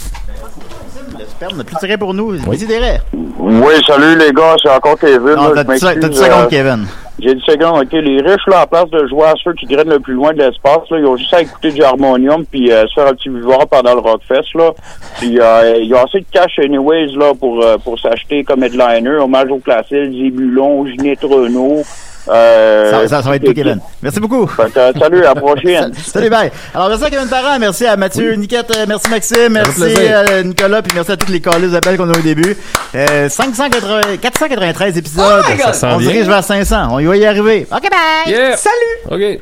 Le 1.18 1.24
sperme 1.24 1.56
n'a 1.58 1.64
plus 1.64 1.76
tiré 1.76 1.96
pour 1.96 2.14
nous. 2.14 2.36
Décidérez. 2.36 2.98
Oui, 3.38 3.74
salut 3.86 4.16
les 4.18 4.32
gars, 4.32 4.54
c'est 4.62 4.70
encore 4.70 4.98
Kevin. 4.98 5.34
Non, 5.36 5.52
là, 5.52 5.64
t'as 5.64 5.72
je 5.72 5.78
dit 5.78 5.80
ça- 5.80 5.86
t'as 5.88 5.94
dit 5.94 6.06
m'excuse, 6.06 6.24
secondes, 6.24 6.44
euh, 6.44 6.48
Kevin. 6.48 6.86
J'ai 7.18 7.34
dit 7.34 7.42
secondes, 7.46 7.82
ok. 7.82 7.92
Les 7.92 8.20
riches, 8.20 8.46
là, 8.46 8.60
à 8.62 8.66
place 8.66 8.90
de 8.90 9.06
jouer 9.06 9.24
à 9.24 9.34
ceux 9.42 9.52
qui 9.54 9.64
grainent 9.66 9.88
le 9.88 10.00
plus 10.00 10.14
loin 10.14 10.32
de 10.34 10.38
l'espace, 10.38 10.80
là, 10.90 10.98
ils 10.98 11.06
ont 11.06 11.16
juste 11.16 11.32
à 11.32 11.40
écouter 11.40 11.70
du 11.72 11.82
harmonium 11.82 12.44
puis 12.44 12.70
euh, 12.70 12.86
se 12.88 12.94
faire 12.94 13.06
un 13.06 13.14
petit 13.14 13.28
vivant 13.30 13.64
pendant 13.70 13.94
le 13.94 14.00
Rockfest, 14.00 14.54
là. 14.54 14.70
Puis 15.18 15.38
euh, 15.40 15.78
ils 15.82 15.94
ont 15.94 16.04
assez 16.04 16.20
de 16.20 16.26
cash 16.30 16.58
anyways, 16.58 17.14
là, 17.16 17.32
pour, 17.38 17.62
euh, 17.64 17.78
pour 17.78 17.98
s'acheter 17.98 18.44
comme 18.44 18.62
headliner, 18.64 19.16
hommage 19.20 19.50
au 19.50 19.58
classique, 19.58 20.12
Zébulon, 20.12 20.86
Ginette 20.86 21.22
Renault. 21.22 21.82
Euh, 22.28 22.90
Ça, 22.90 23.08
ça- 23.08 23.22
ça 23.22 23.28
va 23.30 23.36
être 23.36 23.44
tout, 23.44 23.54
Kevin. 23.54 23.80
Merci 24.02 24.20
beaucoup. 24.20 24.46
Que, 24.56 24.78
euh, 24.78 24.92
salut, 24.98 25.24
à 25.24 25.34
la 25.34 25.34
prochaine. 25.34 25.92
Salut, 26.06 26.28
bye. 26.30 26.50
Alors, 26.74 26.88
merci 26.88 27.04
à 27.04 27.10
Kevin 27.10 27.28
Parent, 27.28 27.58
merci 27.58 27.86
à 27.86 27.96
Mathieu 27.96 28.32
Niquette, 28.34 28.70
euh, 28.76 28.84
merci 28.88 29.08
Maxime, 29.10 29.48
merci 29.52 29.82
à 30.08 30.42
Nicolas, 30.42 30.82
puis 30.82 30.92
merci 30.94 31.12
à 31.12 31.16
toutes 31.16 31.28
les 31.30 31.40
callers 31.40 31.68
d'appels 31.68 31.96
qu'on 31.96 32.10
a 32.10 32.14
eu 32.14 32.18
au 32.18 32.22
début. 32.22 32.56
Euh, 32.94 33.28
580, 33.28 34.16
493 34.20 34.98
épisodes. 34.98 35.42
my 35.48 35.56
God. 35.56 35.66
Ça 35.66 35.72
sent 35.72 35.86
on 35.90 35.98
se 35.98 36.04
dirige 36.04 36.26
vers 36.26 36.44
500. 36.44 36.88
On 36.92 36.98
y 36.98 37.04
va 37.04 37.16
y 37.16 37.26
arriver. 37.26 37.66
OK, 37.70 37.82
bye. 37.90 38.32
Yeah. 38.34 38.56
Salut. 38.56 39.10
OK. 39.36 39.40